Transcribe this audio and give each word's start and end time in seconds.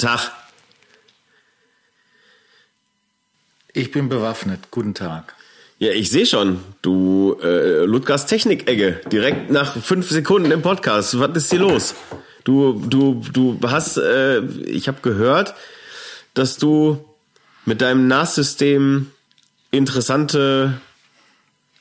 Tag. 0.00 0.32
Ich 3.72 3.92
bin 3.92 4.08
bewaffnet. 4.08 4.70
Guten 4.70 4.94
Tag. 4.94 5.34
Ja, 5.78 5.92
ich 5.92 6.10
sehe 6.10 6.26
schon. 6.26 6.60
Du, 6.82 7.36
äh, 7.42 7.84
Ludgers 7.84 8.26
Technik-Ecke. 8.26 9.00
Direkt 9.12 9.50
nach 9.50 9.76
fünf 9.76 10.10
Sekunden 10.10 10.50
im 10.50 10.62
Podcast. 10.62 11.18
Was 11.20 11.36
ist 11.36 11.50
hier 11.50 11.60
los? 11.60 11.94
Du, 12.44 12.82
du, 12.86 13.22
du 13.32 13.58
hast, 13.70 13.96
äh, 13.96 14.40
ich 14.40 14.88
habe 14.88 14.98
gehört, 15.02 15.54
dass 16.34 16.56
du 16.56 17.04
mit 17.66 17.80
deinem 17.80 18.08
NAS-System 18.08 19.10
interessante, 19.70 20.80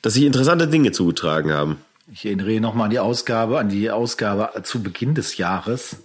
dass 0.02 0.14
sich 0.14 0.24
interessante 0.24 0.68
Dinge 0.68 0.92
zugetragen 0.92 1.52
haben. 1.52 1.78
Ich 2.12 2.26
erinnere 2.26 2.60
nochmal 2.60 2.86
an 2.86 2.92
die 2.92 3.00
Ausgabe, 3.00 3.60
an 3.60 3.70
die 3.70 3.90
Ausgabe 3.92 4.64
zu 4.64 4.82
Beginn 4.84 5.16
des 5.16 5.38
Jahres, 5.38 5.98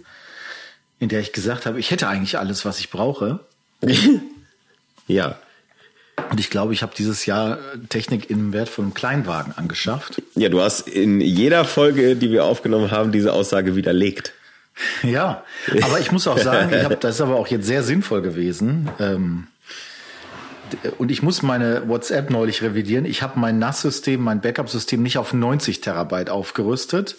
in 0.99 1.09
der 1.09 1.19
ich 1.19 1.33
gesagt 1.33 1.65
habe, 1.65 1.79
ich 1.79 1.91
hätte 1.91 2.07
eigentlich 2.07 2.37
alles, 2.37 2.65
was 2.65 2.79
ich 2.79 2.89
brauche. 2.89 3.39
ja. 5.07 5.37
Und 6.31 6.39
ich 6.39 6.49
glaube, 6.49 6.73
ich 6.73 6.81
habe 6.81 6.93
dieses 6.97 7.25
Jahr 7.25 7.57
Technik 7.89 8.29
im 8.29 8.53
Wert 8.53 8.69
von 8.69 8.85
einem 8.85 8.93
Kleinwagen 8.93 9.53
angeschafft. 9.57 10.21
Ja, 10.35 10.49
du 10.49 10.61
hast 10.61 10.87
in 10.87 11.19
jeder 11.19 11.65
Folge, 11.65 12.15
die 12.15 12.31
wir 12.31 12.45
aufgenommen 12.45 12.91
haben, 12.91 13.11
diese 13.11 13.33
Aussage 13.33 13.75
widerlegt. 13.75 14.33
Ja, 15.03 15.45
aber 15.83 16.01
ich 16.01 16.11
muss 16.11 16.27
auch 16.27 16.37
sagen, 16.37 16.73
ich 16.73 16.83
hab, 16.83 16.99
das 16.99 17.15
ist 17.15 17.21
aber 17.21 17.37
auch 17.37 17.47
jetzt 17.47 17.65
sehr 17.65 17.81
sinnvoll 17.81 18.21
gewesen. 18.21 18.89
Ähm, 18.99 19.47
und 20.97 21.11
ich 21.11 21.21
muss 21.21 21.41
meine 21.41 21.87
WhatsApp 21.87 22.29
neulich 22.29 22.61
revidieren. 22.61 23.05
Ich 23.05 23.21
habe 23.21 23.39
mein 23.39 23.59
NAS-System, 23.59 24.21
mein 24.21 24.41
Backup-System 24.41 25.01
nicht 25.01 25.17
auf 25.17 25.33
90 25.33 25.81
Terabyte 25.81 26.29
aufgerüstet, 26.29 27.15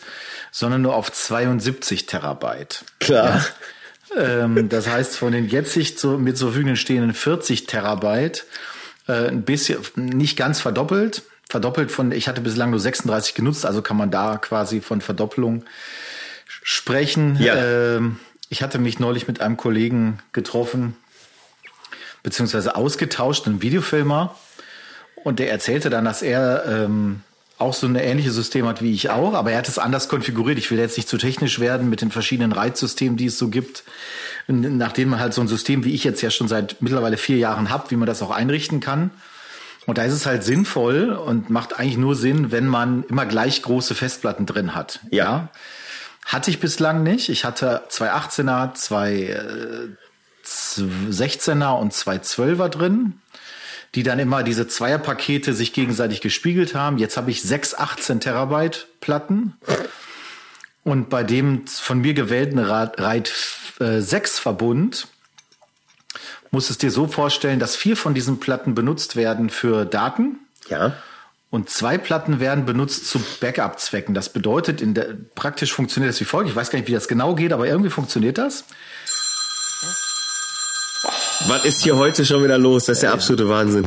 sondern 0.56 0.80
nur 0.80 0.94
auf 0.94 1.12
72 1.12 2.06
Terabyte. 2.06 2.82
Klar. 2.98 3.44
Ja? 4.14 4.44
Ähm, 4.44 4.70
das 4.70 4.88
heißt, 4.88 5.14
von 5.18 5.32
den 5.32 5.48
jetzig 5.48 5.98
zu, 5.98 6.16
mir 6.16 6.34
zur 6.34 6.52
Verfügung 6.52 6.76
stehenden 6.76 7.12
40 7.12 7.66
Terabyte 7.66 8.46
äh, 9.06 9.28
ein 9.28 9.42
bisschen, 9.42 9.80
nicht 9.96 10.38
ganz 10.38 10.58
verdoppelt. 10.58 11.24
Verdoppelt 11.46 11.92
von, 11.92 12.10
ich 12.10 12.26
hatte 12.26 12.40
bislang 12.40 12.70
nur 12.70 12.80
36 12.80 13.34
genutzt, 13.34 13.66
also 13.66 13.82
kann 13.82 13.98
man 13.98 14.10
da 14.10 14.38
quasi 14.38 14.80
von 14.80 15.02
Verdoppelung 15.02 15.64
sprechen. 16.46 17.36
Ja. 17.38 17.56
Ähm, 17.56 18.18
ich 18.48 18.62
hatte 18.62 18.78
mich 18.78 18.98
neulich 18.98 19.28
mit 19.28 19.42
einem 19.42 19.58
Kollegen 19.58 20.20
getroffen, 20.32 20.96
beziehungsweise 22.22 22.76
ausgetauscht, 22.76 23.46
einen 23.46 23.60
Videofilmer. 23.60 24.34
Und 25.22 25.38
der 25.38 25.50
erzählte 25.50 25.90
dann, 25.90 26.06
dass 26.06 26.22
er 26.22 26.64
ähm, 26.66 27.20
auch 27.58 27.72
so 27.72 27.86
eine 27.86 28.04
ähnliche 28.04 28.30
System 28.30 28.66
hat 28.66 28.82
wie 28.82 28.92
ich 28.92 29.08
auch, 29.10 29.32
aber 29.32 29.52
er 29.52 29.58
hat 29.58 29.68
es 29.68 29.78
anders 29.78 30.08
konfiguriert. 30.08 30.58
Ich 30.58 30.70
will 30.70 30.78
jetzt 30.78 30.96
nicht 30.96 31.08
zu 31.08 31.16
technisch 31.16 31.58
werden 31.58 31.88
mit 31.88 32.02
den 32.02 32.10
verschiedenen 32.10 32.52
Reizsystemen, 32.52 33.16
die 33.16 33.26
es 33.26 33.38
so 33.38 33.48
gibt. 33.48 33.84
Nachdem 34.46 35.08
man 35.10 35.20
halt 35.20 35.32
so 35.32 35.40
ein 35.40 35.48
System, 35.48 35.84
wie 35.84 35.94
ich 35.94 36.04
jetzt 36.04 36.20
ja 36.20 36.30
schon 36.30 36.48
seit 36.48 36.82
mittlerweile 36.82 37.16
vier 37.16 37.38
Jahren 37.38 37.70
habe, 37.70 37.90
wie 37.90 37.96
man 37.96 38.06
das 38.06 38.20
auch 38.22 38.30
einrichten 38.30 38.80
kann. 38.80 39.10
Und 39.86 39.98
da 39.98 40.04
ist 40.04 40.12
es 40.12 40.26
halt 40.26 40.44
sinnvoll 40.44 41.10
und 41.10 41.48
macht 41.48 41.78
eigentlich 41.78 41.96
nur 41.96 42.14
Sinn, 42.14 42.50
wenn 42.50 42.66
man 42.66 43.04
immer 43.04 43.24
gleich 43.24 43.62
große 43.62 43.94
Festplatten 43.94 44.44
drin 44.44 44.74
hat. 44.74 45.00
Ja. 45.10 45.24
ja? 45.24 45.48
Hatte 46.26 46.50
ich 46.50 46.58
bislang 46.58 47.04
nicht. 47.04 47.28
Ich 47.28 47.44
hatte 47.44 47.84
zwei 47.88 48.12
18er, 48.12 48.74
zwei 48.74 49.12
äh, 49.12 49.88
16er 50.44 51.78
und 51.78 51.92
zwei 51.92 52.16
12er 52.16 52.68
drin, 52.68 53.14
die 53.94 54.02
dann 54.02 54.18
immer 54.18 54.42
diese 54.42 54.68
Zweierpakete 54.68 55.54
sich 55.54 55.72
gegenseitig 55.72 56.20
gespiegelt 56.20 56.74
haben. 56.74 56.98
Jetzt 56.98 57.16
habe 57.16 57.30
ich 57.30 57.42
sechs 57.42 57.74
18 57.74 58.20
Terabyte 58.20 58.86
Platten. 59.00 59.54
Und 60.84 61.08
bei 61.08 61.24
dem 61.24 61.66
von 61.66 62.00
mir 62.00 62.14
gewählten 62.14 62.58
RAID 62.58 63.32
6 63.78 64.38
Verbund 64.38 65.08
muss 66.50 66.70
es 66.70 66.78
dir 66.78 66.90
so 66.90 67.06
vorstellen, 67.06 67.58
dass 67.58 67.76
vier 67.76 67.96
von 67.96 68.14
diesen 68.14 68.40
Platten 68.40 68.74
benutzt 68.74 69.16
werden 69.16 69.50
für 69.50 69.84
Daten. 69.84 70.38
Ja. 70.68 70.94
Und 71.50 71.70
zwei 71.70 71.96
Platten 71.96 72.40
werden 72.40 72.66
benutzt 72.66 73.08
zu 73.08 73.20
Backup-Zwecken. 73.40 74.14
Das 74.14 74.28
bedeutet, 74.28 74.80
in 74.80 74.94
der, 74.94 75.14
praktisch 75.34 75.72
funktioniert 75.72 76.12
das 76.12 76.20
wie 76.20 76.24
folgt. 76.24 76.50
Ich 76.50 76.56
weiß 76.56 76.70
gar 76.70 76.78
nicht, 76.78 76.88
wie 76.88 76.92
das 76.92 77.08
genau 77.08 77.34
geht, 77.34 77.52
aber 77.52 77.66
irgendwie 77.66 77.90
funktioniert 77.90 78.38
das. 78.38 78.64
Was 81.44 81.64
ist 81.64 81.82
hier 81.82 81.96
heute 81.96 82.24
schon 82.24 82.42
wieder 82.42 82.58
los? 82.58 82.86
Das 82.86 82.96
ist 82.96 83.02
der 83.02 83.12
absolute 83.12 83.48
Wahnsinn. 83.48 83.86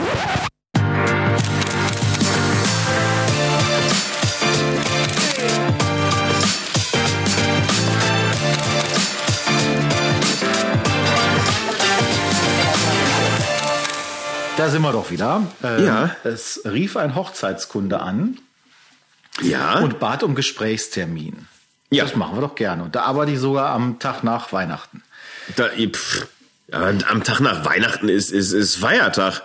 Da 14.56 14.70
sind 14.70 14.82
wir 14.82 14.92
doch 14.92 15.10
wieder. 15.10 15.44
Ähm, 15.64 15.86
ja. 15.86 16.16
Es 16.24 16.62
rief 16.66 16.98
ein 16.98 17.16
Hochzeitskunde 17.16 18.00
an. 18.00 18.38
Ja. 19.42 19.80
Und 19.80 20.00
bat 20.00 20.22
um 20.22 20.36
Gesprächstermin. 20.36 21.48
Ja. 21.90 22.04
Das 22.04 22.16
machen 22.16 22.38
wir 22.38 22.42
doch 22.42 22.56
gerne. 22.56 22.84
Und 22.84 22.96
da 22.96 23.04
arbeite 23.04 23.32
ich 23.32 23.40
sogar 23.40 23.72
am 23.72 24.00
Tag 24.00 24.24
nach 24.24 24.54
Weihnachten. 24.54 25.02
Da, 25.56 25.70
pff, 25.70 26.28
ja, 26.72 26.94
am 27.08 27.24
Tag 27.24 27.40
nach 27.40 27.66
Weihnachten 27.66 28.10
ist, 28.10 28.32
ist, 28.32 28.52
ist 28.52 28.76
Feiertag. 28.76 29.42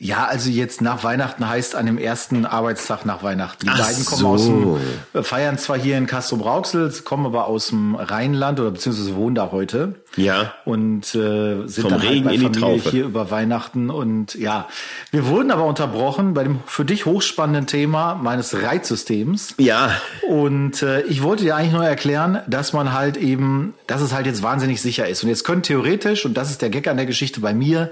Ja, 0.00 0.26
also 0.26 0.48
jetzt 0.48 0.80
nach 0.80 1.02
Weihnachten 1.02 1.48
heißt 1.48 1.74
an 1.74 1.86
dem 1.86 1.98
ersten 1.98 2.46
Arbeitstag 2.46 3.04
nach 3.04 3.24
Weihnachten. 3.24 3.66
Die 3.66 3.68
Ach 3.68 3.84
beiden 3.84 4.04
kommen 4.04 4.20
so. 4.20 4.28
aus 4.28 4.44
dem, 4.44 4.76
äh, 5.12 5.22
feiern 5.24 5.58
zwar 5.58 5.76
hier 5.76 5.98
in 5.98 6.06
Castro-Brauxel, 6.06 6.92
kommen 7.04 7.26
aber 7.26 7.48
aus 7.48 7.68
dem 7.68 7.96
Rheinland 7.96 8.60
oder 8.60 8.70
beziehungsweise 8.70 9.16
wohnen 9.16 9.34
da 9.34 9.50
heute. 9.50 9.96
Ja. 10.14 10.54
Und 10.64 11.16
äh, 11.16 11.66
sind 11.66 11.82
Vom 11.82 11.90
dann 11.90 12.00
Regen 12.00 12.28
halt 12.28 12.40
bei 12.40 12.46
in 12.46 12.54
Familie 12.54 12.90
hier 12.90 13.04
über 13.06 13.32
Weihnachten. 13.32 13.90
Und 13.90 14.34
ja, 14.34 14.68
wir 15.10 15.26
wurden 15.26 15.50
aber 15.50 15.64
unterbrochen 15.64 16.32
bei 16.32 16.44
dem 16.44 16.60
für 16.66 16.84
dich 16.84 17.04
hochspannenden 17.04 17.66
Thema 17.66 18.14
meines 18.14 18.54
Reizsystems. 18.62 19.54
Ja. 19.58 19.90
Und 20.28 20.80
äh, 20.80 21.02
ich 21.02 21.24
wollte 21.24 21.42
dir 21.42 21.56
eigentlich 21.56 21.72
nur 21.72 21.84
erklären, 21.84 22.40
dass 22.46 22.72
man 22.72 22.92
halt 22.92 23.16
eben, 23.16 23.74
dass 23.88 24.00
es 24.00 24.14
halt 24.14 24.26
jetzt 24.26 24.44
wahnsinnig 24.44 24.80
sicher 24.80 25.08
ist. 25.08 25.24
Und 25.24 25.28
jetzt 25.28 25.42
können 25.42 25.62
theoretisch, 25.62 26.24
und 26.24 26.34
das 26.34 26.50
ist 26.50 26.62
der 26.62 26.70
Gag 26.70 26.86
an 26.86 26.96
der 26.96 27.06
Geschichte 27.06 27.40
bei 27.40 27.52
mir, 27.52 27.90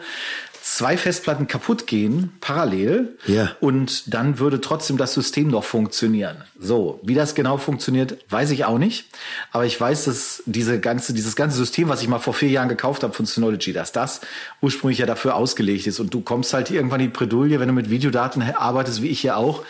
zwei 0.66 0.96
Festplatten 0.96 1.46
kaputt 1.46 1.86
gehen, 1.86 2.32
parallel. 2.40 3.16
Ja. 3.26 3.52
Und 3.60 4.12
dann 4.12 4.40
würde 4.40 4.60
trotzdem 4.60 4.96
das 4.96 5.14
System 5.14 5.46
noch 5.46 5.62
funktionieren. 5.62 6.38
So, 6.58 6.98
wie 7.04 7.14
das 7.14 7.36
genau 7.36 7.56
funktioniert, 7.56 8.18
weiß 8.30 8.50
ich 8.50 8.64
auch 8.64 8.78
nicht. 8.78 9.06
Aber 9.52 9.64
ich 9.64 9.80
weiß, 9.80 10.06
dass 10.06 10.42
diese 10.44 10.80
ganze, 10.80 11.14
dieses 11.14 11.36
ganze 11.36 11.56
System, 11.56 11.88
was 11.88 12.02
ich 12.02 12.08
mal 12.08 12.18
vor 12.18 12.34
vier 12.34 12.48
Jahren 12.48 12.68
gekauft 12.68 13.04
habe 13.04 13.14
von 13.14 13.26
Synology, 13.26 13.72
dass 13.72 13.92
das 13.92 14.22
ursprünglich 14.60 14.98
ja 14.98 15.06
dafür 15.06 15.36
ausgelegt 15.36 15.86
ist. 15.86 16.00
Und 16.00 16.12
du 16.12 16.20
kommst 16.20 16.52
halt 16.52 16.68
irgendwann 16.72 17.00
in 17.00 17.12
die 17.12 17.16
Bredouille, 17.16 17.60
wenn 17.60 17.68
du 17.68 17.74
mit 17.74 17.88
Videodaten 17.88 18.42
arbeitest, 18.42 19.02
wie 19.02 19.08
ich 19.08 19.22
ja 19.22 19.36
auch, 19.36 19.62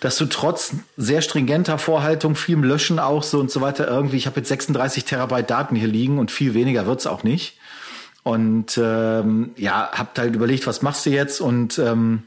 dass 0.00 0.18
du 0.18 0.26
trotz 0.26 0.74
sehr 0.98 1.22
stringenter 1.22 1.78
Vorhaltung, 1.78 2.36
vielem 2.36 2.64
Löschen 2.64 2.98
auch 2.98 3.22
so 3.22 3.40
und 3.40 3.50
so 3.50 3.62
weiter 3.62 3.88
irgendwie, 3.88 4.18
ich 4.18 4.26
habe 4.26 4.40
jetzt 4.40 4.48
36 4.48 5.06
Terabyte 5.06 5.48
Daten 5.48 5.74
hier 5.74 5.88
liegen 5.88 6.18
und 6.18 6.30
viel 6.30 6.52
weniger 6.52 6.86
wird's 6.86 7.06
auch 7.06 7.22
nicht. 7.22 7.56
Und 8.22 8.78
ähm, 8.78 9.50
ja, 9.56 9.90
habt 9.92 10.18
halt 10.18 10.34
überlegt, 10.34 10.66
was 10.66 10.82
machst 10.82 11.06
du 11.06 11.10
jetzt? 11.10 11.40
Und 11.40 11.78
ähm, 11.78 12.22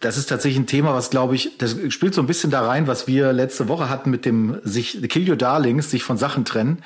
das 0.00 0.16
ist 0.16 0.26
tatsächlich 0.26 0.60
ein 0.60 0.66
Thema, 0.66 0.94
was 0.94 1.10
glaube 1.10 1.34
ich, 1.34 1.58
das 1.58 1.76
spielt 1.88 2.14
so 2.14 2.22
ein 2.22 2.28
bisschen 2.28 2.50
da 2.50 2.64
rein, 2.64 2.86
was 2.86 3.08
wir 3.08 3.32
letzte 3.32 3.66
Woche 3.68 3.88
hatten 3.88 4.10
mit 4.10 4.24
dem 4.24 4.60
sich 4.62 5.02
Kill 5.08 5.28
Your 5.28 5.36
Darlings, 5.36 5.90
sich 5.90 6.04
von 6.04 6.16
Sachen 6.16 6.44
trennen. 6.44 6.84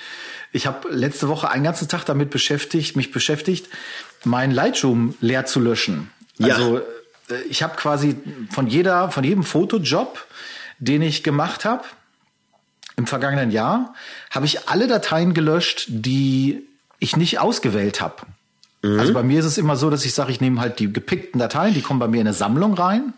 Ich 0.52 0.66
habe 0.66 0.88
letzte 0.90 1.28
Woche 1.28 1.50
einen 1.50 1.64
ganzen 1.64 1.88
Tag 1.88 2.04
damit 2.06 2.30
beschäftigt, 2.30 2.96
mich 2.96 3.12
beschäftigt, 3.12 3.68
meinen 4.24 4.52
Lightroom 4.52 5.14
leer 5.20 5.44
zu 5.44 5.60
löschen. 5.60 6.10
Ja. 6.38 6.54
Also 6.54 6.78
äh, 6.78 7.42
ich 7.50 7.62
habe 7.62 7.76
quasi 7.76 8.16
von 8.50 8.66
jeder, 8.68 9.10
von 9.10 9.22
jedem 9.22 9.44
Fotojob, 9.44 10.26
den 10.78 11.02
ich 11.02 11.22
gemacht 11.22 11.66
habe 11.66 11.84
im 12.96 13.06
vergangenen 13.06 13.50
Jahr, 13.50 13.94
habe 14.30 14.46
ich 14.46 14.68
alle 14.68 14.86
Dateien 14.86 15.34
gelöscht, 15.34 15.86
die 15.88 16.67
ich 16.98 17.16
nicht 17.16 17.38
ausgewählt 17.38 18.00
habe. 18.00 18.22
Also 19.00 19.12
bei 19.12 19.22
mir 19.22 19.40
ist 19.40 19.46
es 19.46 19.58
immer 19.58 19.76
so, 19.76 19.90
dass 19.90 20.04
ich 20.04 20.14
sage, 20.14 20.30
ich 20.30 20.40
nehme 20.40 20.60
halt 20.60 20.78
die 20.78 20.92
gepickten 20.92 21.40
Dateien, 21.40 21.74
die 21.74 21.82
kommen 21.82 21.98
bei 21.98 22.08
mir 22.08 22.20
in 22.20 22.26
eine 22.28 22.34
Sammlung 22.34 22.74
rein. 22.74 23.14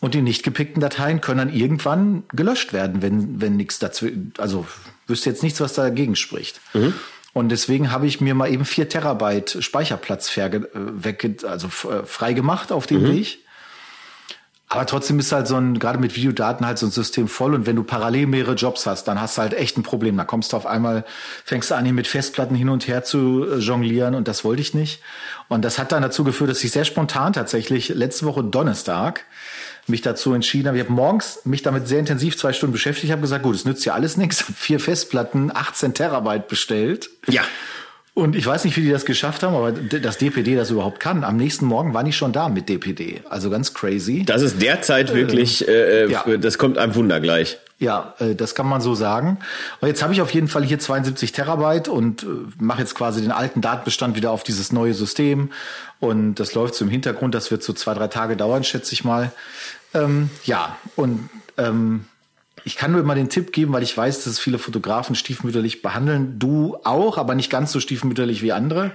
Und 0.00 0.14
die 0.14 0.22
nicht 0.22 0.44
gepickten 0.44 0.80
Dateien 0.80 1.20
können 1.20 1.38
dann 1.38 1.52
irgendwann 1.52 2.22
gelöscht 2.32 2.72
werden, 2.72 3.02
wenn, 3.02 3.40
wenn 3.40 3.56
nichts 3.56 3.80
dazu, 3.80 4.06
also 4.38 4.66
wüsste 5.08 5.30
jetzt 5.30 5.42
nichts, 5.42 5.60
was 5.60 5.72
dagegen 5.72 6.14
spricht. 6.14 6.60
Und 7.32 7.48
deswegen 7.50 7.90
habe 7.90 8.06
ich 8.06 8.20
mir 8.20 8.34
mal 8.34 8.50
eben 8.50 8.64
vier 8.64 8.88
Terabyte 8.88 9.58
Speicherplatz 9.60 10.36
äh, 10.36 10.60
weg, 10.74 11.44
also 11.44 11.66
äh, 11.88 12.04
frei 12.04 12.32
gemacht 12.32 12.70
auf 12.70 12.86
dem 12.86 13.02
Weg. 13.08 13.38
Aber 14.70 14.84
trotzdem 14.84 15.18
ist 15.18 15.32
halt 15.32 15.46
so 15.46 15.56
ein, 15.56 15.78
gerade 15.78 15.98
mit 15.98 16.14
Videodaten 16.14 16.66
halt 16.66 16.76
so 16.76 16.86
ein 16.86 16.92
System 16.92 17.26
voll. 17.26 17.54
Und 17.54 17.66
wenn 17.66 17.76
du 17.76 17.84
parallel 17.84 18.26
mehrere 18.26 18.54
Jobs 18.54 18.84
hast, 18.84 19.04
dann 19.04 19.18
hast 19.18 19.38
du 19.38 19.42
halt 19.42 19.54
echt 19.54 19.78
ein 19.78 19.82
Problem. 19.82 20.16
Da 20.18 20.24
kommst 20.24 20.52
du 20.52 20.58
auf 20.58 20.66
einmal, 20.66 21.06
fängst 21.44 21.70
du 21.70 21.74
an, 21.74 21.86
hier 21.86 21.94
mit 21.94 22.06
Festplatten 22.06 22.54
hin 22.54 22.68
und 22.68 22.86
her 22.86 23.02
zu 23.02 23.46
äh, 23.50 23.56
jonglieren. 23.56 24.14
Und 24.14 24.28
das 24.28 24.44
wollte 24.44 24.60
ich 24.60 24.74
nicht. 24.74 25.00
Und 25.48 25.64
das 25.64 25.78
hat 25.78 25.92
dann 25.92 26.02
dazu 26.02 26.22
geführt, 26.22 26.50
dass 26.50 26.62
ich 26.62 26.70
sehr 26.70 26.84
spontan 26.84 27.32
tatsächlich 27.32 27.88
letzte 27.88 28.26
Woche 28.26 28.44
Donnerstag 28.44 29.24
mich 29.86 30.02
dazu 30.02 30.34
entschieden 30.34 30.68
habe. 30.68 30.76
Ich 30.76 30.84
habe 30.84 30.92
morgens 30.92 31.40
mich 31.44 31.62
damit 31.62 31.88
sehr 31.88 32.00
intensiv 32.00 32.36
zwei 32.36 32.52
Stunden 32.52 32.74
beschäftigt. 32.74 33.10
Habe 33.10 33.22
gesagt, 33.22 33.44
gut, 33.44 33.54
es 33.54 33.64
nützt 33.64 33.86
ja 33.86 33.94
alles 33.94 34.18
nichts. 34.18 34.44
Vier 34.54 34.80
Festplatten, 34.80 35.50
18 35.54 35.94
Terabyte 35.94 36.46
bestellt. 36.46 37.08
Ja. 37.26 37.42
Und 38.18 38.34
ich 38.34 38.44
weiß 38.44 38.64
nicht, 38.64 38.76
wie 38.76 38.80
die 38.80 38.90
das 38.90 39.04
geschafft 39.04 39.44
haben, 39.44 39.54
aber 39.54 39.70
das 39.70 40.18
DPD 40.18 40.56
das 40.56 40.72
überhaupt 40.72 40.98
kann. 40.98 41.22
Am 41.22 41.36
nächsten 41.36 41.66
Morgen 41.66 41.94
war 41.94 42.04
ich 42.04 42.16
schon 42.16 42.32
da 42.32 42.48
mit 42.48 42.68
DPD. 42.68 43.20
Also 43.30 43.48
ganz 43.48 43.74
crazy. 43.74 44.24
Das 44.24 44.42
ist 44.42 44.60
derzeit 44.60 45.14
wirklich, 45.14 45.68
äh, 45.68 46.06
äh, 46.06 46.10
ja. 46.10 46.24
das 46.36 46.58
kommt 46.58 46.78
einem 46.78 46.96
Wunder 46.96 47.20
gleich. 47.20 47.58
Ja, 47.78 48.14
äh, 48.18 48.34
das 48.34 48.56
kann 48.56 48.66
man 48.66 48.80
so 48.80 48.96
sagen. 48.96 49.38
Und 49.80 49.86
jetzt 49.86 50.02
habe 50.02 50.12
ich 50.14 50.20
auf 50.20 50.32
jeden 50.32 50.48
Fall 50.48 50.64
hier 50.64 50.80
72 50.80 51.30
Terabyte 51.30 51.86
und 51.86 52.24
äh, 52.24 52.26
mache 52.58 52.80
jetzt 52.80 52.96
quasi 52.96 53.20
den 53.20 53.30
alten 53.30 53.60
Datenbestand 53.60 54.16
wieder 54.16 54.32
auf 54.32 54.42
dieses 54.42 54.72
neue 54.72 54.94
System. 54.94 55.52
Und 56.00 56.40
das 56.40 56.54
läuft 56.54 56.74
so 56.74 56.84
im 56.84 56.90
Hintergrund. 56.90 57.36
Das 57.36 57.52
wird 57.52 57.62
so 57.62 57.72
zwei, 57.72 57.94
drei 57.94 58.08
Tage 58.08 58.36
dauern, 58.36 58.64
schätze 58.64 58.94
ich 58.94 59.04
mal. 59.04 59.30
Ähm, 59.94 60.28
ja, 60.42 60.76
und 60.96 61.30
ähm, 61.56 62.06
ich 62.64 62.76
kann 62.76 62.92
nur 62.92 63.00
immer 63.00 63.14
den 63.14 63.28
Tipp 63.28 63.52
geben, 63.52 63.72
weil 63.72 63.82
ich 63.82 63.96
weiß, 63.96 64.18
dass 64.18 64.26
es 64.26 64.38
viele 64.38 64.58
Fotografen 64.58 65.14
stiefmütterlich 65.14 65.82
behandeln. 65.82 66.38
Du 66.38 66.78
auch, 66.84 67.18
aber 67.18 67.34
nicht 67.34 67.50
ganz 67.50 67.72
so 67.72 67.80
stiefmütterlich 67.80 68.42
wie 68.42 68.52
andere. 68.52 68.92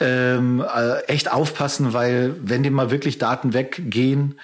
Ähm, 0.00 0.60
äh, 0.60 1.00
echt 1.04 1.32
aufpassen, 1.32 1.92
weil 1.92 2.34
wenn 2.42 2.62
dir 2.62 2.70
mal 2.70 2.90
wirklich 2.90 3.18
Daten 3.18 3.52
weggehen, 3.52 4.40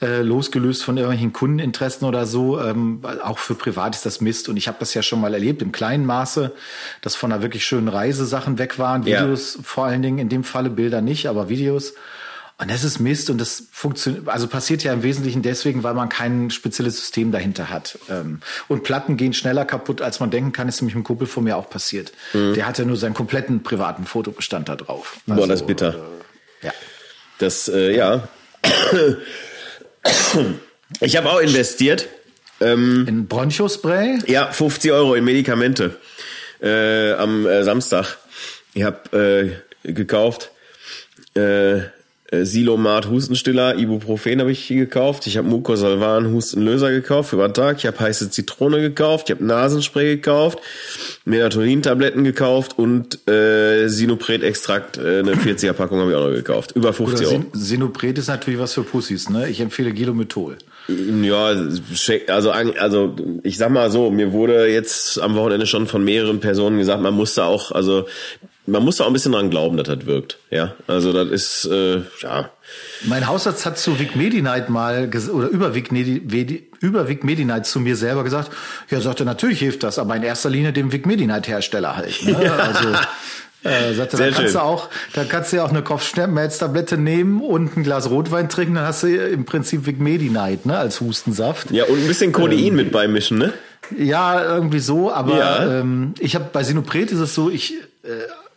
äh, 0.00 0.22
losgelöst 0.22 0.84
von 0.84 0.96
irgendwelchen 0.96 1.32
Kundeninteressen 1.32 2.06
oder 2.06 2.26
so, 2.26 2.60
ähm, 2.60 3.00
auch 3.22 3.38
für 3.38 3.54
privat 3.54 3.94
ist 3.94 4.04
das 4.04 4.20
Mist. 4.20 4.48
Und 4.48 4.56
ich 4.56 4.66
habe 4.66 4.78
das 4.80 4.92
ja 4.94 5.02
schon 5.02 5.20
mal 5.20 5.32
erlebt 5.32 5.62
im 5.62 5.72
kleinen 5.72 6.04
Maße, 6.04 6.52
dass 7.00 7.14
von 7.14 7.32
einer 7.32 7.42
wirklich 7.42 7.64
schönen 7.64 7.88
Reise 7.88 8.26
Sachen 8.26 8.58
weg 8.58 8.78
waren. 8.78 9.04
Videos 9.04 9.54
ja. 9.54 9.60
vor 9.62 9.84
allen 9.84 10.02
Dingen, 10.02 10.18
in 10.18 10.28
dem 10.28 10.44
Falle 10.44 10.70
Bilder 10.70 11.00
nicht, 11.00 11.26
aber 11.26 11.48
Videos. 11.48 11.94
Und 12.56 12.70
das 12.70 12.84
ist 12.84 13.00
Mist 13.00 13.30
und 13.30 13.38
das 13.38 13.64
funktioniert, 13.72 14.28
also 14.28 14.46
passiert 14.46 14.84
ja 14.84 14.92
im 14.92 15.02
Wesentlichen 15.02 15.42
deswegen, 15.42 15.82
weil 15.82 15.94
man 15.94 16.08
kein 16.08 16.50
spezielles 16.50 16.98
System 16.98 17.32
dahinter 17.32 17.68
hat. 17.68 17.98
Ähm, 18.08 18.40
und 18.68 18.84
Platten 18.84 19.16
gehen 19.16 19.34
schneller 19.34 19.64
kaputt, 19.64 20.00
als 20.00 20.20
man 20.20 20.30
denken 20.30 20.52
kann, 20.52 20.68
ist 20.68 20.80
nämlich 20.80 20.94
einem 20.94 21.02
Kumpel 21.02 21.26
von 21.26 21.42
mir 21.42 21.56
auch 21.56 21.68
passiert. 21.68 22.12
Mhm. 22.32 22.54
Der 22.54 22.66
hatte 22.66 22.86
nur 22.86 22.96
seinen 22.96 23.14
kompletten 23.14 23.64
privaten 23.64 24.06
Fotobestand 24.06 24.68
da 24.68 24.76
drauf. 24.76 25.18
Also, 25.26 25.40
Boah, 25.40 25.48
das 25.48 25.62
ist 25.62 25.66
bitter. 25.66 25.94
Äh, 26.62 26.66
ja. 26.66 26.72
Das, 27.38 27.68
äh, 27.68 27.96
ja. 27.96 28.28
Ich 31.00 31.16
habe 31.16 31.30
auch 31.30 31.40
investiert. 31.40 32.08
Ähm, 32.60 33.04
in 33.08 33.26
Bronchospray? 33.26 34.20
Ja, 34.26 34.52
50 34.52 34.92
Euro 34.92 35.14
in 35.14 35.24
Medikamente 35.24 35.98
äh, 36.62 37.12
am 37.14 37.46
äh, 37.46 37.64
Samstag. 37.64 38.16
Ich 38.74 38.84
habe 38.84 39.58
äh, 39.84 39.92
gekauft 39.92 40.52
äh, 41.34 41.80
äh, 42.34 42.44
Silomat 42.44 43.08
Hustenstiller, 43.08 43.76
Ibuprofen 43.76 44.40
habe 44.40 44.52
ich 44.52 44.68
gekauft. 44.68 45.26
Ich 45.26 45.36
habe 45.36 45.48
Mucosalvan 45.48 46.32
Hustenlöser 46.32 46.90
gekauft 46.90 47.30
für 47.30 47.36
den 47.36 47.54
Tag. 47.54 47.78
Ich 47.78 47.86
habe 47.86 47.98
heiße 47.98 48.30
Zitrone 48.30 48.80
gekauft. 48.80 49.28
Ich 49.28 49.36
habe 49.36 49.44
Nasenspray 49.44 50.16
gekauft, 50.16 50.58
Melatonin-Tabletten 51.24 52.24
gekauft 52.24 52.78
und 52.78 53.26
äh, 53.28 53.88
Sinopret-Extrakt, 53.88 54.98
äh, 54.98 55.20
eine 55.20 55.34
40er 55.34 55.72
Packung 55.72 56.00
habe 56.00 56.10
ich 56.10 56.16
auch 56.16 56.26
noch 56.26 56.34
gekauft. 56.34 56.72
Über 56.72 56.92
50 56.92 57.26
Euro. 57.26 57.44
Sinopret 57.52 58.18
ist 58.18 58.28
natürlich 58.28 58.60
was 58.60 58.74
für 58.74 58.82
Pussys, 58.82 59.30
ne? 59.30 59.48
Ich 59.48 59.60
empfehle 59.60 59.92
Gilomethol. 59.92 60.56
Ja, 60.88 61.54
also, 62.28 62.50
also 62.50 63.16
ich 63.42 63.56
sag 63.56 63.70
mal 63.70 63.90
so, 63.90 64.10
mir 64.10 64.32
wurde 64.32 64.66
jetzt 64.66 65.18
am 65.18 65.34
Wochenende 65.34 65.66
schon 65.66 65.86
von 65.86 66.04
mehreren 66.04 66.40
Personen 66.40 66.78
gesagt, 66.78 67.00
man 67.00 67.14
musste 67.14 67.44
auch, 67.44 67.72
also 67.72 68.06
man 68.66 68.82
muss 68.82 68.96
da 68.96 69.04
auch 69.04 69.08
ein 69.08 69.12
bisschen 69.12 69.32
dran 69.32 69.50
glauben, 69.50 69.76
dass 69.76 69.86
das 69.86 70.06
wirkt. 70.06 70.38
Ja, 70.50 70.74
also 70.86 71.12
das 71.12 71.28
ist 71.28 71.64
äh, 71.66 72.02
ja. 72.20 72.50
Mein 73.04 73.26
Hausarzt 73.26 73.66
hat 73.66 73.78
zu 73.78 73.98
Vic 73.98 74.16
Medi-Night 74.16 74.70
mal 74.70 75.10
oder 75.32 75.48
über 75.48 75.74
Vic, 75.74 75.92
Medi 75.92 76.66
über 76.80 77.08
Vic 77.08 77.24
Medi-Night 77.24 77.66
zu 77.66 77.80
mir 77.80 77.96
selber 77.96 78.24
gesagt, 78.24 78.50
ja, 78.90 79.00
sagte 79.00 79.24
natürlich 79.24 79.58
hilft 79.58 79.82
das, 79.82 79.98
aber 79.98 80.16
in 80.16 80.22
erster 80.22 80.50
Linie 80.50 80.72
dem 80.72 80.92
Vic 80.92 81.06
Medi-Night 81.06 81.48
Hersteller 81.48 81.96
halt. 81.96 82.22
Ne? 82.24 82.34
Ja. 82.44 82.56
Also 82.56 82.88
äh, 83.64 83.94
sagte, 83.94 84.18
Sehr 84.18 84.26
dann 84.26 84.34
kannst 84.34 84.52
schön. 84.52 84.60
du 84.60 84.66
auch, 84.66 84.90
dann 85.14 85.28
kannst 85.28 85.52
du 85.52 85.56
ja 85.56 85.64
auch 85.64 85.70
eine 85.70 85.82
Kopfschmerztablette 85.82 86.98
nehmen 86.98 87.40
und 87.40 87.76
ein 87.76 87.82
Glas 87.82 88.10
Rotwein 88.10 88.50
trinken, 88.50 88.74
dann 88.74 88.84
hast 88.84 89.04
du 89.04 89.08
im 89.08 89.46
Prinzip 89.46 89.86
Vic 89.86 90.00
Medi-Night, 90.00 90.66
ne, 90.66 90.76
als 90.76 91.00
Hustensaft. 91.00 91.70
Ja, 91.70 91.84
und 91.84 91.98
ein 91.98 92.06
bisschen 92.06 92.32
Codein 92.32 92.58
ähm, 92.58 92.76
mit 92.76 92.92
beimischen, 92.92 93.38
ne? 93.38 93.54
Ja, 93.96 94.42
irgendwie 94.42 94.80
so, 94.80 95.10
aber 95.10 95.38
ja. 95.38 95.80
ähm, 95.80 96.14
ich 96.18 96.34
habe 96.34 96.46
bei 96.52 96.62
Sinopret 96.62 97.10
ist 97.10 97.20
es 97.20 97.34
so, 97.34 97.50
ich 97.50 97.74
äh, 98.02 98.08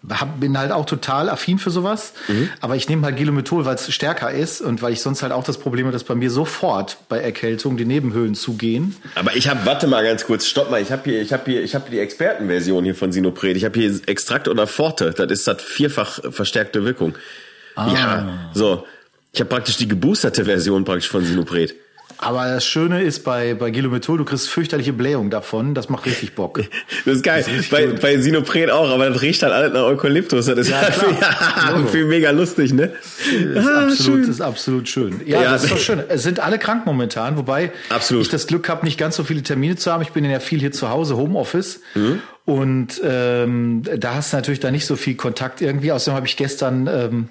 hab, 0.09 0.39
bin 0.39 0.57
halt 0.57 0.71
auch 0.71 0.85
total 0.85 1.29
affin 1.29 1.59
für 1.59 1.71
sowas, 1.71 2.13
mhm. 2.27 2.49
aber 2.61 2.75
ich 2.75 2.87
nehme 2.87 3.05
halt 3.05 3.17
Gilomethol, 3.17 3.65
weil 3.65 3.75
es 3.75 3.91
stärker 3.93 4.31
ist 4.31 4.61
und 4.61 4.81
weil 4.81 4.93
ich 4.93 5.01
sonst 5.01 5.23
halt 5.23 5.31
auch 5.31 5.43
das 5.43 5.57
Problem 5.57 5.85
habe, 5.85 5.93
dass 5.93 6.03
bei 6.03 6.15
mir 6.15 6.31
sofort 6.31 6.97
bei 7.09 7.19
Erkältung 7.19 7.77
die 7.77 7.85
Nebenhöhlen 7.85 8.35
zugehen. 8.35 8.95
Aber 9.15 9.35
ich 9.35 9.49
habe, 9.49 9.65
warte 9.65 9.87
mal 9.87 10.03
ganz 10.03 10.25
kurz, 10.25 10.45
stopp 10.47 10.71
mal, 10.71 10.81
ich 10.81 10.91
habe 10.91 11.03
hier, 11.05 11.21
ich 11.21 11.33
habe 11.33 11.43
hier, 11.45 11.63
ich 11.63 11.75
habe 11.75 11.89
die 11.89 11.99
Expertenversion 11.99 12.83
hier 12.83 12.95
von 12.95 13.11
Sinopret. 13.11 13.57
Ich 13.57 13.65
habe 13.65 13.79
hier 13.79 13.99
Extrakt 14.05 14.47
oder 14.47 14.67
Forte, 14.67 15.11
das 15.11 15.31
ist 15.31 15.47
das 15.47 15.61
vierfach 15.61 16.19
verstärkte 16.31 16.85
Wirkung. 16.85 17.15
Ah. 17.75 17.91
Ja, 17.93 18.49
so. 18.53 18.85
Ich 19.33 19.41
habe 19.41 19.49
praktisch 19.49 19.77
die 19.77 19.87
geboosterte 19.87 20.45
Version 20.45 20.83
praktisch 20.83 21.09
von 21.09 21.23
Sinopret. 21.23 21.75
Aber 22.19 22.45
das 22.45 22.65
Schöne 22.65 23.03
ist 23.03 23.23
bei, 23.23 23.53
bei 23.53 23.69
Gilomethol, 23.69 24.17
du 24.17 24.25
kriegst 24.25 24.49
fürchterliche 24.49 24.93
Blähung 24.93 25.29
davon. 25.29 25.75
Das 25.75 25.89
macht 25.89 26.05
richtig 26.05 26.33
Bock. 26.33 26.61
Das 27.05 27.17
ist 27.17 27.23
geil. 27.23 27.43
Das 27.45 27.53
ist 27.53 27.69
bei, 27.69 27.87
bei 27.87 28.17
Sinopren 28.17 28.69
auch, 28.69 28.89
aber 28.89 29.09
das 29.09 29.21
riecht 29.21 29.41
halt 29.43 29.53
alles 29.53 29.71
nach 29.71 29.83
Eukalyptus. 29.83 30.47
Das 30.47 30.57
ist 30.57 30.69
ja, 30.69 30.81
halt 30.81 30.93
viel, 30.93 31.87
viel 31.91 32.05
mega 32.05 32.31
lustig, 32.31 32.73
ne? 32.73 32.91
Das 33.53 33.63
ist, 33.63 33.69
ah, 33.69 33.83
absolut, 33.83 33.97
schön. 33.97 34.29
ist 34.29 34.41
absolut 34.41 34.89
schön. 34.89 35.21
Ja, 35.25 35.41
ja, 35.41 35.51
das 35.51 35.63
ist 35.63 35.71
doch 35.71 35.77
schön. 35.77 36.01
Es 36.09 36.23
sind 36.23 36.39
alle 36.39 36.59
krank 36.59 36.85
momentan, 36.85 37.37
wobei 37.37 37.71
absolut. 37.89 38.23
ich 38.23 38.29
das 38.29 38.47
Glück 38.47 38.67
habe, 38.67 38.85
nicht 38.85 38.97
ganz 38.97 39.15
so 39.15 39.23
viele 39.23 39.43
Termine 39.43 39.75
zu 39.75 39.91
haben. 39.91 40.01
Ich 40.01 40.11
bin 40.11 40.25
ja 40.25 40.39
viel 40.39 40.59
hier 40.59 40.71
zu 40.71 40.89
Hause, 40.89 41.15
Homeoffice. 41.15 41.81
Mhm. 41.95 42.21
Und 42.45 43.01
ähm, 43.03 43.83
da 43.97 44.15
hast 44.15 44.33
du 44.33 44.37
natürlich 44.37 44.59
da 44.59 44.71
nicht 44.71 44.85
so 44.85 44.95
viel 44.95 45.15
Kontakt 45.15 45.61
irgendwie. 45.61 45.91
Außerdem 45.91 46.15
habe 46.15 46.27
ich 46.27 46.37
gestern 46.37 46.87
ähm, 46.87 47.29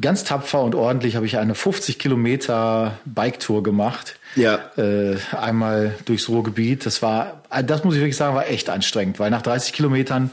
ganz 0.00 0.24
tapfer 0.24 0.62
und 0.62 0.74
ordentlich 0.74 1.16
habe 1.16 1.26
ich 1.26 1.38
eine 1.38 1.54
50 1.54 1.98
Kilometer 1.98 2.98
Bike-Tour 3.04 3.62
gemacht. 3.62 4.16
Ja. 4.34 4.58
Äh, 4.76 5.16
einmal 5.32 5.94
durchs 6.04 6.28
Ruhrgebiet. 6.28 6.84
Das 6.86 7.02
war, 7.02 7.42
das 7.64 7.84
muss 7.84 7.94
ich 7.94 8.00
wirklich 8.00 8.16
sagen, 8.16 8.34
war 8.34 8.48
echt 8.48 8.68
anstrengend, 8.68 9.18
weil 9.18 9.30
nach 9.30 9.42
30 9.42 9.72
Kilometern 9.72 10.30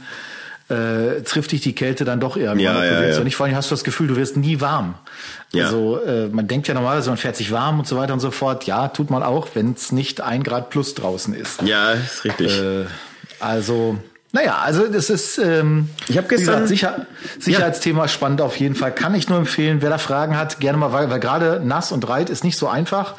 äh, 0.70 1.22
trifft 1.22 1.52
dich 1.52 1.62
die 1.62 1.76
Kälte 1.76 2.06
dann 2.06 2.20
doch 2.20 2.36
irgendwann. 2.36 2.60
Ja, 2.60 2.84
ja, 2.84 3.04
ja. 3.04 3.18
Und 3.18 3.26
nicht 3.26 3.36
vor 3.36 3.46
allem 3.46 3.56
hast 3.56 3.70
du 3.70 3.76
das 3.76 3.84
Gefühl, 3.84 4.08
du 4.08 4.16
wirst 4.16 4.38
nie 4.38 4.60
warm. 4.62 4.96
Ja. 5.52 5.66
Also 5.66 6.02
äh, 6.04 6.28
man 6.28 6.48
denkt 6.48 6.68
ja 6.68 6.74
normalerweise, 6.74 7.10
man 7.10 7.18
fährt 7.18 7.36
sich 7.36 7.52
warm 7.52 7.80
und 7.80 7.88
so 7.88 7.96
weiter 7.98 8.14
und 8.14 8.20
so 8.20 8.32
fort. 8.32 8.66
Ja, 8.66 8.88
tut 8.88 9.10
man 9.10 9.24
auch, 9.24 9.50
wenn 9.54 9.74
es 9.74 9.92
nicht 9.92 10.22
ein 10.22 10.44
Grad 10.44 10.70
plus 10.70 10.96
draußen 10.96 11.34
ist. 11.34 11.62
Ja, 11.62 11.92
ist 11.92 12.26
richtig. 12.26 12.60
Äh, 12.60 12.86
also 13.40 13.98
naja, 14.34 14.58
also 14.58 14.88
das 14.88 15.12
ist 15.12 15.38
ähm, 15.38 15.90
ich 16.08 16.18
habe 16.18 16.28
gestern 16.28 16.64
gesagt, 16.64 16.68
Sicher 16.68 17.08
Sicherheitsthema 17.40 18.02
ja. 18.02 18.08
spannend 18.08 18.42
auf 18.42 18.56
jeden 18.58 18.74
Fall. 18.74 18.94
Kann 18.94 19.14
ich 19.14 19.30
nur 19.30 19.38
empfehlen, 19.38 19.84
wer 19.84 19.92
da 19.92 20.00
Fragen 20.00 20.36
hat, 20.36 20.60
gerne 20.60 20.80
mal, 20.80 20.92
weil, 20.92 21.12
weil 21.12 21.20
gerade 21.20 21.62
nass 21.64 21.92
und 21.92 22.10
reit 22.10 22.32
ist 22.32 22.44
nicht 22.44 22.58
so 22.58 22.68
einfach. 22.68 23.14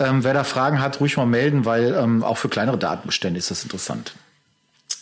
Ähm, 0.00 0.24
wer 0.24 0.32
da 0.32 0.42
Fragen 0.42 0.80
hat, 0.80 1.00
ruhig 1.00 1.18
mal 1.18 1.26
melden, 1.26 1.66
weil 1.66 1.94
ähm, 1.94 2.24
auch 2.24 2.38
für 2.38 2.48
kleinere 2.48 2.78
Datenbestände 2.78 3.38
ist 3.38 3.50
das 3.50 3.62
interessant. 3.62 4.14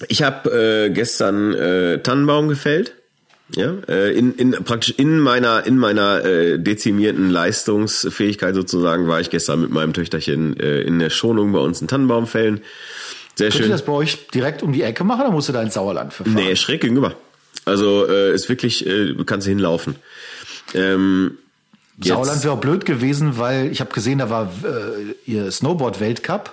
Ich 0.08 0.24
habe 0.24 0.50
äh, 0.50 0.90
gestern 0.90 1.54
äh, 1.54 1.98
Tannenbaum 2.02 2.48
gefällt. 2.48 2.94
Ja, 3.54 3.74
äh, 3.86 4.10
in, 4.16 4.34
in 4.34 4.52
praktisch 4.64 4.94
in 4.96 5.20
meiner 5.20 5.64
in 5.64 5.78
meiner 5.78 6.24
äh, 6.24 6.58
dezimierten 6.58 7.30
Leistungsfähigkeit 7.30 8.54
sozusagen 8.54 9.06
war 9.06 9.20
ich 9.20 9.30
gestern 9.30 9.60
mit 9.60 9.70
meinem 9.70 9.92
Töchterchen 9.92 10.58
äh, 10.58 10.80
in 10.80 10.98
der 10.98 11.10
Schonung 11.10 11.52
bei 11.52 11.58
uns 11.60 11.80
einen 11.80 11.88
Tannenbaum 11.88 12.26
fällen. 12.26 12.62
Sehr 13.34 13.48
Könnt 13.48 13.54
schön. 13.54 13.66
ihr 13.66 13.72
das 13.72 13.84
bei 13.84 13.92
euch 13.92 14.28
direkt 14.28 14.62
um 14.62 14.72
die 14.72 14.82
Ecke 14.82 15.04
machen 15.04 15.22
oder 15.22 15.30
musst 15.30 15.48
du 15.48 15.52
da 15.52 15.62
ins 15.62 15.74
Sauerland 15.74 16.12
für 16.12 16.24
fahren? 16.24 16.34
Nee, 16.34 16.56
schräg 16.56 16.80
gegenüber. 16.82 17.14
Also 17.64 18.06
äh, 18.08 18.34
ist 18.34 18.48
wirklich, 18.48 18.86
äh, 18.86 19.14
kannst 19.24 19.46
du 19.46 19.50
hinlaufen. 19.50 19.96
Ähm, 20.74 21.38
Sauerland 22.00 22.42
wäre 22.42 22.54
auch 22.54 22.60
blöd 22.60 22.84
gewesen, 22.84 23.38
weil 23.38 23.70
ich 23.70 23.80
habe 23.80 23.92
gesehen, 23.92 24.18
da 24.18 24.30
war 24.30 24.50
äh, 24.64 25.30
ihr 25.30 25.50
Snowboard-Weltcup 25.50 26.50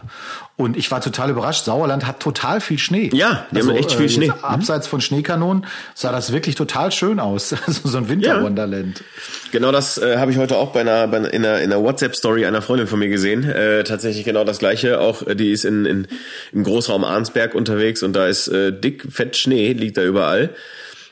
und 0.60 0.76
ich 0.76 0.92
war 0.92 1.00
total 1.00 1.30
überrascht. 1.30 1.64
Sauerland 1.64 2.06
hat 2.06 2.20
total 2.20 2.60
viel 2.60 2.78
Schnee. 2.78 3.10
Ja, 3.14 3.48
die 3.50 3.56
also, 3.56 3.70
haben 3.70 3.78
echt 3.78 3.94
viel 3.94 4.08
äh, 4.08 4.10
Schnee. 4.10 4.32
Abseits 4.42 4.88
von 4.88 5.00
Schneekanonen 5.00 5.66
sah 5.96 6.12
das 6.12 6.34
wirklich 6.34 6.56
total 6.56 6.92
schön 6.92 7.22
aus. 7.22 7.56
Also 7.70 7.88
so 7.88 7.98
ein 7.98 8.10
Winterwunderland. 8.10 9.00
Ja. 9.00 9.06
Genau 9.52 9.72
das 9.72 9.98
äh, 10.00 10.18
habe 10.18 10.32
ich 10.32 10.38
heute 10.38 10.58
auch 10.58 10.72
bei 10.72 10.82
einer, 10.82 11.08
bei 11.08 11.18
einer, 11.18 11.34
in 11.34 11.46
einer, 11.46 11.62
in 11.62 11.72
einer 11.72 11.82
WhatsApp-Story 11.82 12.46
einer 12.46 12.62
Freundin 12.62 12.88
von 12.88 13.00
mir 13.00 13.08
gesehen. 13.08 13.44
Äh, 13.44 13.84
tatsächlich 13.84 14.26
genau 14.26 14.44
das 14.44 14.60
gleiche. 14.60 15.00
Auch 15.00 15.26
äh, 15.26 15.36
die 15.36 15.52
ist 15.52 15.64
in, 15.64 15.86
in, 15.86 16.08
im 16.52 16.64
Großraum 16.64 17.06
Arnsberg 17.06 17.56
unterwegs 17.56 18.04
und 18.04 18.14
da 18.14 18.28
ist 18.28 18.50
äh, 18.50 18.74
dick, 18.74 19.06
fett 19.10 19.38
Schnee, 19.38 19.72
liegt 19.72 19.98
da 19.98 20.04
überall. 20.04 20.50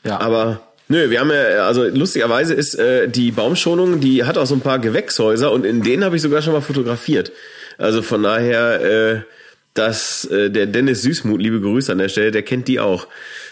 Ja. 0.04 0.20
Aber 0.20 0.60
Nö, 0.88 1.10
wir 1.10 1.20
haben 1.20 1.30
ja, 1.30 1.66
also 1.66 1.84
lustigerweise 1.84 2.54
ist 2.54 2.74
äh, 2.74 3.08
die 3.08 3.30
Baumschonung, 3.30 4.00
die 4.00 4.24
hat 4.24 4.36
auch 4.36 4.46
so 4.46 4.54
ein 4.54 4.62
paar 4.62 4.78
Gewächshäuser 4.78 5.52
und 5.52 5.64
in 5.64 5.82
denen 5.82 6.02
habe 6.04 6.16
ich 6.16 6.22
sogar 6.22 6.42
schon 6.42 6.54
mal 6.54 6.62
fotografiert. 6.62 7.30
Also 7.78 8.02
von 8.02 8.22
daher, 8.22 8.80
äh, 8.80 9.20
dass 9.74 10.24
äh, 10.26 10.50
der 10.50 10.66
Dennis 10.66 11.02
Süßmuth, 11.02 11.40
liebe 11.40 11.60
Grüße 11.60 11.92
an 11.92 11.98
der 11.98 12.08
Stelle, 12.08 12.30
der 12.30 12.42
kennt 12.42 12.68
die 12.68 12.80
auch. 12.80 13.06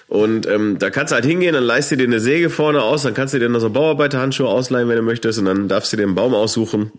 Und 0.09 0.47
ähm, 0.47 0.79
da 0.79 0.91
kannst 0.91 1.13
du 1.13 1.15
halt 1.15 1.25
hingehen, 1.25 1.55
dann 1.55 1.65
leist 1.65 1.91
du 1.91 1.97
dir 1.97 2.05
eine 2.05 2.21
Säge 2.21 2.51
vorne 2.51 2.83
aus, 2.83 3.03
dann 3.03 3.15
kannst 3.15 3.35
du 3.35 3.39
dir 3.39 3.49
noch 3.49 3.61
so 3.61 3.71
Bauarbeiterhandschuhe 3.71 4.49
ausleihen, 4.49 4.89
wenn 4.89 4.97
du 4.97 5.03
möchtest, 5.03 5.39
und 5.39 5.47
dann 5.47 5.69
darfst 5.69 5.93
du 5.93 5.97
dir 5.97 6.05
einen 6.05 6.15
Baum 6.15 6.35
aussuchen 6.35 6.93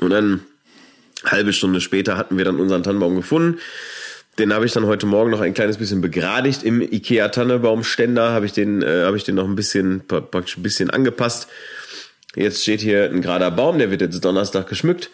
und 0.00 0.10
dann 0.10 0.40
Halbe 1.24 1.52
Stunde 1.52 1.80
später 1.80 2.16
hatten 2.16 2.36
wir 2.36 2.44
dann 2.44 2.60
unseren 2.60 2.82
Tannenbaum 2.82 3.16
gefunden. 3.16 3.58
Den 4.38 4.52
habe 4.52 4.66
ich 4.66 4.72
dann 4.72 4.86
heute 4.86 5.06
Morgen 5.06 5.30
noch 5.30 5.40
ein 5.40 5.54
kleines 5.54 5.78
bisschen 5.78 6.00
begradigt 6.00 6.64
im 6.64 6.80
Ikea 6.80 7.28
Tannebaumständer. 7.28 8.30
Habe 8.30 8.46
ich 8.46 8.52
den, 8.52 8.82
äh, 8.82 9.04
habe 9.04 9.16
ich 9.16 9.24
den 9.24 9.36
noch 9.36 9.44
ein 9.44 9.54
bisschen 9.54 10.02
praktisch 10.06 10.56
ein 10.56 10.62
bisschen 10.62 10.90
angepasst. 10.90 11.48
Jetzt 12.34 12.62
steht 12.62 12.80
hier 12.80 13.04
ein 13.04 13.22
gerader 13.22 13.52
Baum, 13.52 13.78
der 13.78 13.90
wird 13.90 14.00
jetzt 14.00 14.24
Donnerstag 14.24 14.68
geschmückt. 14.68 15.10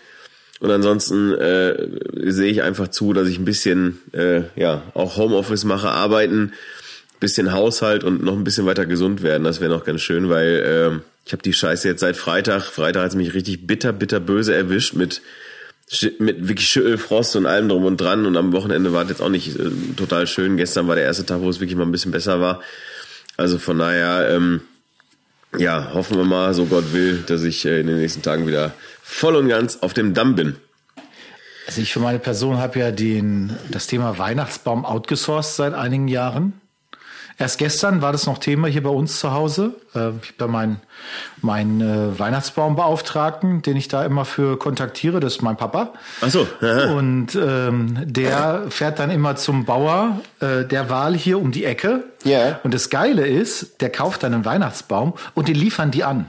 Und 0.61 0.71
ansonsten 0.71 1.33
äh, 1.33 1.89
sehe 2.31 2.51
ich 2.51 2.63
einfach 2.63 2.89
zu, 2.89 3.13
dass 3.13 3.29
ich 3.29 3.39
ein 3.39 3.45
bisschen 3.45 3.99
äh, 4.13 4.43
ja 4.57 4.83
auch 4.95 5.17
Homeoffice 5.17 5.65
mache, 5.65 5.89
arbeiten, 5.89 6.53
bisschen 7.19 7.53
Haushalt 7.53 8.05
und 8.05 8.23
noch 8.23 8.35
ein 8.35 8.45
bisschen 8.45 8.67
weiter 8.67 8.87
gesund 8.87 9.23
werden. 9.23 9.45
Das 9.45 9.61
wäre 9.61 9.71
noch 9.71 9.85
ganz 9.85 10.03
schön, 10.03 10.29
weil 10.29 10.47
äh, 10.47 11.01
ich 11.27 11.33
habe 11.33 11.43
die 11.43 11.53
Scheiße 11.53 11.89
jetzt 11.89 12.01
seit 12.01 12.17
Freitag. 12.17 12.63
Freitag 12.63 13.03
hat 13.03 13.11
es 13.11 13.17
mich 13.17 13.35
richtig 13.35 13.67
bitter, 13.67 13.93
bitter 13.93 14.21
böse 14.21 14.55
erwischt 14.55 14.95
mit 14.95 15.23
mit 16.19 16.49
wirklich 16.49 16.69
Schüttelfrost 16.69 17.35
und 17.35 17.47
allem 17.47 17.69
drum 17.69 17.85
und 17.85 18.01
dran. 18.01 18.25
Und 18.25 18.37
am 18.37 18.53
Wochenende 18.53 18.93
war 18.93 19.03
es 19.03 19.09
jetzt 19.09 19.23
auch 19.23 19.29
nicht 19.29 19.59
äh, 19.59 19.71
total 19.97 20.27
schön. 20.27 20.57
Gestern 20.57 20.87
war 20.87 20.95
der 20.95 21.05
erste 21.05 21.27
Tag, 21.27 21.41
wo 21.41 21.51
es 21.51 21.61
wirklich 21.61 21.77
mal 21.77 21.85
ein 21.85 21.93
bisschen 21.93 22.13
besser 22.13 22.41
war. 22.41 22.63
Also 23.37 23.59
von 23.59 23.79
daher, 23.79 24.29
ähm, 24.31 24.61
ja, 25.59 25.93
hoffen 25.95 26.17
wir 26.17 26.25
mal, 26.25 26.55
so 26.55 26.67
Gott 26.67 26.93
will, 26.93 27.23
dass 27.27 27.43
ich 27.43 27.65
äh, 27.65 27.81
in 27.81 27.87
den 27.87 27.99
nächsten 27.99 28.23
Tagen 28.23 28.47
wieder 28.47 28.73
voll 29.03 29.37
und 29.37 29.49
ganz 29.49 29.79
auf 29.83 29.95
dem 29.95 30.15
Damm 30.15 30.35
bin. 30.35 30.57
Also 31.67 31.83
ich 31.83 31.93
für 31.93 32.01
meine 32.01 32.19
Person 32.19 32.59
habe 32.59 32.79
ja 32.79 32.91
den, 32.91 33.57
das 33.71 33.87
Thema 33.87 34.19
Weihnachtsbaum 34.19 34.85
outgesourced 34.85 35.57
seit 35.57 35.75
einigen 35.75 36.09
Jahren. 36.09 36.61
Erst 37.41 37.57
gestern 37.57 38.03
war 38.03 38.13
das 38.13 38.27
noch 38.27 38.37
Thema 38.37 38.69
hier 38.69 38.83
bei 38.83 38.91
uns 38.91 39.19
zu 39.19 39.33
Hause. 39.33 39.73
Äh, 39.95 40.11
ich 40.23 40.29
habe 40.29 40.35
da 40.37 40.47
meinen 40.47 40.81
mein, 41.41 41.81
äh, 41.81 42.19
Weihnachtsbaumbeauftragten, 42.19 43.63
den 43.63 43.77
ich 43.79 43.89
da 43.89 44.05
immer 44.05 44.27
für 44.27 44.59
kontaktiere, 44.59 45.21
das 45.21 45.37
ist 45.37 45.43
mein 45.43 45.57
Papa. 45.57 45.95
Ach 46.21 46.29
so. 46.29 46.47
Aha. 46.61 46.93
Und 46.93 47.35
ähm, 47.35 47.97
der 48.05 48.65
fährt 48.69 48.99
dann 48.99 49.11
immer 49.11 49.37
zum 49.37 49.65
Bauer 49.65 50.21
äh, 50.41 50.67
der 50.67 50.91
Wahl 50.91 51.17
hier 51.17 51.41
um 51.41 51.51
die 51.51 51.65
Ecke. 51.65 52.05
Ja. 52.25 52.31
Yeah. 52.31 52.61
Und 52.63 52.75
das 52.75 52.91
Geile 52.91 53.27
ist, 53.27 53.81
der 53.81 53.89
kauft 53.89 54.23
dann 54.23 54.35
einen 54.35 54.45
Weihnachtsbaum 54.45 55.15
und 55.33 55.49
den 55.49 55.55
liefern 55.55 55.91
die 55.91 56.05
an. 56.05 56.27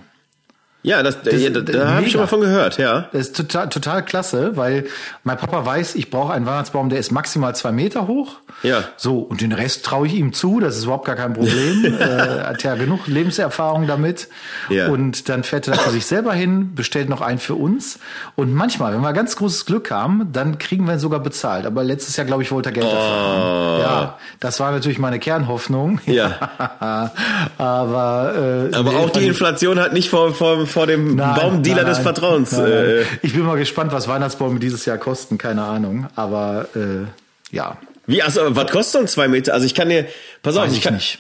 Ja, 0.84 1.04
das, 1.04 1.22
das 1.22 1.36
da, 1.54 1.62
da 1.62 1.94
habe 1.94 2.06
ich 2.06 2.12
schon 2.12 2.22
mal 2.22 2.28
von 2.28 2.42
gehört, 2.42 2.78
ja. 2.78 3.08
Das 3.12 3.28
ist 3.28 3.36
total, 3.36 3.70
total 3.70 4.04
klasse, 4.04 4.58
weil 4.58 4.86
mein 5.24 5.38
Papa 5.38 5.64
weiß, 5.64 5.94
ich 5.96 6.10
brauche 6.10 6.34
einen 6.34 6.48
Weihnachtsbaum, 6.48 6.90
der 6.90 6.98
ist 6.98 7.12
maximal 7.12 7.56
zwei 7.56 7.72
Meter 7.72 8.08
hoch. 8.08 8.38
Ja. 8.64 8.84
So, 8.98 9.20
und 9.20 9.42
den 9.42 9.52
Rest 9.52 9.86
traue 9.86 10.08
ich 10.08 10.14
ihm 10.16 10.34
zu, 10.34 10.60
das 10.60 10.78
ist 10.78 10.86
überhaupt 10.86 11.06
gar 11.06 11.16
kein 11.16 11.34
Problem. 11.34 11.86
äh, 12.00 12.44
hat 12.44 12.64
ja 12.64 12.76
genug 12.76 13.08
Lebenserfahrung 13.08 13.86
damit. 13.86 14.28
Ja. 14.70 14.88
Und 14.88 15.30
dann 15.30 15.44
fährt 15.44 15.68
er 15.68 15.76
für 15.76 15.92
sich 15.92 16.06
selber 16.06 16.34
hin, 16.34 16.74
bestellt 16.74 17.10
noch 17.10 17.22
einen 17.22 17.40
für 17.40 17.56
uns. 17.56 18.00
Und 18.36 18.54
manchmal, 18.54 18.94
wenn 18.94 19.02
wir 19.02 19.14
ganz 19.14 19.36
großes 19.36 19.66
Glück 19.66 19.92
haben, 19.92 20.32
dann 20.34 20.58
kriegen 20.58 20.88
wir 20.88 20.94
ihn 20.94 21.00
sogar 21.00 21.20
bezahlt. 21.20 21.68
Aber 21.68 21.84
letztes 21.84 22.18
Jahr, 22.18 22.26
glaube 22.26 22.42
ich, 22.42 22.52
wollte 22.52 22.70
er 22.70 22.74
Geld 22.74 22.88
oh. 22.88 22.92
dafür 22.92 23.16
haben. 23.16 23.82
Ja, 23.82 24.18
das 24.40 24.60
war 24.60 24.72
natürlich 24.72 24.98
meine 24.98 25.20
Kernhoffnung. 25.20 26.00
Ja. 26.06 26.32
Aber, 27.58 28.70
äh, 28.72 28.76
Aber 28.76 28.92
auch 28.98 29.12
die 29.12 29.28
Inflation 29.28 29.80
hat 29.80 29.94
nicht 29.94 30.10
vor, 30.10 30.34
vor, 30.34 30.66
vor 30.72 30.88
dem 30.88 31.16
nein, 31.16 31.36
Baumdealer 31.36 31.84
nein, 31.84 31.86
nein, 31.86 31.94
des 31.94 32.04
Vertrauens. 32.04 32.54
Äh, 32.54 33.04
ich 33.22 33.34
bin 33.34 33.44
mal 33.44 33.58
gespannt, 33.58 33.92
was 33.92 34.08
Weihnachtsbäume 34.08 34.60
dieses 34.60 34.86
Jahr 34.86 34.98
kosten, 34.98 35.38
keine 35.38 35.64
Ahnung. 35.64 36.08
Aber 36.16 36.68
äh, 36.76 37.56
ja. 37.56 37.78
Wie, 38.08 38.22
also, 38.22 38.42
was 38.56 38.72
kostet 38.72 38.92
so 38.92 39.00
ein 39.00 39.08
zwei 39.08 39.28
Meter? 39.28 39.54
Also 39.54 39.66
ich 39.66 39.76
kann 39.76 39.90
dir, 39.90 40.06
pass 40.42 40.58
auf, 40.58 40.66
Weiß 40.66 40.74
ich 40.74 40.82
kann 40.82 40.96
nicht. 40.96 41.20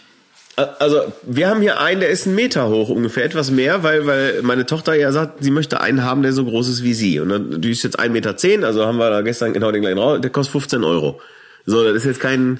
Also 0.57 1.01
wir 1.23 1.49
haben 1.49 1.61
hier 1.61 1.79
einen, 1.79 2.01
der 2.01 2.09
ist 2.09 2.27
einen 2.27 2.35
Meter 2.35 2.67
hoch, 2.67 2.89
ungefähr 2.89 3.23
etwas 3.23 3.51
mehr, 3.51 3.83
weil 3.83 4.05
weil 4.05 4.41
meine 4.41 4.65
Tochter 4.65 4.93
ja 4.93 5.11
sagt, 5.11 5.43
sie 5.43 5.49
möchte 5.49 5.79
einen 5.79 6.03
haben, 6.03 6.23
der 6.23 6.33
so 6.33 6.43
groß 6.43 6.67
ist 6.67 6.83
wie 6.83 6.93
sie. 6.93 7.19
Und 7.19 7.29
dann, 7.29 7.61
die 7.61 7.71
ist 7.71 7.83
jetzt 7.83 7.97
ein 7.97 8.11
Meter, 8.11 8.35
zehn, 8.35 8.63
also 8.63 8.85
haben 8.85 8.97
wir 8.97 9.09
da 9.09 9.21
gestern 9.21 9.53
genau 9.53 9.71
den 9.71 9.81
gleichen 9.81 9.97
raus, 9.97 10.19
der 10.21 10.29
kostet 10.29 10.51
15 10.51 10.83
Euro. 10.83 11.21
So, 11.65 11.83
das 11.83 11.95
ist 11.95 12.05
jetzt 12.05 12.19
kein, 12.19 12.59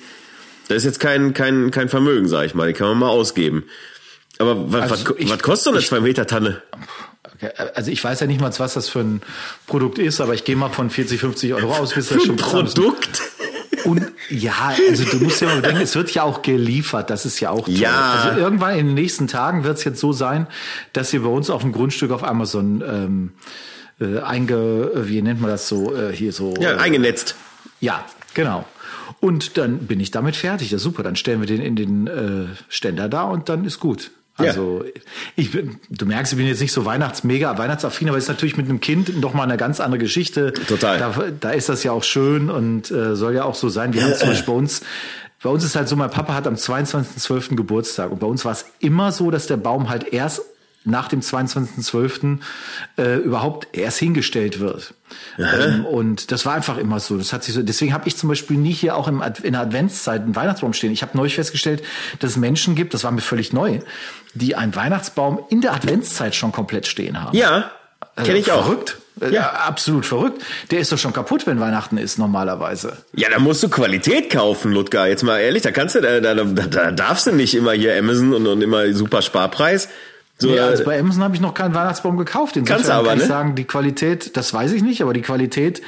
das 0.69 0.77
ist 0.77 0.85
jetzt 0.85 0.99
kein, 0.99 1.33
kein, 1.33 1.69
kein 1.71 1.89
Vermögen, 1.89 2.27
sag 2.27 2.45
ich 2.45 2.55
mal, 2.55 2.67
die 2.67 2.73
kann 2.73 2.87
man 2.87 2.97
mal 2.97 3.09
ausgeben. 3.09 3.65
Aber 4.41 4.71
was, 4.71 4.91
Also 4.91 5.05
was, 5.19 5.29
was 5.29 5.39
kostet 5.39 5.63
so 5.63 5.69
eine 5.71 5.79
ich- 5.79 5.87
zwei 5.87 5.99
Meter 6.01 6.27
Tanne? 6.27 6.61
Okay, 7.35 7.49
Also 7.75 7.91
ich 7.91 8.03
weiß 8.03 8.19
ja 8.19 8.27
nicht 8.27 8.41
mal, 8.41 8.51
was 8.57 8.73
das 8.73 8.89
für 8.89 8.99
ein 8.99 9.21
Produkt 9.67 9.99
ist, 9.99 10.19
aber 10.21 10.33
ich 10.33 10.43
gehe 10.43 10.55
mal 10.55 10.69
von 10.69 10.89
40, 10.89 11.19
50 11.19 11.53
Euro 11.53 11.73
aus, 11.75 11.93
bis 11.93 12.09
das 12.09 12.23
schon. 12.23 12.35
Produkt? 12.35 13.21
Und 13.85 14.05
ja, 14.29 14.73
also 14.89 15.05
du 15.05 15.17
musst 15.23 15.41
ja 15.41 15.47
mal 15.47 15.55
bedenken, 15.61 15.81
es 15.81 15.95
wird 15.95 16.11
ja 16.13 16.21
auch 16.23 16.41
geliefert, 16.43 17.09
das 17.09 17.25
ist 17.25 17.39
ja 17.39 17.49
auch 17.49 17.65
toll. 17.65 17.73
Ja. 17.75 18.11
Also 18.25 18.39
irgendwann 18.39 18.77
in 18.77 18.85
den 18.87 18.95
nächsten 18.95 19.27
Tagen 19.27 19.63
wird 19.63 19.77
es 19.79 19.83
jetzt 19.85 19.99
so 19.99 20.13
sein, 20.13 20.45
dass 20.93 21.09
hier 21.11 21.21
bei 21.23 21.29
uns 21.29 21.49
auf 21.49 21.61
dem 21.61 21.71
Grundstück 21.71 22.11
auf 22.11 22.23
Amazon 22.23 22.83
ähm, 22.85 23.31
äh, 23.99 24.19
einge, 24.19 24.53
äh, 24.95 25.07
wie 25.07 25.21
nennt 25.23 25.41
man 25.41 25.49
das 25.49 25.67
so, 25.67 25.95
äh, 25.95 26.13
hier 26.15 26.31
so. 26.31 26.53
Ja, 26.59 26.73
äh, 26.73 26.77
eingenetzt. 26.77 27.35
ja, 27.79 28.05
genau. 28.35 28.65
Und 29.19 29.57
dann 29.57 29.79
bin 29.79 29.99
ich 29.99 30.11
damit 30.11 30.35
fertig. 30.35 30.71
Ja, 30.71 30.77
super. 30.77 31.01
Dann 31.03 31.15
stellen 31.15 31.39
wir 31.41 31.47
den 31.47 31.61
in 31.61 31.75
den 31.75 32.07
äh, 32.07 32.45
Ständer 32.69 33.09
da 33.09 33.23
und 33.23 33.49
dann 33.49 33.65
ist 33.65 33.79
gut. 33.79 34.11
Also 34.49 34.83
ich 35.35 35.51
bin, 35.51 35.77
du 35.89 36.05
merkst, 36.05 36.33
ich 36.33 36.37
bin 36.37 36.47
jetzt 36.47 36.61
nicht 36.61 36.71
so 36.71 36.85
Weihnachtsmega, 36.85 37.57
Weihnachtsaffin, 37.57 38.09
aber 38.09 38.17
ist 38.17 38.27
natürlich 38.27 38.57
mit 38.57 38.69
einem 38.69 38.81
Kind 38.81 39.19
noch 39.19 39.33
mal 39.33 39.43
eine 39.43 39.57
ganz 39.57 39.79
andere 39.79 39.99
Geschichte. 39.99 40.53
Total. 40.53 40.97
Da, 40.97 41.13
da 41.39 41.51
ist 41.51 41.69
das 41.69 41.83
ja 41.83 41.91
auch 41.91 42.03
schön 42.03 42.49
und 42.49 42.91
äh, 42.91 43.15
soll 43.15 43.35
ja 43.35 43.43
auch 43.43 43.55
so 43.55 43.69
sein. 43.69 43.93
Wir 43.93 44.03
haben 44.03 44.15
zum 44.15 44.29
Beispiel 44.29 44.53
bei 44.53 44.59
uns, 44.59 44.81
bei 45.41 45.49
uns 45.49 45.63
ist 45.63 45.75
halt 45.75 45.87
so, 45.87 45.95
mein 45.95 46.09
Papa 46.09 46.33
hat 46.33 46.47
am 46.47 46.55
22.12. 46.55 47.55
Geburtstag 47.55 48.11
und 48.11 48.19
bei 48.19 48.27
uns 48.27 48.45
war 48.45 48.51
es 48.51 48.65
immer 48.79 49.11
so, 49.11 49.31
dass 49.31 49.47
der 49.47 49.57
Baum 49.57 49.89
halt 49.89 50.13
erst 50.13 50.41
nach 50.83 51.07
dem 51.07 51.21
22.12. 51.21 52.39
Äh, 52.97 53.17
überhaupt 53.17 53.67
erst 53.77 53.99
hingestellt 53.99 54.59
wird. 54.59 54.93
Ähm, 55.37 55.85
und 55.85 56.31
das 56.31 56.45
war 56.45 56.53
einfach 56.53 56.77
immer 56.77 56.99
so. 56.99 57.17
Das 57.17 57.33
hat 57.33 57.43
sich 57.43 57.53
so. 57.53 57.61
Deswegen 57.61 57.93
habe 57.93 58.07
ich 58.07 58.17
zum 58.17 58.29
Beispiel 58.29 58.57
nie 58.57 58.73
hier 58.73 58.95
auch 58.95 59.07
im 59.07 59.21
Ad 59.21 59.45
in 59.45 59.53
der 59.53 59.61
Adventszeit 59.61 60.21
einen 60.21 60.35
Weihnachtsbaum 60.35 60.73
stehen. 60.73 60.91
Ich 60.91 61.01
habe 61.01 61.17
neulich 61.17 61.35
festgestellt, 61.35 61.83
dass 62.19 62.31
es 62.31 62.37
Menschen 62.37 62.75
gibt, 62.75 62.93
das 62.93 63.03
war 63.03 63.11
mir 63.11 63.21
völlig 63.21 63.53
neu, 63.53 63.79
die 64.33 64.55
einen 64.55 64.75
Weihnachtsbaum 64.75 65.39
in 65.49 65.61
der 65.61 65.73
Adventszeit 65.73 66.35
schon 66.35 66.51
komplett 66.51 66.87
stehen 66.87 67.21
haben. 67.21 67.37
Ja, 67.37 67.71
kenne 68.15 68.39
ich 68.39 68.51
auch. 68.51 68.65
Verrückt. 68.65 68.97
Ja. 69.19 69.29
Ja, 69.29 69.49
absolut 69.51 70.05
verrückt. 70.05 70.41
Der 70.71 70.79
ist 70.79 70.91
doch 70.91 70.97
schon 70.97 71.13
kaputt, 71.13 71.45
wenn 71.45 71.59
Weihnachten 71.59 71.97
ist, 71.97 72.17
normalerweise. 72.17 72.97
Ja, 73.13 73.29
da 73.29 73.37
musst 73.39 73.61
du 73.61 73.69
Qualität 73.69 74.31
kaufen, 74.31 74.71
Ludger. 74.71 75.05
Jetzt 75.05 75.23
mal 75.23 75.37
ehrlich, 75.37 75.61
da 75.61 75.71
kannst 75.71 75.95
du, 75.95 76.01
da, 76.01 76.19
da, 76.19 76.33
da, 76.33 76.43
da 76.43 76.91
darfst 76.91 77.27
du 77.27 77.31
nicht 77.31 77.53
immer 77.53 77.73
hier 77.73 77.95
Amazon 77.97 78.33
und, 78.33 78.47
und 78.47 78.61
immer 78.61 78.91
super 78.93 79.21
Sparpreis. 79.21 79.89
So, 80.41 80.49
Nee, 80.49 80.57
äh, 80.57 80.61
also 80.61 80.83
bei 80.83 80.99
Amazon 80.99 81.23
habe 81.23 81.35
ich 81.35 81.41
noch 81.41 81.53
keinen 81.53 81.75
Weihnachtsbaum 81.75 82.17
gekauft. 82.17 82.57
Insofern 82.57 82.77
Kannst 82.77 82.89
du 82.89 82.93
aber, 82.93 83.07
kann 83.09 83.17
ich 83.17 83.23
ne? 83.23 83.27
sagen, 83.27 83.55
die 83.55 83.65
Qualität, 83.65 84.35
das 84.35 84.53
weiß 84.53 84.71
ich 84.71 84.81
nicht, 84.81 85.03
aber 85.03 85.13
die 85.13 85.21
Qualität 85.21 85.81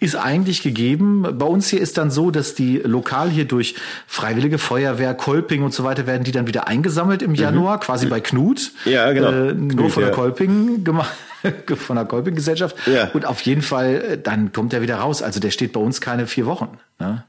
ist 0.00 0.16
eigentlich 0.16 0.62
gegeben. 0.62 1.26
Bei 1.38 1.46
uns 1.46 1.68
hier 1.68 1.80
ist 1.80 1.96
dann 1.96 2.10
so, 2.10 2.30
dass 2.30 2.54
die 2.54 2.78
lokal 2.78 3.30
hier 3.30 3.44
durch 3.44 3.76
Freiwillige 4.08 4.58
Feuerwehr, 4.58 5.14
Kolping 5.14 5.62
und 5.62 5.72
so 5.72 5.84
weiter 5.84 6.08
werden 6.08 6.24
die 6.24 6.32
dann 6.32 6.48
wieder 6.48 6.66
eingesammelt 6.66 7.22
im 7.22 7.34
Januar, 7.34 7.78
quasi 7.78 8.06
bei 8.06 8.20
Knut. 8.20 8.72
Mhm. 8.84 8.92
Ja, 8.92 9.12
genau. 9.12 9.28
Äh, 9.28 9.54
nur 9.54 9.68
Knut, 9.68 9.92
von 9.92 10.02
der 10.02 10.10
ja. 10.10 10.16
Kolping 10.16 10.84
gemacht. 10.84 11.12
Von 11.76 11.96
der 11.96 12.04
Kolping-Gesellschaft. 12.04 12.76
Ja. 12.86 13.08
Und 13.14 13.24
auf 13.24 13.40
jeden 13.40 13.62
Fall, 13.62 13.94
äh, 13.94 14.18
dann 14.18 14.52
kommt 14.52 14.74
er 14.74 14.82
wieder 14.82 14.96
raus. 14.96 15.22
Also 15.22 15.40
der 15.40 15.50
steht 15.50 15.72
bei 15.72 15.80
uns 15.80 16.02
keine 16.02 16.26
vier 16.26 16.44
Wochen. 16.44 16.78
Ne? 16.98 17.24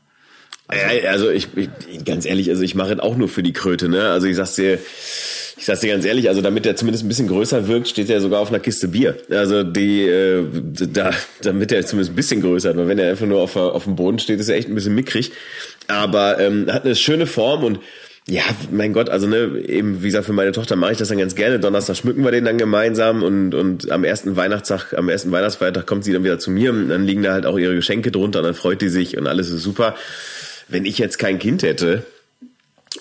Ja, 0.72 1.10
also 1.10 1.30
ich, 1.30 1.48
ich 1.56 2.06
ganz 2.06 2.26
ehrlich, 2.26 2.50
also 2.50 2.64
ich 2.64 2.76
mache 2.76 2.94
es 2.94 3.00
auch 3.00 3.18
nur 3.18 3.28
für 3.28 3.44
die 3.44 3.54
Kröte, 3.54 3.90
ne? 3.90 4.10
Also 4.10 4.28
ich 4.28 4.38
sag's 4.38 4.56
dir, 4.56 4.80
ich 5.58 5.66
sag's 5.66 5.82
dir 5.82 5.92
ganz 5.92 6.06
ehrlich, 6.06 6.30
also 6.30 6.42
damit 6.42 6.64
der 6.64 6.76
zumindest 6.76 7.04
ein 7.04 7.10
bisschen 7.10 7.28
größer 7.28 7.68
wirkt, 7.68 7.90
steht 7.90 8.10
er 8.10 8.22
sogar 8.22 8.40
auf 8.40 8.50
einer 8.50 8.60
Kiste 8.60 8.88
Bier. 8.88 9.18
Also 9.30 9.64
die, 9.64 10.04
äh, 10.04 10.44
da, 10.94 11.12
damit 11.42 11.72
er 11.74 11.86
zumindest 11.86 12.14
ein 12.14 12.16
bisschen 12.16 12.42
größer 12.42 12.70
wird, 12.70 12.78
weil 12.78 12.88
wenn 12.88 13.00
er 13.00 13.10
einfach 13.10 13.26
nur 13.26 13.42
auf, 13.42 13.56
auf 13.58 13.84
dem 13.84 13.96
Boden 13.96 14.20
steht, 14.20 14.40
ist 14.40 14.48
er 14.48 14.56
echt 14.56 14.70
ein 14.70 14.76
bisschen 14.76 14.96
mickrig. 14.96 15.32
Aber 15.88 16.40
ähm, 16.40 16.72
hat 16.72 16.86
eine 16.86 16.96
schöne 16.96 17.28
Form 17.28 17.66
und 17.66 17.80
ja, 18.28 18.44
mein 18.72 18.94
Gott, 18.94 19.10
also 19.10 19.28
ne, 19.28 19.60
eben 19.68 20.04
wie 20.04 20.08
gesagt, 20.08 20.26
für 20.26 20.34
meine 20.34 20.52
Tochter 20.52 20.76
mache 20.76 20.92
ich 20.92 20.98
das 21.00 21.10
dann 21.10 21.18
ganz 21.18 21.36
gerne. 21.36 21.60
Donnerstag 21.60 21.98
schmücken 21.98 22.24
wir 22.24 22.32
den 22.32 22.46
dann 22.46 22.58
gemeinsam 22.58 23.24
und 23.24 23.56
und 23.56 23.92
am 23.92 24.04
ersten 24.04 24.36
Weihnachtstag, 24.36 24.94
am 24.94 25.10
ersten 25.10 25.32
Weihnachtsfeiertag 25.32 25.88
kommt 25.88 26.04
sie 26.04 26.14
dann 26.14 26.24
wieder 26.24 26.38
zu 26.38 26.52
mir 26.52 26.70
und 26.70 26.90
dann 26.90 27.06
liegen 27.06 27.24
da 27.24 27.34
halt 27.34 27.48
auch 27.48 27.58
ihre 27.58 27.76
Geschenke 27.76 28.12
drunter 28.12 28.40
und 28.40 28.46
dann 28.46 28.54
freut 28.54 28.82
die 28.82 28.90
sich 28.90 29.18
und 29.18 29.28
alles 29.28 29.50
ist 29.50 29.64
super. 29.64 29.96
Wenn 30.72 30.86
ich 30.86 30.98
jetzt 30.98 31.20
kein 31.20 31.40
Kind 31.40 31.64
hätte 31.64 32.04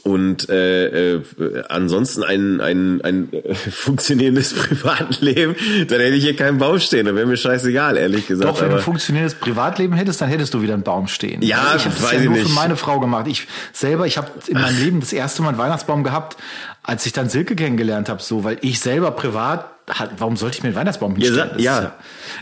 und 0.02 0.48
äh, 0.48 1.16
äh, 1.16 1.22
ansonsten 1.68 2.22
ein 2.22 2.60
ein 2.60 3.00
ein 3.02 3.32
äh, 3.32 3.54
funktionierendes 3.70 4.54
Privatleben, 4.68 5.56
dann 5.88 6.00
hätte 6.00 6.14
ich 6.14 6.24
hier 6.24 6.36
keinen 6.36 6.58
Baum 6.58 6.78
stehen. 6.78 7.06
Dann 7.06 7.16
wäre 7.16 7.26
mir 7.26 7.36
scheißegal, 7.36 7.96
ehrlich 7.96 8.26
gesagt. 8.26 8.48
Doch, 8.48 8.60
wenn 8.60 8.70
du 8.70 8.76
ein 8.76 8.82
funktionierendes 8.82 9.34
Privatleben 9.34 9.94
hättest, 9.94 10.20
dann 10.20 10.28
hättest 10.28 10.54
du 10.54 10.62
wieder 10.62 10.74
einen 10.74 10.84
Baum 10.84 11.08
stehen. 11.08 11.42
Ja, 11.42 11.74
ich 11.76 11.84
habe 11.84 11.94
das 11.94 12.12
ja 12.12 12.18
ich 12.18 12.24
nur 12.24 12.34
nicht. 12.34 12.48
für 12.48 12.54
meine 12.54 12.76
Frau 12.76 13.00
gemacht. 13.00 13.26
Ich 13.26 13.46
selber, 13.72 14.06
ich 14.06 14.16
habe 14.16 14.30
in 14.46 14.54
meinem 14.54 14.78
Leben 14.78 15.00
das 15.00 15.12
erste 15.12 15.42
Mal 15.42 15.50
einen 15.50 15.58
Weihnachtsbaum 15.58 16.04
gehabt, 16.04 16.36
als 16.82 17.04
ich 17.04 17.12
dann 17.12 17.28
Silke 17.28 17.56
kennengelernt 17.56 18.08
habe, 18.08 18.22
so, 18.22 18.44
weil 18.44 18.58
ich 18.62 18.80
selber 18.80 19.10
privat, 19.10 19.70
hat, 19.90 20.10
warum 20.18 20.36
sollte 20.36 20.56
ich 20.58 20.62
mir 20.62 20.68
einen 20.68 20.76
Weihnachtsbaum 20.76 21.14
hinstellen? 21.16 21.48
Das 21.50 21.58
ist 21.58 21.64
ja. 21.64 21.92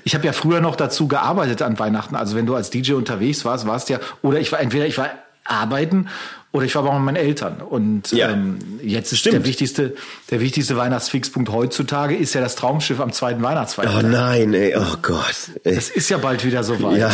Ich 0.05 0.15
habe 0.15 0.25
ja 0.27 0.33
früher 0.33 0.61
noch 0.61 0.77
dazu 0.77 1.09
gearbeitet 1.09 1.63
an 1.63 1.79
Weihnachten. 1.79 2.15
Also 2.15 2.37
wenn 2.37 2.47
du 2.47 2.55
als 2.55 2.71
DJ 2.71 2.93
unterwegs 2.93 3.45
warst, 3.45 3.67
warst 3.67 3.89
ja, 3.89 3.99
oder 4.23 4.39
ich 4.41 4.53
war 4.53 4.61
entweder 4.61 4.87
ich 4.87 4.99
war 4.99 5.09
arbeiten 5.45 6.09
oder 6.53 6.65
ich 6.67 6.75
war 6.75 6.83
bei 6.83 6.99
meinen 6.99 7.17
Eltern. 7.17 7.63
Und 7.63 8.11
Ja. 8.13 8.31
ähm, 8.31 8.59
jetzt 8.83 9.13
ist 9.13 9.21
Stimmt. 9.21 9.35
der 9.37 9.45
wichtigste, 9.47 9.95
der 10.31 10.41
wichtigste 10.41 10.77
Weihnachtsfixpunkt 10.77 11.51
heutzutage 11.51 12.17
ist 12.17 12.35
ja 12.35 12.43
das 12.43 12.55
Traumschiff 12.55 13.01
am 13.01 13.13
zweiten 13.13 13.43
Weihnachtsfeiertag. 13.43 14.05
Oh 14.05 14.07
nein, 14.07 14.53
ey, 14.53 14.75
oh 14.77 14.97
Gott. 15.01 15.35
Ey. 15.65 15.75
Es 15.75 15.89
ist 15.89 16.11
ja 16.11 16.19
bald 16.19 16.45
wieder 16.45 16.65
soweit, 16.65 16.99
Ja, 16.99 17.11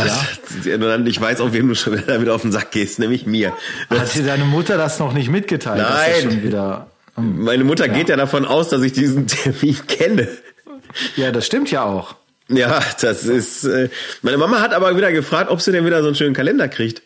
ja. 0.65 0.77
dann- 0.79 1.07
ich 1.07 1.21
weiß, 1.21 1.41
auf 1.41 1.53
wem 1.53 1.69
du 1.69 1.75
schon 1.77 1.93
wieder 1.99 2.07
damit 2.15 2.29
auf 2.29 2.43
den 2.43 2.51
Sack 2.51 2.73
gehst, 2.73 2.99
nämlich 2.99 3.25
mir. 3.27 3.53
Hat 3.91 4.13
dir 4.15 4.25
deine 4.25 4.45
Mutter 4.45 4.77
das 4.79 4.99
noch 4.99 5.13
nicht 5.13 5.29
mitgeteilt? 5.31 5.81
dass 5.81 5.89
das 5.91 5.99
Nein. 6.25 6.33
schon 6.33 6.43
wieder. 6.43 6.87
Meine 7.17 7.65
Mutter 7.65 7.89
geht 7.89 8.09
ja 8.09 8.17
davon 8.17 8.45
aus, 8.45 8.69
dass 8.69 8.83
ich 8.83 8.93
diesen 8.93 9.27
Termin 9.29 9.77
kenne. 9.87 10.29
Ja, 11.17 11.33
das 11.33 11.47
stimmt 11.47 11.71
ja 11.71 11.85
auch. 11.85 12.17
Ja, 12.49 12.81
das 13.01 13.25
ist. 13.25 13.65
Äh, 13.65 13.89
meine 14.23 14.37
Mama 14.37 14.61
hat 14.61 14.75
aber 14.75 14.97
wieder 14.97 15.13
gefragt, 15.13 15.51
ob 15.51 15.61
sie 15.61 15.73
denn 15.73 15.87
wieder 15.87 16.03
so 16.03 16.09
einen 16.09 16.17
schönen 16.17 16.35
Kalender 16.35 16.69
kriegt. 16.69 17.03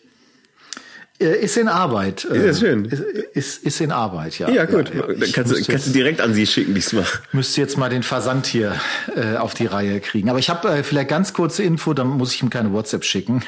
Äh, 1.19 1.43
Ist 1.43 1.57
in 1.57 1.67
Arbeit. 1.67 2.23
Ist 2.23 2.45
das 2.45 2.59
schön? 2.59 2.85
Ist, 2.85 3.01
ist, 3.33 3.63
ist 3.63 3.81
in 3.81 3.91
Arbeit, 3.91 4.39
ja. 4.39 4.49
Ja, 4.49 4.65
gut. 4.65 4.89
Ja, 4.93 5.01
ja. 5.01 5.13
Dann 5.13 5.31
kannst, 5.31 5.51
du, 5.51 5.63
kannst 5.63 5.87
du 5.87 5.91
direkt 5.91 6.21
an 6.21 6.33
sie 6.33 6.47
schicken 6.47 6.73
diesmal. 6.73 7.05
müsste 7.33 7.61
jetzt 7.61 7.77
mal 7.77 7.89
den 7.89 8.03
Versand 8.03 8.47
hier 8.47 8.75
äh, 9.15 9.35
auf 9.35 9.53
die 9.53 9.65
Reihe 9.65 9.99
kriegen. 9.99 10.29
Aber 10.29 10.39
ich 10.39 10.49
habe 10.49 10.69
äh, 10.69 10.83
vielleicht 10.83 11.09
ganz 11.09 11.33
kurze 11.33 11.63
Info, 11.63 11.93
dann 11.93 12.07
muss 12.07 12.33
ich 12.33 12.41
ihm 12.41 12.49
keine 12.49 12.71
WhatsApp 12.71 13.03
schicken. 13.03 13.43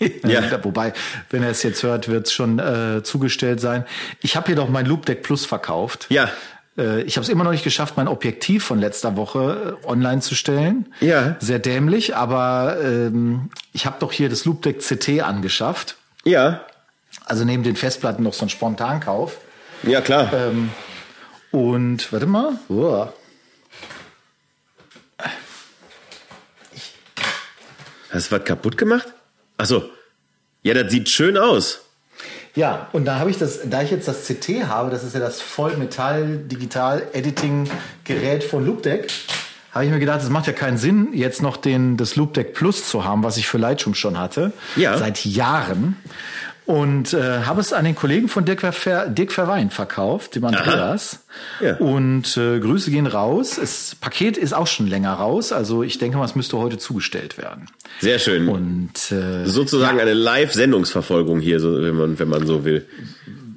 Ja. 0.24 0.64
Wobei, 0.64 0.92
wenn 1.30 1.42
er 1.42 1.50
es 1.50 1.62
jetzt 1.62 1.82
hört, 1.82 2.08
wird 2.08 2.26
es 2.26 2.32
schon 2.32 2.58
äh, 2.58 3.02
zugestellt 3.02 3.60
sein. 3.60 3.84
Ich 4.20 4.36
habe 4.36 4.46
hier 4.46 4.56
doch 4.56 4.68
mein 4.68 4.86
Loop 4.86 5.06
Deck 5.06 5.22
Plus 5.22 5.46
verkauft. 5.46 6.06
Ja. 6.10 6.30
Äh, 6.76 7.02
Ich 7.02 7.16
habe 7.16 7.22
es 7.22 7.28
immer 7.28 7.44
noch 7.44 7.52
nicht 7.52 7.62
geschafft, 7.64 7.96
mein 7.96 8.08
Objektiv 8.08 8.64
von 8.64 8.80
letzter 8.80 9.16
Woche 9.16 9.78
äh, 9.82 9.86
online 9.86 10.20
zu 10.20 10.34
stellen. 10.34 10.92
Ja. 11.00 11.36
Sehr 11.40 11.58
dämlich, 11.60 12.16
aber 12.16 12.76
ähm, 12.82 13.50
ich 13.72 13.86
habe 13.86 13.96
doch 14.00 14.10
hier 14.12 14.28
das 14.28 14.44
Loop 14.44 14.62
Deck 14.62 14.80
CT 14.80 15.20
angeschafft. 15.22 15.96
Ja, 16.24 16.64
Also 17.26 17.44
neben 17.44 17.62
den 17.62 17.76
Festplatten 17.76 18.24
noch 18.24 18.34
so 18.34 18.44
ein 18.46 18.48
Spontankauf. 18.48 19.38
ja 19.84 20.00
klar. 20.00 20.32
Ähm, 20.34 20.70
und 21.52 22.12
warte 22.12 22.26
mal. 22.26 22.58
Uah. 22.68 23.12
Hast 28.10 28.30
du 28.32 28.36
was 28.36 28.44
kaputt 28.44 28.76
gemacht? 28.76 29.06
Ach 29.56 29.66
so. 29.66 29.84
Ja, 30.62 30.74
das 30.74 30.90
sieht 30.90 31.08
schön 31.08 31.36
aus. 31.36 31.80
Ja, 32.54 32.88
und 32.92 33.04
da 33.04 33.18
habe 33.18 33.30
ich 33.30 33.38
das, 33.38 33.60
da 33.64 33.82
ich 33.82 33.90
jetzt 33.90 34.06
das 34.06 34.26
CT 34.26 34.68
habe, 34.68 34.90
das 34.90 35.02
ist 35.02 35.14
ja 35.14 35.20
das 35.20 35.40
Vollmetall 35.40 36.38
Digital 36.38 37.02
Editing 37.12 37.68
Gerät 38.04 38.44
von 38.44 38.64
Loopdeck, 38.64 39.10
habe 39.72 39.86
ich 39.86 39.90
mir 39.90 39.98
gedacht, 39.98 40.22
es 40.22 40.30
macht 40.30 40.46
ja 40.46 40.52
keinen 40.52 40.78
Sinn, 40.78 41.08
jetzt 41.12 41.42
noch 41.42 41.56
den, 41.56 41.96
das 41.96 42.14
Loopdeck 42.14 42.54
Plus 42.54 42.88
zu 42.88 43.04
haben, 43.04 43.24
was 43.24 43.36
ich 43.36 43.48
für 43.48 43.58
Lightroom 43.58 43.96
schon 43.96 44.18
hatte. 44.18 44.52
Ja. 44.76 44.96
Seit 44.96 45.24
Jahren. 45.24 45.96
Und 46.66 47.12
äh, 47.12 47.40
habe 47.40 47.60
es 47.60 47.74
an 47.74 47.84
den 47.84 47.94
Kollegen 47.94 48.28
von 48.28 48.46
Dirk, 48.46 48.60
Ver, 48.74 49.08
Dirk 49.08 49.32
Verwein 49.32 49.70
verkauft, 49.70 50.34
dem 50.34 50.46
Andreas. 50.46 51.20
Ja. 51.60 51.76
Und 51.76 52.38
äh, 52.38 52.58
Grüße 52.58 52.90
gehen 52.90 53.06
raus. 53.06 53.56
Das 53.60 53.96
Paket 54.00 54.38
ist 54.38 54.54
auch 54.54 54.66
schon 54.66 54.86
länger 54.86 55.12
raus. 55.12 55.52
Also 55.52 55.82
ich 55.82 55.98
denke 55.98 56.16
mal, 56.16 56.24
es 56.24 56.34
müsste 56.34 56.56
heute 56.56 56.78
zugestellt 56.78 57.36
werden. 57.36 57.66
Sehr 58.00 58.18
schön. 58.18 58.48
Und 58.48 59.12
äh, 59.12 59.44
Sozusagen 59.46 60.00
eine 60.00 60.14
Live-Sendungsverfolgung 60.14 61.40
hier, 61.40 61.60
so, 61.60 61.82
wenn, 61.82 61.96
man, 61.96 62.18
wenn 62.18 62.28
man 62.28 62.46
so 62.46 62.64
will. 62.64 62.86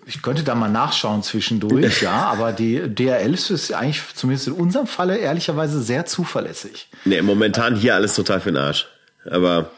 Ich 0.06 0.22
könnte 0.22 0.44
da 0.44 0.56
mal 0.56 0.70
nachschauen 0.70 1.24
zwischendurch, 1.24 2.02
ja, 2.02 2.26
aber 2.26 2.52
die 2.52 2.94
DRL 2.94 3.34
ist 3.34 3.74
eigentlich 3.74 4.02
zumindest 4.16 4.48
in 4.48 4.54
unserem 4.54 4.88
Falle 4.88 5.18
ehrlicherweise 5.18 5.82
sehr 5.82 6.06
zuverlässig. 6.06 6.90
Nee, 7.06 7.22
momentan 7.22 7.76
hier 7.76 7.96
alles 7.96 8.16
total 8.16 8.42
für 8.42 8.52
den 8.52 8.58
Arsch. 8.58 8.88
Aber, 9.30 9.72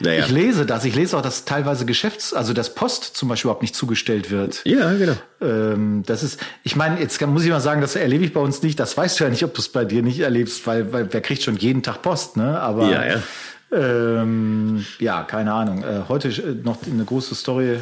naja. 0.00 0.24
Ich 0.24 0.30
lese 0.30 0.64
das, 0.66 0.84
ich 0.84 0.94
lese 0.94 1.16
auch, 1.16 1.22
dass 1.22 1.44
teilweise 1.44 1.84
Geschäfts-, 1.84 2.32
also 2.32 2.52
das 2.52 2.74
Post 2.74 3.04
zum 3.16 3.28
Beispiel 3.28 3.48
überhaupt 3.48 3.62
nicht 3.62 3.74
zugestellt 3.74 4.30
wird. 4.30 4.62
Ja, 4.64 4.92
genau. 4.94 5.14
Ähm, 5.40 6.02
das 6.06 6.22
ist, 6.22 6.40
ich 6.62 6.76
meine, 6.76 7.00
jetzt 7.00 7.20
muss 7.26 7.44
ich 7.44 7.50
mal 7.50 7.60
sagen, 7.60 7.80
das 7.80 7.96
erlebe 7.96 8.24
ich 8.24 8.32
bei 8.32 8.40
uns 8.40 8.62
nicht. 8.62 8.78
Das 8.78 8.96
weißt 8.96 9.18
du 9.18 9.24
ja 9.24 9.30
nicht, 9.30 9.44
ob 9.44 9.54
du 9.54 9.60
es 9.60 9.68
bei 9.68 9.84
dir 9.84 10.02
nicht 10.02 10.20
erlebst, 10.20 10.66
weil, 10.66 10.92
weil 10.92 11.12
wer 11.12 11.20
kriegt 11.20 11.42
schon 11.42 11.56
jeden 11.56 11.82
Tag 11.82 12.02
Post, 12.02 12.36
ne? 12.36 12.60
Aber 12.60 12.90
Ja, 12.90 13.04
ja. 13.04 13.22
Ähm, 13.70 14.86
ja, 14.98 15.24
keine 15.24 15.52
Ahnung. 15.52 15.82
Äh, 15.82 16.08
heute 16.08 16.28
äh, 16.28 16.54
noch 16.62 16.78
eine 16.90 17.04
große 17.04 17.34
Story 17.34 17.78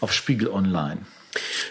auf 0.00 0.12
Spiegel 0.12 0.48
Online. 0.48 0.98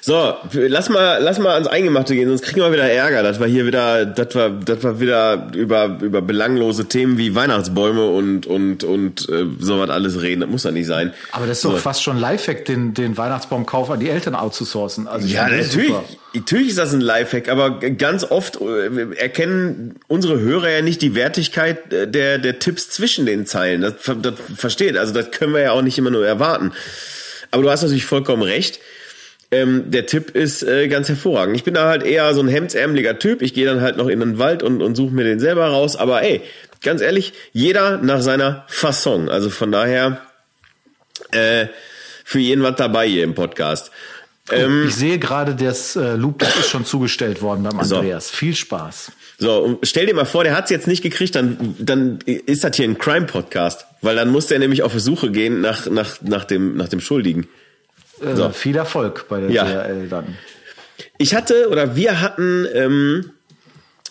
So, 0.02 0.34
lass 0.54 0.90
mal, 0.90 1.20
lass 1.22 1.40
mal 1.40 1.54
ans 1.54 1.68
Eingemachte 1.68 2.16
gehen, 2.16 2.28
sonst 2.30 2.44
kriegen 2.44 2.60
wir 2.62 2.72
wieder 2.72 2.90
Ärger, 2.90 3.24
dass 3.24 3.40
wir 3.40 3.48
hier 3.48 3.66
wieder, 3.66 4.06
dass 4.06 4.36
wir, 4.36 4.50
dass 4.50 4.84
wir 4.84 5.00
wieder 5.00 5.48
über, 5.56 5.98
über 6.02 6.22
belanglose 6.22 6.86
Themen 6.86 7.18
wie 7.18 7.34
Weihnachtsbäume 7.36 8.06
und, 8.08 8.46
und, 8.46 8.84
und 8.84 9.28
äh, 9.30 9.46
sowas 9.60 9.90
alles 9.90 10.22
reden. 10.22 10.42
Das 10.42 10.50
muss 10.50 10.64
ja 10.64 10.72
nicht 10.72 10.88
sein. 10.88 11.14
Aber 11.32 11.48
das 11.48 11.58
ist 11.58 11.66
doch 11.66 11.72
So. 11.72 11.78
fast 11.78 12.04
schon 12.04 12.18
Lifehack, 12.20 12.66
den, 12.66 12.94
den 12.94 13.18
Weihnachtsbaumkauf 13.18 13.90
an 13.90 14.00
die 14.00 14.10
Eltern 14.10 14.36
outzusourcen. 14.36 15.08
Also 15.08 15.28
Ja, 15.28 15.44
natürlich. 15.48 15.88
super. 15.88 16.04
Natürlich 16.34 16.68
ist 16.70 16.78
das 16.78 16.94
ein 16.94 17.00
Lifehack, 17.02 17.48
aber 17.50 17.80
ganz 17.80 18.26
oft 18.26 18.60
äh, 18.62 19.14
erkennen 19.16 19.96
unsere 20.08 20.40
Hörer 20.40 20.70
ja 20.70 20.82
nicht 20.82 21.02
die 21.02 21.16
Wertigkeit 21.16 21.94
äh, 21.94 22.08
der, 22.08 22.38
der 22.40 22.60
Tipps 22.60 22.90
zwischen 22.90 23.26
den 23.26 23.46
Zeilen. 23.46 23.82
Das, 23.82 23.94
das 24.22 24.34
versteht. 24.56 24.98
Also 24.98 25.14
das 25.14 25.32
können 25.32 25.54
wir 25.54 25.62
ja 25.62 25.72
auch 25.72 25.82
nicht 25.82 25.98
immer 25.98 26.12
nur 26.12 26.26
erwarten. 26.28 26.74
Aber 27.52 27.64
du 27.64 27.70
hast 27.70 27.84
natürlich 27.84 28.06
vollkommen 28.06 28.44
recht. 28.44 28.80
Ähm, 29.52 29.92
der 29.92 30.06
Tipp 30.06 30.32
ist 30.36 30.64
äh, 30.64 30.88
ganz 30.88 31.08
hervorragend. 31.08 31.56
Ich 31.56 31.64
bin 31.64 31.76
da 31.76 31.88
halt 31.88 32.04
eher 32.04 32.34
so 32.34 32.42
ein 32.42 32.48
hemdsärmeliger 32.48 33.20
Typ. 33.20 33.42
Ich 33.42 33.54
gehe 33.54 33.66
dann 33.66 33.82
halt 33.82 33.98
noch 33.98 34.08
in 34.08 34.20
den 34.20 34.38
Wald 34.40 34.64
und, 34.64 34.82
und 34.82 34.96
suche 34.96 35.14
mir 35.14 35.24
den 35.24 35.40
selber 35.40 35.68
raus. 35.68 35.96
Aber 35.96 36.24
ey, 36.24 36.42
ganz 36.82 37.02
ehrlich, 37.02 37.34
jeder 37.54 37.98
nach 37.98 38.22
seiner 38.22 38.66
Fasson. 38.68 39.30
Also 39.30 39.50
von 39.50 39.72
daher 39.72 40.22
äh, 41.32 41.68
für 42.24 42.40
jeden 42.40 42.64
was 42.64 42.76
dabei 42.76 43.08
hier 43.08 43.24
im 43.24 43.36
Podcast. 43.36 43.92
Ähm, 44.52 44.86
Ich 44.88 44.96
sehe 44.96 45.20
gerade, 45.20 45.56
das 45.56 45.96
äh, 45.96 46.16
Loop 46.16 46.40
das 46.40 46.56
ist 46.58 46.70
schon 46.70 46.86
zugestellt 46.86 47.42
worden 47.42 47.64
beim 47.64 47.84
So. 47.84 47.98
Andreas. 47.98 48.30
Viel 48.32 48.56
Spaß. 48.56 49.12
So, 49.38 49.60
und 49.60 49.88
stell 49.88 50.06
dir 50.06 50.16
mal 50.16 50.26
vor, 50.26 50.44
der 50.44 50.56
hat's 50.56 50.70
jetzt 50.70 50.88
nicht 50.88 51.02
gekriegt, 51.02 51.36
dann, 51.36 51.76
dann 51.80 52.20
ist 52.26 52.64
das 52.64 52.76
hier 52.78 52.86
ein 52.88 52.98
Crime-Podcast. 52.98 53.86
Weil 54.02 54.16
dann 54.16 54.30
muss 54.30 54.48
der 54.48 54.60
nämlich 54.60 54.82
auf 54.84 54.94
die 54.94 55.00
Suche 55.00 55.32
gehen 55.32 55.62
nach, 55.62 55.88
nach, 55.88 56.22
nach, 56.22 56.46
dem, 56.46 56.78
nach 56.78 56.90
dem 56.90 57.00
Schuldigen. 57.00 57.48
Äh, 58.22 58.36
So. 58.36 58.50
Viel 58.52 58.76
Erfolg 58.78 59.28
bei 59.30 59.40
der 59.42 59.50
Ja. 59.52 59.64
DRL 59.66 60.08
dann. 60.10 60.38
Ich 61.18 61.36
hatte, 61.36 61.70
oder 61.70 61.96
wir 61.96 62.22
hatten, 62.22 62.66
ähm, 62.74 63.32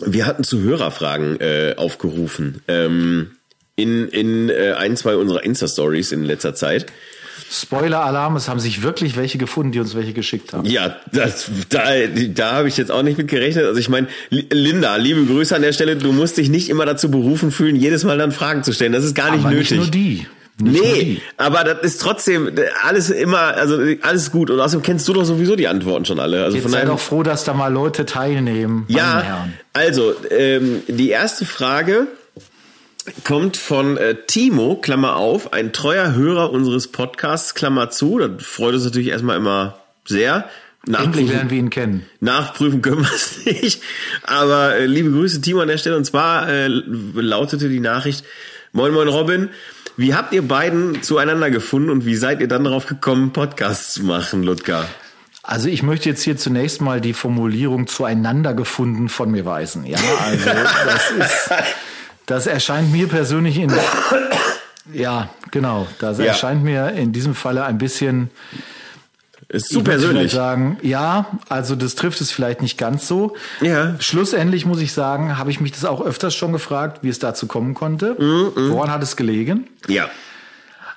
wir 0.01 0.25
hatten 0.25 0.43
zu 0.43 0.61
Hörerfragen 0.61 1.39
äh, 1.39 1.73
aufgerufen. 1.77 2.61
Ähm, 2.67 3.31
in 3.75 4.07
in 4.09 4.49
äh, 4.49 4.73
ein, 4.73 4.95
zwei 4.97 5.15
unserer 5.15 5.43
Insta-Stories 5.43 6.11
in 6.11 6.23
letzter 6.23 6.55
Zeit. 6.55 6.85
Spoiler-Alarm, 7.51 8.35
es 8.37 8.47
haben 8.47 8.59
sich 8.59 8.81
wirklich 8.81 9.17
welche 9.17 9.37
gefunden, 9.37 9.71
die 9.71 9.79
uns 9.79 9.93
welche 9.95 10.13
geschickt 10.13 10.53
haben. 10.53 10.65
Ja, 10.65 10.95
das, 11.11 11.49
da, 11.69 11.83
da 12.33 12.51
habe 12.53 12.67
ich 12.67 12.77
jetzt 12.77 12.91
auch 12.91 13.03
nicht 13.03 13.17
mit 13.17 13.27
gerechnet. 13.27 13.65
Also 13.65 13.79
ich 13.79 13.89
meine, 13.89 14.07
Li- 14.29 14.47
Linda, 14.51 14.95
liebe 14.95 15.25
Grüße 15.25 15.55
an 15.55 15.61
der 15.61 15.73
Stelle. 15.73 15.95
Du 15.95 16.11
musst 16.11 16.37
dich 16.37 16.49
nicht 16.49 16.69
immer 16.69 16.85
dazu 16.85 17.11
berufen 17.11 17.51
fühlen, 17.51 17.75
jedes 17.75 18.03
Mal 18.03 18.17
dann 18.17 18.31
Fragen 18.31 18.63
zu 18.63 18.71
stellen. 18.73 18.93
Das 18.93 19.03
ist 19.03 19.13
gar 19.15 19.31
nicht 19.31 19.45
Aber 19.45 19.53
nötig. 19.53 19.71
nicht 19.71 19.79
nur 19.79 19.91
die. 19.91 20.27
Nicht 20.57 20.81
Nee, 20.81 21.21
aber 21.35 21.65
das 21.65 21.81
ist 21.81 22.01
trotzdem 22.01 22.49
alles 22.83 23.09
immer, 23.09 23.39
also 23.39 23.77
alles 24.01 24.31
gut. 24.31 24.49
Und 24.49 24.59
außerdem 24.59 24.83
kennst 24.83 25.07
du 25.07 25.13
doch 25.13 25.25
sowieso 25.25 25.57
die 25.57 25.67
Antworten 25.67 26.05
schon 26.05 26.19
alle. 26.19 26.43
Also 26.45 26.55
Jetzt 26.55 26.63
von 26.63 26.71
sei 26.71 26.85
doch 26.85 26.99
froh, 26.99 27.23
dass 27.23 27.43
da 27.43 27.53
mal 27.53 27.71
Leute 27.73 28.05
teilnehmen. 28.05 28.85
ja, 28.87 29.49
also 29.73 30.13
ähm, 30.31 30.81
die 30.87 31.09
erste 31.09 31.45
Frage 31.45 32.07
kommt 33.25 33.57
von 33.57 33.97
äh, 33.97 34.15
Timo, 34.27 34.75
Klammer 34.77 35.17
auf, 35.17 35.51
ein 35.51 35.73
treuer 35.73 36.13
Hörer 36.13 36.51
unseres 36.51 36.87
Podcasts, 36.87 37.53
Klammer 37.53 37.89
zu. 37.89 38.17
Das 38.17 38.45
freut 38.45 38.73
uns 38.75 38.85
natürlich 38.85 39.09
erstmal 39.09 39.37
immer 39.37 39.79
sehr. 40.05 40.49
Endlich 40.87 40.97
Nachprüfen, 40.97 41.27
lernen 41.27 41.49
wir 41.49 41.57
ihn 41.57 41.69
kennen. 41.71 42.05
nachprüfen 42.19 42.81
können 42.81 43.01
wir 43.01 43.11
es 43.13 43.45
nicht. 43.45 43.81
Aber 44.23 44.75
äh, 44.75 44.85
liebe 44.85 45.11
Grüße, 45.11 45.41
Timo, 45.41 45.59
an 45.61 45.67
der 45.67 45.79
Stelle. 45.79 45.97
Und 45.97 46.05
zwar 46.05 46.47
äh, 46.47 46.67
lautete 46.67 47.69
die 47.69 47.79
Nachricht, 47.79 48.23
Moin 48.71 48.93
Moin 48.93 49.07
Robin, 49.07 49.49
wie 49.97 50.13
habt 50.13 50.33
ihr 50.33 50.47
beiden 50.47 51.01
zueinander 51.01 51.49
gefunden 51.49 51.89
und 51.89 52.05
wie 52.05 52.15
seid 52.15 52.41
ihr 52.41 52.47
dann 52.47 52.63
darauf 52.65 52.85
gekommen, 52.87 53.31
Podcasts 53.31 53.93
zu 53.93 54.03
machen, 54.03 54.43
Ludger? 54.43 54.85
Also 55.43 55.69
ich 55.69 55.83
möchte 55.83 56.09
jetzt 56.09 56.23
hier 56.23 56.37
zunächst 56.37 56.81
mal 56.81 56.99
die 57.01 57.13
Formulierung 57.13 57.85
zueinander 57.87 58.53
gefunden 58.53 59.09
von 59.09 59.29
mir 59.31 59.45
weisen. 59.45 59.85
Ja, 59.85 59.99
also 60.25 60.45
das 60.45 61.11
ist, 61.11 61.49
das 62.25 62.47
erscheint 62.47 62.91
mir 62.91 63.07
persönlich 63.07 63.57
in, 63.59 63.71
ja, 64.91 65.29
genau, 65.51 65.87
das 65.99 66.17
Ja. 66.17 66.25
erscheint 66.25 66.63
mir 66.63 66.91
in 66.93 67.11
diesem 67.13 67.35
Falle 67.35 67.63
ein 67.63 67.77
bisschen 67.77 68.31
Ist 69.47 69.69
zu 69.69 69.83
persönlich. 69.83 70.31
sagen, 70.31 70.77
ja, 70.81 71.27
also 71.49 71.75
das 71.75 71.95
trifft 71.95 72.19
es 72.21 72.31
vielleicht 72.31 72.61
nicht 72.61 72.77
ganz 72.77 73.07
so. 73.07 73.35
Ja. 73.61 73.95
Schlussendlich 73.99 74.65
muss 74.65 74.79
ich 74.81 74.91
sagen, 74.91 75.37
habe 75.37 75.51
ich 75.51 75.59
mich 75.61 75.71
das 75.71 75.85
auch 75.85 76.01
öfters 76.01 76.33
schon 76.35 76.51
gefragt, 76.51 76.99
wie 77.03 77.09
es 77.09 77.19
dazu 77.19 77.45
kommen 77.47 77.73
konnte. 77.75 78.15
Mhm, 78.19 78.71
Woran 78.71 78.91
hat 78.91 79.03
es 79.03 79.15
gelegen? 79.15 79.67
Ja. 79.87 80.09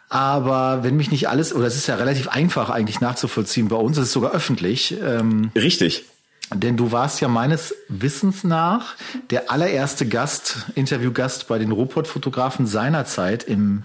Aber 0.08 0.84
wenn 0.84 0.96
mich 0.96 1.10
nicht 1.10 1.28
alles, 1.28 1.54
oder 1.54 1.66
es 1.66 1.76
ist 1.76 1.86
ja 1.86 1.96
relativ 1.96 2.28
einfach 2.28 2.70
eigentlich 2.70 3.00
nachzuvollziehen 3.00 3.68
bei 3.68 3.76
uns, 3.76 3.98
es 3.98 4.04
ist 4.04 4.12
sogar 4.14 4.32
öffentlich, 4.32 4.96
ähm, 5.04 5.50
Richtig. 5.54 6.06
denn 6.54 6.78
du 6.78 6.92
warst 6.92 7.20
ja 7.20 7.28
meines 7.28 7.74
Wissens 7.88 8.44
nach 8.44 8.94
der 9.28 9.50
allererste 9.50 10.06
Gast, 10.06 10.58
Interviewgast 10.74 11.46
bei 11.48 11.58
den 11.58 11.72
Robot-Fotografen 11.72 12.66
seinerzeit 12.66 13.44
im 13.44 13.82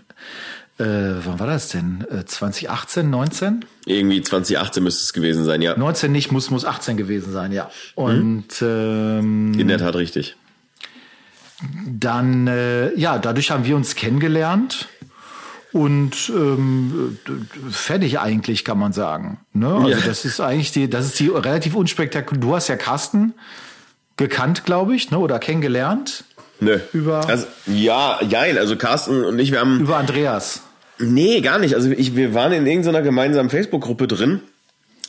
äh, 0.84 1.26
wann 1.26 1.40
war 1.40 1.48
das 1.48 1.70
denn? 1.70 2.06
Äh, 2.12 2.26
2018, 2.26 3.10
19? 3.10 3.66
Irgendwie 3.86 4.22
2018 4.22 4.84
müsste 4.84 5.04
es 5.04 5.14
gewesen 5.14 5.46
sein, 5.46 5.62
ja. 5.62 5.78
19 5.78 6.12
nicht, 6.12 6.32
muss, 6.32 6.50
muss 6.52 6.66
18 6.66 6.98
gewesen 6.98 7.32
sein, 7.34 7.52
ja. 7.52 7.70
Und 7.96 8.46
ähm, 8.62 9.54
In 9.58 9.68
der 9.68 9.78
Tat 9.80 9.96
richtig. 9.96 10.36
dann, 11.88 12.48
äh, 12.48 12.94
ja, 12.96 13.18
dadurch 13.18 13.52
haben 13.52 13.66
wir 13.66 13.76
uns 13.76 13.96
kennengelernt. 13.96 14.88
Und 15.72 16.30
ähm, 16.36 17.18
fertig 17.72 18.20
eigentlich, 18.20 18.64
kann 18.64 18.78
man 18.78 18.94
sagen. 18.94 19.40
Ne? 19.54 19.74
Also 19.74 19.88
Ja. 19.90 19.98
das 20.06 20.24
ist 20.24 20.40
eigentlich 20.40 20.72
die, 20.72 20.88
das 20.88 21.06
ist 21.06 21.20
die 21.20 21.30
relativ 21.30 21.74
unspektakulär. 21.74 22.40
Du 22.42 22.56
hast 22.56 22.68
ja 22.68 22.76
Carsten 22.76 23.34
gekannt, 24.18 24.66
glaube 24.66 24.96
ich, 24.96 25.10
ne? 25.10 25.18
oder 25.18 25.40
kennengelernt 25.40 26.26
Nö. 26.60 26.80
Über- 26.94 27.28
Also, 27.28 27.48
ja, 27.66 28.20
jein. 28.24 28.58
Also 28.60 28.76
Carsten 28.78 29.24
und 29.26 29.40
ich, 29.40 29.52
wir 29.52 29.60
haben. 29.62 29.80
über 29.80 29.98
Andreas. 29.98 30.62
Nee, 31.04 31.42
gar 31.42 31.60
nicht. 31.60 31.76
Also 31.76 31.92
ich, 31.92 32.16
wir 32.16 32.34
waren 32.34 32.54
in 32.54 32.66
irgendeiner 32.66 33.02
gemeinsamen 33.02 33.50
Facebook-Gruppe 33.50 34.08
drin. 34.08 34.42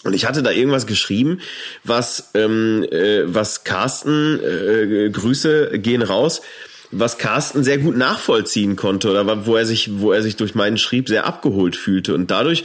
Und 0.02 0.12
ich 0.12 0.26
hatte 0.26 0.42
da 0.42 0.50
irgendwas 0.50 0.87
geschrieben, 0.87 1.40
was, 1.83 2.30
ähm, 2.35 2.85
äh, 2.90 3.22
was 3.24 3.64
Carsten, 3.64 4.38
äh, 4.38 5.09
Grüße 5.11 5.78
gehen 5.78 6.02
raus, 6.02 6.42
was 6.90 7.16
Carsten 7.18 7.64
sehr 7.64 7.78
gut 7.78 7.96
nachvollziehen 7.96 8.76
konnte 8.76 9.11
oder 9.11 9.46
wo 9.46 9.57
er 9.57 9.64
sich, 9.64 9.98
wo 10.00 10.12
er 10.12 10.22
sich 10.22 10.37
durch 10.37 10.54
meinen 10.54 10.76
Schrieb 10.76 11.09
sehr 11.09 11.26
abgeholt 11.26 11.74
fühlte. 11.74 12.14
Und 12.14 12.30
dadurch 12.30 12.64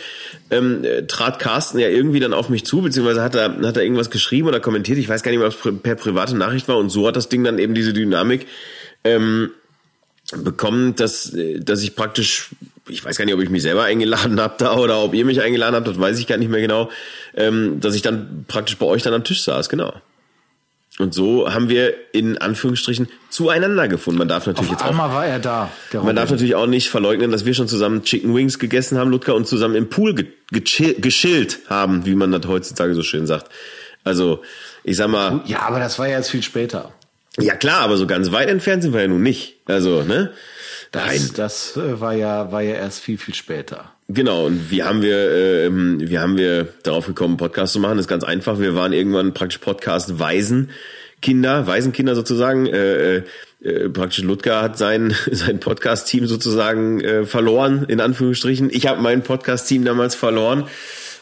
ähm, 0.52 0.84
äh, 0.84 1.04
trat 1.04 1.40
Carsten 1.40 1.80
ja 1.80 1.88
irgendwie 1.88 2.20
dann 2.20 2.34
auf 2.34 2.50
mich 2.50 2.66
zu, 2.66 2.82
beziehungsweise 2.82 3.24
hat 3.24 3.36
er, 3.36 3.58
hat 3.62 3.78
er 3.78 3.84
irgendwas 3.84 4.10
geschrieben 4.10 4.50
oder 4.50 4.60
kommentiert. 4.60 4.98
Ich 4.98 5.08
weiß 5.08 5.24
gar 5.24 5.32
nicht 5.32 5.40
mehr, 5.40 5.48
ob 5.48 5.66
es 5.66 5.82
per 5.82 5.96
private 5.96 6.36
Nachricht 6.36 6.68
war. 6.68 6.78
Und 6.78 6.90
so 6.90 7.08
hat 7.08 7.16
das 7.16 7.30
Ding 7.30 7.46
dann 7.46 7.58
eben 7.58 7.74
diese 7.74 7.94
Dynamik 7.94 8.48
ähm, 9.06 9.52
bekommen, 10.38 10.96
dass, 10.96 11.34
äh, 11.34 11.60
dass 11.60 11.82
ich 11.82 11.96
praktisch, 11.96 12.50
ich 12.90 13.04
weiß 13.06 13.18
gar 13.18 13.26
nicht, 13.26 13.34
ob 13.34 13.42
ich 13.42 13.50
mich 13.50 13.64
selber 13.64 13.84
eingeladen 13.84 14.40
habe 14.40 14.56
da 14.58 14.76
oder 14.76 15.00
ob 15.04 15.14
ihr 15.14 15.26
mich 15.26 15.42
eingeladen 15.42 15.76
habt, 15.76 15.88
das 15.88 16.00
weiß 16.00 16.20
ich 16.20 16.28
gar 16.28 16.38
nicht 16.38 16.50
mehr 16.50 16.62
genau, 16.62 16.90
ähm, 17.36 17.80
dass 17.80 17.96
ich 17.96 18.02
dann 18.02 18.46
praktisch 18.48 18.78
bei 18.78 18.86
euch 18.86 19.04
dann 19.04 19.14
am 19.14 19.24
Tisch 19.24 19.42
saß, 19.44 19.70
genau. 19.70 19.94
Und 21.00 21.14
so 21.14 21.52
haben 21.54 21.70
wir 21.70 21.94
in 22.12 22.38
Anführungsstrichen 22.40 23.08
zueinander 23.30 23.88
gefunden. 23.88 24.18
Man 24.20 24.28
darf 24.28 24.48
natürlich 24.48 24.72
Auf 24.72 24.82
jetzt 24.82 24.94
auch, 24.94 24.98
war 24.98 25.26
er 25.26 25.40
da. 25.40 25.72
Man 25.94 26.14
darf 26.14 26.30
natürlich 26.30 26.56
auch 26.56 26.68
nicht 26.68 26.90
verleugnen, 26.90 27.32
dass 27.32 27.46
wir 27.46 27.54
schon 27.54 27.70
zusammen 27.70 28.04
Chicken 28.04 28.36
Wings 28.36 28.60
gegessen 28.60 28.98
haben, 28.98 29.10
Ludger, 29.10 29.34
und 29.34 29.48
zusammen 29.48 29.76
im 29.76 29.88
Pool 29.90 30.14
ge 30.14 30.26
gechill- 30.52 31.00
geschillt 31.00 31.60
haben, 31.70 32.06
wie 32.06 32.16
man 32.16 32.34
das 32.34 32.46
heutzutage 32.48 32.96
so 32.96 33.02
schön 33.04 33.28
sagt. 33.28 33.50
Also, 34.04 34.42
ich 34.84 34.98
sag 34.98 35.08
mal, 35.08 35.42
ja, 35.46 35.62
aber 35.62 35.80
das 35.80 36.00
war 36.00 36.08
ja 36.10 36.18
jetzt 36.18 36.32
viel 36.32 36.44
später. 36.44 36.92
ja 37.40 37.56
klar, 37.56 37.80
aber 37.80 37.96
so 37.96 38.06
ganz 38.06 38.34
weit 38.34 38.50
entfernt 38.50 38.84
sind 38.84 38.94
wir 38.94 39.02
ja 39.02 39.08
nun 39.08 39.24
nicht. 39.24 39.56
Also, 39.68 40.04
ne? 40.04 40.32
Das, 40.92 41.34
das 41.34 41.78
äh, 41.78 42.00
war 42.00 42.14
ja 42.14 42.52
war 42.52 42.62
ja 42.62 42.76
erst 42.76 43.02
viel 43.02 43.18
viel 43.18 43.36
später. 43.36 43.92
Genau, 44.12 44.48
und 44.48 44.72
wie 44.72 44.82
haben 44.82 45.04
wir, 45.04 45.32
ähm, 45.68 46.00
wie 46.02 46.18
haben 46.18 46.36
wir 46.36 46.68
darauf 46.82 47.06
gekommen, 47.06 47.38
Podcast 47.38 47.74
zu 47.74 47.80
machen? 47.80 47.98
Das 47.98 48.06
ist 48.06 48.10
ganz 48.10 48.24
einfach. 48.24 48.60
Wir 48.60 48.74
waren 48.74 48.92
irgendwann 48.92 49.36
praktisch 49.36 49.60
Podcast 49.60 50.18
Waisenkinder, 50.18 51.68
Waisenkinder 51.68 52.16
sozusagen. 52.16 52.66
Äh, 52.66 53.18
äh, 53.62 53.90
praktisch 53.90 54.24
Ludger 54.24 54.64
hat 54.64 54.80
sein, 54.80 55.14
sein 55.32 55.60
Podcast-Team 55.60 56.26
sozusagen 56.26 57.02
äh, 57.02 57.26
verloren, 57.26 57.86
in 57.88 58.02
Anführungsstrichen. 58.02 58.72
Ich 58.72 58.88
habe 58.88 59.00
mein 59.00 59.22
Podcast-Team 59.22 59.86
damals 59.86 60.16
verloren. 60.16 60.64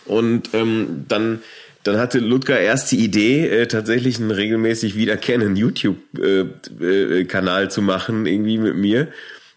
Und 0.05 0.51
ähm, 0.53 1.03
dann, 1.09 1.41
dann 1.83 1.97
hatte 1.97 2.19
Ludger 2.19 2.57
erst 2.57 2.93
die 2.93 3.03
Idee, 3.03 3.47
äh, 3.49 3.67
tatsächlich 3.67 4.17
einen 4.17 4.31
regelmäßig 4.31 4.95
wiederkehrenden 4.95 5.57
YouTube-Kanal 5.57 7.11
äh, 7.19 7.25
Kanal 7.25 7.69
zu 7.69 7.81
machen, 7.81 8.25
irgendwie 8.25 8.59
mit 8.59 8.75
mir 8.75 9.09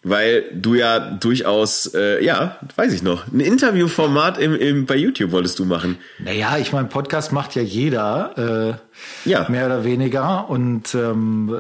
weil 0.03 0.45
du 0.55 0.75
ja 0.75 0.99
durchaus, 0.99 1.93
äh, 1.95 2.25
ja, 2.25 2.57
weiß 2.77 2.93
ich 2.93 3.03
noch, 3.03 3.27
ein 3.31 3.41
Interviewformat 3.41 4.39
im, 4.39 4.55
im, 4.57 4.87
bei 4.87 4.97
YouTube 4.97 5.31
wolltest 5.33 5.59
du 5.59 5.65
machen. 5.65 5.99
Naja, 6.19 6.57
ich 6.59 6.73
meine, 6.73 6.89
Podcast 6.89 7.33
macht 7.33 7.55
ja 7.55 7.63
jeder, 7.63 8.79
äh, 9.27 9.29
Ja. 9.31 9.47
mehr 9.49 9.67
oder 9.67 9.85
weniger. 9.85 10.49
Und 10.49 10.95
ähm, 10.95 11.55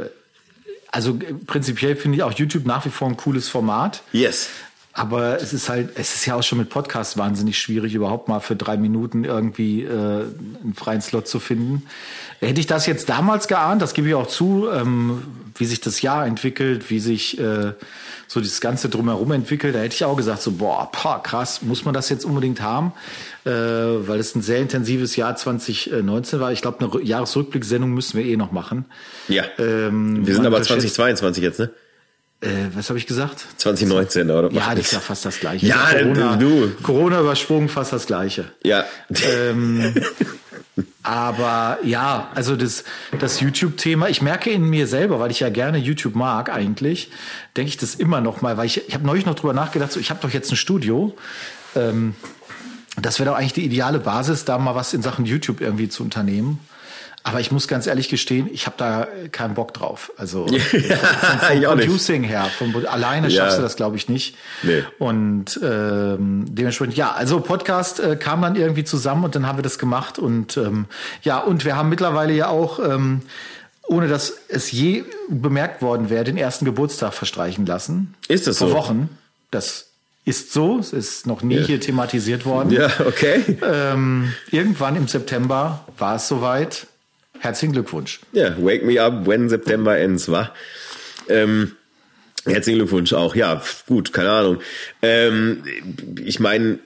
also 0.90 1.18
prinzipiell 1.46 1.96
finde 1.96 2.16
ich 2.16 2.22
auch 2.22 2.32
YouTube 2.32 2.66
nach 2.66 2.84
wie 2.86 2.90
vor 2.90 3.08
ein 3.08 3.16
cooles 3.16 3.48
Format. 3.48 4.02
Yes. 4.12 4.48
Aber 4.92 5.40
es 5.40 5.52
ist 5.52 5.68
halt, 5.68 5.90
es 5.94 6.14
ist 6.16 6.26
ja 6.26 6.34
auch 6.34 6.42
schon 6.42 6.58
mit 6.58 6.68
Podcast 6.68 7.16
wahnsinnig 7.16 7.58
schwierig, 7.58 7.94
überhaupt 7.94 8.28
mal 8.28 8.40
für 8.40 8.56
drei 8.56 8.76
Minuten 8.76 9.22
irgendwie 9.24 9.84
äh, 9.84 9.90
einen 9.90 10.74
freien 10.76 11.00
Slot 11.00 11.28
zu 11.28 11.38
finden. 11.38 11.84
Hätte 12.40 12.58
ich 12.58 12.66
das 12.66 12.86
jetzt 12.86 13.08
damals 13.08 13.46
geahnt, 13.46 13.82
das 13.82 13.94
gebe 13.94 14.08
ich 14.08 14.14
auch 14.14 14.26
zu, 14.26 14.66
ähm, 14.72 15.22
wie 15.54 15.64
sich 15.66 15.80
das 15.80 16.02
Jahr 16.02 16.26
entwickelt, 16.26 16.90
wie 16.90 16.98
sich 16.98 17.38
äh, 17.38 17.72
so 18.32 18.38
dieses 18.40 18.60
Ganze 18.60 18.88
drumherum 18.88 19.32
entwickelt, 19.32 19.74
da 19.74 19.80
hätte 19.80 19.96
ich 19.96 20.04
auch 20.04 20.16
gesagt, 20.16 20.40
so, 20.40 20.52
boah, 20.52 20.88
pah, 20.92 21.18
krass, 21.18 21.62
muss 21.62 21.84
man 21.84 21.94
das 21.94 22.08
jetzt 22.10 22.24
unbedingt 22.24 22.60
haben? 22.62 22.92
Äh, 23.44 23.50
weil 23.50 24.20
es 24.20 24.36
ein 24.36 24.40
sehr 24.42 24.58
intensives 24.60 25.16
Jahr 25.16 25.34
2019 25.34 26.38
war. 26.38 26.52
Ich 26.52 26.62
glaube, 26.62 26.78
eine 26.78 26.88
Rü- 26.92 27.02
Jahresrückblicksendung 27.02 27.90
müssen 27.90 28.16
wir 28.16 28.24
eh 28.24 28.36
noch 28.36 28.52
machen. 28.52 28.84
Ja. 29.26 29.42
Ähm, 29.58 30.24
wir 30.24 30.34
sind 30.36 30.46
aber 30.46 30.58
unterschätzt- 30.58 30.94
2022 30.94 31.42
jetzt, 31.42 31.58
ne? 31.58 31.70
Äh, 32.40 32.48
was 32.72 32.88
habe 32.88 33.00
ich 33.00 33.08
gesagt? 33.08 33.44
2019, 33.56 34.30
oder? 34.30 34.52
Ja, 34.52 34.76
das 34.76 34.86
ist 34.86 34.92
ja 34.92 35.00
fast 35.00 35.24
das 35.24 35.40
Gleiche. 35.40 35.66
Ja, 35.66 35.88
Corona, 35.92 36.36
du. 36.36 36.70
Corona 36.84 37.20
übersprungen, 37.20 37.68
fast 37.68 37.92
das 37.92 38.06
Gleiche. 38.06 38.44
Ja. 38.62 38.84
Ähm, 39.26 39.92
aber 41.02 41.78
ja, 41.84 42.28
also 42.34 42.56
das, 42.56 42.84
das 43.18 43.40
YouTube-Thema, 43.40 44.08
ich 44.08 44.22
merke 44.22 44.50
in 44.50 44.64
mir 44.64 44.86
selber, 44.86 45.20
weil 45.20 45.30
ich 45.30 45.40
ja 45.40 45.48
gerne 45.48 45.78
YouTube 45.78 46.14
mag 46.14 46.50
eigentlich, 46.50 47.10
denke 47.56 47.70
ich 47.70 47.76
das 47.76 47.94
immer 47.94 48.20
noch 48.20 48.42
mal, 48.42 48.56
weil 48.56 48.66
ich, 48.66 48.88
ich 48.88 48.94
habe 48.94 49.06
neulich 49.06 49.26
noch 49.26 49.34
drüber 49.34 49.52
nachgedacht, 49.52 49.92
so, 49.92 50.00
ich 50.00 50.10
habe 50.10 50.20
doch 50.20 50.30
jetzt 50.30 50.50
ein 50.52 50.56
Studio. 50.56 51.16
Ähm, 51.74 52.14
das 53.00 53.18
wäre 53.18 53.30
doch 53.30 53.36
eigentlich 53.36 53.52
die 53.52 53.64
ideale 53.64 53.98
Basis, 53.98 54.44
da 54.44 54.58
mal 54.58 54.74
was 54.74 54.92
in 54.92 55.02
Sachen 55.02 55.24
YouTube 55.24 55.60
irgendwie 55.60 55.88
zu 55.88 56.02
unternehmen. 56.02 56.58
Aber 57.22 57.38
ich 57.40 57.52
muss 57.52 57.68
ganz 57.68 57.86
ehrlich 57.86 58.08
gestehen, 58.08 58.48
ich 58.50 58.64
habe 58.66 58.76
da 58.78 59.06
keinen 59.30 59.54
Bock 59.54 59.74
drauf. 59.74 60.10
Also 60.16 60.46
vom, 60.48 60.56
vom 60.58 60.78
nicht. 61.76 61.86
Producing 61.86 62.22
her, 62.22 62.44
vom, 62.58 62.74
alleine 62.86 63.28
Ja. 63.28 63.42
schaffst 63.44 63.58
du 63.58 63.62
das, 63.62 63.76
glaube 63.76 63.96
ich, 63.96 64.08
nicht. 64.08 64.36
Nee. 64.62 64.84
Und 64.98 65.60
ähm, 65.62 66.46
dementsprechend, 66.48 66.96
ja, 66.96 67.12
also 67.12 67.40
Podcast 67.40 68.00
äh, 68.00 68.16
kam 68.16 68.40
dann 68.42 68.56
irgendwie 68.56 68.84
zusammen 68.84 69.24
und 69.24 69.34
dann 69.34 69.46
haben 69.46 69.58
wir 69.58 69.62
das 69.62 69.78
gemacht. 69.78 70.18
Und 70.18 70.56
ähm, 70.56 70.86
ja, 71.22 71.38
und 71.38 71.64
wir 71.66 71.76
haben 71.76 71.90
mittlerweile 71.90 72.32
ja 72.32 72.48
auch, 72.48 72.78
ähm, 72.78 73.20
ohne 73.86 74.08
dass 74.08 74.32
es 74.48 74.70
je 74.72 75.04
bemerkt 75.28 75.82
worden 75.82 76.08
wäre, 76.10 76.24
den 76.24 76.38
ersten 76.38 76.64
Geburtstag 76.64 77.12
verstreichen 77.12 77.66
lassen. 77.66 78.14
Ist 78.28 78.46
das 78.46 78.58
Vor 78.58 78.68
so? 78.68 78.74
Wochen. 78.74 79.10
Das 79.50 79.88
ist 80.24 80.52
so. 80.52 80.78
Es 80.78 80.92
ist 80.92 81.26
noch 81.26 81.42
nie 81.42 81.56
Ja. 81.56 81.66
hier 81.66 81.80
thematisiert 81.80 82.46
worden. 82.46 82.70
Ja, 82.70 82.88
okay. 83.04 83.58
Ähm, 83.62 84.32
irgendwann 84.50 84.96
im 84.96 85.08
September 85.08 85.84
war 85.98 86.16
es 86.16 86.28
soweit. 86.28 86.86
Herzlichen 87.40 87.72
Glückwunsch. 87.72 88.20
Ja, 88.32 88.54
wake 88.58 88.84
me 88.84 89.00
up 89.00 89.26
when 89.26 89.48
September 89.48 89.98
ends, 89.98 90.30
wa? 90.30 90.52
Ähm, 91.28 91.72
herzlichen 92.44 92.80
Glückwunsch 92.80 93.14
auch. 93.14 93.34
Ja, 93.34 93.62
gut, 93.86 94.12
keine 94.12 94.30
Ahnung. 94.30 94.58
Ähm, 95.00 95.62
ich 96.22 96.38
meine, 96.38 96.80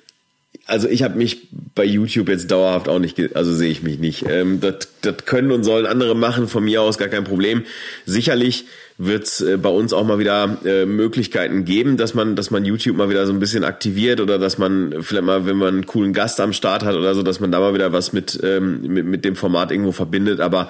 also 0.66 0.88
ich 0.88 1.02
habe 1.02 1.18
mich 1.18 1.48
bei 1.74 1.84
YouTube 1.84 2.28
jetzt 2.28 2.52
dauerhaft 2.52 2.88
auch 2.88 3.00
nicht, 3.00 3.18
also 3.34 3.52
sehe 3.52 3.70
ich 3.70 3.82
mich 3.82 3.98
nicht. 3.98 4.26
Ähm, 4.28 4.60
das, 4.60 4.88
das 5.02 5.24
können 5.26 5.50
und 5.50 5.64
sollen 5.64 5.86
andere 5.86 6.14
machen, 6.14 6.46
von 6.46 6.64
mir 6.64 6.82
aus 6.82 6.98
gar 6.98 7.08
kein 7.08 7.24
Problem. 7.24 7.64
Sicherlich 8.06 8.66
wird 8.96 9.24
es 9.24 9.40
äh, 9.40 9.56
bei 9.56 9.68
uns 9.68 9.92
auch 9.92 10.04
mal 10.04 10.18
wieder 10.18 10.58
äh, 10.64 10.86
Möglichkeiten 10.86 11.64
geben, 11.64 11.96
dass 11.96 12.14
man, 12.14 12.36
dass 12.36 12.50
man 12.50 12.64
YouTube 12.64 12.96
mal 12.96 13.10
wieder 13.10 13.26
so 13.26 13.32
ein 13.32 13.40
bisschen 13.40 13.64
aktiviert 13.64 14.20
oder 14.20 14.38
dass 14.38 14.58
man 14.58 15.02
vielleicht 15.02 15.24
mal, 15.24 15.46
wenn 15.46 15.56
man 15.56 15.68
einen 15.68 15.86
coolen 15.86 16.12
Gast 16.12 16.40
am 16.40 16.52
Start 16.52 16.84
hat 16.84 16.94
oder 16.94 17.14
so, 17.14 17.22
dass 17.22 17.40
man 17.40 17.50
da 17.50 17.58
mal 17.58 17.74
wieder 17.74 17.92
was 17.92 18.12
mit, 18.12 18.38
ähm, 18.42 18.82
mit, 18.82 19.04
mit 19.04 19.24
dem 19.24 19.34
Format 19.34 19.72
irgendwo 19.72 19.92
verbindet. 19.92 20.40
Aber 20.40 20.68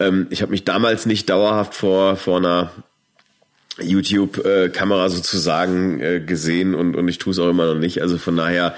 ähm, 0.00 0.26
ich 0.30 0.42
habe 0.42 0.50
mich 0.50 0.64
damals 0.64 1.06
nicht 1.06 1.30
dauerhaft 1.30 1.74
vor, 1.74 2.16
vor 2.16 2.38
einer 2.38 2.72
YouTube-Kamera 3.80 5.08
sozusagen 5.08 6.00
äh, 6.00 6.20
gesehen 6.20 6.74
und, 6.74 6.94
und 6.94 7.08
ich 7.08 7.18
tue 7.18 7.32
es 7.32 7.38
auch 7.38 7.48
immer 7.48 7.66
noch 7.66 7.78
nicht. 7.80 8.02
Also 8.02 8.18
von 8.18 8.36
daher, 8.36 8.74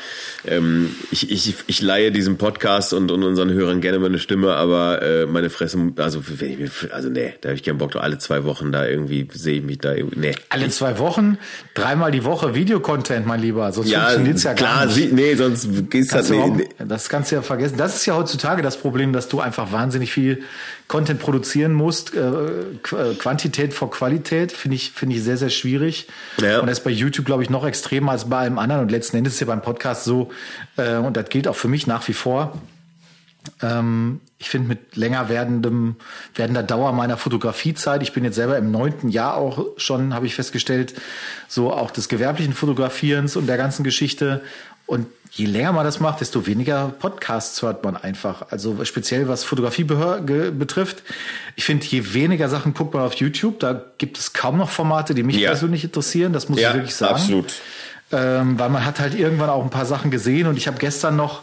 ähm, 0.47 0.95
ich, 1.11 1.31
ich, 1.31 1.55
ich 1.67 1.83
leihe 1.83 2.13
diesem 2.13 2.37
Podcast 2.39 2.93
und, 2.95 3.11
und 3.11 3.23
unseren 3.25 3.51
Hörern 3.53 3.81
gerne 3.81 3.99
meine 3.99 4.19
Stimme, 4.19 4.55
aber 4.55 5.03
äh, 5.03 5.27
meine 5.27 5.51
Fresse, 5.51 5.79
also 5.97 6.23
wenn 6.39 6.51
ich 6.53 6.59
mir, 6.59 6.71
also 6.93 7.09
nee, 7.09 7.35
da 7.41 7.49
habe 7.49 7.57
ich 7.57 7.63
keinen 7.65 7.79
Bock, 7.79 7.97
alle 7.97 8.19
zwei 8.19 8.45
Wochen 8.45 8.71
da 8.73 8.87
irgendwie 8.87 9.27
sehe 9.33 9.59
ich 9.59 9.65
mich 9.65 9.79
da 9.79 9.95
irgendwie, 9.95 10.19
nee. 10.21 10.35
Alle 10.49 10.69
zwei 10.69 10.99
Wochen, 10.99 11.39
dreimal 11.75 12.11
die 12.13 12.25
Woche 12.25 12.55
Videocontent, 12.55 13.27
mein 13.27 13.41
Lieber. 13.41 13.73
Sonst 13.73 13.93
funktioniert's 13.93 14.45
ja 14.45 14.53
gar 14.53 14.57
klar, 14.57 14.87
nicht. 14.87 14.95
sie, 14.95 15.07
nee, 15.09 15.35
sonst 15.35 15.69
gehst 15.91 16.11
Kannst 16.13 16.31
halt 16.31 16.41
du 16.41 16.55
nee, 16.57 16.63
überhaupt- 16.63 16.91
Das 16.91 17.09
kannst 17.09 17.31
du 17.33 17.37
ja 17.37 17.43
vergessen. 17.43 17.77
Das 17.77 17.97
ist 17.97 18.07
ja 18.07 18.15
heutzutage 18.17 18.63
das 18.63 18.77
Problem, 18.77 19.13
dass 19.13 19.29
du 19.29 19.41
einfach 19.41 19.73
wahnsinnig 19.73 20.13
viel 20.13 20.43
Content 20.89 21.21
produzieren 21.21 21.73
musst. 21.73 22.15
Äh, 22.15 22.21
äh, 22.21 23.15
Quantität 23.19 23.75
vor 23.75 23.91
Qualität 23.91 24.53
finde 24.53 24.77
ich, 24.77 24.93
finde 24.93 25.17
ich 25.17 25.23
sehr, 25.23 25.37
sehr 25.37 25.51
schwierig. 25.51 26.09
Ja. 26.41 26.61
Und 26.61 26.67
das 26.67 26.79
ist 26.79 26.85
bei 26.85 26.91
YouTube, 26.91 27.27
glaube 27.27 27.43
ich, 27.43 27.51
noch 27.51 27.67
extremer 27.67 28.13
als 28.13 28.29
bei 28.29 28.39
allem 28.39 28.59
anderen. 28.59 28.83
Und 28.83 28.91
letzten 28.91 29.17
Endes 29.17 29.35
ist 29.35 29.41
ja 29.41 29.47
beim 29.47 29.63
Podcast 29.63 30.05
so, 30.05 30.31
äh, 30.77 30.97
und 30.97 31.17
das 31.17 31.29
gilt 31.29 31.49
auch 31.49 31.57
für 31.57 31.69
mich 31.69 31.87
nach 31.87 32.07
wie 32.09 32.13
vor. 32.13 32.59
Ähm, 33.63 34.21
ich 34.39 34.51
finde 34.51 34.69
mit 34.69 34.97
länger 34.97 35.29
werdendem, 35.29 35.97
werdender 36.35 36.63
Dauer 36.63 36.93
meiner 36.93 37.17
Fotografiezeit, 37.17 38.03
ich 38.03 38.13
bin 38.13 38.25
jetzt 38.25 38.35
selber 38.35 38.59
im 38.59 38.71
neunten 38.71 39.09
Jahr 39.09 39.37
auch 39.37 39.65
schon, 39.77 40.15
habe 40.15 40.27
ich 40.27 40.35
festgestellt, 40.35 40.95
so 41.49 41.73
auch 41.73 41.91
des 41.91 42.09
gewerblichen 42.09 42.53
Fotografierens 42.53 43.37
und 43.37 43.47
der 43.47 43.57
ganzen 43.57 43.85
Geschichte. 43.85 44.43
Und 44.87 45.07
je 45.31 45.47
länger 45.47 45.73
man 45.73 45.85
das 45.85 45.99
macht, 45.99 46.21
desto 46.21 46.47
weniger 46.47 46.93
Podcasts 46.99 47.63
hört 47.63 47.83
man 47.85 47.97
einfach. 47.97 48.51
Also 48.51 48.85
speziell 48.85 49.29
was 49.29 49.43
Fotografie 49.43 49.85
betrifft. 49.85 51.03
Ich 51.57 51.65
finde, 51.65 51.87
je 51.87 52.15
weniger 52.15 52.49
Sachen 52.49 52.75
guckt 52.75 52.95
man 52.95 53.03
auf 53.03 53.15
YouTube, 53.15 53.61
da 53.61 53.85
gibt 53.99 54.19
es 54.19 54.33
kaum 54.33 54.59
noch 54.59 54.71
Formate, 54.71 55.15
die 55.15 55.23
mich 55.23 55.37
ja. 55.37 55.51
persönlich 55.51 55.85
interessieren. 55.85 56.33
Das 56.33 56.49
muss 56.49 56.61
ja, 56.61 56.71
ich 56.71 56.75
wirklich 56.77 56.95
sagen. 56.95 57.15
Absolut. 57.15 57.55
Ähm, 58.13 58.59
weil 58.59 58.69
man 58.69 58.85
hat 58.85 59.01
halt 59.01 59.15
irgendwann 59.15 59.51
auch 59.51 59.65
ein 59.65 59.71
paar 59.71 59.87
Sachen 59.87 60.11
gesehen 60.11 60.47
und 60.47 60.57
ich 60.57 60.67
habe 60.67 60.79
gestern 60.79 61.17
noch 61.17 61.43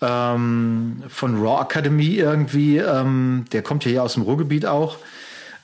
ähm, 0.00 1.02
von 1.08 1.40
Raw 1.40 1.62
Academy 1.62 2.14
irgendwie, 2.14 2.78
ähm, 2.78 3.44
der 3.52 3.62
kommt 3.62 3.84
ja 3.84 3.90
hier 3.90 4.02
aus 4.02 4.14
dem 4.14 4.22
Ruhrgebiet 4.22 4.66
auch, 4.66 4.98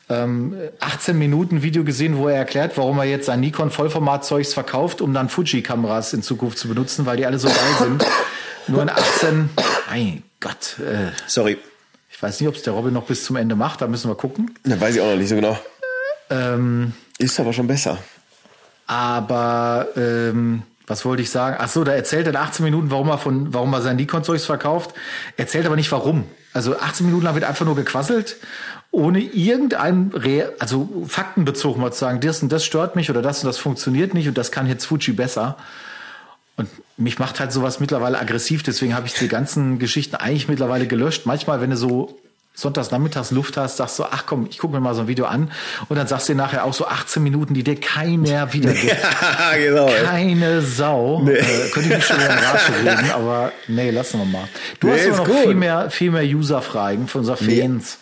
ähm, 0.09 0.57
18 0.81 1.19
Minuten 1.19 1.63
Video 1.63 1.85
gesehen, 1.85 2.17
wo 2.17 2.29
er 2.29 2.37
erklärt, 2.37 2.77
warum 2.77 2.99
er 2.99 3.05
jetzt 3.05 3.27
sein 3.27 3.41
Nikon 3.41 3.71
Vollformat-Zeugs 3.71 4.55
verkauft, 4.55 5.01
um 5.01 5.13
dann 5.15 5.29
Fuji-Kameras 5.29 6.13
in 6.13 6.23
Zukunft 6.23 6.59
zu 6.59 6.69
benutzen, 6.69 7.07
weil 7.07 7.17
die 7.17 7.27
alle 7.27 7.39
so 7.39 7.49
geil 7.49 7.57
sind. 7.79 8.05
Nur 8.69 8.83
in 8.83 8.91
18, 8.91 9.51
mein 9.91 10.23
Gott. 10.41 10.79
Äh, 10.79 11.11
Sorry. 11.27 11.59
Ich 12.11 12.23
weiß 12.23 12.41
nicht, 12.41 12.49
ob 12.49 12.57
es 12.57 12.63
der 12.63 12.73
Robin 12.73 12.93
noch 12.93 13.05
bis 13.05 13.25
zum 13.25 13.37
Ende 13.37 13.55
macht, 13.55 13.81
da 13.81 13.87
müssen 13.87 14.11
wir 14.11 14.15
gucken. 14.17 14.55
Da 14.65 14.81
weiß 14.81 14.97
ich 14.97 15.01
auch 15.01 15.11
noch 15.11 15.17
nicht 15.17 15.29
so 15.29 15.37
genau. 15.37 15.59
Ähm, 16.31 16.93
Ist 17.19 17.39
aber 17.39 17.53
schon 17.53 17.67
besser. 17.67 17.99
Aber 18.87 19.87
ähm, 19.97 20.63
was 20.89 21.05
wollte 21.05 21.23
ich 21.23 21.31
sagen? 21.31 21.57
Ach 21.59 21.69
so, 21.69 21.85
da 21.85 21.93
erzählt 21.93 22.27
er 22.27 22.31
in 22.31 22.37
18 22.37 22.65
Minuten, 22.65 22.91
warum 22.91 23.09
er 23.09 23.19
von, 23.19 23.53
warum 23.53 23.73
er 23.73 23.83
sein 23.83 23.97
Nikon-Zeugs 23.97 24.47
verkauft. 24.47 24.95
Erzählt 25.37 25.67
aber 25.67 25.77
nicht 25.77 25.93
warum. 25.93 26.25
Also 26.53 26.79
18 26.79 27.07
Minuten 27.07 27.25
lang 27.25 27.35
wird 27.35 27.45
einfach 27.45 27.67
nur 27.67 27.77
gequasselt, 27.77 28.37
ohne 28.91 29.21
irgendein, 29.21 30.11
Re 30.15 30.53
also 30.59 31.07
faktenbezogen 31.07 31.81
mal 31.81 31.93
zu 31.93 32.01
sagen, 32.01 32.21
das 32.21 32.43
und 32.43 32.51
das 32.51 32.65
stört 32.65 32.97
mich 32.97 33.11
oder 33.11 33.23
das 33.23 33.43
und 33.43 33.47
das 33.47 33.59
funktioniert 33.59 34.15
nicht 34.15 34.29
und 34.29 34.39
das 34.39 34.51
kann 34.51 34.67
jetzt 34.67 34.87
Fuji 34.87 35.13
besser. 35.13 35.57
Und 36.57 36.69
mich 36.97 37.19
macht 37.19 37.39
halt 37.39 37.53
sowas 37.53 37.81
mittlerweile 37.81 38.19
aggressiv, 38.19 38.63
deswegen 38.63 38.95
habe 38.95 39.07
ich 39.07 39.15
die 39.15 39.29
ganzen 39.29 39.79
Geschichten 39.79 40.17
eigentlich 40.17 40.49
mittlerweile 40.49 40.87
gelöscht. 40.87 41.27
Manchmal, 41.27 41.61
wenn 41.61 41.71
du 41.71 41.77
so 41.77 42.19
sonntags 42.59 42.91
nachmittags 42.91 43.31
Luft 43.31 43.57
hast, 43.57 43.77
sagst 43.77 43.99
du, 43.99 44.05
ach 44.05 44.25
komm, 44.27 44.47
ich 44.51 44.59
gucke 44.59 44.75
mir 44.75 44.81
mal 44.81 44.95
so 44.95 45.03
ein 45.03 45.09
Video 45.09 45.27
an 45.27 45.53
und 45.89 45.97
dann 45.97 46.07
sagst 46.09 46.29
du 46.29 46.33
dir 46.33 46.39
nachher 46.39 46.65
auch 46.65 46.75
so 46.75 46.87
18 46.87 47.23
Minuten, 47.23 47.55
die 47.55 47.63
dir 47.63 47.77
keiner 47.77 48.53
wieder 48.53 48.73
gibt. 48.73 48.97
ja, 48.97 49.57
genau. 49.57 49.91
Keine 50.05 50.61
Sau. 50.63 51.23
Nee. 51.25 51.33
Äh, 51.33 51.69
könnte 51.73 51.89
ich 51.91 51.97
nicht 51.97 52.07
schon 52.07 52.17
wieder 52.17 52.31
in 52.31 52.39
Rage 52.39 52.73
reden, 52.85 53.11
aber 53.13 53.53
nee, 53.69 53.91
lassen 53.91 54.19
wir 54.19 54.25
mal. 54.27 54.49
Du 54.81 54.89
Nee, 54.89 54.95
hast 55.09 55.19
noch 55.19 55.25
gut. 55.25 55.37
viel 55.45 55.55
mehr, 55.55 55.91
viel 55.91 56.11
mehr 56.11 56.25
User-Fragen 56.25 57.07
von 57.07 57.21
unseren 57.21 57.37
Fans. 57.37 57.99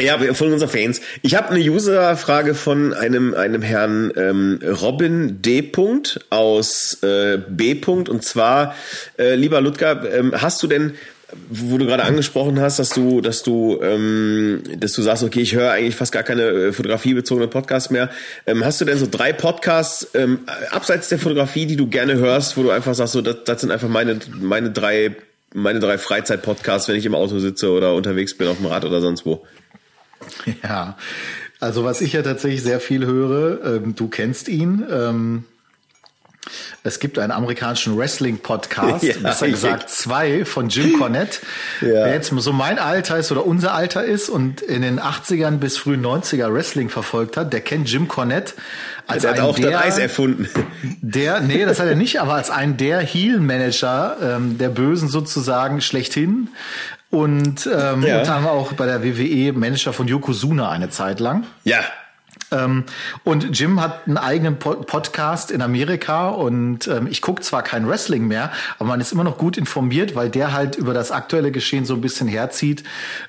Ja, 0.00 0.18
von 0.32 0.50
unseren 0.52 0.70
Fans. 0.70 1.02
Ich 1.20 1.34
habe 1.34 1.50
eine 1.50 1.60
User-Frage 1.60 2.54
von 2.54 2.94
einem, 2.94 3.34
einem 3.34 3.60
Herrn 3.60 4.10
ähm, 4.16 4.58
Robin 4.80 5.42
D. 5.42 5.70
aus 6.30 7.02
äh, 7.02 7.36
B. 7.46 7.78
Und 7.84 8.24
zwar, 8.24 8.74
äh, 9.18 9.34
lieber 9.34 9.60
Ludger, 9.60 10.10
ähm, 10.10 10.32
hast 10.34 10.62
du 10.62 10.66
denn, 10.66 10.94
wo 11.48 11.78
du 11.78 11.86
gerade 11.86 12.04
angesprochen 12.04 12.60
hast, 12.60 12.78
dass 12.78 12.90
du, 12.90 13.20
dass 13.20 13.42
du, 13.42 13.80
ähm, 13.82 14.62
dass 14.76 14.92
du 14.92 15.02
sagst, 15.02 15.22
okay, 15.22 15.40
ich 15.40 15.54
höre 15.54 15.70
eigentlich 15.70 15.94
fast 15.94 16.12
gar 16.12 16.22
keine 16.22 16.42
äh, 16.42 16.72
fotografiebezogene 16.72 17.48
Podcasts 17.48 17.90
mehr. 17.90 18.10
Ähm, 18.46 18.64
hast 18.64 18.80
du 18.80 18.84
denn 18.84 18.98
so 18.98 19.06
drei 19.10 19.32
Podcasts 19.32 20.08
ähm, 20.14 20.40
abseits 20.70 21.08
der 21.08 21.18
Fotografie, 21.18 21.66
die 21.66 21.76
du 21.76 21.86
gerne 21.86 22.14
hörst, 22.14 22.56
wo 22.56 22.62
du 22.62 22.70
einfach 22.70 22.94
sagst, 22.94 23.12
so, 23.12 23.20
das, 23.20 23.44
das 23.44 23.60
sind 23.60 23.70
einfach 23.70 23.88
meine, 23.88 24.18
meine 24.40 24.70
drei, 24.70 25.16
meine 25.54 25.80
drei 25.80 25.98
Freizeit-Podcasts, 25.98 26.88
wenn 26.88 26.96
ich 26.96 27.06
im 27.06 27.14
Auto 27.14 27.38
sitze 27.38 27.70
oder 27.70 27.94
unterwegs 27.94 28.36
bin 28.36 28.48
auf 28.48 28.58
dem 28.58 28.66
Rad 28.66 28.84
oder 28.84 29.00
sonst 29.00 29.24
wo? 29.24 29.46
Ja, 30.62 30.96
also 31.60 31.84
was 31.84 32.00
ich 32.00 32.12
ja 32.12 32.22
tatsächlich 32.22 32.62
sehr 32.62 32.80
viel 32.80 33.06
höre, 33.06 33.76
ähm, 33.76 33.94
du 33.94 34.08
kennst 34.08 34.48
ihn. 34.48 34.84
Ähm, 34.90 35.44
es 36.82 36.98
gibt 36.98 37.18
einen 37.18 37.30
amerikanischen 37.32 37.96
Wrestling-Podcast, 37.96 39.02
Ja, 39.04 39.14
besser 39.22 39.46
ich- 39.46 39.52
gesagt 39.52 39.90
zwei 39.90 40.44
von 40.44 40.68
Jim 40.68 40.98
Cornette. 40.98 41.38
Ja. 41.80 41.88
Wer 42.06 42.14
jetzt 42.14 42.32
so 42.36 42.52
mein 42.52 42.78
Alter 42.78 43.16
ist 43.18 43.30
oder 43.32 43.44
unser 43.46 43.74
Alter 43.74 44.04
ist 44.04 44.28
und 44.28 44.60
in 44.60 44.82
den 44.82 45.00
80ern 45.00 45.58
bis 45.58 45.76
frühen 45.76 46.04
90er 46.04 46.52
Wrestling 46.52 46.88
verfolgt 46.90 47.36
hat, 47.36 47.52
der 47.52 47.60
kennt 47.60 47.90
Jim 47.90 48.08
Cornette 48.08 48.54
als 49.06 49.22
Der 49.22 49.32
hat 49.32 49.40
auch 49.40 49.58
der, 49.58 49.72
das 49.72 49.82
Eis 49.82 49.98
erfunden. 49.98 50.48
der, 51.00 51.40
nee, 51.40 51.64
das 51.64 51.80
hat 51.80 51.86
er 51.86 51.94
nicht, 51.96 52.20
aber 52.20 52.34
als 52.34 52.50
einen 52.50 52.76
der 52.76 53.00
Heel-Manager 53.00 54.16
ähm, 54.22 54.58
der 54.58 54.68
Bösen 54.68 55.08
sozusagen 55.08 55.80
schlechthin. 55.80 56.48
Und 57.10 57.66
ähm, 57.66 58.02
Ja. 58.04 58.20
unter 58.20 58.36
anderem 58.36 58.46
auch 58.56 58.72
bei 58.72 58.86
der 58.86 59.02
WWE 59.04 59.52
Manager 59.52 59.92
von 59.92 60.08
Yokozuna 60.08 60.70
eine 60.70 60.88
Zeit 60.88 61.20
lang. 61.20 61.44
Ja. 61.64 61.80
Ähm, 62.52 62.84
und 63.24 63.58
Jim 63.58 63.80
hat 63.80 64.06
einen 64.06 64.18
eigenen 64.18 64.58
po 64.58 64.74
Podcast 64.74 65.50
in 65.50 65.62
Amerika 65.62 66.28
und 66.28 66.86
ähm, 66.86 67.06
ich 67.10 67.22
gucke 67.22 67.42
zwar 67.42 67.62
kein 67.62 67.88
Wrestling 67.88 68.28
mehr, 68.28 68.52
aber 68.78 68.88
man 68.88 69.00
ist 69.00 69.12
immer 69.12 69.24
noch 69.24 69.38
gut 69.38 69.56
informiert, 69.56 70.14
weil 70.14 70.30
der 70.30 70.52
halt 70.52 70.76
über 70.76 70.94
das 70.94 71.10
aktuelle 71.10 71.50
Geschehen 71.50 71.84
so 71.84 71.94
ein 71.94 72.00
bisschen 72.00 72.28
herzieht 72.28 72.84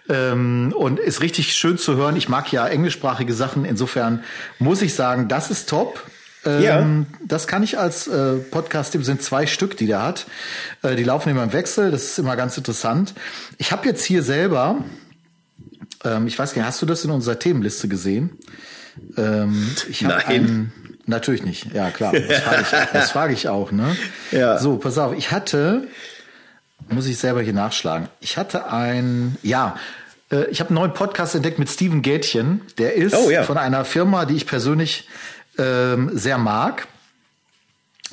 ähm, 0.09 0.73
und 0.75 0.99
ist 0.99 1.21
richtig 1.21 1.53
schön 1.53 1.77
zu 1.77 1.95
hören. 1.95 2.15
Ich 2.15 2.29
mag 2.29 2.51
ja 2.51 2.67
englischsprachige 2.67 3.33
Sachen, 3.33 3.65
insofern 3.65 4.23
muss 4.59 4.81
ich 4.81 4.93
sagen, 4.93 5.27
das 5.27 5.49
ist 5.49 5.69
top. 5.69 6.03
Ähm, 6.45 6.61
Ja. 6.61 6.85
Das 7.25 7.47
kann 7.47 7.63
ich 7.63 7.79
als 7.79 8.07
äh, 8.07 8.35
Podcast, 8.35 8.93
dem 8.93 9.03
sind 9.03 9.21
zwei 9.21 9.47
Stück, 9.47 9.77
die 9.77 9.87
der 9.87 10.01
hat. 10.01 10.25
Äh, 10.81 10.95
die 10.95 11.03
laufen 11.05 11.29
immer 11.29 11.43
im 11.43 11.53
Wechsel, 11.53 11.89
das 11.89 12.03
ist 12.03 12.19
immer 12.19 12.35
ganz 12.35 12.57
interessant. 12.57 13.13
Ich 13.57 13.71
habe 13.71 13.87
jetzt 13.87 14.03
hier 14.03 14.23
selber, 14.23 14.83
ähm, 16.03 16.27
ich 16.27 16.37
weiß 16.37 16.53
gar 16.53 16.61
nicht, 16.61 16.67
hast 16.67 16.81
du 16.81 16.85
das 16.85 17.05
in 17.05 17.11
unserer 17.11 17.39
Themenliste 17.39 17.87
gesehen? 17.87 18.37
Ähm, 19.17 19.69
ich 19.89 20.03
hab 20.05 20.11
Nein. 20.11 20.25
Einen, 20.27 20.73
natürlich 21.05 21.43
nicht, 21.43 21.73
ja 21.73 21.91
klar. 21.91 22.13
Das 22.13 22.41
frage 22.41 22.61
ich, 22.61 22.91
das 22.93 23.11
frage 23.11 23.33
ich 23.33 23.47
auch, 23.49 23.71
ne? 23.71 23.95
Ja. 24.31 24.57
So, 24.59 24.77
pass 24.77 24.97
auf, 24.97 25.13
ich 25.15 25.31
hatte, 25.31 25.87
muss 26.89 27.07
ich 27.07 27.17
selber 27.17 27.41
hier 27.41 27.53
nachschlagen. 27.53 28.09
Ich 28.19 28.37
hatte 28.37 28.71
ein, 28.71 29.37
ja, 29.41 29.77
äh, 30.31 30.45
ich 30.49 30.59
habe 30.59 30.69
einen 30.69 30.75
neuen 30.75 30.93
Podcast 30.93 31.35
entdeckt 31.35 31.59
mit 31.59 31.69
Steven 31.69 32.01
Gätchen. 32.01 32.61
Der 32.77 32.93
ist 32.95 33.15
Oh, 33.15 33.29
ja. 33.29 33.43
von 33.43 33.57
einer 33.57 33.85
Firma, 33.85 34.25
die 34.25 34.35
ich 34.35 34.45
persönlich 34.47 35.07
ähm, 35.57 36.11
sehr 36.13 36.37
mag, 36.37 36.87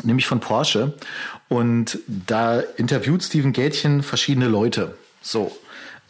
nämlich 0.02 0.26
von 0.26 0.40
Porsche. 0.40 0.94
Und 1.48 1.98
da 2.06 2.60
interviewt 2.76 3.22
Steven 3.24 3.52
Gätchen 3.52 4.02
verschiedene 4.02 4.46
Leute. 4.46 4.94
So, 5.20 5.56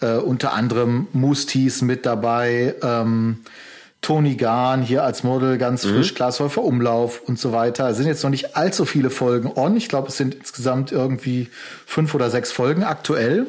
äh, 0.00 0.12
unter 0.16 0.52
anderem 0.52 1.08
Moose 1.12 1.46
Tees 1.46 1.82
mit 1.82 2.04
dabei, 2.06 2.74
ähm, 2.82 3.38
Tony 4.02 4.34
Gahn 4.36 4.82
hier 4.82 5.04
als 5.04 5.24
Model 5.24 5.58
ganz 5.58 5.84
frisch, 5.84 6.14
Klaas 6.14 6.40
Häufer 6.40 6.62
Umlauf 6.62 7.20
und 7.26 7.38
so 7.38 7.52
weiter. 7.52 7.88
Es 7.90 7.98
sind 7.98 8.06
jetzt 8.06 8.22
noch 8.22 8.30
nicht 8.30 8.56
allzu 8.56 8.86
viele 8.86 9.10
Folgen 9.10 9.52
on. 9.54 9.76
Ich 9.76 9.88
glaube, 9.88 10.08
es 10.08 10.16
sind 10.16 10.34
insgesamt 10.34 10.90
irgendwie 10.90 11.48
fünf 11.86 12.14
oder 12.14 12.30
sechs 12.30 12.50
Folgen 12.50 12.82
aktuell. 12.82 13.46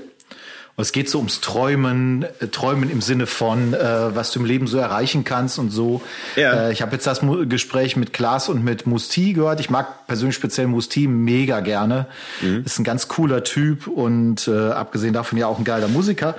Und 0.77 0.83
es 0.83 0.93
geht 0.93 1.09
so 1.09 1.17
ums 1.17 1.41
Träumen, 1.41 2.25
äh, 2.39 2.47
Träumen 2.47 2.89
im 2.89 3.01
Sinne 3.01 3.27
von, 3.27 3.73
äh, 3.73 4.15
was 4.15 4.31
du 4.31 4.39
im 4.39 4.45
Leben 4.45 4.67
so 4.67 4.77
erreichen 4.77 5.23
kannst 5.25 5.59
und 5.59 5.69
so. 5.69 6.01
Ja. 6.37 6.67
Äh, 6.67 6.71
ich 6.71 6.81
habe 6.81 6.93
jetzt 6.93 7.05
das 7.05 7.21
Mu- 7.21 7.45
Gespräch 7.45 7.97
mit 7.97 8.13
Klaas 8.13 8.47
und 8.47 8.63
mit 8.63 8.87
Musti 8.87 9.33
gehört. 9.33 9.59
Ich 9.59 9.69
mag 9.69 10.07
persönlich 10.07 10.35
speziell 10.35 10.67
Musti 10.67 11.07
mega 11.07 11.59
gerne. 11.59 12.07
Ist 12.63 12.79
ein 12.79 12.85
ganz 12.85 13.09
cooler 13.09 13.43
Typ 13.43 13.87
und 13.87 14.47
äh, 14.47 14.69
abgesehen 14.69 15.13
davon 15.13 15.37
ja 15.37 15.47
auch 15.47 15.59
ein 15.59 15.65
geiler 15.65 15.89
Musiker. 15.89 16.35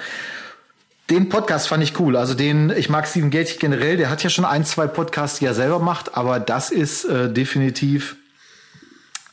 Den 1.10 1.28
Podcast 1.28 1.68
fand 1.68 1.82
ich 1.82 1.98
cool. 1.98 2.16
Also 2.16 2.34
den, 2.34 2.70
ich 2.70 2.88
mag 2.88 3.06
Steven 3.06 3.30
Gates 3.30 3.58
generell. 3.58 3.96
Der 3.96 4.08
hat 4.08 4.22
ja 4.22 4.30
schon 4.30 4.44
ein, 4.44 4.64
zwei 4.64 4.86
Podcasts, 4.86 5.38
die 5.40 5.46
er 5.46 5.54
selber 5.54 5.78
macht, 5.78 6.16
aber 6.16 6.40
das 6.40 6.70
ist 6.70 7.04
äh, 7.04 7.30
definitiv 7.30 8.16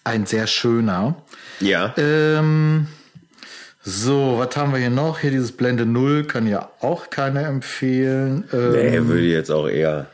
ein 0.04 0.26
sehr 0.26 0.48
schöner. 0.48 1.16
Ja. 1.60 1.94
Ähm, 1.98 2.88
so, 3.84 4.36
was 4.38 4.56
haben 4.58 4.74
wir 4.74 4.80
hier 4.80 4.90
noch? 4.90 5.20
Hier 5.20 5.32
dieses 5.32 5.52
Blende 5.52 5.86
Null 5.86 6.26
kann 6.26 6.48
ja 6.48 6.70
auch 6.82 7.10
keiner 7.10 7.46
empfehlen. 7.48 8.44
Ähm, 8.52 8.72
Nee, 8.72 9.00
würde 9.04 9.22
ich 9.22 9.32
jetzt 9.32 9.52
auch 9.52 9.68
eher. 9.68 10.08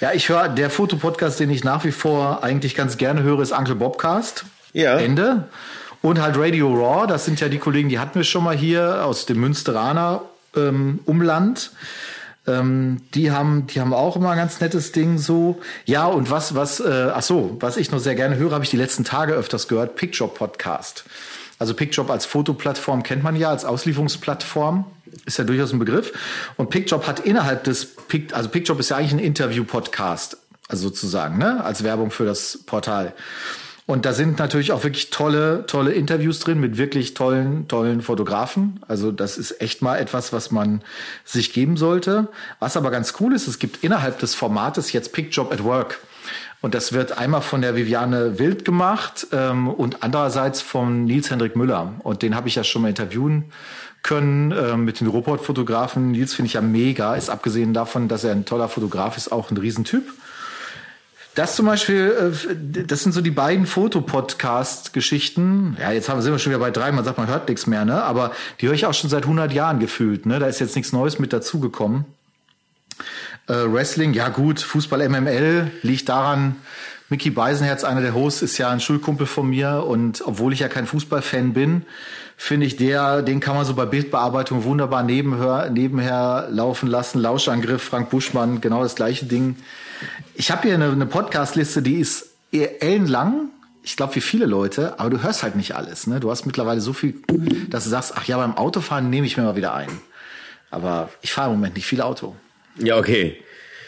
Ja, 0.00 0.12
ich 0.12 0.28
höre, 0.28 0.48
der 0.48 0.70
Fotopodcast, 0.70 1.40
den 1.40 1.50
ich 1.50 1.64
nach 1.64 1.84
wie 1.84 1.92
vor 1.92 2.44
eigentlich 2.44 2.74
ganz 2.74 2.96
gerne 2.96 3.22
höre, 3.22 3.40
ist 3.40 3.52
Uncle 3.52 3.74
Bobcast. 3.74 4.44
Ja. 4.72 4.98
Ende. 4.98 5.44
Und 6.02 6.20
halt 6.20 6.36
Radio 6.36 6.74
Raw, 6.74 7.06
das 7.06 7.24
sind 7.24 7.40
ja 7.40 7.48
die 7.48 7.58
Kollegen, 7.58 7.88
die 7.88 7.98
hatten 7.98 8.16
wir 8.16 8.24
schon 8.24 8.44
mal 8.44 8.56
hier 8.56 9.04
aus 9.04 9.24
dem 9.24 9.40
Münsteraner 9.40 10.22
ähm, 10.56 11.00
Umland. 11.04 11.70
Ähm, 12.46 13.00
die 13.14 13.30
haben, 13.30 13.66
die 13.66 13.80
haben 13.80 13.94
auch 13.94 14.16
immer 14.16 14.30
ein 14.30 14.36
ganz 14.36 14.60
nettes 14.60 14.92
Ding 14.92 15.18
so. 15.18 15.60
Ja, 15.86 16.06
und 16.06 16.30
was, 16.30 16.54
was, 16.54 16.80
äh, 16.80 17.10
ach 17.14 17.22
so, 17.22 17.56
was 17.60 17.76
ich 17.76 17.90
noch 17.90 18.00
sehr 18.00 18.14
gerne 18.14 18.36
höre, 18.36 18.52
habe 18.52 18.64
ich 18.64 18.70
die 18.70 18.76
letzten 18.76 19.04
Tage 19.04 19.32
öfters 19.32 19.68
gehört, 19.68 19.96
Pickjob 19.96 20.34
Podcast. 20.34 21.04
Also 21.58 21.74
Pickjob 21.74 22.10
als 22.10 22.26
Fotoplattform 22.26 23.02
kennt 23.02 23.22
man 23.22 23.36
ja, 23.36 23.50
als 23.50 23.64
Auslieferungsplattform. 23.64 24.84
Ist 25.24 25.38
ja 25.38 25.44
durchaus 25.44 25.72
ein 25.72 25.78
Begriff. 25.78 26.12
Und 26.56 26.68
Pickjob 26.68 27.06
hat 27.06 27.20
innerhalb 27.20 27.64
des 27.64 27.86
Pick, 27.86 28.34
also 28.34 28.48
Pickjob 28.50 28.78
ist 28.80 28.90
ja 28.90 28.96
eigentlich 28.96 29.12
ein 29.12 29.20
Interview-Podcast, 29.20 30.36
also 30.68 30.88
sozusagen, 30.88 31.38
ne, 31.38 31.64
als 31.64 31.82
Werbung 31.84 32.10
für 32.10 32.26
das 32.26 32.58
Portal. 32.66 33.14
Und 33.86 34.06
da 34.06 34.14
sind 34.14 34.38
natürlich 34.38 34.72
auch 34.72 34.82
wirklich 34.82 35.10
tolle, 35.10 35.66
tolle 35.66 35.92
Interviews 35.92 36.40
drin 36.40 36.58
mit 36.58 36.78
wirklich 36.78 37.12
tollen, 37.12 37.68
tollen 37.68 38.00
Fotografen. 38.00 38.80
Also 38.88 39.12
das 39.12 39.36
ist 39.36 39.60
echt 39.60 39.82
mal 39.82 39.98
etwas, 39.98 40.32
was 40.32 40.50
man 40.50 40.80
sich 41.24 41.52
geben 41.52 41.76
sollte. 41.76 42.28
Was 42.60 42.78
aber 42.78 42.90
ganz 42.90 43.12
cool 43.20 43.34
ist, 43.34 43.46
es 43.46 43.58
gibt 43.58 43.84
innerhalb 43.84 44.18
des 44.20 44.34
Formates 44.34 44.92
jetzt 44.92 45.12
Pick 45.12 45.36
Job 45.36 45.52
at 45.52 45.64
Work. 45.64 46.00
Und 46.62 46.74
das 46.74 46.94
wird 46.94 47.18
einmal 47.18 47.42
von 47.42 47.60
der 47.60 47.76
Viviane 47.76 48.38
Wild 48.38 48.64
gemacht 48.64 49.26
ähm, 49.32 49.68
und 49.68 50.02
andererseits 50.02 50.62
von 50.62 51.04
Nils 51.04 51.30
Hendrik 51.30 51.54
Müller. 51.54 51.92
Und 52.04 52.22
den 52.22 52.34
habe 52.34 52.48
ich 52.48 52.54
ja 52.54 52.64
schon 52.64 52.80
mal 52.80 52.88
interviewen 52.88 53.52
können 54.02 54.50
äh, 54.52 54.78
mit 54.78 55.00
den 55.00 55.08
Robotfotografen. 55.08 56.12
Nils 56.12 56.32
finde 56.32 56.46
ich 56.46 56.54
ja 56.54 56.62
mega, 56.62 57.16
ist 57.16 57.28
abgesehen 57.28 57.74
davon, 57.74 58.08
dass 58.08 58.24
er 58.24 58.32
ein 58.32 58.46
toller 58.46 58.70
Fotograf 58.70 59.18
ist, 59.18 59.30
auch 59.30 59.50
ein 59.50 59.58
Riesentyp. 59.58 60.04
Das 61.34 61.56
zum 61.56 61.66
Beispiel, 61.66 62.32
äh, 62.32 62.84
das 62.86 63.02
sind 63.02 63.12
so 63.12 63.20
die 63.20 63.32
beiden 63.32 63.66
Fotopodcast-Geschichten. 63.66 65.76
Ja, 65.80 65.90
jetzt 65.90 66.06
sind 66.06 66.24
wir 66.24 66.38
schon 66.38 66.52
wieder 66.52 66.60
bei 66.60 66.70
drei, 66.70 66.92
man 66.92 67.04
sagt, 67.04 67.18
man 67.18 67.26
hört 67.26 67.48
nichts 67.48 67.66
mehr, 67.66 67.84
ne? 67.84 68.00
Aber 68.02 68.30
die 68.60 68.68
höre 68.68 68.74
ich 68.74 68.86
auch 68.86 68.94
schon 68.94 69.10
seit 69.10 69.24
100 69.24 69.52
Jahren 69.52 69.80
gefühlt, 69.80 70.26
ne? 70.26 70.38
Da 70.38 70.46
ist 70.46 70.60
jetzt 70.60 70.76
nichts 70.76 70.92
Neues 70.92 71.18
mit 71.18 71.32
dazugekommen. 71.32 72.04
Äh, 73.48 73.64
Wrestling, 73.66 74.14
ja 74.14 74.28
gut, 74.28 74.60
Fußball 74.60 75.08
MML 75.08 75.72
liegt 75.82 76.08
daran, 76.08 76.54
Mickey 77.10 77.30
Beisenherz, 77.30 77.84
einer 77.84 78.00
der 78.00 78.14
Hosts, 78.14 78.42
ist 78.42 78.58
ja 78.58 78.70
ein 78.70 78.80
Schulkumpel 78.80 79.26
von 79.26 79.48
mir 79.48 79.84
und 79.86 80.22
obwohl 80.24 80.52
ich 80.52 80.60
ja 80.60 80.68
kein 80.68 80.86
Fußballfan 80.86 81.52
bin, 81.52 81.82
finde 82.36 82.66
ich 82.66 82.76
der, 82.76 83.22
den 83.22 83.40
kann 83.40 83.54
man 83.54 83.64
so 83.64 83.74
bei 83.74 83.86
Bildbearbeitung 83.86 84.64
wunderbar 84.64 85.02
nebenher, 85.02 85.70
nebenher 85.70 86.48
laufen 86.50 86.88
lassen. 86.88 87.20
Lauschangriff, 87.20 87.82
Frank 87.82 88.10
Buschmann, 88.10 88.60
genau 88.60 88.82
das 88.82 88.94
gleiche 88.94 89.26
Ding. 89.26 89.56
Ich 90.34 90.50
habe 90.50 90.62
hier 90.62 90.74
eine, 90.74 90.90
eine 90.90 91.06
Podcast-Liste, 91.06 91.82
die 91.82 92.00
ist 92.00 92.30
ellenlang. 92.52 93.48
Ich 93.82 93.96
glaube, 93.96 94.14
wie 94.14 94.20
viele 94.20 94.46
Leute, 94.46 94.98
aber 94.98 95.10
du 95.10 95.22
hörst 95.22 95.42
halt 95.42 95.56
nicht 95.56 95.74
alles. 95.74 96.06
Ne? 96.06 96.20
Du 96.20 96.30
hast 96.30 96.46
mittlerweile 96.46 96.80
so 96.80 96.92
viel, 96.92 97.14
dass 97.68 97.84
du 97.84 97.90
sagst, 97.90 98.14
ach 98.16 98.24
ja, 98.24 98.38
beim 98.38 98.56
Autofahren 98.56 99.10
nehme 99.10 99.26
ich 99.26 99.36
mir 99.36 99.42
mal 99.42 99.56
wieder 99.56 99.74
ein. 99.74 99.90
Aber 100.70 101.10
ich 101.20 101.32
fahre 101.32 101.50
im 101.50 101.56
Moment 101.56 101.76
nicht 101.76 101.86
viel 101.86 102.00
Auto. 102.00 102.34
Ja, 102.78 102.96
okay. 102.96 103.36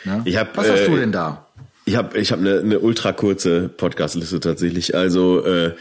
Ne? 0.04 0.22
Ich 0.24 0.36
hab, 0.36 0.56
Was 0.56 0.70
hast 0.70 0.80
äh, 0.80 0.86
du 0.86 0.96
denn 0.96 1.12
da? 1.12 1.46
Ich 1.84 1.96
habe 1.96 2.18
ich 2.18 2.30
hab 2.30 2.40
eine, 2.40 2.60
eine 2.60 2.78
ultra 2.80 3.12
kurze 3.12 3.68
Podcast-Liste 3.68 4.40
tatsächlich. 4.40 4.94
Also 4.94 5.44
äh, 5.44 5.72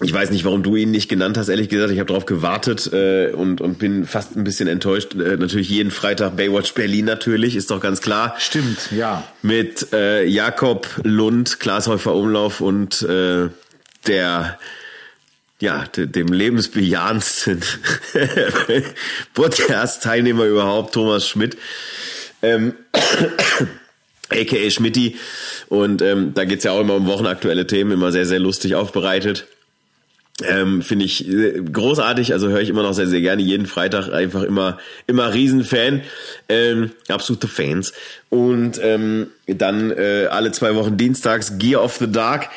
ich 0.00 0.12
weiß 0.12 0.30
nicht, 0.30 0.44
warum 0.44 0.62
du 0.62 0.74
ihn 0.74 0.90
nicht 0.90 1.08
genannt 1.08 1.38
hast. 1.38 1.48
Ehrlich 1.48 1.68
gesagt, 1.68 1.92
ich 1.92 2.00
habe 2.00 2.08
darauf 2.08 2.26
gewartet 2.26 2.92
äh, 2.92 3.30
und 3.30 3.60
und 3.60 3.78
bin 3.78 4.06
fast 4.06 4.36
ein 4.36 4.42
bisschen 4.42 4.66
enttäuscht. 4.66 5.14
Äh, 5.14 5.36
natürlich 5.36 5.68
jeden 5.68 5.92
Freitag 5.92 6.36
Baywatch 6.36 6.74
Berlin 6.74 7.04
natürlich, 7.04 7.54
ist 7.54 7.70
doch 7.70 7.80
ganz 7.80 8.00
klar. 8.00 8.34
Stimmt, 8.38 8.90
ja. 8.90 9.22
Mit 9.42 9.92
äh, 9.92 10.24
Jakob 10.24 10.88
Lund, 11.04 11.60
Klaas 11.60 11.86
Häufer 11.86 12.14
Umlauf 12.14 12.60
und 12.60 13.02
äh, 13.02 13.48
der 14.06 14.58
ja, 15.60 15.84
de, 15.96 16.06
dem 16.06 16.28
lebensbejahendsten 16.28 17.60
Podcast-Teilnehmer 19.34 20.44
überhaupt, 20.46 20.94
Thomas 20.94 21.28
Schmidt. 21.28 21.56
Ähm, 22.42 22.74
aka 24.28 24.70
Schmidti. 24.70 25.16
Und 25.68 26.02
ähm, 26.02 26.34
da 26.34 26.44
geht's 26.44 26.64
ja 26.64 26.72
auch 26.72 26.80
immer 26.80 26.94
um 26.94 27.06
wochenaktuelle 27.06 27.66
Themen, 27.66 27.92
immer 27.92 28.12
sehr, 28.12 28.26
sehr 28.26 28.40
lustig 28.40 28.74
aufbereitet. 28.74 29.46
Ähm, 30.42 30.82
Finde 30.82 31.04
ich 31.04 31.28
äh, 31.28 31.60
großartig, 31.60 32.32
also 32.32 32.48
höre 32.48 32.60
ich 32.60 32.68
immer 32.68 32.82
noch 32.82 32.92
sehr, 32.92 33.06
sehr 33.06 33.20
gerne. 33.20 33.42
Jeden 33.42 33.66
Freitag 33.66 34.12
einfach 34.12 34.42
immer, 34.42 34.78
immer 35.06 35.32
Riesenfan. 35.32 36.02
Ähm, 36.48 36.90
absolute 37.08 37.46
Fans. 37.46 37.92
Und 38.30 38.80
ähm, 38.82 39.28
dann 39.46 39.92
äh, 39.92 40.26
alle 40.30 40.50
zwei 40.50 40.74
Wochen 40.74 40.96
dienstags 40.96 41.58
Gear 41.58 41.84
of 41.84 41.96
the 41.98 42.10
Dark. 42.10 42.50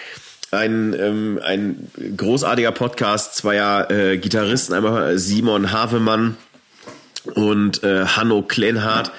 Ein, 0.50 0.96
ähm, 0.98 1.40
ein 1.44 1.92
großartiger 2.16 2.72
Podcast 2.72 3.36
zweier 3.36 3.92
äh, 3.92 4.18
Gitarristen, 4.18 4.74
einmal 4.74 5.18
Simon 5.20 5.72
Havemann 5.72 6.38
und 7.36 7.84
äh, 7.84 8.06
Hanno 8.06 8.42
Klenhardt. 8.42 9.12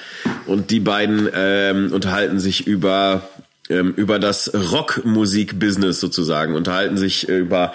Und 0.47 0.71
die 0.71 0.81
beiden 0.81 1.29
ähm, 1.33 1.93
unterhalten 1.93 2.41
sich 2.41 2.67
über 2.67 3.29
über 3.69 4.19
das 4.19 4.53
Rockmusik-Business 4.55 6.01
sozusagen, 6.01 6.55
unterhalten 6.55 6.97
sich 6.97 7.29
über, 7.29 7.75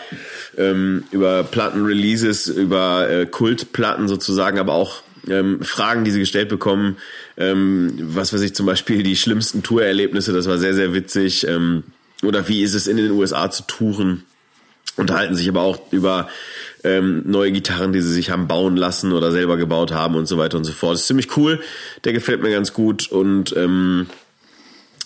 ähm, 0.57 1.03
über 1.11 1.43
Plattenreleases, 1.43 2.47
über 2.47 3.07
äh, 3.09 3.25
Kultplatten 3.27 4.07
sozusagen, 4.07 4.57
aber 4.57 4.73
auch 4.73 5.03
ähm, 5.29 5.61
Fragen, 5.61 6.03
die 6.03 6.11
sie 6.11 6.19
gestellt 6.19 6.49
bekommen, 6.49 6.97
ähm, 7.37 7.93
was 7.99 8.33
weiß 8.33 8.41
ich, 8.41 8.55
zum 8.55 8.65
Beispiel 8.65 9.03
die 9.03 9.15
schlimmsten 9.15 9.63
Tourerlebnisse, 9.63 10.33
das 10.33 10.47
war 10.47 10.57
sehr, 10.57 10.73
sehr 10.73 10.93
witzig, 10.93 11.47
ähm, 11.47 11.83
oder 12.23 12.47
wie 12.47 12.61
ist 12.61 12.73
es 12.73 12.87
in 12.87 12.97
den 12.97 13.11
USA 13.11 13.49
zu 13.51 13.63
touren, 13.63 14.23
unterhalten 14.97 15.35
sich 15.35 15.47
aber 15.49 15.61
auch 15.61 15.91
über 15.91 16.29
ähm, 16.83 17.23
neue 17.25 17.51
Gitarren, 17.51 17.93
die 17.93 18.01
sie 18.01 18.13
sich 18.13 18.29
haben 18.29 18.47
bauen 18.47 18.75
lassen 18.75 19.13
oder 19.13 19.31
selber 19.31 19.57
gebaut 19.57 19.91
haben 19.91 20.15
und 20.15 20.27
so 20.27 20.37
weiter 20.37 20.57
und 20.57 20.65
so 20.65 20.73
fort. 20.73 20.95
Das 20.95 21.01
ist 21.01 21.07
ziemlich 21.07 21.35
cool, 21.37 21.61
der 22.03 22.13
gefällt 22.13 22.41
mir 22.41 22.51
ganz 22.51 22.73
gut 22.73 23.07
und 23.11 23.55
ähm, 23.55 24.07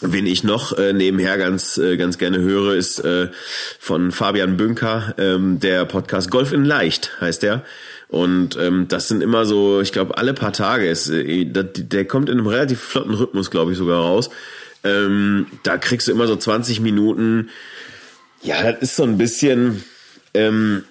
Wen 0.01 0.27
ich 0.27 0.43
noch 0.43 0.77
äh, 0.77 0.93
nebenher 0.93 1.39
ganz 1.39 1.79
äh, 1.79 1.97
ganz 1.97 2.19
gerne 2.19 2.39
höre, 2.39 2.75
ist 2.75 2.99
äh, 2.99 3.29
von 3.79 4.12
Fabian 4.12 4.55
Bünker, 4.55 5.15
ähm, 5.17 5.60
der 5.60 5.86
Podcast 5.86 6.29
Golf 6.29 6.53
in 6.53 6.65
Leicht 6.65 7.19
heißt 7.19 7.41
der. 7.41 7.65
Und 8.07 8.57
ähm, 8.57 8.88
das 8.88 9.07
sind 9.07 9.21
immer 9.21 9.45
so, 9.45 9.81
ich 9.81 9.91
glaube, 9.91 10.17
alle 10.17 10.33
paar 10.33 10.53
Tage 10.53 10.88
ist, 10.88 11.10
äh, 11.10 11.45
der 11.45 12.05
kommt 12.05 12.29
in 12.29 12.38
einem 12.38 12.47
relativ 12.47 12.79
flotten 12.79 13.15
Rhythmus, 13.15 13.51
glaube 13.51 13.71
ich, 13.71 13.77
sogar 13.77 14.01
raus. 14.01 14.29
Ähm, 14.83 15.47
da 15.63 15.77
kriegst 15.77 16.07
du 16.07 16.12
immer 16.12 16.27
so 16.27 16.36
20 16.36 16.79
Minuten. 16.79 17.49
Ja, 18.43 18.71
das 18.71 18.81
ist 18.81 18.95
so 18.95 19.03
ein 19.03 19.17
bisschen. 19.17 19.83
Ähm, 20.33 20.83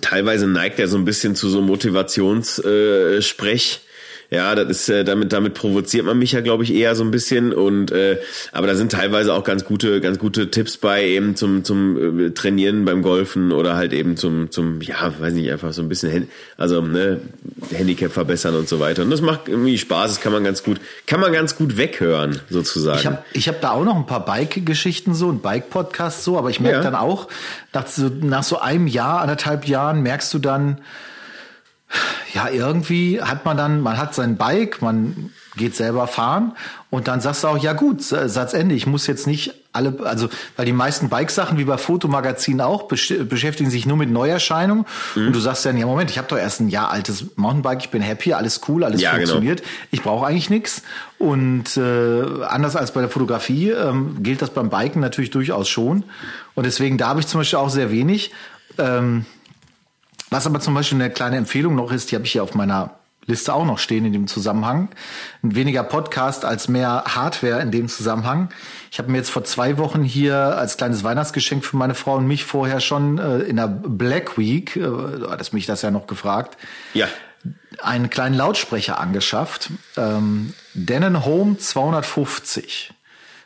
teilweise 0.00 0.46
neigt 0.46 0.78
er 0.78 0.88
so 0.88 0.96
ein 0.96 1.04
bisschen 1.04 1.36
zu 1.36 1.48
so 1.48 1.60
Motivationssprech. 1.60 3.74
Äh, 3.74 3.87
ja, 4.30 4.54
das 4.54 4.68
ist 4.68 4.88
äh, 4.90 5.04
damit 5.04 5.32
damit 5.32 5.54
provoziert 5.54 6.04
man 6.04 6.18
mich 6.18 6.32
ja, 6.32 6.42
glaube 6.42 6.62
ich, 6.62 6.74
eher 6.74 6.94
so 6.94 7.02
ein 7.02 7.10
bisschen 7.10 7.54
und 7.54 7.90
äh, 7.90 8.18
aber 8.52 8.66
da 8.66 8.74
sind 8.74 8.92
teilweise 8.92 9.32
auch 9.32 9.42
ganz 9.42 9.64
gute 9.64 10.02
ganz 10.02 10.18
gute 10.18 10.50
Tipps 10.50 10.76
bei 10.76 11.02
eben 11.06 11.34
zum 11.34 11.64
zum 11.64 12.26
äh, 12.26 12.30
Trainieren 12.30 12.84
beim 12.84 13.00
Golfen 13.00 13.52
oder 13.52 13.74
halt 13.74 13.94
eben 13.94 14.18
zum 14.18 14.50
zum 14.50 14.82
ja, 14.82 15.14
weiß 15.18 15.32
nicht, 15.32 15.50
einfach 15.50 15.72
so 15.72 15.80
ein 15.80 15.88
bisschen 15.88 16.28
also 16.58 16.82
ne 16.82 17.22
Handicap 17.72 18.12
verbessern 18.12 18.54
und 18.54 18.68
so 18.68 18.80
weiter. 18.80 19.02
Und 19.02 19.10
das 19.10 19.22
macht 19.22 19.48
irgendwie 19.48 19.78
Spaß, 19.78 20.10
das 20.10 20.20
kann 20.20 20.32
man 20.32 20.44
ganz 20.44 20.62
gut 20.62 20.78
kann 21.06 21.20
man 21.20 21.32
ganz 21.32 21.56
gut 21.56 21.78
weghören 21.78 22.40
sozusagen. 22.50 22.98
Ich 22.98 23.06
habe 23.06 23.18
ich 23.32 23.48
hab 23.48 23.62
da 23.62 23.70
auch 23.70 23.84
noch 23.84 23.96
ein 23.96 24.06
paar 24.06 24.26
Bike 24.26 24.66
Geschichten 24.66 25.14
so 25.14 25.28
und 25.28 25.40
Bike 25.40 25.70
Podcasts 25.70 26.22
so, 26.24 26.36
aber 26.36 26.50
ich 26.50 26.60
merke 26.60 26.78
ja. 26.78 26.82
dann 26.82 26.94
auch 26.94 27.28
nach 27.72 27.86
so, 27.86 28.10
nach 28.20 28.42
so 28.42 28.58
einem 28.58 28.88
Jahr, 28.88 29.22
anderthalb 29.22 29.66
Jahren 29.66 30.02
merkst 30.02 30.34
du 30.34 30.38
dann 30.38 30.82
ja, 32.38 32.48
irgendwie 32.50 33.20
hat 33.20 33.44
man 33.44 33.56
dann, 33.56 33.80
man 33.80 33.98
hat 33.98 34.14
sein 34.14 34.36
Bike, 34.36 34.80
man 34.80 35.30
geht 35.56 35.74
selber 35.74 36.06
fahren 36.06 36.52
und 36.88 37.08
dann 37.08 37.20
sagst 37.20 37.42
du 37.42 37.48
auch, 37.48 37.58
ja 37.58 37.72
gut, 37.72 38.00
Satzende, 38.00 38.76
ich 38.76 38.86
muss 38.86 39.08
jetzt 39.08 39.26
nicht 39.26 39.54
alle, 39.72 39.96
also 40.04 40.28
weil 40.56 40.64
die 40.64 40.72
meisten 40.72 41.08
Bike-Sachen 41.08 41.58
wie 41.58 41.64
bei 41.64 41.76
Fotomagazinen 41.78 42.60
auch 42.60 42.84
beschäftigen 42.84 43.70
sich 43.70 43.86
nur 43.86 43.96
mit 43.96 44.08
Neuerscheinungen 44.08 44.84
mhm. 45.16 45.26
und 45.26 45.32
du 45.32 45.40
sagst 45.40 45.66
dann, 45.66 45.76
ja 45.76 45.86
Moment, 45.86 46.12
ich 46.12 46.18
habe 46.18 46.28
doch 46.28 46.38
erst 46.38 46.60
ein 46.60 46.68
Jahr 46.68 46.92
altes 46.92 47.24
Mountainbike, 47.34 47.80
ich 47.80 47.90
bin 47.90 48.02
happy, 48.02 48.34
alles 48.34 48.60
cool, 48.68 48.84
alles 48.84 49.00
ja, 49.00 49.10
genau. 49.10 49.22
funktioniert, 49.22 49.62
genau. 49.62 49.72
ich 49.90 50.02
brauche 50.04 50.24
eigentlich 50.24 50.48
nichts 50.48 50.82
und 51.18 51.76
äh, 51.76 52.44
anders 52.46 52.76
als 52.76 52.92
bei 52.92 53.00
der 53.00 53.10
Fotografie 53.10 53.70
ähm, 53.70 54.22
gilt 54.22 54.42
das 54.42 54.50
beim 54.50 54.70
Biken 54.70 55.00
natürlich 55.00 55.30
durchaus 55.30 55.68
schon 55.68 56.04
und 56.54 56.66
deswegen 56.66 56.98
da 56.98 57.08
habe 57.08 57.18
ich 57.18 57.26
zum 57.26 57.40
Beispiel 57.40 57.58
auch 57.58 57.70
sehr 57.70 57.90
wenig 57.90 58.30
ähm, 58.78 59.26
was 60.30 60.46
aber 60.46 60.60
zum 60.60 60.74
Beispiel 60.74 61.00
eine 61.00 61.10
kleine 61.10 61.36
Empfehlung 61.36 61.74
noch 61.74 61.92
ist, 61.92 62.10
die 62.10 62.14
habe 62.14 62.24
ich 62.24 62.32
hier 62.32 62.42
auf 62.42 62.54
meiner 62.54 62.98
Liste 63.28 63.52
auch 63.52 63.66
noch 63.66 63.78
stehen 63.78 64.06
in 64.06 64.12
dem 64.14 64.26
Zusammenhang. 64.26 64.88
Ein 65.42 65.54
weniger 65.54 65.82
Podcast 65.82 66.46
als 66.46 66.66
mehr 66.66 67.04
Hardware 67.06 67.60
in 67.60 67.70
dem 67.70 67.88
Zusammenhang. 67.88 68.48
Ich 68.90 68.98
habe 68.98 69.10
mir 69.10 69.18
jetzt 69.18 69.30
vor 69.30 69.44
zwei 69.44 69.76
Wochen 69.76 70.02
hier 70.02 70.34
als 70.34 70.78
kleines 70.78 71.04
Weihnachtsgeschenk 71.04 71.62
für 71.62 71.76
meine 71.76 71.94
Frau 71.94 72.16
und 72.16 72.26
mich 72.26 72.44
vorher 72.44 72.80
schon 72.80 73.18
äh, 73.18 73.40
in 73.40 73.56
der 73.56 73.68
Black 73.68 74.38
Week, 74.38 74.76
äh, 74.76 74.80
du 74.80 75.30
hattest 75.30 75.52
mich 75.52 75.66
das 75.66 75.82
ja 75.82 75.90
noch 75.90 76.06
gefragt, 76.06 76.56
ja. 76.94 77.06
einen 77.82 78.08
kleinen 78.08 78.34
Lautsprecher 78.34 78.98
angeschafft. 78.98 79.70
Ähm, 79.98 80.54
Denon 80.72 81.26
Home 81.26 81.58
250 81.58 82.94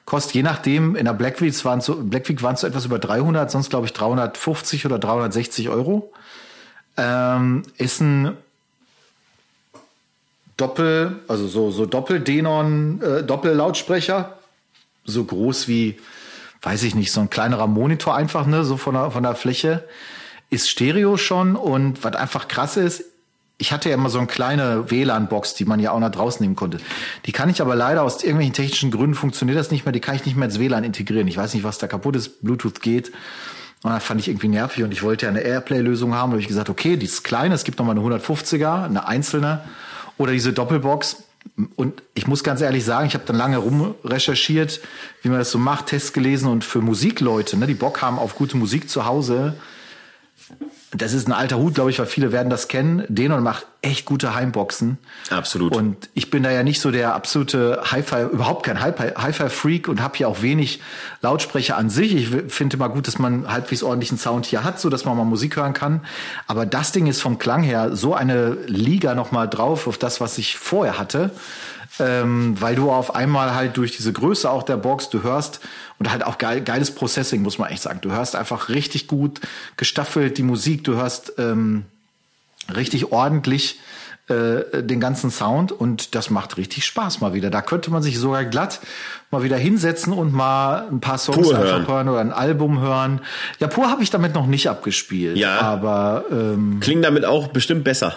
kostet 0.05 0.35
je 0.35 0.43
nachdem, 0.45 0.95
in 0.95 1.07
der 1.07 1.13
Black 1.13 1.41
Week 1.41 1.65
waren 1.65 1.81
es 1.81 1.87
so, 1.87 1.97
Black 1.97 2.29
Week 2.29 2.41
waren 2.41 2.55
es 2.55 2.61
so 2.61 2.69
etwas 2.69 2.85
über 2.85 3.01
300, 3.01 3.51
sonst 3.51 3.71
glaube 3.71 3.87
ich 3.87 3.93
350 3.93 4.87
oder 4.87 5.01
360 5.01 5.71
Euro 5.71 6.13
ähm, 6.97 7.63
ist 7.79 8.01
ein 8.01 8.37
Doppel, 10.57 11.21
also 11.29 11.49
so, 11.49 11.71
so 11.71 11.87
Doppel-Denon, 11.87 13.03
äh, 13.03 13.23
Doppel-Lautsprecher, 13.25 14.39
so 15.05 15.25
groß 15.25 15.69
wie, 15.69 15.99
weiß 16.63 16.83
ich 16.85 16.95
nicht, 16.95 17.11
so 17.13 17.21
ein 17.21 17.31
kleinerer 17.31 17.67
Monitor 17.67 18.15
einfach, 18.15 18.47
ne, 18.47 18.65
so 18.65 18.77
von 18.77 18.95
der, 18.95 19.11
von 19.11 19.23
der 19.23 19.35
Fläche. 19.35 19.85
Ist 20.51 20.69
Stereo 20.69 21.17
schon 21.17 21.57
und 21.57 22.05
was 22.05 22.15
einfach 22.15 22.47
krass 22.47 22.77
ist, 22.77 23.05
ich 23.63 23.73
hatte 23.73 23.89
ja 23.89 23.95
immer 23.95 24.11
so 24.11 24.19
eine 24.19 24.27
kleine 24.27 24.91
WLAN-Box, 24.91 25.55
die 25.55 25.65
man 25.65 25.79
ja 25.79 25.93
auch 25.93 26.01
nach 26.01 26.11
draußen 26.11 26.43
nehmen 26.43 26.57
konnte. 26.57 26.79
Die 27.27 27.33
kann 27.33 27.49
ich 27.49 27.61
aber 27.63 27.77
leider 27.77 28.03
aus 28.03 28.23
irgendwelchen 28.23 28.55
technischen 28.55 28.91
Gründen 28.91 29.15
funktioniert 29.15 29.57
das 29.57 29.71
nicht 29.71 29.85
mehr. 29.85 29.93
Die 29.93 30.01
kann 30.01 30.17
ich 30.17 30.27
nicht 30.27 30.37
mehr 30.37 30.47
ins 30.47 30.59
WLAN 30.59 30.83
integrieren. 30.83 31.29
Ich 31.29 31.37
weiß 31.37 31.55
nicht, 31.55 31.63
was 31.63 31.79
da 31.79 31.87
kaputt 31.87 32.17
ist. 32.17 32.43
Bluetooth 32.43 32.83
geht. 32.83 33.13
Und 33.83 33.91
das 33.91 34.05
fand 34.05 34.21
ich 34.21 34.29
irgendwie 34.29 34.49
nervig 34.49 34.85
und 34.85 34.93
ich 34.93 35.03
wollte 35.03 35.27
ja 35.27 35.31
eine 35.31 35.41
Airplay-Lösung 35.41 36.15
haben. 36.15 36.31
Da 36.31 36.35
habe 36.35 36.41
ich 36.41 36.49
gesagt, 36.49 36.71
okay, 36.71 36.97
die 36.97 37.07
ist 37.07 37.25
klein, 37.25 37.51
es 37.51 37.65
gibt 37.65 37.79
noch 37.79 37.87
mal 37.87 37.99
eine 37.99 38.01
150er, 38.01 38.85
eine 38.85 39.09
einzelne 39.09 39.61
oder 40.19 40.33
diese 40.33 40.53
Doppelbox. 40.53 41.25
Und 41.75 42.03
ich 42.15 42.29
muss 42.29 42.45
ganz 42.45 42.61
ehrlich 42.61 42.85
sagen, 42.85 43.09
ich 43.09 43.15
habe 43.15 43.25
dann 43.27 43.37
lange 43.37 43.59
rumrecherchiert, 43.59 44.81
wie 45.23 45.29
man 45.29 45.39
das 45.39 45.51
so 45.51 45.59
macht, 45.59 45.87
Tests 45.87 46.13
gelesen 46.13 46.49
und 46.49 46.65
für 46.65 46.81
Musikleute, 46.81 47.57
ne, 47.57 47.67
die 47.67 47.75
Bock 47.75 48.01
haben 48.01 48.19
auf 48.19 48.37
gute 48.37 48.57
Musik 48.57 48.89
zu 48.89 49.05
Hause, 49.05 49.55
das 50.95 51.15
ist 51.15 51.27
ein 51.27 51.33
alter 51.33 51.59
Hut, 51.59 51.75
glaube 51.75 51.91
ich, 51.91 51.99
weil 51.99 52.07
viele 52.07 52.33
werden 52.33 52.51
das 52.51 52.69
kennen. 52.69 53.05
Denon 53.09 53.43
macht 53.43 53.67
echt 53.81 54.05
gute 54.05 54.35
Heimboxen. 54.35 54.99
Absolut. 55.31 55.75
Und 55.75 56.11
ich 56.13 56.31
bin 56.31 56.43
da 56.43 56.51
ja 56.51 56.63
nicht 56.63 56.81
so 56.81 56.91
der 56.91 57.15
absolute 57.15 57.81
Hi-Fi, 57.91 58.25
überhaupt 58.31 58.65
kein 58.65 58.81
Hi-Fi-Freak 58.81 59.89
und 59.89 60.03
habe 60.03 60.19
hier 60.19 60.29
auch 60.29 60.43
wenig 60.43 60.81
Lautsprecher 61.23 61.79
an 61.79 61.89
sich. 61.89 62.15
Ich 62.15 62.29
finde 62.53 62.77
immer 62.77 62.91
gut, 62.91 63.09
dass 63.09 63.19
man 63.19 63.51
halbwegs 63.51 63.83
ordentlichen 63.83 64.19
Sound 64.19 64.45
hier 64.45 64.65
hat, 64.65 64.81
so 64.81 64.91
dass 64.91 65.07
man 65.07 65.17
mal 65.17 65.25
Musik 65.25 65.57
hören 65.57 65.73
kann. 65.73 66.03
Aber 66.47 66.67
das 66.67 66.93
Ding 66.93 67.07
ist 67.07 67.23
vom 67.23 67.39
Klang 67.39 67.63
her 67.63 67.97
so 67.97 68.15
eine 68.15 68.59
Liga 68.67 69.15
noch 69.15 69.33
mal 69.33 69.47
drauf 69.47 69.87
auf 69.87 69.97
das, 69.97 70.21
was 70.21 70.37
ich 70.37 70.59
vorher 70.59 70.99
hatte 70.99 71.31
ähm, 71.99 72.61
weil 72.61 72.75
du 72.75 72.91
auf 72.91 73.15
einmal 73.15 73.55
halt 73.55 73.77
durch 73.77 73.97
diese 73.97 74.13
Größe 74.13 74.51
auch 74.51 74.63
der 74.63 74.77
Box, 74.77 75.11
du 75.11 75.23
hörst 75.23 75.61
und 75.99 76.11
halt 76.11 76.25
auch 76.25 76.39
geil, 76.39 76.63
geiles 76.63 76.95
Processing, 76.95 77.43
muss 77.43 77.59
man 77.59 77.71
echt 77.71 77.83
sagen. 77.83 78.01
Du 78.01 78.13
hörst 78.13 78.37
einfach 78.37 78.69
richtig 78.69 79.07
gut 79.09 79.41
gestaffelt 79.77 80.39
die 80.39 80.43
Musik, 80.43 80.85
du 80.85 80.95
hörst 80.95 81.35
ähm, 81.39 81.85
richtig 82.75 83.13
ordentlich 83.13 83.79
äh, 84.29 84.83
den 84.83 85.01
ganzen 85.01 85.31
Sound 85.31 85.73
und 85.73 86.15
das 86.15 86.31
macht 86.31 86.57
richtig 86.57 86.87
Spaß 86.87 87.21
mal 87.21 87.35
wieder. 87.35 87.51
Da 87.51 87.61
könnte 87.61 87.91
man 87.91 88.03
sich 88.03 88.19
sogar 88.19 88.45
glatt 88.45 88.81
mal 89.31 89.43
wieder 89.43 89.57
hinsetzen 89.57 90.13
und 90.13 90.33
mal 90.33 90.87
ein 90.91 91.01
paar 91.01 91.19
Songs 91.19 91.49
Pur 91.49 91.57
einfach 91.57 91.73
hören. 91.73 91.87
hören 91.89 92.09
oder 92.09 92.21
ein 92.21 92.33
Album 92.33 92.81
hören. 92.81 93.21
Ja, 93.59 93.67
pur 93.67 93.91
habe 93.91 94.03
ich 94.03 94.11
damit 94.11 94.35
noch 94.35 94.47
nicht 94.47 94.69
abgespielt. 94.69 95.37
Ja. 95.37 95.61
Aber 95.61 96.25
ähm, 96.31 96.79
Klingt 96.81 97.05
damit 97.05 97.25
auch 97.25 97.49
bestimmt 97.49 97.83
besser. 97.85 98.17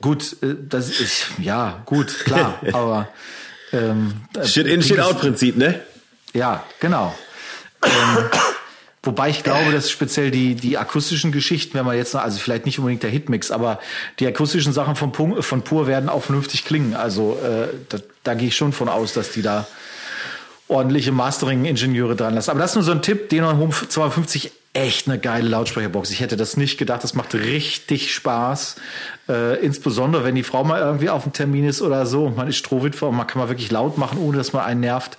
Gut, 0.00 0.36
äh, 0.42 0.54
das 0.68 0.88
ist, 1.00 1.26
ja, 1.38 1.82
gut, 1.86 2.24
klar, 2.24 2.60
aber 2.72 3.08
ähm, 3.72 4.14
Shit 4.44 4.66
in, 4.66 4.82
shit 4.82 5.00
out 5.00 5.18
Prinzip, 5.20 5.56
ne? 5.56 5.80
Ja, 6.32 6.64
genau. 6.80 7.16
ähm, 7.84 7.90
wobei 9.02 9.30
ich 9.30 9.42
glaube, 9.42 9.72
dass 9.72 9.90
speziell 9.90 10.30
die, 10.30 10.54
die 10.54 10.78
akustischen 10.78 11.32
Geschichten, 11.32 11.76
wenn 11.76 11.84
man 11.86 11.96
jetzt, 11.96 12.14
noch- 12.14 12.22
also 12.22 12.38
vielleicht 12.38 12.66
nicht 12.66 12.78
unbedingt 12.78 13.02
der 13.02 13.10
Hitmix, 13.10 13.50
aber 13.50 13.80
die 14.20 14.26
akustischen 14.26 14.72
Sachen 14.72 14.94
von, 14.96 15.12
von 15.42 15.62
Pur 15.62 15.86
werden 15.86 16.08
auch 16.08 16.22
vernünftig 16.22 16.64
klingen. 16.64 16.94
Also 16.94 17.38
äh, 17.42 17.68
da, 17.88 17.98
da 18.24 18.34
gehe 18.34 18.48
ich 18.48 18.56
schon 18.56 18.72
von 18.72 18.88
aus, 18.88 19.12
dass 19.14 19.32
die 19.32 19.42
da 19.42 19.66
ordentliche 20.68 21.12
Mastering-Ingenieure 21.12 22.14
dran 22.14 22.34
lassen. 22.34 22.50
Aber 22.50 22.60
das 22.60 22.70
ist 22.70 22.76
nur 22.76 22.84
so 22.84 22.92
ein 22.92 23.02
Tipp, 23.02 23.30
Denon 23.30 23.58
Home 23.58 23.72
250, 23.72 24.52
echt 24.74 25.08
eine 25.08 25.18
geile 25.18 25.48
Lautsprecherbox. 25.48 26.10
Ich 26.10 26.20
hätte 26.20 26.36
das 26.36 26.56
nicht 26.56 26.78
gedacht, 26.78 27.02
das 27.02 27.14
macht 27.14 27.34
richtig 27.34 28.14
Spaß. 28.14 28.76
Äh, 29.28 29.64
insbesondere, 29.64 30.24
wenn 30.24 30.34
die 30.34 30.42
Frau 30.42 30.62
mal 30.62 30.80
irgendwie 30.80 31.08
auf 31.08 31.24
dem 31.24 31.32
Termin 31.32 31.66
ist 31.66 31.82
oder 31.82 32.06
so 32.06 32.26
und 32.26 32.36
man 32.36 32.48
ist 32.48 32.56
Strohwitwer 32.56 33.08
und 33.08 33.16
man 33.16 33.26
kann 33.26 33.40
mal 33.40 33.48
wirklich 33.48 33.70
laut 33.70 33.98
machen, 33.98 34.18
ohne 34.18 34.36
dass 34.36 34.52
man 34.52 34.64
einen 34.64 34.80
nervt. 34.80 35.16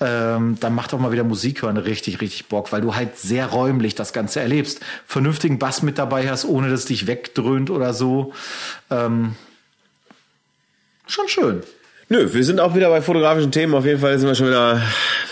Ähm, 0.00 0.56
dann 0.60 0.74
macht 0.74 0.94
auch 0.94 0.98
mal 0.98 1.12
wieder 1.12 1.24
Musik 1.24 1.62
hören 1.62 1.76
richtig, 1.76 2.20
richtig 2.20 2.46
Bock, 2.46 2.72
weil 2.72 2.80
du 2.80 2.94
halt 2.94 3.18
sehr 3.18 3.46
räumlich 3.46 3.94
das 3.94 4.12
Ganze 4.12 4.40
erlebst. 4.40 4.80
Vernünftigen 5.06 5.58
Bass 5.58 5.82
mit 5.82 5.98
dabei 5.98 6.30
hast, 6.30 6.44
ohne 6.44 6.70
dass 6.70 6.80
es 6.80 6.86
dich 6.86 7.06
wegdröhnt 7.06 7.70
oder 7.70 7.94
so. 7.94 8.32
Ähm, 8.90 9.34
schon 11.06 11.28
schön. 11.28 11.62
Nö, 12.10 12.28
wir 12.32 12.44
sind 12.44 12.60
auch 12.60 12.74
wieder 12.74 12.90
bei 12.90 13.00
fotografischen 13.00 13.50
Themen. 13.50 13.74
Auf 13.74 13.86
jeden 13.86 13.98
Fall 13.98 14.18
sind 14.18 14.28
wir 14.28 14.34
schon 14.34 14.48
wieder, 14.48 14.80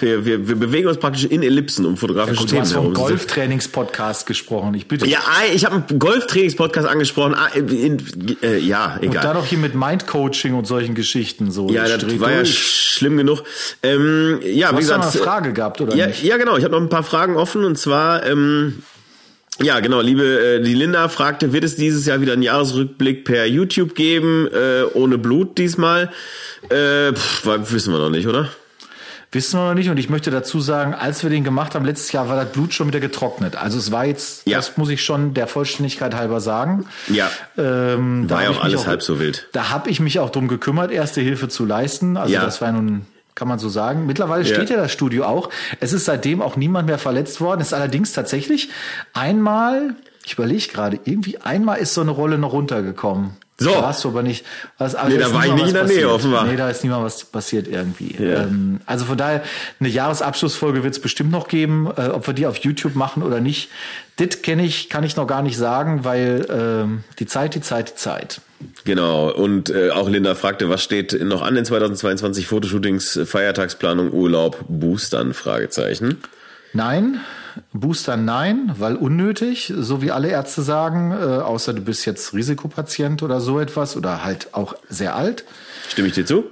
wir, 0.01 0.25
wir, 0.25 0.49
wir 0.49 0.57
bewegen 0.57 0.89
uns 0.89 0.97
praktisch 0.97 1.25
in 1.25 1.43
Ellipsen 1.43 1.85
um 1.85 1.99
fotografische 1.99 2.39
Gut, 2.41 2.47
du 2.49 2.55
Themen 2.55 2.63
hast 2.63 2.73
vom. 2.73 2.95
Golftrainings-Podcast 2.95 4.27
gesprochen. 4.27 4.73
Ich 4.75 4.89
bitte. 4.89 5.07
Ja, 5.07 5.21
ich 5.53 5.67
habe 5.67 5.85
einen 5.87 5.99
Golftrainings-Podcast 5.99 6.89
angesprochen. 6.89 7.35
Ah, 7.35 7.49
in, 7.55 7.99
äh, 8.43 8.57
ja, 8.59 8.97
Und 8.97 9.09
egal. 9.09 9.23
dann 9.23 9.37
noch 9.37 9.45
hier 9.45 9.59
mit 9.59 9.75
Mindcoaching 9.75 10.55
und 10.55 10.67
solchen 10.67 10.95
Geschichten 10.95 11.51
so. 11.51 11.69
Ja, 11.69 11.87
das 11.87 11.99
Dreh 11.99 12.19
war 12.21 12.31
ja 12.31 12.37
durch. 12.39 12.59
schlimm 12.59 13.19
genug. 13.19 13.43
Ähm, 13.83 14.41
ja, 14.43 14.69
Du 14.69 14.73
wie 14.73 14.77
hast 14.77 14.79
gesagt, 14.79 15.05
noch 15.05 15.13
eine 15.15 15.23
Frage 15.23 15.53
gehabt, 15.53 15.81
oder 15.83 15.95
ja, 15.95 16.07
nicht? 16.07 16.23
ja, 16.23 16.39
genau. 16.39 16.57
Ich 16.57 16.65
habe 16.65 16.73
noch 16.75 16.81
ein 16.81 16.89
paar 16.89 17.03
Fragen 17.05 17.37
offen 17.37 17.65
und 17.65 17.77
zwar, 17.77 18.25
ähm, 18.25 18.83
ja, 19.63 19.81
genau, 19.81 20.01
liebe, 20.01 20.23
äh, 20.25 20.61
die 20.63 20.75
Linda 20.75 21.09
fragte, 21.09 21.53
wird 21.53 21.65
es 21.65 21.77
dieses 21.77 22.07
Jahr 22.07 22.21
wieder 22.21 22.33
einen 22.35 22.43
Jahresrückblick 22.43 23.25
per 23.25 23.47
YouTube 23.47 23.95
geben, 23.95 24.49
äh, 24.53 24.83
ohne 24.95 25.19
Blut 25.19 25.59
diesmal? 25.59 26.11
Äh, 26.69 27.13
pff, 27.13 27.47
wissen 27.71 27.93
wir 27.93 27.99
noch 28.01 28.11
nicht, 28.11 28.27
oder? 28.27 28.49
Wissen 29.35 29.59
wir 29.59 29.69
noch 29.69 29.75
nicht. 29.75 29.89
Und 29.89 29.97
ich 29.97 30.11
möchte 30.11 30.31
dazu 30.31 30.61
sagen, 30.61 30.93
als 30.93 31.23
wir 31.23 31.31
den 31.31 31.43
gemacht 31.43 31.75
haben, 31.75 31.87
letztes 31.87 32.13
Jahr 32.13 32.29
war 32.29 32.37
das 32.37 32.53
Blut 32.53 32.75
schon 32.75 32.89
wieder 32.89 33.01
getrocknet. 33.01 33.57
Also 33.57 33.79
es 33.79 33.91
war 33.91 34.05
jetzt, 34.05 34.47
Ja. 34.47 34.59
das 34.59 34.77
muss 34.77 34.91
ich 34.91 35.03
schon 35.03 35.33
der 35.33 35.47
Vollständigkeit 35.47 36.15
halber 36.15 36.41
sagen. 36.41 36.85
Ja. 37.09 37.31
Ähm, 37.57 38.27
da 38.29 38.35
War 38.35 38.43
ja 38.43 38.51
auch 38.51 38.63
alles 38.63 38.87
halb 38.87 39.03
so 39.03 39.19
wild. 39.21 39.49
Da 39.53 39.71
habe 39.71 39.89
ich 39.89 40.01
mich 40.01 40.19
auch 40.19 40.29
drum 40.29 40.49
gekümmert, 40.49 40.91
erste 40.93 41.23
Hilfe 41.23 41.49
zu 41.49 41.65
leisten. 41.65 42.19
Also 42.19 42.35
Ja. 42.35 42.45
das 42.45 42.61
war 42.61 42.73
nun, 42.73 43.07
kann 43.35 43.49
man 43.49 43.59
so 43.59 43.69
sagen. 43.69 44.07
Mittlerweile 44.07 44.45
steht 44.45 44.71
ja 44.71 44.77
das 44.77 44.93
Studio 44.93 45.25
auch. 45.25 45.49
Es 45.81 45.93
ist 45.93 46.05
seitdem 46.05 46.43
auch 46.43 46.57
niemand 46.57 46.87
mehr 46.87 46.99
verletzt 46.99 47.41
worden. 47.41 47.61
Es 47.61 47.69
ist 47.69 47.73
allerdings 47.75 48.13
tatsächlich 48.13 48.69
einmal, 49.15 49.95
ich 50.25 50.35
überlege 50.35 50.69
gerade, 50.69 50.99
irgendwie 51.05 51.39
einmal 51.39 51.79
ist 51.79 51.95
so 51.95 52.01
eine 52.01 52.11
Rolle 52.11 52.39
noch 52.39 52.53
runtergekommen. 52.53 53.37
So. 53.59 53.71
Da 53.71 53.83
warst 53.83 54.03
du 54.03 54.09
aber 54.09 54.23
nicht. 54.23 54.45
Was, 54.79 54.95
aber 54.97 55.11
Nee, 55.11 55.19
da 55.19 55.33
war 55.33 55.47
ich 55.47 55.53
nicht 55.53 55.61
in 55.61 55.67
was 55.67 55.73
der 55.73 55.83
Nähe, 55.85 55.95
passiert. 55.95 56.11
offenbar. 56.11 56.47
Nee, 56.47 56.57
da 56.57 56.69
ist 56.69 56.83
niemand 56.83 57.05
was 57.05 57.25
passiert 57.25 57.69
irgendwie. 57.69 58.17
Ja. 58.19 58.43
Ähm, 58.43 58.81
also 58.87 59.05
von 59.05 59.17
daher, 59.17 59.43
eine 59.79 59.89
Jahresabschlussfolge 59.89 60.83
wird 60.83 60.95
es 60.95 61.01
bestimmt 61.01 61.31
noch 61.31 61.47
geben. 61.47 61.89
Äh, 61.97 62.09
ob 62.09 62.27
wir 62.27 62.35
die 62.35 62.47
auf 62.47 62.57
YouTube 62.57 62.97
machen 62.97 63.23
oder 63.23 63.41
nicht, 63.41 63.71
das 64.17 64.43
kenne 64.43 64.65
ich, 64.65 64.89
kann 64.89 65.05
ich 65.05 65.17
noch 65.17 65.27
gar 65.27 65.43
nicht 65.43 65.57
sagen, 65.57 66.05
weil 66.05 66.47
ähm, 66.51 67.05
die 67.21 67.27
Zeit, 67.27 67.55
die 67.55 67.61
Zeit, 67.61 67.91
die 67.91 67.95
Zeit. 67.95 68.41
Genau. 68.85 69.31
Und 69.33 69.71
äh, 69.71 69.91
auch 69.91 70.09
Linda 70.09 70.35
fragte, 70.35 70.69
was 70.69 70.83
steht 70.83 71.21
noch 71.23 71.43
an 71.43 71.57
in 71.57 71.65
2022? 71.65 72.47
Fotoshootings, 72.47 73.21
Feiertagsplanung, 73.25 74.13
Urlaub, 74.13 74.65
Boostern? 74.69 75.35
Fragezeichen. 75.35 76.19
Nein, 76.73 77.21
Booster 77.73 78.17
nein, 78.17 78.73
weil 78.79 78.97
unnötig, 78.97 79.73
so 79.77 80.01
wie 80.01 80.11
alle 80.11 80.29
Ärzte 80.29 80.63
sagen, 80.63 81.13
äh, 81.13 81.15
außer 81.15 81.75
du 81.75 81.83
bist 81.83 82.07
jetzt 82.07 82.33
Risikopatient 82.33 83.23
oder 83.23 83.41
so 83.41 83.61
etwas 83.61 83.97
oder 83.97 84.25
halt 84.25 84.49
auch 84.53 84.75
sehr 84.89 85.15
alt. 85.15 85.45
Stimme 85.89 86.09
ich 86.09 86.15
dir 86.15 86.25
zu? 86.25 86.45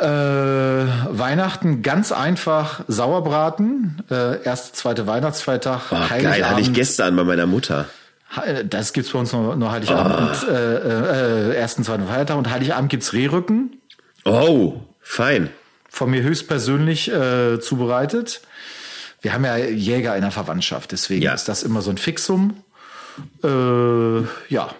Äh, 0.00 0.06
Weihnachten 0.06 1.82
ganz 1.82 2.12
einfach 2.12 2.82
Sauerbraten, 2.86 4.02
äh, 4.10 4.42
erste, 4.42 4.72
zweite 4.74 5.06
Weihnachtsfeiertag, 5.06 5.82
Oh, 5.90 5.96
geil, 6.08 6.48
hatte 6.48 6.60
ich 6.60 6.72
gestern 6.72 7.16
bei 7.16 7.24
meiner 7.24 7.46
Mutter. 7.46 7.86
He- 8.30 8.64
Das 8.68 8.92
gibt's 8.92 9.10
bei 9.12 9.18
uns 9.18 9.32
nur, 9.32 9.56
nur 9.56 9.70
Heiligabend 9.70 10.42
und 10.44 10.48
äh, 10.48 11.50
äh, 11.50 11.56
ersten, 11.56 11.84
zweiten 11.84 12.06
Feiertag 12.06 12.36
und 12.36 12.50
Heiligabend 12.50 12.90
gibt's 12.90 13.12
Rehrücken, 13.12 13.80
Oh, 14.24 14.80
fein. 15.00 15.50
von 15.88 16.10
mir 16.10 16.22
höchstpersönlich 16.22 17.10
äh, 17.10 17.58
zubereitet. 17.60 18.42
Wir 19.22 19.32
haben 19.32 19.44
ja 19.44 19.56
Jäger 19.56 20.14
in 20.16 20.22
der 20.22 20.30
Verwandtschaft, 20.30 20.92
deswegen 20.92 21.22
Ja. 21.22 21.32
ist 21.34 21.48
das 21.48 21.62
immer 21.62 21.80
so 21.82 21.90
ein 21.90 21.98
Fixum. 21.98 22.62
Äh, 23.42 24.20
ja. 24.48 24.70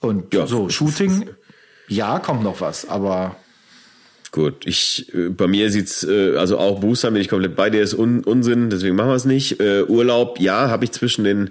Und 0.00 0.32
Ja. 0.32 0.46
so, 0.46 0.68
Shooting, 0.70 1.28
ja, 1.88 2.18
kommt 2.20 2.42
noch 2.42 2.60
was, 2.60 2.88
aber 2.88 3.36
Gut, 4.32 4.64
ich 4.64 5.12
äh, 5.12 5.28
bei 5.28 5.48
mir 5.48 5.70
sieht's 5.70 6.04
äh, 6.04 6.36
also 6.36 6.58
auch 6.58 6.80
Booster 6.80 7.10
bin 7.10 7.20
ich 7.20 7.28
komplett 7.28 7.56
bei 7.56 7.68
dir 7.68 7.82
ist 7.82 7.94
Un 7.94 8.22
Unsinn, 8.22 8.70
deswegen 8.70 8.94
machen 8.94 9.08
wir 9.08 9.16
es 9.16 9.24
nicht. 9.24 9.60
Äh, 9.60 9.82
Urlaub, 9.82 10.38
ja, 10.38 10.68
habe 10.68 10.84
ich 10.84 10.92
zwischen 10.92 11.24
den 11.24 11.50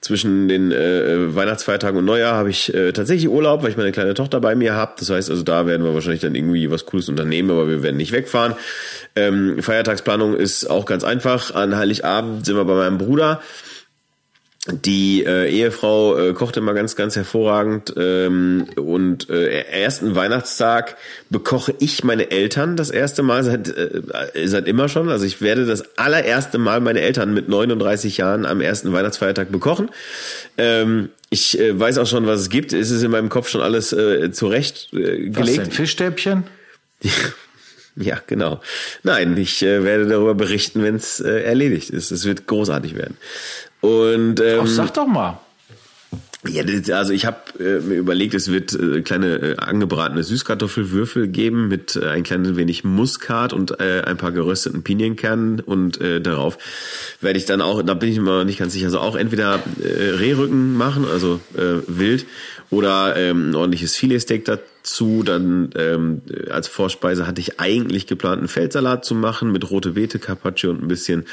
zwischen 0.00 0.48
den 0.48 0.70
äh, 0.70 1.34
Weihnachtsfeiertagen 1.34 1.98
und 1.98 2.04
Neujahr 2.04 2.34
habe 2.34 2.50
ich 2.50 2.72
äh, 2.74 2.92
tatsächlich 2.92 3.28
Urlaub, 3.28 3.62
weil 3.62 3.70
ich 3.70 3.76
meine 3.76 3.92
kleine 3.92 4.12
Tochter 4.14 4.40
bei 4.40 4.54
mir 4.54 4.74
habe. 4.74 4.92
Das 4.98 5.08
heißt, 5.08 5.30
also 5.30 5.42
da 5.42 5.66
werden 5.66 5.82
wir 5.82 5.94
wahrscheinlich 5.94 6.20
dann 6.20 6.34
irgendwie 6.34 6.70
was 6.70 6.84
Cooles 6.84 7.08
unternehmen, 7.08 7.50
aber 7.50 7.68
wir 7.68 7.82
werden 7.82 7.96
nicht 7.96 8.12
wegfahren. 8.12 8.54
Ähm, 9.16 9.62
Feiertagsplanung 9.62 10.36
ist 10.36 10.68
auch 10.68 10.84
ganz 10.84 11.04
einfach. 11.04 11.54
An 11.54 11.76
Heiligabend 11.76 12.44
sind 12.44 12.56
wir 12.56 12.64
bei 12.66 12.74
meinem 12.74 12.98
Bruder. 12.98 13.40
Die 14.66 15.22
äh, 15.24 15.50
Ehefrau 15.50 16.16
äh, 16.16 16.32
kocht 16.32 16.56
immer 16.56 16.72
ganz, 16.72 16.96
ganz 16.96 17.16
hervorragend. 17.16 17.92
Ähm, 17.98 18.66
und 18.76 19.28
äh, 19.28 19.60
ersten 19.64 20.14
Weihnachtstag 20.14 20.96
bekoche 21.28 21.74
ich 21.80 22.02
meine 22.02 22.30
Eltern 22.30 22.74
das 22.76 22.88
erste 22.88 23.22
Mal 23.22 23.44
seit, 23.44 23.68
äh, 23.68 24.02
seit 24.46 24.66
immer 24.66 24.88
schon. 24.88 25.10
Also 25.10 25.26
ich 25.26 25.42
werde 25.42 25.66
das 25.66 25.98
allererste 25.98 26.56
Mal 26.56 26.80
meine 26.80 27.02
Eltern 27.02 27.34
mit 27.34 27.46
39 27.50 28.16
Jahren 28.16 28.46
am 28.46 28.62
ersten 28.62 28.90
Weihnachtsfeiertag 28.94 29.52
bekochen. 29.52 29.90
Ähm, 30.56 31.10
ich 31.28 31.58
äh, 31.58 31.78
weiß 31.78 31.98
auch 31.98 32.06
schon, 32.06 32.26
was 32.26 32.40
es 32.40 32.48
gibt. 32.48 32.72
Es 32.72 32.90
ist 32.90 33.02
in 33.02 33.10
meinem 33.10 33.28
Kopf 33.28 33.48
schon 33.50 33.60
alles 33.60 33.92
äh, 33.92 34.32
zurecht 34.32 34.88
äh, 34.94 35.28
was 35.28 35.36
gelegt. 35.36 35.58
denn? 35.58 35.70
Fischstäbchen? 35.72 36.44
Ja, 37.96 38.20
genau. 38.26 38.60
Nein, 39.04 39.36
ich 39.36 39.62
äh, 39.62 39.84
werde 39.84 40.08
darüber 40.08 40.34
berichten, 40.34 40.82
wenn 40.82 40.96
es 40.96 41.20
äh, 41.20 41.42
erledigt 41.42 41.90
ist. 41.90 42.10
Es 42.10 42.24
wird 42.24 42.48
großartig 42.48 42.96
werden. 42.96 43.16
Und 43.84 44.40
ähm, 44.40 44.60
Ach, 44.62 44.66
sag 44.66 44.94
doch 44.94 45.06
mal. 45.06 45.38
Ja, 46.46 46.62
also 46.96 47.12
ich 47.12 47.26
habe 47.26 47.38
äh, 47.58 47.80
mir 47.80 47.96
überlegt, 47.96 48.34
es 48.34 48.50
wird 48.50 48.72
äh, 48.74 49.02
kleine 49.02 49.36
äh, 49.36 49.56
angebratene 49.56 50.22
Süßkartoffelwürfel 50.22 51.28
geben 51.28 51.68
mit 51.68 51.96
äh, 51.96 52.06
ein 52.08 52.22
kleines 52.22 52.56
wenig 52.56 52.84
Muskat 52.84 53.52
und 53.52 53.80
äh, 53.80 54.02
ein 54.06 54.16
paar 54.16 54.32
gerösteten 54.32 54.82
Pinienkernen 54.82 55.60
und 55.60 56.00
äh, 56.00 56.20
darauf 56.20 56.58
werde 57.20 57.38
ich 57.38 57.44
dann 57.44 57.60
auch, 57.60 57.82
da 57.82 57.94
bin 57.94 58.10
ich 58.10 58.20
mir 58.20 58.44
nicht 58.44 58.58
ganz 58.58 58.74
sicher, 58.74 58.86
also 58.86 59.00
auch 59.00 59.16
entweder 59.16 59.62
äh, 59.82 60.10
Rehrücken 60.10 60.76
machen, 60.76 61.06
also 61.10 61.40
äh, 61.56 61.82
wild, 61.86 62.26
oder 62.70 63.16
ähm, 63.16 63.50
ein 63.50 63.54
ordentliches 63.54 63.96
Filetsteak 63.96 64.44
dazu. 64.44 65.22
Dann 65.22 65.70
ähm, 65.76 66.22
als 66.50 66.68
Vorspeise 66.68 67.26
hatte 67.26 67.40
ich 67.40 67.60
eigentlich 67.60 68.06
geplant, 68.06 68.38
einen 68.38 68.48
Feldsalat 68.48 69.04
zu 69.04 69.14
machen 69.14 69.52
mit 69.52 69.70
rote 69.70 69.92
Beete, 69.92 70.18
Carpaccio 70.18 70.70
und 70.70 70.82
ein 70.82 70.88
bisschen 70.88 71.24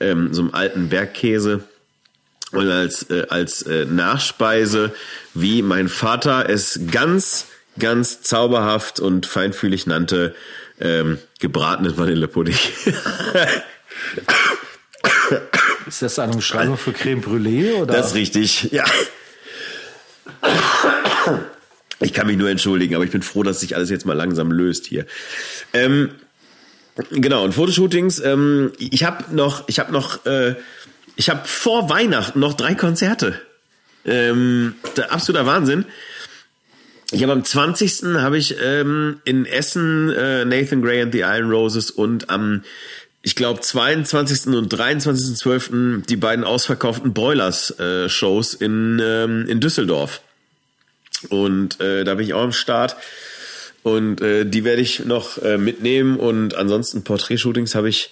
ähm, 0.00 0.32
so 0.32 0.42
einem 0.42 0.54
alten 0.54 0.88
Bergkäse. 0.88 1.62
Und 2.52 2.70
als, 2.70 3.10
äh, 3.10 3.26
als 3.28 3.62
äh, 3.62 3.84
Nachspeise, 3.84 4.92
wie 5.34 5.62
mein 5.62 5.88
Vater 5.88 6.48
es 6.48 6.80
ganz, 6.90 7.46
ganz 7.78 8.22
zauberhaft 8.22 9.00
und 9.00 9.26
feinfühlig 9.26 9.86
nannte, 9.86 10.34
ähm, 10.80 11.18
gebratenen 11.40 11.96
Vanillepudding. 11.96 12.56
Ist 15.86 16.02
das 16.02 16.18
eine 16.18 16.32
Umschreibung 16.32 16.76
für 16.76 16.92
Creme 16.92 17.20
Brûlée? 17.22 17.74
Oder? 17.74 17.94
Das 17.94 18.08
ist 18.08 18.14
richtig, 18.14 18.70
ja. 18.72 18.84
Ich 22.00 22.12
kann 22.12 22.26
mich 22.26 22.36
nur 22.36 22.50
entschuldigen, 22.50 22.94
aber 22.94 23.04
ich 23.04 23.10
bin 23.10 23.22
froh, 23.22 23.42
dass 23.42 23.60
sich 23.60 23.74
alles 23.74 23.90
jetzt 23.90 24.04
mal 24.06 24.12
langsam 24.12 24.52
löst 24.52 24.86
hier. 24.86 25.06
Ähm, 25.72 26.10
genau, 27.10 27.42
und 27.44 27.54
Fotoshootings. 27.54 28.20
Ähm, 28.20 28.72
ich 28.78 29.04
habe 29.04 29.34
noch, 29.34 29.66
ich 29.68 29.78
habe 29.78 29.92
noch, 29.92 30.24
äh, 30.26 30.56
ich 31.18 31.28
habe 31.28 31.46
vor 31.46 31.90
Weihnachten 31.90 32.38
noch 32.38 32.54
drei 32.54 32.74
Konzerte. 32.76 33.40
Ähm, 34.04 34.74
der 34.96 35.12
absoluter 35.12 35.46
Wahnsinn. 35.46 35.84
Ich 37.10 37.22
habe 37.24 37.32
am 37.32 37.44
20. 37.44 38.14
habe 38.18 38.38
ich 38.38 38.54
ähm, 38.62 39.20
in 39.24 39.44
Essen 39.44 40.10
äh, 40.10 40.44
Nathan 40.44 40.80
Gray 40.80 41.02
and 41.02 41.12
the 41.12 41.20
Iron 41.20 41.50
Roses 41.50 41.90
und 41.90 42.30
am 42.30 42.62
ich 43.20 43.34
glaube, 43.34 43.60
22. 43.60 44.54
und 44.54 44.72
23.12. 44.72 46.06
die 46.06 46.16
beiden 46.16 46.44
ausverkauften 46.44 47.12
Broilers-Shows 47.12 48.54
äh, 48.54 48.64
in, 48.64 49.02
ähm, 49.02 49.46
in 49.48 49.60
Düsseldorf. 49.60 50.22
Und 51.28 51.80
äh, 51.80 52.04
da 52.04 52.14
bin 52.14 52.26
ich 52.26 52.32
auch 52.32 52.42
am 52.44 52.52
Start. 52.52 52.96
Und 53.82 54.20
äh, 54.20 54.44
die 54.46 54.64
werde 54.64 54.82
ich 54.82 55.04
noch 55.04 55.42
äh, 55.42 55.58
mitnehmen. 55.58 56.16
Und 56.16 56.54
ansonsten 56.54 57.02
Porträtshootings 57.02 57.74
habe 57.74 57.88
ich, 57.88 58.10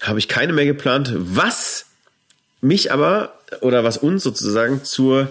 hab 0.00 0.16
ich 0.16 0.28
keine 0.28 0.52
mehr 0.52 0.64
geplant. 0.64 1.12
Was 1.16 1.85
mich 2.60 2.92
aber, 2.92 3.38
oder 3.60 3.84
was 3.84 3.98
uns 3.98 4.22
sozusagen 4.22 4.84
zur 4.84 5.28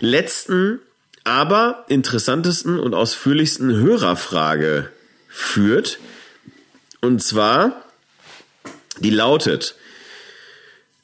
letzten, 0.00 0.80
aber 1.24 1.84
interessantesten 1.88 2.78
und 2.78 2.94
ausführlichsten 2.94 3.74
Hörerfrage 3.74 4.90
führt. 5.28 5.98
Und 7.00 7.22
zwar, 7.22 7.84
die 8.98 9.10
lautet, 9.10 9.74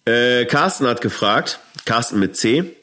äh, 0.06 0.44
Carsten 0.46 0.86
hat 0.86 1.00
gefragt, 1.00 1.60
Carsten 1.84 2.18
mit 2.18 2.36
C, 2.36 2.74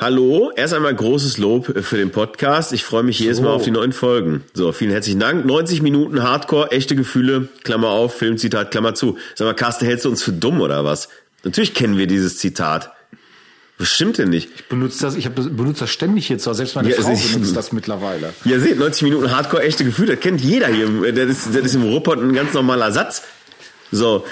Hallo, 0.00 0.50
erst 0.56 0.72
einmal 0.72 0.94
großes 0.94 1.36
Lob 1.36 1.78
für 1.84 1.98
den 1.98 2.10
Podcast. 2.10 2.72
Ich 2.72 2.84
freue 2.84 3.02
mich 3.02 3.18
jedes 3.18 3.36
so. 3.36 3.42
Mal 3.42 3.50
auf 3.50 3.64
die 3.64 3.70
neuen 3.70 3.92
Folgen. 3.92 4.44
So, 4.54 4.72
vielen 4.72 4.92
herzlichen 4.92 5.20
Dank. 5.20 5.44
90 5.44 5.82
Minuten 5.82 6.22
Hardcore, 6.22 6.70
echte 6.70 6.96
Gefühle, 6.96 7.50
Klammer 7.64 7.90
auf, 7.90 8.14
Filmzitat, 8.14 8.70
Klammer 8.70 8.94
zu. 8.94 9.18
Sag 9.34 9.44
mal, 9.44 9.52
Carsten, 9.52 9.84
hältst 9.84 10.06
du 10.06 10.08
uns 10.08 10.22
für 10.22 10.32
dumm 10.32 10.62
oder 10.62 10.86
was? 10.86 11.10
Natürlich 11.44 11.74
kennen 11.74 11.96
wir 11.96 12.06
dieses 12.06 12.38
Zitat. 12.38 12.92
Was 13.78 13.88
stimmt 13.88 14.18
denn 14.18 14.28
nicht? 14.28 14.50
Ich 14.54 14.68
benutze 14.68 15.00
das, 15.00 15.16
ich 15.16 15.24
hab, 15.24 15.34
benutze 15.34 15.80
das 15.80 15.90
ständig 15.90 16.28
jetzt, 16.28 16.44
selbst 16.44 16.76
meine 16.76 16.90
ja, 16.90 17.00
Frau 17.00 17.12
ich, 17.12 17.32
benutzt 17.32 17.56
das 17.56 17.72
mittlerweile. 17.72 18.34
Ja, 18.44 18.58
seht, 18.58 18.78
90 18.78 19.04
Minuten 19.04 19.30
Hardcore, 19.34 19.62
echte 19.62 19.84
Gefühle, 19.84 20.16
das 20.16 20.20
kennt 20.20 20.42
jeder 20.42 20.68
hier. 20.68 21.12
Das 21.12 21.30
ist, 21.30 21.54
das 21.54 21.64
ist 21.64 21.74
im 21.76 21.84
Ruppert 21.84 22.20
ein 22.20 22.34
ganz 22.34 22.52
normaler 22.52 22.92
Satz. 22.92 23.22
So, 23.90 24.26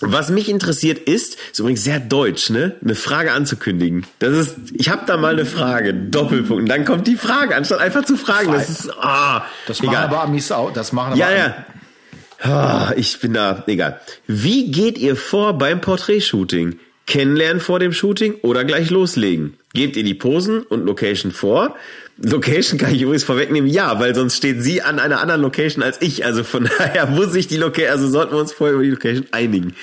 was 0.00 0.30
mich 0.30 0.48
interessiert 0.48 0.98
ist, 0.98 1.36
ist 1.52 1.58
übrigens 1.58 1.84
sehr 1.84 2.00
deutsch, 2.00 2.48
ne? 2.48 2.76
Eine 2.82 2.94
Frage 2.94 3.32
anzukündigen. 3.32 4.06
Das 4.18 4.32
ist, 4.32 4.56
ich 4.72 4.88
habe 4.88 5.02
da 5.06 5.18
mal 5.18 5.34
eine 5.34 5.44
Frage, 5.44 5.92
Doppelpunkt. 5.92 6.62
Und 6.62 6.68
dann 6.70 6.86
kommt 6.86 7.06
die 7.06 7.16
Frage, 7.16 7.54
anstatt 7.54 7.80
einfach 7.80 8.06
zu 8.06 8.16
fragen. 8.16 8.50
Das 8.52 8.70
ist, 8.70 8.90
ah, 8.98 9.44
das 9.66 9.82
machen 9.82 9.94
egal. 9.94 10.04
aber 10.06 10.22
Amis 10.22 10.50
auch. 10.50 10.72
Das 10.72 10.92
machen 10.92 11.12
aber 11.12 11.18
ja, 11.18 11.30
ja. 11.30 11.66
Ah, 12.40 12.92
ich 12.96 13.18
bin 13.20 13.34
da, 13.34 13.64
egal. 13.66 14.00
Wie 14.26 14.70
geht 14.70 14.98
ihr 14.98 15.16
vor 15.16 15.58
beim 15.58 15.80
Porträtshooting? 15.80 16.78
Kennenlernen 17.06 17.60
vor 17.60 17.80
dem 17.80 17.92
Shooting 17.92 18.36
oder 18.42 18.64
gleich 18.64 18.90
loslegen? 18.90 19.56
Gebt 19.74 19.96
ihr 19.96 20.04
die 20.04 20.14
Posen 20.14 20.62
und 20.62 20.86
Location 20.86 21.32
vor? 21.32 21.74
Location 22.18 22.78
kann 22.78 22.94
ich 22.94 23.02
übrigens 23.02 23.24
vorwegnehmen, 23.24 23.68
ja, 23.68 23.98
weil 23.98 24.14
sonst 24.14 24.36
steht 24.36 24.62
sie 24.62 24.82
an 24.82 24.98
einer 24.98 25.20
anderen 25.20 25.40
Location 25.40 25.82
als 25.82 26.00
ich. 26.02 26.24
Also 26.24 26.44
von 26.44 26.68
daher 26.78 27.06
muss 27.06 27.34
ich 27.34 27.48
die 27.48 27.56
Location, 27.56 27.90
also 27.90 28.08
sollten 28.08 28.32
wir 28.34 28.40
uns 28.40 28.52
vorher 28.52 28.74
über 28.74 28.84
die 28.84 28.90
Location 28.90 29.26
einigen. 29.32 29.74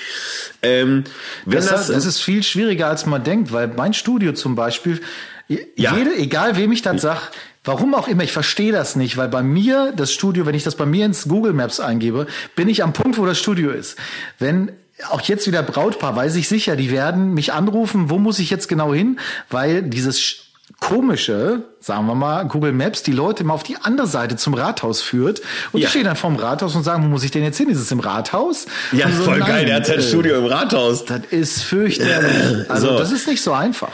Ähm, 0.62 1.04
wenn 1.44 1.56
das, 1.56 1.68
das, 1.68 1.88
das 1.88 2.06
ist 2.06 2.20
viel 2.20 2.42
schwieriger, 2.42 2.88
als 2.88 3.06
man 3.06 3.22
denkt, 3.22 3.52
weil 3.52 3.68
mein 3.68 3.92
Studio 3.92 4.32
zum 4.32 4.54
Beispiel, 4.54 5.00
ja. 5.48 5.96
jede, 5.96 6.16
egal 6.16 6.56
wem 6.56 6.72
ich 6.72 6.82
das 6.82 7.02
sag, 7.02 7.30
Warum 7.68 7.94
auch 7.94 8.08
immer, 8.08 8.22
ich 8.22 8.32
verstehe 8.32 8.72
das 8.72 8.96
nicht, 8.96 9.18
weil 9.18 9.28
bei 9.28 9.42
mir 9.42 9.92
das 9.94 10.10
Studio, 10.10 10.46
wenn 10.46 10.54
ich 10.54 10.62
das 10.62 10.74
bei 10.74 10.86
mir 10.86 11.04
ins 11.04 11.28
Google 11.28 11.52
Maps 11.52 11.80
eingebe, 11.80 12.26
bin 12.56 12.66
ich 12.66 12.82
am 12.82 12.94
Punkt, 12.94 13.18
wo 13.18 13.26
das 13.26 13.38
Studio 13.38 13.70
ist. 13.70 13.98
Wenn 14.38 14.72
auch 15.10 15.20
jetzt 15.20 15.46
wieder 15.46 15.62
Brautpaar, 15.62 16.16
weiß 16.16 16.36
ich 16.36 16.48
sicher, 16.48 16.76
die 16.76 16.90
werden 16.90 17.34
mich 17.34 17.52
anrufen, 17.52 18.08
wo 18.08 18.16
muss 18.16 18.38
ich 18.38 18.48
jetzt 18.48 18.68
genau 18.68 18.94
hin, 18.94 19.20
weil 19.50 19.82
dieses 19.82 20.46
komische, 20.80 21.62
sagen 21.80 22.06
wir 22.06 22.14
mal, 22.14 22.44
Google 22.44 22.72
Maps 22.72 23.02
die 23.02 23.12
Leute 23.12 23.42
immer 23.42 23.52
auf 23.52 23.64
die 23.64 23.76
andere 23.76 24.06
Seite 24.06 24.36
zum 24.36 24.54
Rathaus 24.54 25.02
führt. 25.02 25.42
Und 25.72 25.80
ja. 25.80 25.86
die 25.86 25.90
stehen 25.90 26.04
dann 26.04 26.16
vorm 26.16 26.36
Rathaus 26.36 26.74
und 26.74 26.84
sagen, 26.84 27.04
wo 27.04 27.08
muss 27.08 27.22
ich 27.22 27.32
denn 27.32 27.42
jetzt 27.42 27.58
hin? 27.58 27.68
Ist 27.68 27.80
es 27.80 27.92
im 27.92 28.00
Rathaus? 28.00 28.64
Ja, 28.92 29.10
so, 29.10 29.24
voll 29.24 29.40
nein, 29.40 29.48
geil, 29.48 29.66
der 29.66 29.76
hat 29.76 29.86
sein 29.86 29.98
äh, 29.98 30.02
Studio 30.02 30.38
im 30.38 30.46
Rathaus. 30.46 31.04
Das 31.04 31.20
ist 31.30 31.64
fürchterlich. 31.64 32.70
Also 32.70 32.88
so. 32.88 32.98
das 32.98 33.12
ist 33.12 33.28
nicht 33.28 33.42
so 33.42 33.52
einfach. 33.52 33.92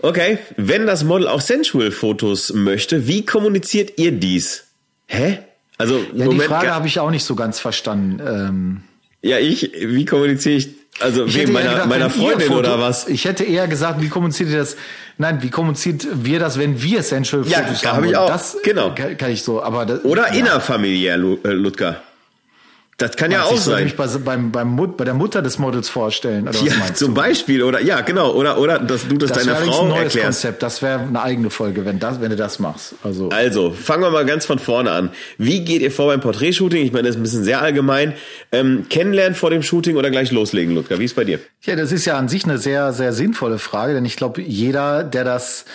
Okay, 0.00 0.38
wenn 0.56 0.86
das 0.86 1.04
Model 1.04 1.28
auch 1.28 1.40
Sensual-Fotos 1.40 2.52
möchte, 2.52 3.06
wie 3.06 3.24
kommuniziert 3.24 3.98
ihr 3.98 4.12
dies? 4.12 4.64
Hä? 5.06 5.38
Also 5.78 5.98
ja, 5.98 6.24
Moment, 6.24 6.32
die 6.32 6.46
Frage 6.46 6.74
habe 6.74 6.86
ich 6.86 6.98
auch 6.98 7.10
nicht 7.10 7.24
so 7.24 7.34
ganz 7.34 7.60
verstanden. 7.60 8.22
Ähm 8.26 8.80
ja, 9.22 9.38
ich, 9.38 9.72
wie 9.74 10.04
kommuniziere 10.04 10.56
ich, 10.56 10.68
also 11.00 11.32
wem, 11.34 11.52
meiner, 11.52 11.70
gedacht, 11.70 11.88
meiner 11.88 12.10
Freundin 12.10 12.48
Foto, 12.48 12.60
oder 12.60 12.78
was? 12.78 13.08
Ich 13.08 13.24
hätte 13.24 13.44
eher 13.44 13.68
gesagt, 13.68 14.00
wie 14.00 14.08
kommuniziert 14.08 14.50
ihr 14.50 14.58
das 14.58 14.76
Nein, 15.18 15.42
wie 15.42 15.50
kommuniziert 15.50 16.06
wir 16.12 16.38
das, 16.38 16.58
wenn 16.58 16.82
wir 16.82 16.98
Essential 16.98 17.42
Fotos 17.42 17.82
ja, 17.82 17.92
haben? 17.92 18.04
Ja, 18.04 18.10
ich 18.10 18.16
auch. 18.16 18.28
Das 18.28 18.58
genau. 18.62 18.94
Kann, 18.94 19.16
kann 19.16 19.30
ich 19.30 19.42
so, 19.42 19.62
aber 19.62 19.86
das, 19.86 20.04
oder 20.04 20.28
ja. 20.28 20.40
innerfamiliär, 20.40 21.14
äh, 21.14 21.48
Ludger. 21.52 22.02
Das 22.98 23.14
kann 23.16 23.30
ja 23.30 23.42
auch 23.42 23.58
sein. 23.58 23.92
Bei, 23.94 24.06
beim, 24.06 24.50
beim 24.50 24.68
Mut, 24.68 24.96
bei 24.96 25.04
der 25.04 25.12
Mutter 25.12 25.42
des 25.42 25.58
Models 25.58 25.90
vorstellen. 25.90 26.48
Oder 26.48 26.58
ja, 26.60 26.94
zum 26.94 27.14
du? 27.14 27.20
Beispiel 27.20 27.62
oder 27.62 27.82
ja, 27.82 28.00
genau 28.00 28.32
oder 28.32 28.58
oder 28.58 28.78
dass 28.78 29.06
du 29.06 29.18
das, 29.18 29.32
das 29.32 29.44
deiner 29.44 29.56
Frau 29.56 29.82
ein 29.82 29.88
neues 29.88 30.14
erklärst. 30.14 30.42
Konzept. 30.42 30.62
Das 30.62 30.80
wäre 30.80 31.00
eine 31.00 31.20
eigene 31.20 31.50
Folge, 31.50 31.84
wenn 31.84 31.98
das, 31.98 32.22
wenn 32.22 32.30
du 32.30 32.36
das 32.36 32.58
machst. 32.58 32.94
Also 33.02 33.28
also 33.28 33.70
fangen 33.70 34.02
wir 34.02 34.10
mal 34.10 34.24
ganz 34.24 34.46
von 34.46 34.58
vorne 34.58 34.92
an. 34.92 35.10
Wie 35.36 35.62
geht 35.62 35.82
ihr 35.82 35.90
vor 35.90 36.06
beim 36.06 36.22
Porträtshooting? 36.22 36.86
Ich 36.86 36.92
meine, 36.92 37.02
das 37.02 37.16
ist 37.16 37.20
ein 37.20 37.22
bisschen 37.22 37.44
sehr 37.44 37.60
allgemein. 37.60 38.14
Ähm, 38.50 38.86
kennenlernen 38.88 39.34
vor 39.34 39.50
dem 39.50 39.62
Shooting 39.62 39.96
oder 39.96 40.10
gleich 40.10 40.32
loslegen, 40.32 40.74
Ludger? 40.74 40.98
Wie 40.98 41.04
ist 41.04 41.16
bei 41.16 41.24
dir? 41.24 41.38
Ja, 41.64 41.76
das 41.76 41.92
ist 41.92 42.06
ja 42.06 42.16
an 42.16 42.30
sich 42.30 42.44
eine 42.44 42.56
sehr 42.56 42.94
sehr 42.94 43.12
sinnvolle 43.12 43.58
Frage, 43.58 43.92
denn 43.92 44.06
ich 44.06 44.16
glaube, 44.16 44.40
jeder, 44.40 45.04
der 45.04 45.24
das, 45.24 45.66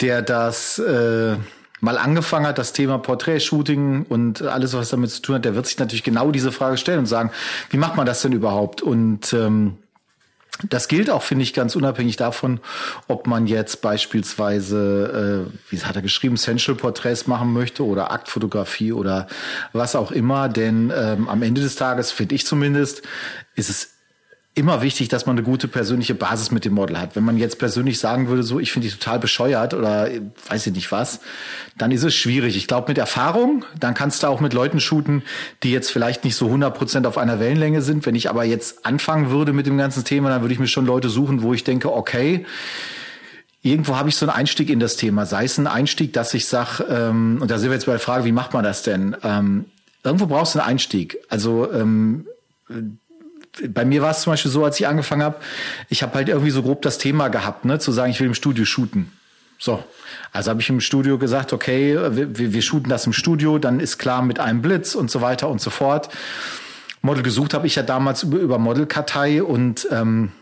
der 0.00 0.22
das 0.22 0.78
äh, 0.78 1.34
mal 1.82 1.98
angefangen 1.98 2.46
hat, 2.46 2.58
das 2.58 2.72
Thema 2.72 2.98
Portrait-Shooting 2.98 4.06
und 4.08 4.40
alles, 4.42 4.72
was 4.72 4.90
damit 4.90 5.10
zu 5.10 5.20
tun 5.20 5.34
hat, 5.34 5.44
der 5.44 5.56
wird 5.56 5.66
sich 5.66 5.78
natürlich 5.78 6.04
genau 6.04 6.30
diese 6.30 6.52
Frage 6.52 6.76
stellen 6.76 7.00
und 7.00 7.06
sagen, 7.06 7.32
wie 7.70 7.76
macht 7.76 7.96
man 7.96 8.06
das 8.06 8.22
denn 8.22 8.30
überhaupt? 8.30 8.82
Und 8.82 9.32
ähm, 9.32 9.78
das 10.68 10.86
gilt 10.86 11.10
auch, 11.10 11.22
finde 11.22 11.42
ich, 11.42 11.54
ganz 11.54 11.74
unabhängig 11.74 12.16
davon, 12.16 12.60
ob 13.08 13.26
man 13.26 13.48
jetzt 13.48 13.82
beispielsweise, 13.82 15.48
äh, 15.50 15.72
wie 15.72 15.80
hat 15.80 15.96
er 15.96 16.02
geschrieben, 16.02 16.36
Sensual 16.36 16.76
Porträts 16.76 17.26
machen 17.26 17.52
möchte 17.52 17.84
oder 17.84 18.12
Aktfotografie 18.12 18.92
oder 18.92 19.26
was 19.72 19.96
auch 19.96 20.12
immer. 20.12 20.48
Denn 20.48 20.92
ähm, 20.94 21.28
am 21.28 21.42
Ende 21.42 21.62
des 21.62 21.74
Tages, 21.74 22.12
finde 22.12 22.36
ich 22.36 22.46
zumindest, 22.46 23.02
ist 23.56 23.70
es 23.70 23.90
immer 24.54 24.82
wichtig, 24.82 25.08
dass 25.08 25.24
man 25.24 25.36
eine 25.36 25.44
gute 25.44 25.66
persönliche 25.66 26.14
Basis 26.14 26.50
mit 26.50 26.66
dem 26.66 26.74
Model 26.74 26.98
hat. 27.00 27.16
Wenn 27.16 27.24
man 27.24 27.38
jetzt 27.38 27.58
persönlich 27.58 27.98
sagen 27.98 28.28
würde, 28.28 28.42
so, 28.42 28.60
ich 28.60 28.70
finde 28.70 28.86
dich 28.86 28.98
total 28.98 29.18
bescheuert 29.18 29.72
oder 29.72 30.08
weiß 30.48 30.66
ich 30.66 30.74
nicht 30.74 30.92
was, 30.92 31.20
dann 31.78 31.90
ist 31.90 32.02
es 32.02 32.14
schwierig. 32.14 32.56
Ich 32.56 32.66
glaube, 32.66 32.88
mit 32.88 32.98
Erfahrung, 32.98 33.64
dann 33.80 33.94
kannst 33.94 34.22
du 34.22 34.26
auch 34.26 34.40
mit 34.40 34.52
Leuten 34.52 34.78
shooten, 34.78 35.22
die 35.62 35.70
jetzt 35.70 35.90
vielleicht 35.90 36.24
nicht 36.24 36.36
so 36.36 36.46
100 36.46 36.76
Prozent 36.76 37.06
auf 37.06 37.16
einer 37.16 37.40
Wellenlänge 37.40 37.80
sind. 37.80 38.04
Wenn 38.04 38.14
ich 38.14 38.28
aber 38.28 38.44
jetzt 38.44 38.84
anfangen 38.84 39.30
würde 39.30 39.54
mit 39.54 39.66
dem 39.66 39.78
ganzen 39.78 40.04
Thema, 40.04 40.28
dann 40.28 40.42
würde 40.42 40.52
ich 40.52 40.60
mir 40.60 40.68
schon 40.68 40.84
Leute 40.84 41.08
suchen, 41.08 41.42
wo 41.42 41.54
ich 41.54 41.64
denke, 41.64 41.90
okay, 41.90 42.44
irgendwo 43.62 43.96
habe 43.96 44.10
ich 44.10 44.16
so 44.16 44.26
einen 44.26 44.36
Einstieg 44.36 44.68
in 44.68 44.80
das 44.80 44.96
Thema. 44.96 45.24
Sei 45.24 45.44
es 45.44 45.56
ein 45.56 45.66
Einstieg, 45.66 46.12
dass 46.12 46.34
ich 46.34 46.46
sage, 46.46 46.84
ähm, 46.90 47.38
und 47.40 47.50
da 47.50 47.58
sind 47.58 47.70
wir 47.70 47.74
jetzt 47.74 47.86
bei 47.86 47.92
der 47.92 48.00
Frage, 48.00 48.26
wie 48.26 48.32
macht 48.32 48.52
man 48.52 48.64
das 48.64 48.82
denn? 48.82 49.16
Ähm, 49.22 49.64
irgendwo 50.04 50.26
brauchst 50.26 50.54
du 50.54 50.58
einen 50.58 50.68
Einstieg. 50.68 51.16
Also 51.30 51.72
ähm, 51.72 52.26
bei 53.68 53.84
mir 53.84 54.02
war 54.02 54.10
es 54.10 54.22
zum 54.22 54.32
Beispiel 54.32 54.50
so, 54.50 54.64
als 54.64 54.80
ich 54.80 54.86
angefangen 54.86 55.22
habe, 55.22 55.36
ich 55.88 56.02
habe 56.02 56.14
halt 56.14 56.28
irgendwie 56.28 56.50
so 56.50 56.62
grob 56.62 56.82
das 56.82 56.98
Thema 56.98 57.28
gehabt, 57.28 57.64
ne, 57.64 57.78
zu 57.78 57.92
sagen, 57.92 58.10
ich 58.10 58.20
will 58.20 58.26
im 58.26 58.34
Studio 58.34 58.64
shooten. 58.64 59.12
So, 59.58 59.84
also 60.32 60.50
habe 60.50 60.60
ich 60.60 60.68
im 60.70 60.80
Studio 60.80 61.18
gesagt, 61.18 61.52
okay, 61.52 61.96
wir, 62.16 62.52
wir 62.52 62.62
shooten 62.62 62.88
das 62.88 63.06
im 63.06 63.12
Studio, 63.12 63.58
dann 63.58 63.78
ist 63.78 63.98
klar 63.98 64.22
mit 64.22 64.40
einem 64.40 64.62
Blitz 64.62 64.94
und 64.94 65.10
so 65.10 65.20
weiter 65.20 65.48
und 65.48 65.60
so 65.60 65.70
fort. 65.70 66.08
Model 67.02 67.22
gesucht 67.22 67.54
habe 67.54 67.66
ich 67.66 67.76
ja 67.76 67.82
damals 67.82 68.22
über, 68.22 68.38
über 68.38 68.58
Modelkartei 68.58 69.42
und 69.42 69.86
ähm, 69.90 70.32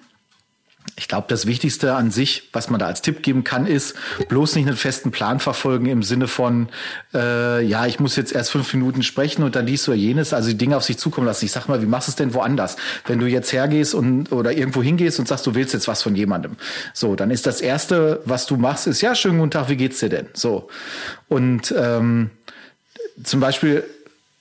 ich 0.97 1.09
glaube, 1.09 1.27
das 1.29 1.47
Wichtigste 1.47 1.95
an 1.95 2.11
sich, 2.11 2.49
was 2.53 2.71
man 2.71 2.79
da 2.79 2.87
als 2.87 3.03
Tipp 3.03 3.23
geben 3.23 3.45
kann, 3.45 3.67
ist 3.67 3.95
bloß 4.29 4.57
nicht 4.57 4.67
einen 4.67 4.77
festen 4.77 5.11
Plan 5.11 5.41
verfolgen 5.41 5.87
im 5.87 6.03
Sinne 6.03 6.29
von, 6.29 6.69
äh, 7.15 7.65
ja, 7.65 7.87
ich 7.87 8.01
muss 8.01 8.17
jetzt 8.17 8.33
erst 8.33 8.51
fünf 8.51 8.73
Minuten 8.75 9.03
sprechen 9.03 9.43
und 9.43 9.57
dann 9.57 9.67
dies 9.67 9.89
oder 9.89 9.97
jenes, 9.97 10.33
also 10.33 10.51
die 10.51 10.57
Dinge 10.57 10.77
auf 10.77 10.85
sich 10.85 10.99
zukommen 10.99 11.27
lassen. 11.27 11.45
Ich 11.45 11.53
sag 11.53 11.69
mal, 11.69 11.83
wie 11.83 11.87
machst 11.87 12.09
du 12.09 12.13
es 12.13 12.17
denn 12.17 12.35
woanders? 12.35 12.77
Wenn 13.07 13.19
du 13.19 13.27
jetzt 13.27 13.53
hergehst 13.53 13.95
und 13.95 14.33
oder 14.33 14.53
irgendwo 14.53 14.83
hingehst 14.83 15.19
und 15.19 15.29
sagst, 15.29 15.47
du 15.47 15.55
willst 15.55 15.75
jetzt 15.75 15.89
was 15.89 16.03
von 16.03 16.15
jemandem, 16.15 16.57
so, 16.95 17.17
dann 17.17 17.31
ist 17.31 17.47
das 17.47 17.61
erste, 17.61 18.21
was 18.25 18.47
du 18.47 18.57
machst, 18.57 18.87
ist 18.87 19.01
ja 19.01 19.15
schönen 19.15 19.39
guten 19.39 19.51
Tag, 19.53 19.69
wie 19.69 19.77
geht's 19.77 20.01
dir 20.01 20.09
denn? 20.09 20.27
So 20.35 20.69
und 21.29 21.75
ähm, 21.77 22.31
zum 23.23 23.41
Beispiel 23.41 23.85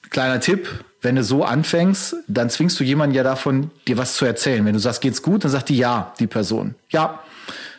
kleiner 0.10 0.39
Tipp, 0.39 0.68
wenn 1.02 1.16
du 1.16 1.24
so 1.24 1.43
anfängst, 1.43 2.16
dann 2.28 2.50
zwingst 2.50 2.80
du 2.80 2.84
jemanden 2.84 3.16
ja 3.16 3.24
davon, 3.24 3.72
dir 3.88 3.97
was 3.97 4.16
zu 4.16 4.26
erzählen. 4.26 4.66
Wenn 4.66 4.74
du 4.74 4.80
sagst, 4.80 5.02
geht's 5.02 5.22
gut, 5.22 5.43
dann 5.43 5.52
sagt 5.52 5.70
die 5.70 5.78
ja, 5.78 6.14
die 6.20 6.28
Person. 6.28 6.76
Ja, 6.89 7.20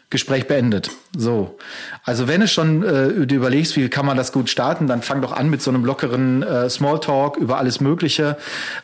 Gespräch 0.08 0.48
beendet. 0.48 0.90
So. 1.16 1.58
Also 2.04 2.28
wenn 2.28 2.40
du 2.40 2.46
schon 2.46 2.84
äh, 2.84 3.26
du 3.26 3.34
überlegst, 3.34 3.76
wie 3.76 3.88
kann 3.88 4.06
man 4.06 4.16
das 4.16 4.30
gut 4.30 4.48
starten, 4.48 4.86
dann 4.86 5.02
fang 5.02 5.20
doch 5.20 5.32
an 5.32 5.50
mit 5.50 5.60
so 5.60 5.70
einem 5.70 5.84
lockeren 5.84 6.42
äh, 6.42 6.70
Smalltalk 6.70 7.36
über 7.36 7.58
alles 7.58 7.80
Mögliche. 7.80 8.36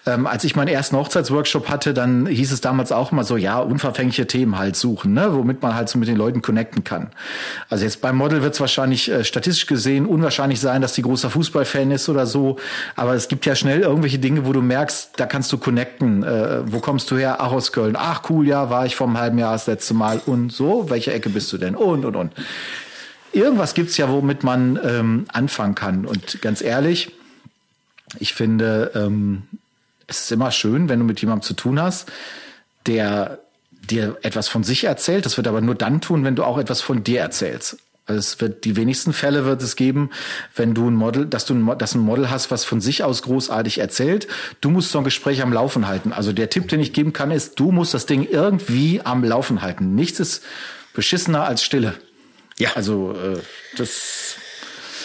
Ähm, 0.06 0.26
als 0.26 0.42
ich 0.42 0.56
meinen 0.56 0.68
ersten 0.68 0.96
Hochzeitsworkshop 0.96 1.68
hatte, 1.68 1.94
dann 1.94 2.26
hieß 2.26 2.52
es 2.52 2.60
damals 2.60 2.90
auch 2.90 3.12
immer 3.12 3.22
so, 3.22 3.36
ja, 3.36 3.58
unverfängliche 3.60 4.26
Themen 4.26 4.58
halt 4.58 4.74
suchen, 4.74 5.14
ne? 5.14 5.28
womit 5.34 5.62
man 5.62 5.74
halt 5.74 5.88
so 5.88 5.98
mit 5.98 6.08
den 6.08 6.16
Leuten 6.16 6.42
connecten 6.42 6.82
kann. 6.82 7.10
Also 7.70 7.84
jetzt 7.84 8.00
beim 8.00 8.16
Model 8.16 8.42
wird 8.42 8.54
es 8.54 8.60
wahrscheinlich 8.60 9.10
äh, 9.10 9.22
statistisch 9.22 9.66
gesehen 9.66 10.06
unwahrscheinlich 10.06 10.60
sein, 10.60 10.82
dass 10.82 10.94
die 10.94 11.02
großer 11.02 11.30
Fußballfan 11.30 11.92
ist 11.92 12.08
oder 12.08 12.26
so. 12.26 12.56
Aber 12.96 13.14
es 13.14 13.28
gibt 13.28 13.46
ja 13.46 13.54
schnell 13.54 13.82
irgendwelche 13.82 14.18
Dinge, 14.18 14.46
wo 14.46 14.52
du 14.52 14.62
merkst, 14.62 15.10
da 15.16 15.26
kannst 15.26 15.52
du 15.52 15.58
connecten. 15.58 16.24
Äh, 16.24 16.72
wo 16.72 16.80
kommst 16.80 17.10
du 17.10 17.16
her? 17.16 17.36
Ach, 17.38 17.52
aus 17.52 17.70
Köln. 17.72 17.94
Ach, 17.96 18.22
cool, 18.30 18.46
ja, 18.46 18.68
war 18.68 18.84
ich 18.84 18.96
vor 18.96 19.06
einem 19.06 19.18
halben 19.18 19.38
Jahr 19.38 19.52
das 19.52 19.66
letzte 19.66 19.94
Mal. 19.94 20.20
Und 20.26 20.52
so, 20.52 20.90
welche 20.90 21.12
Ecke 21.12 21.28
bist 21.28 21.52
du 21.52 21.58
denn? 21.58 21.74
Und, 21.74 22.04
und, 22.04 22.15
und. 22.16 22.32
Irgendwas 23.32 23.74
gibt's 23.74 23.96
ja, 23.98 24.08
womit 24.08 24.44
man 24.44 24.78
ähm, 24.82 25.26
anfangen 25.28 25.74
kann. 25.74 26.06
Und 26.06 26.40
ganz 26.40 26.62
ehrlich, 26.62 27.12
ich 28.18 28.32
finde, 28.32 28.92
ähm, 28.94 29.42
es 30.06 30.22
ist 30.22 30.32
immer 30.32 30.50
schön, 30.50 30.88
wenn 30.88 31.00
du 31.00 31.04
mit 31.04 31.20
jemandem 31.20 31.42
zu 31.42 31.54
tun 31.54 31.80
hast, 31.80 32.10
der 32.86 33.40
dir 33.90 34.16
etwas 34.22 34.48
von 34.48 34.64
sich 34.64 34.84
erzählt. 34.84 35.26
Das 35.26 35.36
wird 35.36 35.48
aber 35.48 35.60
nur 35.60 35.74
dann 35.74 36.00
tun, 36.00 36.24
wenn 36.24 36.36
du 36.36 36.44
auch 36.44 36.58
etwas 36.58 36.80
von 36.80 37.04
dir 37.04 37.20
erzählst. 37.20 37.78
Also 38.06 38.20
es 38.20 38.40
wird 38.40 38.64
die 38.64 38.76
wenigsten 38.76 39.12
Fälle 39.12 39.44
wird 39.44 39.60
es 39.62 39.74
geben, 39.74 40.10
wenn 40.54 40.74
du 40.74 40.88
ein 40.88 40.94
Model, 40.94 41.26
dass 41.26 41.44
du 41.44 41.54
ein, 41.54 41.78
dass 41.78 41.96
ein 41.96 42.00
Model 42.00 42.30
hast, 42.30 42.52
was 42.52 42.64
von 42.64 42.80
sich 42.80 43.02
aus 43.02 43.22
großartig 43.22 43.78
erzählt. 43.78 44.28
Du 44.60 44.70
musst 44.70 44.92
so 44.92 44.98
ein 44.98 45.04
Gespräch 45.04 45.42
am 45.42 45.52
Laufen 45.52 45.88
halten. 45.88 46.12
Also 46.12 46.32
der 46.32 46.48
Tipp, 46.48 46.68
den 46.68 46.78
ich 46.78 46.92
geben 46.92 47.12
kann, 47.12 47.32
ist, 47.32 47.58
du 47.58 47.72
musst 47.72 47.94
das 47.94 48.06
Ding 48.06 48.26
irgendwie 48.30 49.00
am 49.02 49.24
Laufen 49.24 49.60
halten. 49.60 49.96
Nichts 49.96 50.20
ist 50.20 50.44
beschissener 50.94 51.44
als 51.44 51.64
Stille. 51.64 51.94
Ja. 52.58 52.70
Also 52.74 53.12
äh, 53.12 53.38
das. 53.76 54.36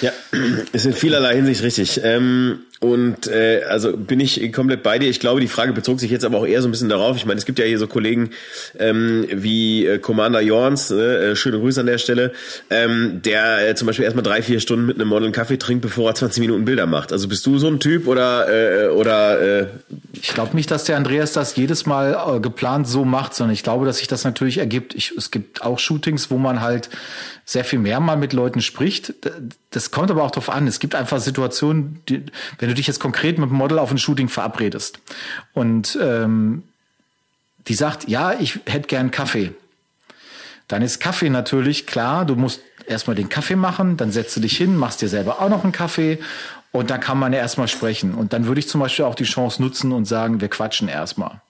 Ja, 0.02 0.12
ist 0.72 0.86
in 0.86 0.94
vielerlei 0.94 1.36
Hinsicht 1.36 1.62
richtig. 1.62 2.02
Ähm, 2.04 2.62
und 2.84 3.28
äh, 3.28 3.62
also 3.70 3.96
bin 3.96 4.20
ich 4.20 4.52
komplett 4.52 4.82
bei 4.82 4.98
dir. 4.98 5.08
Ich 5.08 5.20
glaube, 5.20 5.40
die 5.40 5.48
Frage 5.48 5.72
bezog 5.72 6.00
sich 6.00 6.10
jetzt 6.10 6.26
aber 6.26 6.40
auch 6.40 6.48
eher 6.48 6.64
so 6.64 6.68
ein 6.68 6.72
bisschen 6.72 6.90
darauf. 6.90 7.16
Ich 7.16 7.28
meine, 7.28 7.38
es 7.38 7.46
gibt 7.46 7.60
ja 7.60 7.66
hier 7.66 7.78
so 7.78 7.86
Kollegen 7.86 8.32
ähm, 8.80 9.28
wie 9.32 9.86
äh, 9.86 10.00
Commander 10.00 10.42
Jorns, 10.42 10.90
äh, 10.90 11.36
schöne 11.36 11.60
Grüße 11.60 11.80
an 11.80 11.86
der 11.86 12.00
Stelle, 12.00 12.32
ähm, 12.72 13.22
der 13.24 13.70
äh, 13.70 13.76
zum 13.76 13.86
Beispiel 13.86 14.06
erstmal 14.06 14.24
drei, 14.24 14.42
vier 14.42 14.60
Stunden 14.60 14.88
mit 14.88 14.96
einem 14.96 15.10
Model 15.10 15.26
einen 15.26 15.34
Kaffee 15.34 15.58
trinkt, 15.58 15.84
bevor 15.84 16.10
er 16.10 16.16
20 16.16 16.42
Minuten 16.42 16.66
Bilder 16.66 16.88
macht. 16.88 17.14
Also 17.14 17.28
bist 17.28 17.46
du 17.46 17.60
so 17.60 17.68
ein 17.68 17.80
Typ 17.80 18.08
oder 18.08 18.48
äh, 18.50 18.88
oder 18.88 19.40
äh, 19.40 19.68
Ich 20.14 20.30
glaube 20.30 20.56
nicht, 20.56 20.72
dass 20.72 20.86
der 20.86 20.98
Andreas 20.98 21.34
das 21.34 21.56
jedes 21.56 21.86
Mal 21.86 22.18
äh, 22.38 22.40
geplant 22.40 22.88
so 22.88 23.06
macht, 23.06 23.36
sondern 23.36 23.54
ich 23.54 23.62
glaube, 23.62 23.86
dass 23.86 24.00
sich 24.00 24.08
das 24.08 24.24
natürlich 24.24 24.58
ergibt. 24.58 24.96
Ich, 24.96 25.14
es 25.16 25.30
gibt 25.30 25.62
auch 25.62 25.78
Shootings, 25.78 26.32
wo 26.32 26.40
man 26.40 26.62
halt 26.62 26.90
sehr 27.46 27.66
viel 27.66 27.80
mehr 27.80 28.00
mal 28.00 28.18
mit 28.18 28.34
Leuten 28.34 28.62
spricht. 28.62 29.14
Das 29.72 29.92
kommt 29.92 30.12
aber 30.12 30.24
auch 30.24 30.32
darauf 30.32 30.50
an. 30.50 30.68
Es 30.68 30.80
gibt 30.80 30.96
einfach 30.96 31.20
Situationen, 31.20 32.02
die, 32.08 32.24
wenn 32.60 32.70
du 32.70 32.76
dich 32.76 32.88
jetzt 32.88 33.00
konkret 33.00 33.38
mit 33.38 33.50
dem 33.50 33.58
Model 33.58 33.80
auf 33.80 33.92
ein 33.92 33.98
Shooting 33.98 34.30
verabredest 34.30 35.00
und 35.54 35.98
ähm, 36.02 36.64
die 37.68 37.74
sagt, 37.74 38.08
ja, 38.08 38.34
ich 38.40 38.60
hätte 38.66 38.88
gern 38.88 39.12
Kaffee. 39.12 39.54
Dann 40.68 40.82
ist 40.82 41.00
Kaffee 41.00 41.30
natürlich 41.30 41.86
klar, 41.86 42.26
du 42.26 42.36
musst 42.36 42.62
erstmal 42.88 43.16
den 43.16 43.30
Kaffee 43.30 43.56
machen, 43.56 43.98
dann 43.98 44.12
setzt 44.12 44.36
du 44.36 44.40
dich 44.40 44.58
hin, 44.58 44.78
machst 44.78 45.02
dir 45.02 45.10
selber 45.10 45.42
auch 45.42 45.50
noch 45.50 45.64
einen 45.64 45.74
Kaffee 45.74 46.20
und 46.72 46.90
dann 46.90 47.02
kann 47.02 47.20
man 47.20 47.34
ja 47.34 47.40
erstmal 47.40 47.68
sprechen. 47.68 48.14
Und 48.14 48.34
dann 48.34 48.46
würde 48.48 48.60
ich 48.60 48.70
zum 48.70 48.80
Beispiel 48.80 49.06
auch 49.06 49.16
die 49.16 49.26
Chance 49.26 49.62
nutzen 49.62 49.92
und 49.92 50.06
sagen, 50.06 50.42
wir 50.42 50.48
quatschen 50.48 50.88
erstmal. 50.88 51.42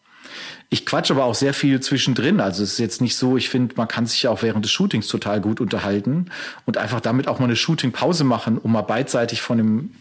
Ich 0.73 0.85
quatsch 0.85 1.11
aber 1.11 1.25
auch 1.25 1.35
sehr 1.35 1.53
viel 1.53 1.81
zwischendrin. 1.81 2.39
Also 2.39 2.63
es 2.63 2.73
ist 2.73 2.79
jetzt 2.79 3.01
nicht 3.01 3.17
so, 3.17 3.35
ich 3.35 3.49
finde, 3.49 3.75
man 3.75 3.89
kann 3.89 4.05
sich 4.05 4.23
ja 4.23 4.29
auch 4.29 4.41
während 4.41 4.63
des 4.63 4.71
Shootings 4.71 5.07
total 5.07 5.41
gut 5.41 5.59
unterhalten 5.59 6.31
und 6.65 6.77
einfach 6.77 7.01
damit 7.01 7.27
auch 7.27 7.39
mal 7.39 7.45
eine 7.45 7.57
Shooting-Pause 7.57 8.23
machen, 8.23 8.57
um 8.57 8.71
mal 8.71 8.81
beidseitig 8.81 9.41
von 9.41 9.57
dem 9.57 9.91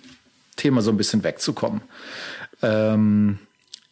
Thema 0.54 0.80
so 0.80 0.92
ein 0.92 0.96
bisschen 0.96 1.24
wegzukommen. 1.24 1.80
Ähm, 2.62 3.40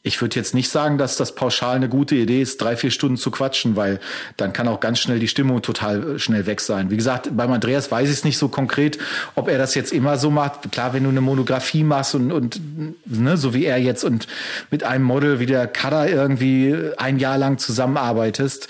ich 0.08 0.20
würde 0.22 0.36
jetzt 0.36 0.54
nicht 0.54 0.70
sagen, 0.70 0.98
dass 0.98 1.16
das 1.16 1.34
pauschal 1.34 1.76
eine 1.76 1.88
gute 1.88 2.16
Idee 2.16 2.40
ist, 2.40 2.60
drei, 2.60 2.76
vier 2.76 2.90
Stunden 2.90 3.18
zu 3.18 3.30
quatschen, 3.30 3.76
weil 3.76 4.00
dann 4.38 4.52
kann 4.52 4.66
auch 4.66 4.80
ganz 4.80 4.98
schnell 4.98 5.18
die 5.18 5.28
Stimmung 5.28 5.62
total 5.62 6.14
äh, 6.14 6.18
schnell 6.18 6.46
weg 6.46 6.60
sein. 6.60 6.90
Wie 6.90 6.96
gesagt, 6.96 7.28
beim 7.36 7.52
Andreas 7.52 7.90
weiß 7.90 8.08
ich 8.08 8.14
es 8.14 8.24
nicht 8.24 8.38
so 8.38 8.48
konkret, 8.48 8.98
ob 9.34 9.48
er 9.48 9.58
das 9.58 9.74
jetzt 9.74 9.92
immer 9.92 10.16
so 10.16 10.30
macht. 10.30 10.72
Klar, 10.72 10.94
wenn 10.94 11.04
du 11.04 11.10
eine 11.10 11.20
Monografie 11.20 11.84
machst 11.84 12.14
und, 12.14 12.32
und 12.32 12.60
ne, 13.04 13.36
so 13.36 13.54
wie 13.54 13.66
er 13.66 13.78
jetzt 13.78 14.02
und 14.02 14.26
mit 14.70 14.82
einem 14.82 15.04
Model 15.04 15.38
wie 15.38 15.46
der 15.46 15.66
Kada 15.66 16.06
irgendwie 16.06 16.74
ein 16.96 17.18
Jahr 17.18 17.36
lang 17.36 17.58
zusammenarbeitest, 17.58 18.68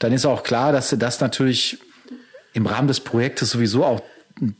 dann 0.00 0.12
ist 0.12 0.26
auch 0.26 0.42
klar, 0.42 0.72
dass 0.72 0.90
du 0.90 0.96
das 0.96 1.20
natürlich 1.20 1.78
im 2.52 2.66
Rahmen 2.66 2.88
des 2.88 2.98
Projektes 3.00 3.50
sowieso 3.50 3.84
auch 3.84 4.02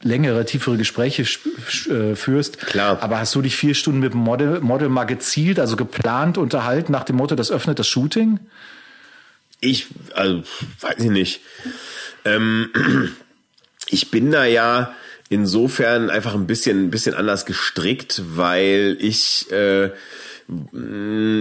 längere, 0.02 0.44
tiefere 0.44 0.76
Gespräche 0.76 1.22
äh, 1.22 2.14
führst. 2.14 2.58
Klar. 2.58 3.02
Aber 3.02 3.18
hast 3.18 3.34
du 3.34 3.42
dich 3.42 3.56
vier 3.56 3.74
Stunden 3.74 4.00
mit 4.00 4.12
dem 4.12 4.20
Model, 4.20 4.60
Model 4.60 4.88
mal 4.88 5.04
gezielt, 5.04 5.58
also 5.58 5.76
geplant 5.76 6.38
unterhalten 6.38 6.92
nach 6.92 7.04
dem 7.04 7.16
Motto, 7.16 7.34
das 7.34 7.50
öffnet 7.50 7.78
das 7.78 7.88
Shooting? 7.88 8.40
Ich, 9.60 9.86
also, 10.14 10.42
weiß 10.80 10.98
ich 10.98 11.10
nicht. 11.10 11.40
Ähm, 12.24 12.70
ich 13.86 14.10
bin 14.10 14.30
da 14.30 14.44
ja 14.44 14.94
insofern 15.28 16.10
einfach 16.10 16.34
ein 16.34 16.46
bisschen, 16.46 16.86
ein 16.86 16.90
bisschen 16.90 17.14
anders 17.14 17.46
gestrickt, 17.46 18.22
weil 18.34 18.96
ich 19.00 19.50
äh, 19.52 19.90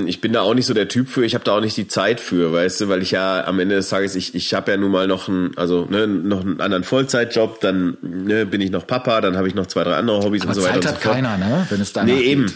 ich 0.05 0.21
bin 0.21 0.33
da 0.33 0.41
auch 0.41 0.53
nicht 0.53 0.65
so 0.67 0.73
der 0.73 0.87
Typ 0.87 1.09
für, 1.09 1.25
ich 1.25 1.33
habe 1.33 1.43
da 1.43 1.53
auch 1.57 1.61
nicht 1.61 1.77
die 1.77 1.87
Zeit 1.87 2.19
für, 2.19 2.53
weißt 2.53 2.81
du, 2.81 2.89
weil 2.89 3.01
ich 3.01 3.11
ja 3.11 3.45
am 3.45 3.59
Ende 3.59 3.75
des 3.75 3.89
Tages, 3.89 4.15
ich, 4.15 4.35
ich 4.35 4.53
habe 4.53 4.71
ja 4.71 4.77
nun 4.77 4.91
mal 4.91 5.07
noch 5.07 5.27
einen, 5.27 5.57
also 5.57 5.87
ne, 5.89 6.05
noch 6.07 6.41
einen 6.41 6.61
anderen 6.61 6.83
Vollzeitjob, 6.83 7.59
dann 7.61 7.97
ne, 8.01 8.45
bin 8.45 8.61
ich 8.61 8.69
noch 8.69 8.85
Papa, 8.85 9.21
dann 9.21 9.35
habe 9.35 9.47
ich 9.47 9.55
noch 9.55 9.65
zwei, 9.67 9.83
drei 9.83 9.95
andere 9.95 10.23
Hobbys 10.23 10.43
Aber 10.43 10.49
und 10.49 10.55
so 10.55 10.63
weiter. 10.63 10.81
Zeit 10.81 10.85
hat 10.85 10.93
und 10.95 11.01
so 11.01 11.03
fort. 11.09 11.15
keiner, 11.15 11.37
ne? 11.37 11.65
Wenn 11.69 11.81
es 11.81 11.95
Nee, 11.95 12.21
eben. 12.21 12.53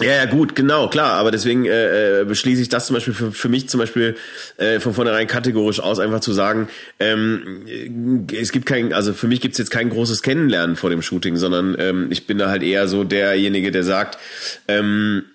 Ja, 0.00 0.06
ja, 0.06 0.24
gut, 0.24 0.56
genau, 0.56 0.88
klar. 0.88 1.12
Aber 1.12 1.30
deswegen 1.30 1.66
äh, 1.66 2.22
äh, 2.22 2.24
beschließe 2.24 2.60
ich 2.60 2.68
das 2.68 2.86
zum 2.86 2.94
Beispiel 2.94 3.14
für, 3.14 3.30
für 3.30 3.48
mich 3.48 3.68
zum 3.68 3.78
Beispiel 3.78 4.16
äh, 4.56 4.80
von 4.80 4.92
vornherein 4.92 5.28
kategorisch 5.28 5.78
aus, 5.78 6.00
einfach 6.00 6.18
zu 6.18 6.32
sagen, 6.32 6.68
ähm, 6.98 8.26
es 8.32 8.50
gibt 8.50 8.66
kein, 8.66 8.92
also 8.92 9.12
für 9.12 9.28
mich 9.28 9.40
gibt's 9.40 9.58
jetzt 9.58 9.70
kein 9.70 9.90
großes 9.90 10.22
Kennenlernen 10.22 10.74
vor 10.74 10.90
dem 10.90 11.00
Shooting, 11.00 11.36
sondern 11.36 11.76
ähm, 11.78 12.08
ich 12.10 12.26
bin 12.26 12.38
da 12.38 12.48
halt 12.48 12.64
eher 12.64 12.88
so 12.88 13.04
derjenige, 13.04 13.70
der 13.70 13.84
sagt, 13.84 14.18
ähm, 14.66 15.26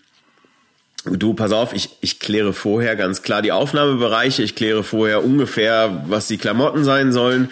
Du, 1.06 1.34
pass 1.34 1.54
auf, 1.54 1.74
ich, 1.74 1.90
ich 2.02 2.20
kläre 2.20 2.52
vorher 2.52 2.98
ganz 2.98 3.22
klar 3.22 3.42
die 3.42 3.54
Aufnahmebereiche, 3.54 4.44
ich 4.44 4.56
kläre 4.56 4.84
vorher 4.84 5.24
ungefähr, 5.24 6.04
was 6.08 6.28
die 6.28 6.38
Klamotten 6.38 6.84
sein 6.84 7.14
sollen, 7.14 7.52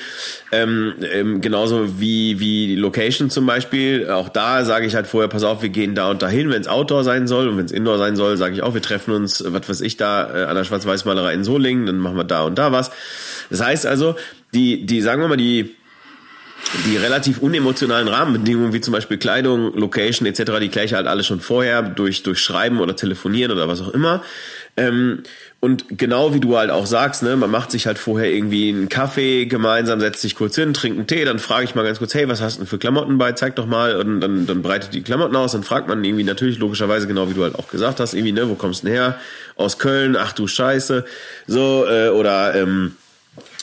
ähm, 0.51 0.95
ähm, 1.13 1.39
genauso 1.39 1.97
wie, 1.97 2.41
wie 2.41 2.67
die 2.67 2.75
Location 2.75 3.29
zum 3.29 3.45
Beispiel. 3.45 4.09
Auch 4.09 4.27
da 4.27 4.65
sage 4.65 4.85
ich 4.85 4.95
halt 4.95 5.07
vorher, 5.07 5.29
pass 5.29 5.43
auf, 5.43 5.61
wir 5.61 5.69
gehen 5.69 5.95
da 5.95 6.11
und 6.11 6.21
dahin, 6.21 6.49
wenn 6.49 6.61
es 6.61 6.67
Outdoor 6.67 7.05
sein 7.05 7.25
soll 7.25 7.47
und 7.47 7.57
wenn 7.57 7.65
es 7.65 7.71
Indoor 7.71 7.97
sein 7.97 8.17
soll, 8.17 8.35
sage 8.35 8.53
ich 8.53 8.63
auch, 8.63 8.73
wir 8.73 8.81
treffen 8.81 9.13
uns, 9.13 9.41
was 9.47 9.69
weiß 9.69 9.79
ich, 9.81 9.95
da 9.95 10.29
äh, 10.29 10.43
an 10.45 10.55
der 10.55 10.65
Schwarz-Weiß-Malerei 10.65 11.33
in 11.33 11.45
Solingen, 11.45 11.85
dann 11.85 11.99
machen 11.99 12.17
wir 12.17 12.25
da 12.25 12.43
und 12.43 12.59
da 12.59 12.73
was. 12.73 12.91
Das 13.49 13.63
heißt 13.63 13.85
also, 13.85 14.17
die, 14.53 14.85
die, 14.85 14.99
sagen 14.99 15.21
wir 15.21 15.29
mal, 15.29 15.37
die 15.37 15.76
die 16.85 16.97
relativ 16.97 17.39
unemotionalen 17.39 18.07
Rahmenbedingungen, 18.07 18.73
wie 18.73 18.81
zum 18.81 18.91
Beispiel 18.91 19.17
Kleidung, 19.17 19.73
Location 19.77 20.27
etc., 20.27 20.53
die 20.61 20.69
gleiche 20.69 20.95
halt 20.95 21.07
alle 21.07 21.23
schon 21.23 21.39
vorher 21.39 21.81
durch, 21.81 22.23
durch 22.23 22.39
Schreiben 22.39 22.79
oder 22.79 22.95
Telefonieren 22.95 23.51
oder 23.51 23.67
was 23.67 23.81
auch 23.81 23.89
immer. 23.89 24.23
Ähm, 24.75 25.23
und 25.59 25.97
genau 25.97 26.35
wie 26.35 26.39
du 26.39 26.55
halt 26.55 26.69
auch 26.69 26.85
sagst, 26.85 27.23
ne, 27.23 27.35
man 27.35 27.49
macht 27.49 27.71
sich 27.71 27.87
halt 27.87 27.97
vorher 27.97 28.31
irgendwie 28.31 28.69
einen 28.69 28.89
Kaffee 28.89 29.45
gemeinsam, 29.45 29.99
setzt 29.99 30.21
sich 30.21 30.35
kurz 30.35 30.55
hin, 30.55 30.73
trinkt 30.73 30.99
einen 30.99 31.07
Tee, 31.07 31.25
dann 31.25 31.39
frage 31.39 31.63
ich 31.63 31.73
mal 31.73 31.83
ganz 31.83 31.97
kurz, 31.97 32.13
hey, 32.13 32.29
was 32.29 32.41
hast 32.41 32.57
du 32.57 32.59
denn 32.59 32.67
für 32.67 32.77
Klamotten 32.77 33.17
bei? 33.17 33.31
Zeig 33.31 33.55
doch 33.55 33.65
mal. 33.65 33.95
Und 33.95 34.21
dann, 34.21 34.45
dann 34.45 34.61
breitet 34.61 34.93
die 34.93 35.01
Klamotten 35.01 35.35
aus, 35.35 35.53
dann 35.53 35.63
fragt 35.63 35.87
man 35.87 36.03
irgendwie 36.03 36.23
natürlich 36.23 36.59
logischerweise, 36.59 37.07
genau 37.07 37.29
wie 37.29 37.33
du 37.33 37.43
halt 37.43 37.55
auch 37.55 37.69
gesagt 37.69 37.99
hast, 37.99 38.13
irgendwie, 38.13 38.33
ne, 38.33 38.49
wo 38.49 38.55
kommst 38.55 38.83
du 38.83 38.87
denn 38.87 38.95
her? 38.95 39.19
Aus 39.55 39.79
Köln, 39.79 40.15
ach 40.15 40.33
du 40.33 40.47
Scheiße. 40.47 41.05
So, 41.47 41.85
äh, 41.89 42.09
oder 42.09 42.53
ähm, 42.53 42.95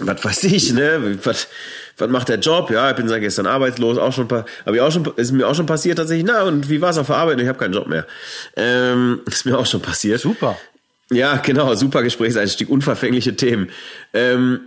was 0.00 0.24
weiß 0.24 0.44
ich, 0.44 0.72
ne? 0.72 1.18
Was, 1.22 1.48
was 1.96 2.10
macht 2.10 2.28
der 2.28 2.38
Job? 2.38 2.70
Ja, 2.70 2.90
ich 2.90 2.96
bin 2.96 3.08
seit 3.08 3.20
gestern 3.20 3.46
arbeitslos, 3.46 3.98
auch 3.98 4.12
schon, 4.12 4.28
habe 4.28 4.46
ich 4.74 4.80
auch 4.80 4.90
schon, 4.90 5.04
ist 5.16 5.32
mir 5.32 5.46
auch 5.46 5.54
schon 5.54 5.66
passiert 5.66 5.98
tatsächlich. 5.98 6.26
Na 6.26 6.42
und 6.42 6.68
wie 6.68 6.80
war 6.80 6.90
es 6.90 6.98
auf 6.98 7.06
der 7.06 7.16
Arbeit? 7.16 7.40
Ich 7.40 7.48
habe 7.48 7.58
keinen 7.58 7.74
Job 7.74 7.86
mehr. 7.86 8.06
Ähm, 8.56 9.20
ist 9.26 9.46
mir 9.46 9.58
auch 9.58 9.66
schon 9.66 9.80
passiert. 9.82 10.20
Super. 10.20 10.56
Ja, 11.10 11.36
genau, 11.36 11.74
super 11.74 12.02
Gesprächseinstieg, 12.02 12.68
unverfängliche 12.68 13.36
Themen. 13.36 13.70
Ähm, 14.12 14.60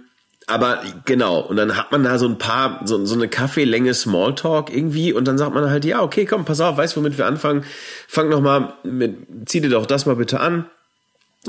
aber 0.45 0.81
genau, 1.03 1.41
und 1.41 1.57
dann 1.57 1.75
hat 1.75 1.91
man 1.91 2.03
da 2.03 2.17
so 2.17 2.25
ein 2.25 2.37
paar, 2.37 2.81
so, 2.85 3.05
so 3.05 3.15
eine 3.15 3.27
Kaffeelänge 3.27 3.93
Smalltalk 3.93 4.73
irgendwie 4.73 5.11
und 5.11 5.27
dann 5.27 5.37
sagt 5.37 5.53
man 5.53 5.69
halt, 5.69 5.83
ja, 5.83 6.01
okay, 6.01 6.25
komm, 6.25 6.45
pass 6.45 6.61
auf, 6.61 6.77
weißt 6.77 6.95
womit 6.95 7.17
wir 7.17 7.25
anfangen? 7.25 7.65
Fang 8.07 8.29
noch 8.29 8.39
mal 8.39 8.73
mit, 8.83 9.17
zieh 9.45 9.59
dir 9.59 9.69
doch 9.69 9.85
das 9.85 10.05
mal 10.05 10.15
bitte 10.15 10.39
an. 10.39 10.65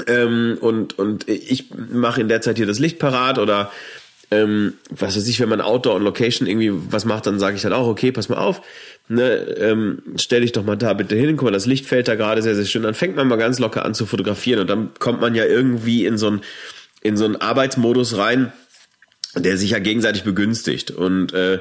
Ähm, 0.09 0.59
und, 0.61 0.99
und 0.99 1.29
ich 1.29 1.71
mache 1.71 2.21
in 2.21 2.29
der 2.29 2.41
Zeit 2.41 2.57
hier 2.57 2.67
das 2.67 2.81
Licht 2.81 2.99
parat 2.99 3.39
oder 3.39 3.71
ähm, 4.31 4.75
was 4.91 5.17
weiß 5.17 5.27
ich, 5.27 5.41
wenn 5.41 5.49
man 5.49 5.61
Outdoor 5.61 5.95
und 5.95 6.03
Location 6.03 6.47
irgendwie 6.47 6.73
was 6.73 7.05
macht, 7.05 7.27
dann 7.27 7.39
sage 7.39 7.57
ich 7.57 7.65
halt 7.65 7.75
auch, 7.75 7.87
okay, 7.87 8.13
pass 8.13 8.29
mal 8.29 8.39
auf, 8.39 8.61
ne, 9.09 9.33
ähm, 9.59 10.03
stell 10.17 10.43
dich 10.43 10.53
doch 10.53 10.65
mal 10.65 10.77
da 10.77 10.93
bitte 10.93 11.17
hin, 11.17 11.37
guck 11.37 11.45
mal, 11.45 11.51
das 11.51 11.67
Licht 11.67 11.87
fällt 11.87 12.09
da 12.09 12.15
gerade 12.15 12.43
sehr, 12.43 12.55
sehr 12.55 12.67
schön. 12.67 12.83
Dann 12.83 12.95
fängt 12.95 13.17
man 13.17 13.29
mal 13.29 13.37
ganz 13.37 13.59
locker 13.59 13.85
an 13.85 13.95
zu 13.95 14.07
fotografieren 14.07 14.61
und 14.61 14.69
dann 14.69 14.91
kommt 14.99 15.21
man 15.21 15.35
ja 15.35 15.45
irgendwie 15.45 16.05
in 16.05 16.19
so 16.19 16.31
ein 16.31 16.41
in 17.01 17.17
so 17.17 17.25
einen 17.25 17.37
Arbeitsmodus 17.37 18.17
rein, 18.17 18.53
der 19.35 19.57
sich 19.57 19.71
ja 19.71 19.79
gegenseitig 19.79 20.25
begünstigt. 20.25 20.91
Und 20.91 21.33
äh, 21.33 21.61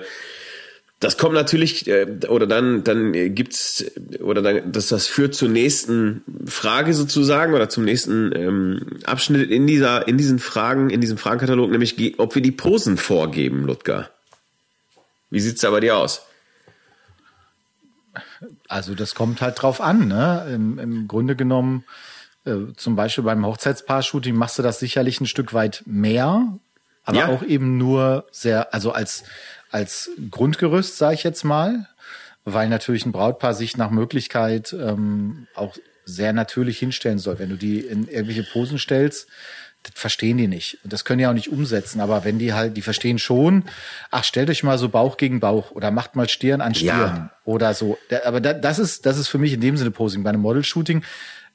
das 1.00 1.18
kommt 1.18 1.36
natürlich, 1.36 1.88
äh, 1.88 2.08
oder 2.28 2.48
dann, 2.48 2.84
dann 2.84 3.14
gibt's, 3.36 3.86
oder 4.20 4.41
dann, 4.41 4.72
dass 4.72 4.88
das 4.88 5.06
führt 5.08 5.36
zur 5.36 5.50
nächsten 5.50 6.24
Frage 6.48 6.93
sozusagen 6.93 7.54
oder 7.54 7.70
zum 7.70 7.86
nächsten 7.86 8.36
ähm, 8.36 9.00
Abschnitt 9.06 9.52
in 9.52 9.68
dieser, 9.68 10.08
in 10.08 10.18
diesen 10.18 10.39
Fragen, 10.39 10.89
in 10.89 11.02
diesem 11.02 11.18
Fragenkatalog, 11.18 11.70
nämlich 11.70 12.20
ob 12.20 12.34
wir 12.34 12.41
die 12.41 12.52
Posen 12.52 12.98
vorgeben, 12.98 13.66
Ludger. 13.66 14.10
Wie 15.30 15.39
sieht's 15.39 15.62
da 15.62 15.70
bei 15.70 15.82
dir 15.82 15.98
aus? 15.98 16.24
Also 18.68 18.95
das 18.95 19.14
kommt 19.14 19.41
halt 19.41 19.62
drauf 19.62 19.82
an, 19.82 20.08
ne? 20.08 20.48
Im, 20.54 20.80
im 20.80 21.08
Grunde 21.08 21.36
genommen, 21.36 21.84
äh, 22.45 22.74
zum 22.76 22.95
Beispiel 22.95 23.24
beim 23.24 23.45
Hochzeitspaar-Shooting 23.45 24.36
machst 24.36 24.58
du 24.58 24.64
das 24.64 24.80
sicherlich 24.80 25.22
ein 25.22 25.28
Stück 25.28 25.54
weit 25.54 25.84
mehr, 25.86 26.58
aber 27.04 27.18
ja. 27.18 27.28
auch 27.28 27.43
eben 27.43 27.78
nur 27.78 28.26
sehr, 28.32 28.74
also 28.74 28.91
als 28.91 29.24
als 29.72 30.09
Grundgerüst, 30.32 30.97
sage 30.97 31.15
ich 31.15 31.24
jetzt 31.24 31.43
mal, 31.43 31.88
weil 32.45 32.70
natürlich 32.70 33.05
ein 33.05 33.11
Brautpaar 33.11 33.53
sich 33.53 33.78
nach 33.78 33.91
Möglichkeit 33.91 34.74
ähm, 34.74 35.47
auch 35.55 35.78
sehr 36.05 36.34
natürlich 36.34 36.80
hinstellen 36.80 37.20
soll. 37.20 37.39
Wenn 37.39 37.49
du 37.49 37.57
die 37.57 37.80
in 37.80 38.07
irgendwelche 38.07 38.43
Posen 38.43 38.80
stellst, 38.80 39.28
das 39.84 39.99
verstehen 39.99 40.38
die 40.38 40.47
nicht. 40.47 40.80
Und 40.84 40.93
das 40.93 41.05
können 41.05 41.20
die 41.20 41.28
auch 41.28 41.34
nicht 41.34 41.51
umsetzen. 41.51 41.99
Aber 41.99 42.24
wenn 42.24 42.39
die 42.39 42.53
halt, 42.53 42.78
die 42.78 42.82
verstehen 42.82 43.20
schon, 43.20 43.63
ach, 44.11 44.24
stellt 44.24 44.49
euch 44.49 44.63
mal 44.63 44.78
so 44.78 44.89
Bauch 44.89 45.18
gegen 45.18 45.39
Bauch 45.39 45.72
oder 45.72 45.91
macht 45.91 46.15
mal 46.15 46.30
Stirn 46.30 46.61
an 46.61 46.76
Stirn 46.76 47.15
ja. 47.15 47.32
oder 47.45 47.74
so. 47.74 47.97
Aber 48.26 48.39
das 48.39 48.80
ist, 48.80 49.05
das 49.05 49.18
ist 49.18 49.28
für 49.28 49.38
mich 49.38 49.53
in 49.53 49.61
dem 49.61 49.78
Sinne 49.78 49.91
Posing. 49.91 50.24
Bei 50.24 50.30
einem 50.30 50.41
Model-Shooting, 50.41 51.03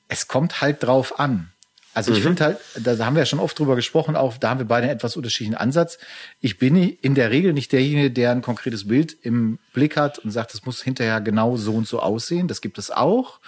es 0.09 0.29
kommt 0.29 0.61
halt 0.61 0.83
drauf 0.83 1.19
an. 1.19 1.52
Also 1.95 2.13
ich 2.13 2.21
mhm. 2.21 2.23
finde 2.23 2.45
halt, 2.45 2.59
da 2.77 2.97
haben 3.05 3.15
wir 3.15 3.21
ja 3.21 3.27
schon 3.27 3.39
oft 3.39 3.59
drüber 3.59 3.77
gesprochen, 3.77 4.17
auch 4.17 4.39
da 4.39 4.51
haben 4.51 4.59
wir 4.59 4.67
beide 4.67 4.85
einen 4.85 4.97
etwas 4.97 5.17
unterschiedlichen 5.17 5.57
Ansatz. 5.57 5.99
Ich 6.41 6.59
bin 6.59 6.77
in 6.77 7.15
der 7.15 7.31
Regel 7.31 7.53
nicht 7.53 7.71
derjenige, 7.73 8.11
der 8.11 8.31
ein 8.31 8.41
konkretes 8.41 8.89
Bild 8.89 9.17
im 9.23 9.59
Blick 9.75 9.97
hat 9.97 10.19
und 10.19 10.31
sagt, 10.31 10.55
es 10.55 10.65
muss 10.65 10.83
hinterher 10.83 11.21
genau 11.21 11.57
so 11.57 11.75
und 11.75 11.87
so 11.87 12.01
aussehen. 12.01 12.49
Das 12.49 12.63
gibt 12.63 12.79
es 12.79 12.91
auch. 12.91 13.41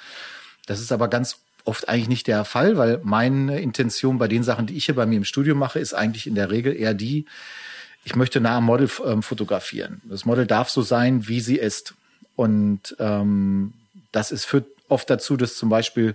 Das 0.67 0.81
ist 0.81 0.93
aber 0.93 1.09
ganz 1.09 1.39
oft 1.65 1.89
eigentlich 1.89 2.09
nicht 2.09 2.27
der 2.27 2.45
Fall, 2.45 2.77
weil 2.77 3.01
meine 3.03 3.61
Intention 3.61 4.19
bei 4.19 4.29
den 4.29 4.43
Sachen, 4.43 4.67
die 4.67 4.77
ich 4.77 4.85
hier 4.85 4.95
bei 4.95 5.07
mir 5.07 5.17
im 5.17 5.25
Studio 5.25 5.55
mache, 5.55 5.79
ist 5.79 5.95
eigentlich 5.95 6.27
in 6.27 6.35
der 6.35 6.51
Regel 6.51 6.77
eher 6.77 6.93
die, 6.93 7.25
ich 8.05 8.15
möchte 8.15 8.41
nah 8.41 8.59
am 8.59 8.65
Model 8.65 8.91
ähm, 9.07 9.23
fotografieren. 9.23 10.03
Das 10.05 10.27
Model 10.27 10.47
darf 10.47 10.69
so 10.69 10.83
sein, 10.83 11.27
wie 11.27 11.41
sie 11.41 11.57
ist. 11.57 11.95
Und 12.37 12.95
ähm, 12.99 13.73
das 14.13 14.31
ist 14.31 14.45
führt 14.45 14.67
oft 14.89 15.09
dazu, 15.09 15.39
dass 15.39 15.57
zum 15.57 15.71
Beispiel 15.71 16.15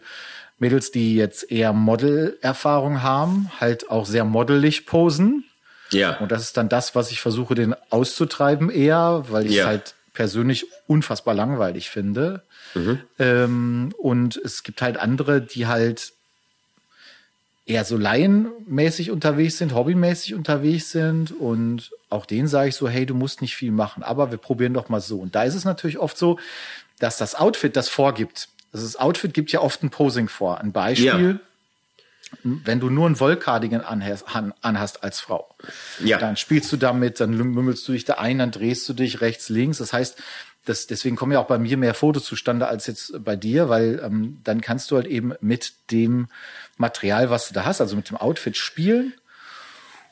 Mädels, 0.60 0.92
die 0.92 1.16
jetzt 1.16 1.52
eher 1.52 1.74
Modelerfahrung 1.74 3.02
haben, 3.02 3.50
halt 3.60 3.90
auch 3.90 4.06
sehr 4.06 4.26
modelig 4.26 4.86
posen. 4.86 5.46
Ja. 5.92 6.18
Und 6.18 6.32
das 6.32 6.44
ist 6.44 6.58
dann 6.58 6.70
das, 6.70 6.96
was 6.96 7.12
ich 7.12 7.22
versuche, 7.22 7.56
den 7.56 7.76
auszutreiben 7.90 8.70
eher, 8.70 9.26
weil 9.30 9.48
ich 9.48 9.56
ja. 9.56 9.66
halt 9.66 9.96
persönlich 10.14 10.68
unfassbar 10.88 11.34
langweilig 11.34 11.90
finde. 11.90 12.44
Mhm. 12.76 13.00
Ähm, 13.18 13.94
und 13.98 14.38
es 14.38 14.64
gibt 14.64 14.82
halt 14.82 14.98
andere, 14.98 15.42
die 15.42 15.68
halt 15.68 16.14
eher 17.66 17.86
so 17.86 17.98
laienmäßig 17.98 19.12
unterwegs 19.12 19.60
sind, 19.60 19.74
hobbymäßig 19.74 20.34
unterwegs 20.34 20.92
sind 20.92 21.32
und 21.32 21.92
auch 22.10 22.26
denen 22.26 22.48
sage 22.48 22.70
ich 22.70 22.76
so, 22.76 22.90
hey, 22.90 23.06
du 23.06 23.14
musst 23.14 23.42
nicht 23.42 23.56
viel 23.56 23.72
machen, 23.72 24.02
aber 24.02 24.32
wir 24.32 24.40
probieren 24.40 24.74
doch 24.74 24.90
mal 24.90 25.02
so. 25.02 25.20
Und 25.20 25.36
da 25.36 25.44
ist 25.44 25.54
es 25.54 25.66
natürlich 25.66 26.00
oft 26.00 26.18
so, 26.18 26.40
dass 26.98 27.18
das 27.18 27.36
Outfit 27.36 27.76
das 27.76 27.88
vorgibt. 27.88 28.50
Also 28.72 28.86
das 28.86 28.96
Outfit 28.98 29.34
gibt 29.34 29.52
ja 29.52 29.62
oft 29.62 29.84
ein 29.84 29.90
Posing 29.90 30.28
vor. 30.28 30.60
Ein 30.60 30.72
Beispiel, 30.72 31.40
ja. 31.42 32.40
wenn 32.44 32.80
du 32.80 32.90
nur 32.90 33.10
ein 33.10 33.20
Wollcardigan 33.20 33.82
anhast, 33.82 34.26
anhast 34.62 35.04
als 35.04 35.20
Frau, 35.20 35.56
ja. 36.04 36.18
dann 36.18 36.38
spielst 36.38 36.72
du 36.72 36.78
damit, 36.78 37.20
dann 37.20 37.36
mümmelst 37.36 37.88
du 37.88 37.94
dich 37.94 38.06
da 38.06 38.16
ein, 38.16 38.40
dann 38.40 38.52
drehst 38.52 38.88
du 38.88 38.94
dich 38.94 39.22
rechts, 39.22 39.50
links. 39.50 39.80
Das 39.80 39.94
heißt, 39.94 40.22
das, 40.66 40.88
deswegen 40.88 41.16
kommen 41.16 41.32
ja 41.32 41.40
auch 41.40 41.48
bei 41.48 41.58
mir 41.58 41.78
mehr 41.78 41.94
Fotos 41.94 42.26
zustande 42.26 42.68
als 42.68 42.86
jetzt 42.86 43.24
bei 43.24 43.36
dir, 43.36 43.70
weil 43.70 44.02
ähm, 44.04 44.40
dann 44.44 44.62
kannst 44.62 44.92
du 44.92 44.98
halt 44.98 45.08
eben 45.08 45.34
mit 45.42 45.74
dem 45.90 46.28
Material, 46.78 47.30
was 47.30 47.48
du 47.48 47.54
da 47.54 47.66
hast, 47.66 47.82
also 47.82 47.96
mit 47.96 48.10
dem 48.10 48.18
Outfit 48.18 48.56
spielen 48.56 49.14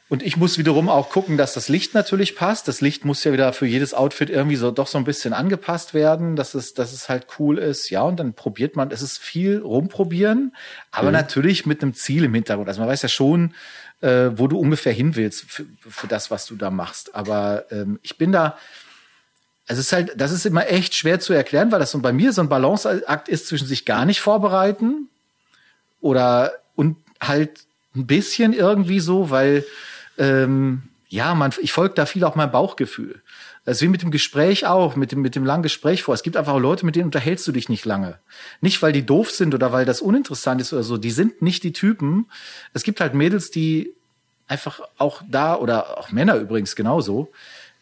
und 0.10 0.24
ich 0.24 0.38
muss 0.38 0.58
wiederum 0.58 0.88
auch 0.88 1.10
gucken, 1.10 1.36
dass 1.36 1.54
das 1.54 1.68
Licht 1.68 1.94
natürlich 1.94 2.38
passt. 2.38 2.70
Das 2.70 2.80
Licht 2.80 3.04
muss 3.04 3.26
ja 3.26 3.34
wieder 3.34 3.52
für 3.52 3.66
jedes 3.66 3.94
Outfit 3.94 4.30
irgendwie 4.30 4.56
so 4.56 4.72
doch 4.72 4.88
so 4.88 4.98
ein 4.98 5.04
bisschen 5.04 5.34
angepasst 5.34 5.94
werden, 5.94 6.38
dass 6.38 6.54
es, 6.54 6.74
dass 6.74 6.94
es 6.94 7.10
halt 7.10 7.28
cool 7.40 7.58
ist. 7.58 7.90
Ja, 7.90 8.04
und 8.04 8.18
dann 8.18 8.34
probiert 8.34 8.78
man, 8.78 8.90
es 8.92 9.02
ist 9.02 9.18
viel 9.18 9.60
rumprobieren, 9.60 10.56
aber 10.92 11.08
mhm. 11.08 11.14
natürlich 11.14 11.66
mit 11.66 11.82
einem 11.82 11.94
Ziel 11.94 12.24
im 12.24 12.34
Hintergrund. 12.34 12.70
Also 12.70 12.80
man 12.80 12.90
weiß 12.90 13.02
ja 13.02 13.10
schon, 13.10 13.54
äh, 14.00 14.30
wo 14.36 14.48
du 14.48 14.58
ungefähr 14.58 14.94
hin 14.94 15.18
willst 15.18 15.44
für, 15.52 15.66
für 15.82 16.08
das, 16.08 16.32
was 16.32 16.46
du 16.46 16.56
da 16.56 16.70
machst. 16.70 17.14
Aber 17.14 17.66
ähm, 17.70 18.00
ich 18.02 18.18
bin 18.18 18.32
da, 18.32 18.58
also 19.68 19.82
es 19.82 19.88
ist 19.88 19.92
halt, 19.92 20.14
das 20.16 20.32
ist 20.32 20.46
immer 20.46 20.68
echt 20.70 20.96
schwer 20.96 21.20
zu 21.20 21.34
erklären, 21.34 21.70
weil 21.74 21.80
das 21.80 21.92
so 21.92 22.00
bei 22.00 22.14
mir 22.14 22.32
so 22.32 22.42
ein 22.42 22.48
Balanceakt 22.48 23.28
ist 23.28 23.48
zwischen 23.48 23.68
sich 23.68 23.84
gar 23.84 24.06
nicht 24.06 24.22
vorbereiten 24.22 25.10
oder 26.00 26.54
und 26.76 26.96
halt 27.20 27.60
ein 27.94 28.08
bisschen 28.08 28.54
irgendwie 28.54 29.02
so, 29.02 29.32
weil 29.32 29.66
ähm, 30.18 30.84
ja, 31.10 31.34
man, 31.36 31.54
ich 31.62 31.72
folge 31.72 31.96
da 31.96 32.06
viel 32.06 32.24
auch 32.24 32.36
meinem 32.36 32.52
Bauchgefühl. 32.52 33.22
Das 33.64 33.78
ist 33.78 33.82
wie 33.82 33.88
mit 33.88 34.02
dem 34.02 34.12
Gespräch 34.12 34.66
auch, 34.66 34.96
mit 34.96 35.12
dem, 35.12 35.22
mit 35.22 35.36
dem 35.36 35.46
langen 35.46 35.64
Gespräch 35.64 36.04
vor. 36.04 36.14
Es 36.14 36.24
gibt 36.24 36.38
einfach 36.38 36.58
Leute, 36.58 36.86
mit 36.86 36.96
denen 36.96 37.06
unterhältst 37.06 37.48
du 37.48 37.52
dich 37.52 37.70
nicht 37.70 37.86
lange. 37.86 38.20
Nicht, 38.62 38.82
weil 38.82 38.92
die 38.92 39.06
doof 39.06 39.32
sind 39.32 39.54
oder 39.54 39.72
weil 39.72 39.86
das 39.86 40.02
uninteressant 40.02 40.62
ist 40.62 40.74
oder 40.74 40.84
so. 40.84 40.98
Die 40.98 41.12
sind 41.12 41.42
nicht 41.42 41.64
die 41.64 41.74
Typen. 41.74 42.28
Es 42.74 42.84
gibt 42.84 43.00
halt 43.00 43.14
Mädels, 43.14 43.52
die 43.52 43.94
einfach 44.48 44.82
auch 44.98 45.22
da, 45.30 45.56
oder 45.56 45.98
auch 45.98 46.12
Männer 46.12 46.36
übrigens 46.36 46.76
genauso, 46.76 47.32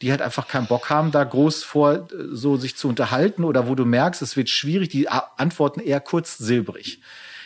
die 0.01 0.11
halt 0.11 0.21
einfach 0.21 0.47
keinen 0.47 0.67
Bock 0.67 0.89
haben, 0.89 1.11
da 1.11 1.23
groß 1.23 1.63
vor 1.63 2.07
so 2.31 2.57
sich 2.57 2.75
zu 2.75 2.87
unterhalten 2.87 3.43
oder 3.43 3.67
wo 3.67 3.75
du 3.75 3.85
merkst, 3.85 4.21
es 4.21 4.35
wird 4.35 4.49
schwierig, 4.49 4.89
die 4.89 5.07
antworten 5.09 5.79
eher 5.79 5.99
kurz 5.99 6.37
silbrig. 6.37 6.99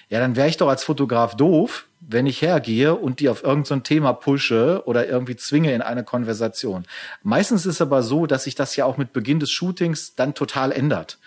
Ja, 0.09 0.19
dann 0.19 0.35
wäre 0.35 0.47
ich 0.47 0.57
doch 0.57 0.67
als 0.67 0.83
Fotograf 0.83 1.35
doof, 1.35 1.85
wenn 1.99 2.25
ich 2.25 2.41
hergehe 2.41 2.95
und 2.95 3.19
die 3.19 3.29
auf 3.29 3.43
irgendein 3.43 3.65
so 3.65 3.79
Thema 3.81 4.13
pushe 4.13 4.81
oder 4.85 5.07
irgendwie 5.07 5.35
zwinge 5.35 5.73
in 5.73 5.81
eine 5.81 6.03
Konversation. 6.03 6.85
Meistens 7.21 7.65
ist 7.65 7.75
es 7.75 7.81
aber 7.81 8.01
so, 8.01 8.25
dass 8.25 8.45
sich 8.45 8.55
das 8.55 8.75
ja 8.75 8.85
auch 8.85 8.97
mit 8.97 9.13
Beginn 9.13 9.39
des 9.39 9.51
Shootings 9.51 10.15
dann 10.15 10.33
total 10.33 10.71
ändert. 10.71 11.19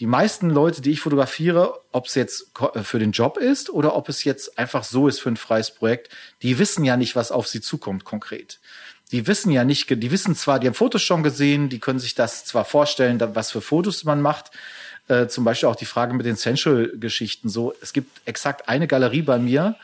Die 0.00 0.06
meisten 0.06 0.48
Leute, 0.48 0.80
die 0.80 0.92
ich 0.92 1.00
fotografiere, 1.00 1.78
ob 1.92 2.06
es 2.06 2.14
jetzt 2.14 2.52
äh, 2.74 2.82
für 2.82 2.98
den 2.98 3.12
Job 3.12 3.36
ist 3.36 3.70
oder 3.70 3.94
ob 3.96 4.08
es 4.08 4.24
jetzt 4.24 4.58
einfach 4.58 4.84
so 4.84 5.08
ist 5.08 5.20
für 5.20 5.30
ein 5.30 5.36
freies 5.36 5.70
Projekt, 5.74 6.10
die 6.42 6.58
wissen 6.58 6.84
ja 6.84 6.96
nicht, 6.96 7.16
was 7.16 7.32
auf 7.32 7.48
sie 7.48 7.60
zukommt 7.60 8.04
konkret. 8.04 8.60
Die 9.12 9.26
wissen 9.26 9.50
ja 9.50 9.64
nicht, 9.64 9.90
die 9.90 10.10
wissen 10.10 10.36
zwar, 10.36 10.58
die 10.58 10.68
haben 10.68 10.74
Fotos 10.74 11.02
schon 11.02 11.22
gesehen, 11.22 11.68
die 11.68 11.80
können 11.80 11.98
sich 11.98 12.14
das 12.14 12.44
zwar 12.44 12.64
vorstellen, 12.64 13.20
was 13.34 13.50
für 13.50 13.60
Fotos 13.60 14.04
man 14.04 14.22
macht, 14.22 14.52
äh, 15.10 15.28
zum 15.28 15.44
Beispiel 15.44 15.68
auch 15.68 15.76
die 15.76 15.86
Frage 15.86 16.14
mit 16.14 16.24
den 16.24 16.36
Sensual-Geschichten 16.36 17.48
so. 17.48 17.74
Es 17.82 17.92
gibt 17.92 18.20
exakt 18.26 18.68
eine 18.68 18.86
Galerie 18.86 19.22
bei 19.22 19.38
mir, 19.38 19.74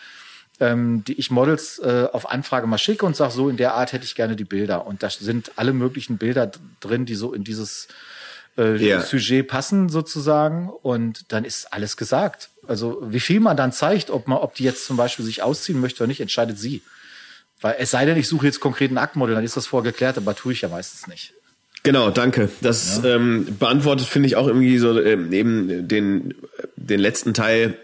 ähm, 0.60 1.02
die 1.04 1.14
ich 1.14 1.30
Models 1.30 1.80
äh, 1.80 2.06
auf 2.12 2.30
Anfrage 2.30 2.66
mal 2.66 2.78
schicke 2.78 3.04
und 3.04 3.16
sage, 3.16 3.32
so 3.32 3.48
in 3.48 3.56
der 3.56 3.74
Art 3.74 3.92
hätte 3.92 4.04
ich 4.04 4.14
gerne 4.14 4.36
die 4.36 4.44
Bilder. 4.44 4.86
Und 4.86 5.02
da 5.02 5.10
sind 5.10 5.52
alle 5.56 5.72
möglichen 5.72 6.16
Bilder 6.16 6.50
drin, 6.80 7.06
die 7.06 7.16
so 7.16 7.32
in 7.32 7.42
dieses 7.42 7.88
äh, 8.56 8.76
yeah. 8.76 9.02
Sujet 9.02 9.48
passen 9.48 9.88
sozusagen. 9.88 10.70
Und 10.70 11.32
dann 11.32 11.44
ist 11.44 11.72
alles 11.72 11.96
gesagt. 11.96 12.50
Also 12.68 13.02
wie 13.02 13.20
viel 13.20 13.40
man 13.40 13.56
dann 13.56 13.72
zeigt, 13.72 14.10
ob 14.10 14.28
man, 14.28 14.38
ob 14.38 14.54
die 14.54 14.64
jetzt 14.64 14.86
zum 14.86 14.96
Beispiel 14.96 15.24
sich 15.24 15.42
ausziehen 15.42 15.80
möchte 15.80 16.04
oder 16.04 16.08
nicht, 16.08 16.20
entscheidet 16.20 16.58
sie. 16.58 16.82
Weil 17.60 17.76
es 17.80 17.90
sei 17.90 18.04
denn, 18.04 18.16
ich 18.16 18.28
suche 18.28 18.46
jetzt 18.46 18.60
konkret 18.60 18.92
ein 18.92 18.98
Aktmodel, 18.98 19.34
dann 19.34 19.44
ist 19.44 19.56
das 19.56 19.66
vorgeklärt, 19.66 20.18
aber 20.18 20.36
tue 20.36 20.52
ich 20.52 20.60
ja 20.60 20.68
meistens 20.68 21.08
nicht. 21.08 21.32
Genau, 21.86 22.10
danke. 22.10 22.48
Das 22.62 23.00
ja. 23.04 23.14
ähm, 23.14 23.46
beantwortet, 23.60 24.08
finde 24.08 24.26
ich, 24.26 24.34
auch 24.34 24.48
irgendwie 24.48 24.76
so 24.78 25.00
ähm, 25.00 25.32
eben 25.32 25.86
den, 25.86 26.34
den 26.74 26.98
letzten 26.98 27.32
Teil 27.32 27.78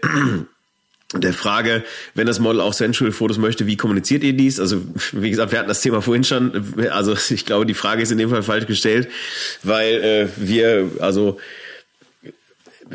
der 1.13 1.31
Frage, 1.31 1.85
wenn 2.13 2.27
das 2.27 2.39
Model 2.39 2.59
auch 2.59 2.73
Sensual-Fotos 2.73 3.37
möchte, 3.37 3.65
wie 3.65 3.77
kommuniziert 3.77 4.25
ihr 4.25 4.33
dies? 4.33 4.59
Also, 4.59 4.81
wie 5.13 5.29
gesagt, 5.29 5.53
wir 5.53 5.59
hatten 5.59 5.69
das 5.69 5.79
Thema 5.79 6.01
vorhin 6.01 6.25
schon. 6.25 6.73
Also, 6.91 7.15
ich 7.33 7.45
glaube, 7.45 7.65
die 7.65 7.73
Frage 7.73 8.01
ist 8.01 8.11
in 8.11 8.17
dem 8.17 8.29
Fall 8.29 8.43
falsch 8.43 8.67
gestellt, 8.67 9.07
weil 9.63 10.03
äh, 10.03 10.27
wir, 10.35 10.91
also 10.99 11.39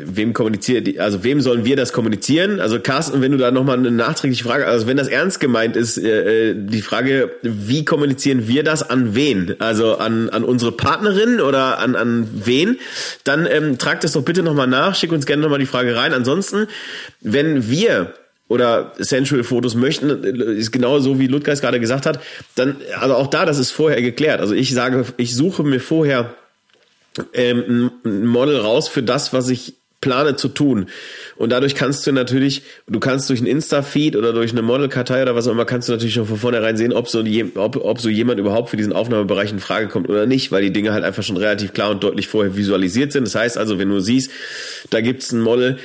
wem 0.05 0.33
kommuniziert, 0.33 0.99
also 0.99 1.23
wem 1.23 1.41
sollen 1.41 1.65
wir 1.65 1.75
das 1.75 1.93
kommunizieren? 1.93 2.59
Also 2.59 2.79
Carsten, 2.79 3.21
wenn 3.21 3.31
du 3.31 3.37
da 3.37 3.51
nochmal 3.51 3.77
eine 3.77 3.91
nachträgliche 3.91 4.43
Frage, 4.43 4.65
also 4.67 4.87
wenn 4.87 4.97
das 4.97 5.07
ernst 5.07 5.39
gemeint 5.39 5.75
ist, 5.75 5.97
äh, 5.97 6.51
äh, 6.51 6.55
die 6.57 6.81
Frage, 6.81 7.31
wie 7.41 7.85
kommunizieren 7.85 8.47
wir 8.47 8.63
das 8.63 8.89
an 8.89 9.15
wen? 9.15 9.55
Also 9.59 9.97
an, 9.97 10.29
an 10.29 10.43
unsere 10.43 10.71
Partnerin 10.71 11.41
oder 11.41 11.79
an, 11.79 11.95
an 11.95 12.27
wen? 12.33 12.77
Dann 13.23 13.45
ähm, 13.45 13.77
tragt 13.77 14.03
es 14.03 14.13
doch 14.13 14.23
bitte 14.23 14.43
nochmal 14.43 14.67
nach, 14.67 14.95
schick 14.95 15.11
uns 15.11 15.25
gerne 15.25 15.41
nochmal 15.41 15.59
die 15.59 15.65
Frage 15.65 15.95
rein. 15.95 16.13
Ansonsten, 16.13 16.67
wenn 17.21 17.69
wir 17.69 18.13
oder 18.47 18.93
Sensual 18.97 19.43
Fotos 19.43 19.75
möchten, 19.75 20.09
ist 20.09 20.71
genau 20.71 20.99
so, 20.99 21.19
wie 21.19 21.27
Ludgeis 21.27 21.61
gerade 21.61 21.79
gesagt 21.79 22.05
hat, 22.07 22.19
dann, 22.55 22.77
also 22.99 23.15
auch 23.15 23.27
da, 23.27 23.45
das 23.45 23.59
ist 23.59 23.71
vorher 23.71 24.01
geklärt. 24.01 24.41
Also 24.41 24.55
ich 24.55 24.73
sage, 24.73 25.05
ich 25.17 25.35
suche 25.35 25.63
mir 25.63 25.79
vorher 25.79 26.33
ähm, 27.33 27.91
ein 28.03 28.25
Model 28.25 28.57
raus 28.57 28.87
für 28.87 29.03
das, 29.03 29.33
was 29.33 29.49
ich 29.49 29.75
plane 30.01 30.35
zu 30.35 30.47
tun. 30.47 30.87
Und 31.35 31.51
dadurch 31.51 31.75
kannst 31.75 32.07
du 32.07 32.11
natürlich, 32.11 32.63
du 32.87 32.99
kannst 32.99 33.29
durch 33.29 33.41
ein 33.41 33.45
Insta-Feed 33.45 34.15
oder 34.15 34.33
durch 34.33 34.51
eine 34.51 34.61
Model-Kartei 34.61 35.21
oder 35.21 35.35
was 35.35 35.47
auch 35.47 35.51
immer, 35.51 35.65
kannst 35.65 35.89
du 35.89 35.93
natürlich 35.93 36.13
schon 36.13 36.25
von 36.25 36.37
vornherein 36.37 36.77
sehen, 36.77 36.93
ob 36.93 37.09
so, 37.09 37.23
ob, 37.55 37.75
ob 37.77 37.99
so 37.99 38.09
jemand 38.09 38.39
überhaupt 38.39 38.69
für 38.69 38.77
diesen 38.77 38.93
Aufnahmebereich 38.93 39.51
in 39.51 39.59
Frage 39.59 39.87
kommt 39.87 40.09
oder 40.09 40.25
nicht, 40.25 40.51
weil 40.51 40.61
die 40.61 40.73
Dinge 40.73 40.93
halt 40.93 41.03
einfach 41.03 41.23
schon 41.23 41.37
relativ 41.37 41.73
klar 41.73 41.91
und 41.91 42.03
deutlich 42.03 42.27
vorher 42.27 42.55
visualisiert 42.55 43.11
sind. 43.11 43.25
Das 43.25 43.35
heißt 43.35 43.57
also, 43.57 43.77
wenn 43.77 43.89
du 43.89 43.99
siehst, 43.99 44.31
da 44.89 45.01
gibt's 45.01 45.31
ein 45.31 45.41
Model, 45.41 45.77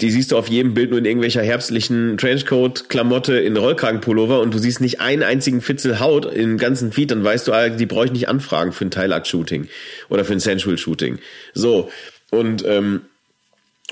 die 0.00 0.10
siehst 0.10 0.32
du 0.32 0.36
auf 0.36 0.48
jedem 0.48 0.74
Bild 0.74 0.90
nur 0.90 0.98
in 0.98 1.06
irgendwelcher 1.06 1.42
herbstlichen 1.42 2.18
Trenchcoat-Klamotte 2.18 3.38
in 3.38 3.56
Rollkragenpullover 3.56 4.40
und 4.40 4.52
du 4.52 4.58
siehst 4.58 4.80
nicht 4.80 5.00
einen 5.00 5.22
einzigen 5.22 5.62
Fitzel 5.62 6.00
Haut 6.00 6.26
im 6.26 6.58
ganzen 6.58 6.92
Feed, 6.92 7.10
dann 7.10 7.24
weißt 7.24 7.48
du, 7.48 7.52
ah, 7.52 7.70
die 7.70 7.86
brauche 7.86 8.04
ich 8.04 8.12
nicht 8.12 8.28
anfragen 8.28 8.72
für 8.72 8.84
ein 8.84 8.90
Teilakt-Shooting 8.90 9.68
oder 10.10 10.24
für 10.26 10.34
ein 10.34 10.40
Sensual-Shooting. 10.40 11.18
So, 11.54 11.90
und 12.30 12.62
ähm, 12.66 13.02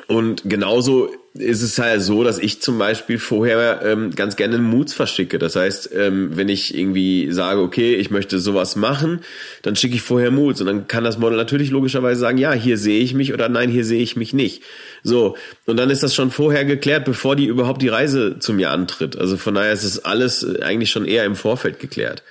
und 0.08 0.42
genauso 0.44 1.10
ist 1.34 1.62
es 1.62 1.78
halt 1.78 2.02
so, 2.02 2.22
dass 2.22 2.38
ich 2.38 2.60
zum 2.60 2.78
Beispiel 2.78 3.18
vorher 3.18 3.82
ähm, 3.84 4.10
ganz 4.10 4.36
gerne 4.36 4.58
Moods 4.58 4.92
verschicke. 4.92 5.38
Das 5.38 5.56
heißt, 5.56 5.90
ähm, 5.92 6.36
wenn 6.36 6.48
ich 6.48 6.76
irgendwie 6.76 7.32
sage, 7.32 7.60
okay, 7.60 7.94
ich 7.94 8.10
möchte 8.10 8.38
sowas 8.38 8.76
machen, 8.76 9.20
dann 9.62 9.74
schicke 9.74 9.96
ich 9.96 10.02
vorher 10.02 10.30
Moods 10.30 10.60
und 10.60 10.66
dann 10.66 10.86
kann 10.86 11.02
das 11.04 11.18
Model 11.18 11.36
natürlich 11.36 11.70
logischerweise 11.70 12.20
sagen, 12.20 12.38
ja, 12.38 12.52
hier 12.52 12.76
sehe 12.76 13.00
ich 13.00 13.14
mich 13.14 13.32
oder 13.32 13.48
nein, 13.48 13.70
hier 13.70 13.84
sehe 13.84 14.02
ich 14.02 14.14
mich 14.14 14.32
nicht. 14.32 14.62
So, 15.02 15.36
und 15.66 15.76
dann 15.76 15.90
ist 15.90 16.02
das 16.02 16.14
schon 16.14 16.30
vorher 16.30 16.64
geklärt, 16.64 17.04
bevor 17.04 17.34
die 17.34 17.46
überhaupt 17.46 17.82
die 17.82 17.88
Reise 17.88 18.38
zu 18.38 18.52
mir 18.52 18.70
antritt. 18.70 19.16
Also 19.16 19.36
von 19.36 19.54
daher 19.54 19.72
ist 19.72 19.84
es 19.84 20.04
alles 20.04 20.44
eigentlich 20.60 20.90
schon 20.90 21.04
eher 21.04 21.24
im 21.24 21.34
Vorfeld 21.34 21.80
geklärt. 21.80 22.22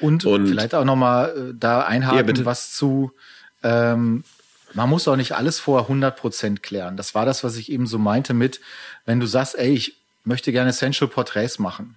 Und, 0.00 0.24
und 0.24 0.48
vielleicht 0.48 0.74
auch 0.74 0.84
nochmal 0.84 1.30
äh, 1.30 1.54
da 1.58 1.82
einhaken, 1.82 2.36
ja, 2.36 2.44
was 2.44 2.72
zu 2.72 3.12
ähm, 3.62 4.24
man 4.74 4.88
muss 4.88 5.08
auch 5.08 5.16
nicht 5.16 5.32
alles 5.32 5.60
vor 5.60 5.82
100 5.82 6.16
Prozent 6.16 6.62
klären. 6.62 6.96
Das 6.96 7.14
war 7.14 7.26
das, 7.26 7.44
was 7.44 7.56
ich 7.56 7.70
eben 7.70 7.86
so 7.86 7.98
meinte 7.98 8.34
mit, 8.34 8.60
wenn 9.04 9.20
du 9.20 9.26
sagst, 9.26 9.56
ey, 9.58 9.72
ich 9.72 9.96
möchte 10.24 10.52
gerne 10.52 10.70
Essential 10.70 11.08
Portraits 11.08 11.58
machen. 11.58 11.96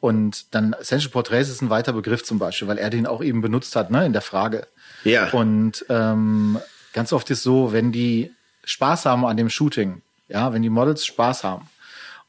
Und 0.00 0.54
dann 0.54 0.72
Essential 0.72 1.10
Portraits 1.10 1.50
ist 1.50 1.60
ein 1.60 1.70
weiter 1.70 1.92
Begriff 1.92 2.24
zum 2.24 2.38
Beispiel, 2.38 2.68
weil 2.68 2.78
er 2.78 2.90
den 2.90 3.06
auch 3.06 3.22
eben 3.22 3.42
benutzt 3.42 3.76
hat, 3.76 3.90
ne, 3.90 4.06
in 4.06 4.12
der 4.12 4.22
Frage. 4.22 4.66
Ja. 5.04 5.30
Und 5.30 5.84
ähm, 5.88 6.58
ganz 6.92 7.12
oft 7.12 7.28
ist 7.30 7.42
so, 7.42 7.72
wenn 7.72 7.92
die 7.92 8.32
Spaß 8.64 9.06
haben 9.06 9.26
an 9.26 9.36
dem 9.36 9.50
Shooting, 9.50 10.00
ja, 10.28 10.52
wenn 10.52 10.62
die 10.62 10.70
Models 10.70 11.04
Spaß 11.04 11.44
haben 11.44 11.68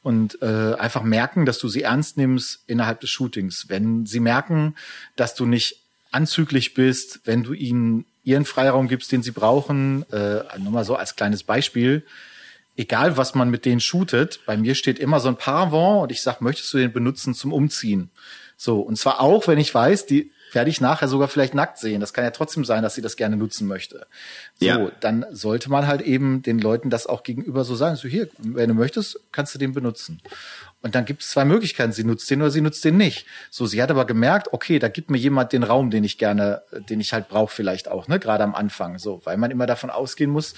und 0.02 0.40
äh, 0.42 0.74
einfach 0.74 1.02
merken, 1.02 1.46
dass 1.46 1.58
du 1.58 1.68
sie 1.68 1.82
ernst 1.82 2.16
nimmst 2.16 2.60
innerhalb 2.66 3.00
des 3.00 3.10
Shootings, 3.10 3.66
wenn 3.68 4.04
sie 4.06 4.20
merken, 4.20 4.74
dass 5.16 5.34
du 5.34 5.46
nicht 5.46 5.78
anzüglich 6.10 6.74
bist, 6.74 7.20
wenn 7.24 7.42
du 7.42 7.54
ihnen 7.54 8.04
ihren 8.24 8.44
Freiraum 8.44 8.88
gibst, 8.88 9.12
den 9.12 9.22
sie 9.22 9.30
brauchen. 9.30 10.04
Äh, 10.10 10.42
nur 10.58 10.72
mal 10.72 10.84
so 10.84 10.96
als 10.96 11.16
kleines 11.16 11.42
Beispiel. 11.42 12.04
Egal, 12.76 13.16
was 13.16 13.34
man 13.34 13.50
mit 13.50 13.64
denen 13.64 13.80
shootet, 13.80 14.40
bei 14.46 14.56
mir 14.56 14.74
steht 14.74 14.98
immer 14.98 15.20
so 15.20 15.28
ein 15.28 15.36
Paravent 15.36 16.02
und 16.02 16.12
ich 16.12 16.22
sag, 16.22 16.40
möchtest 16.40 16.72
du 16.72 16.78
den 16.78 16.92
benutzen 16.92 17.34
zum 17.34 17.52
Umziehen? 17.52 18.10
So, 18.56 18.80
und 18.80 18.96
zwar 18.96 19.20
auch, 19.20 19.46
wenn 19.46 19.58
ich 19.58 19.74
weiß, 19.74 20.06
die 20.06 20.31
werde 20.54 20.70
ich 20.70 20.80
nachher 20.80 21.08
sogar 21.08 21.28
vielleicht 21.28 21.54
nackt 21.54 21.78
sehen. 21.78 22.00
Das 22.00 22.12
kann 22.12 22.24
ja 22.24 22.30
trotzdem 22.30 22.64
sein, 22.64 22.82
dass 22.82 22.94
sie 22.94 23.02
das 23.02 23.16
gerne 23.16 23.36
nutzen 23.36 23.66
möchte. 23.66 24.06
So, 24.60 24.66
ja. 24.66 24.90
dann 25.00 25.24
sollte 25.30 25.70
man 25.70 25.86
halt 25.86 26.02
eben 26.02 26.42
den 26.42 26.58
Leuten 26.58 26.90
das 26.90 27.06
auch 27.06 27.22
gegenüber 27.22 27.64
so 27.64 27.74
sagen. 27.74 27.96
So 27.96 28.08
hier, 28.08 28.28
wenn 28.38 28.68
du 28.68 28.74
möchtest, 28.74 29.20
kannst 29.32 29.54
du 29.54 29.58
den 29.58 29.72
benutzen. 29.72 30.20
Und 30.82 30.94
dann 30.94 31.04
gibt 31.04 31.22
es 31.22 31.30
zwei 31.30 31.44
Möglichkeiten. 31.44 31.92
Sie 31.92 32.04
nutzt 32.04 32.28
den 32.30 32.42
oder 32.42 32.50
sie 32.50 32.60
nutzt 32.60 32.84
den 32.84 32.96
nicht. 32.96 33.26
So, 33.50 33.66
sie 33.66 33.80
hat 33.82 33.90
aber 33.90 34.04
gemerkt, 34.04 34.52
okay, 34.52 34.78
da 34.78 34.88
gibt 34.88 35.10
mir 35.10 35.18
jemand 35.18 35.52
den 35.52 35.62
Raum, 35.62 35.90
den 35.90 36.04
ich 36.04 36.18
gerne, 36.18 36.62
den 36.88 37.00
ich 37.00 37.12
halt 37.12 37.28
brauche 37.28 37.54
vielleicht 37.54 37.88
auch, 37.88 38.08
ne, 38.08 38.18
gerade 38.18 38.44
am 38.44 38.54
Anfang. 38.54 38.98
So, 38.98 39.20
weil 39.24 39.36
man 39.36 39.50
immer 39.50 39.66
davon 39.66 39.90
ausgehen 39.90 40.30
muss, 40.30 40.54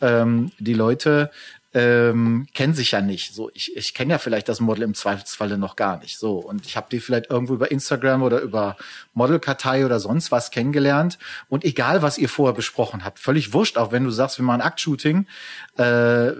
ähm, 0.00 0.50
die 0.58 0.74
Leute 0.74 1.30
ähm, 1.74 2.46
kennen 2.54 2.74
sich 2.74 2.92
ja 2.92 3.00
nicht. 3.00 3.34
So, 3.34 3.50
ich, 3.52 3.76
ich 3.76 3.92
kenne 3.92 4.12
ja 4.12 4.18
vielleicht 4.18 4.48
das 4.48 4.60
Model 4.60 4.82
im 4.82 4.94
Zweifelsfalle 4.94 5.58
noch 5.58 5.76
gar 5.76 5.98
nicht. 5.98 6.18
So, 6.18 6.38
und 6.38 6.64
ich 6.64 6.76
habe 6.76 6.86
die 6.90 7.00
vielleicht 7.00 7.30
irgendwo 7.30 7.54
über 7.54 7.70
Instagram 7.70 8.22
oder 8.22 8.40
über 8.40 8.76
Modelkartei 9.14 9.84
oder 9.84 10.00
sonst 10.00 10.32
was 10.32 10.50
kennengelernt. 10.50 11.18
Und 11.48 11.64
egal, 11.64 12.02
was 12.02 12.18
ihr 12.18 12.28
vorher 12.28 12.54
besprochen 12.54 13.04
habt, 13.04 13.18
völlig 13.18 13.52
wurscht, 13.52 13.76
auch 13.76 13.92
wenn 13.92 14.04
du 14.04 14.10
sagst, 14.10 14.38
wir 14.38 14.44
machen 14.44 14.62
Aktshooting, 14.62 15.26
äh, 15.76 15.82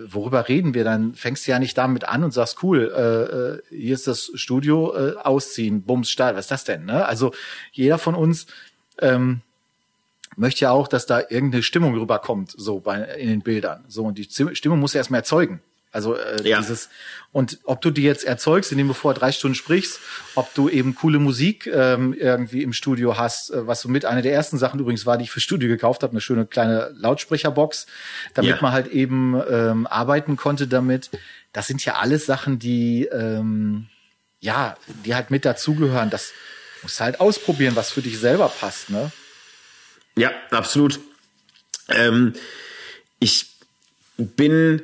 worüber 0.07 0.49
reden 0.49 0.75
wir? 0.75 0.85
Dann 0.85 1.15
fängst 1.15 1.47
du 1.47 1.51
ja 1.51 1.59
nicht 1.59 1.77
damit 1.77 2.05
an 2.09 2.25
und 2.25 2.33
sagst, 2.33 2.63
cool, 2.63 2.93
äh, 2.97 3.75
äh 3.75 3.77
hier 3.77 3.95
ist 3.95 4.07
das 4.07 4.31
Studio, 4.35 4.95
äh, 4.97 5.17
ausziehen, 5.17 5.83
bums, 5.83 6.11
steil, 6.11 6.35
was 6.35 6.47
ist 6.47 6.51
das 6.51 6.65
denn? 6.65 6.87
Ne? 6.87 7.05
Also 7.05 7.33
jeder 7.73 7.99
von 7.99 8.15
uns 8.15 8.47
ähm, 9.01 9.43
möchte 10.37 10.63
ja 10.63 10.71
auch, 10.71 10.89
dass 10.89 11.07
da 11.07 11.21
irgendeine 11.21 11.63
Stimmung 11.63 11.95
rüberkommt, 11.95 12.55
so 12.57 12.81
bei, 12.81 13.03
in 13.03 13.29
den 13.29 13.43
Bildern. 13.43 13.85
So, 13.89 14.05
und 14.05 14.19
die 14.19 14.25
Stimmung 14.55 14.79
muss 14.79 14.93
ja 14.93 14.99
erstmal 14.99 15.21
erzeugen. 15.21 15.61
Also 15.97 16.15
äh, 16.15 16.47
ja. 16.47 16.59
dieses 16.59 16.91
und 17.33 17.59
ob 17.65 17.81
du 17.81 17.91
die 17.91 18.03
jetzt 18.03 18.25
erzeugst, 18.25 18.71
indem 18.71 18.89
du 18.89 18.93
vor 18.93 19.15
drei 19.15 19.33
Stunden 19.33 19.55
sprichst, 19.55 19.99
ob 20.35 20.53
du 20.53 20.69
eben 20.69 20.95
coole 20.95 21.19
Musik 21.19 21.67
ähm, 21.67 22.13
irgendwie 22.13 22.63
im 22.63 22.75
Studio 22.75 23.17
hast, 23.17 23.51
äh, 23.51 23.67
was 23.67 23.81
so 23.81 23.89
mit 23.89 24.05
einer 24.05 24.21
der 24.21 24.35
ersten 24.35 24.59
Sachen 24.59 24.79
übrigens 24.79 25.07
war, 25.07 25.17
die 25.17 25.25
ich 25.25 25.31
für 25.31 25.41
Studio 25.41 25.71
gekauft 25.71 26.03
habe, 26.03 26.11
eine 26.11 26.21
schöne 26.21 26.45
kleine 26.45 26.93
Lautsprecherbox, 26.99 27.87
damit 28.35 28.57
ja. 28.57 28.59
man 28.61 28.73
halt 28.73 28.89
eben 28.89 29.41
ähm, 29.49 29.87
arbeiten 29.87 30.37
konnte 30.37 30.67
damit. 30.67 31.09
Das 31.55 31.67
sind 31.67 31.83
ja 31.83 31.95
alles 31.95 32.27
Sachen, 32.27 32.59
die 32.59 33.07
ähm, 33.07 33.87
ja, 34.41 34.77
die 35.07 35.15
halt 35.15 35.31
mit 35.31 35.47
dazugehören. 35.47 36.11
Das 36.11 36.33
musst 36.83 37.01
halt 37.01 37.21
ausprobieren, 37.21 37.75
was 37.75 37.91
für 37.91 38.03
dich 38.03 38.19
selber 38.19 38.49
passt, 38.49 38.91
ne? 38.91 39.11
Ja, 40.17 40.31
absolut. 40.51 40.99
Ähm, 41.89 42.33
ich 43.21 43.47
bin, 44.17 44.83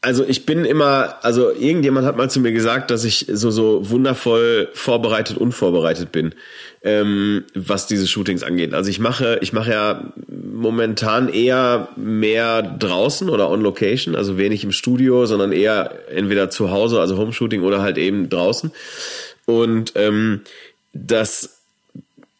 also 0.00 0.24
ich 0.24 0.46
bin 0.46 0.64
immer, 0.64 1.24
also 1.24 1.50
irgendjemand 1.50 2.06
hat 2.06 2.16
mal 2.16 2.30
zu 2.30 2.38
mir 2.40 2.52
gesagt, 2.52 2.90
dass 2.90 3.04
ich 3.04 3.26
so 3.32 3.50
so 3.50 3.90
wundervoll 3.90 4.68
vorbereitet, 4.72 5.36
unvorbereitet 5.36 6.12
bin, 6.12 6.34
ähm, 6.82 7.44
was 7.54 7.86
diese 7.86 8.06
Shootings 8.06 8.44
angeht. 8.44 8.72
Also 8.72 8.88
ich 8.88 9.00
mache, 9.00 9.38
ich 9.42 9.52
mache 9.52 9.70
ja 9.72 10.12
momentan 10.28 11.28
eher 11.28 11.88
mehr 11.96 12.62
draußen 12.62 13.28
oder 13.28 13.50
on 13.50 13.62
Location, 13.62 14.14
also 14.14 14.38
wenig 14.38 14.62
im 14.62 14.72
Studio, 14.72 15.26
sondern 15.26 15.50
eher 15.50 16.08
entweder 16.10 16.50
zu 16.50 16.70
Hause, 16.70 17.00
also 17.00 17.18
Home-Shooting 17.18 17.62
oder 17.62 17.82
halt 17.82 17.98
eben 17.98 18.28
draußen. 18.28 18.70
Und 19.46 19.92
ähm, 19.96 20.42
das 20.92 21.63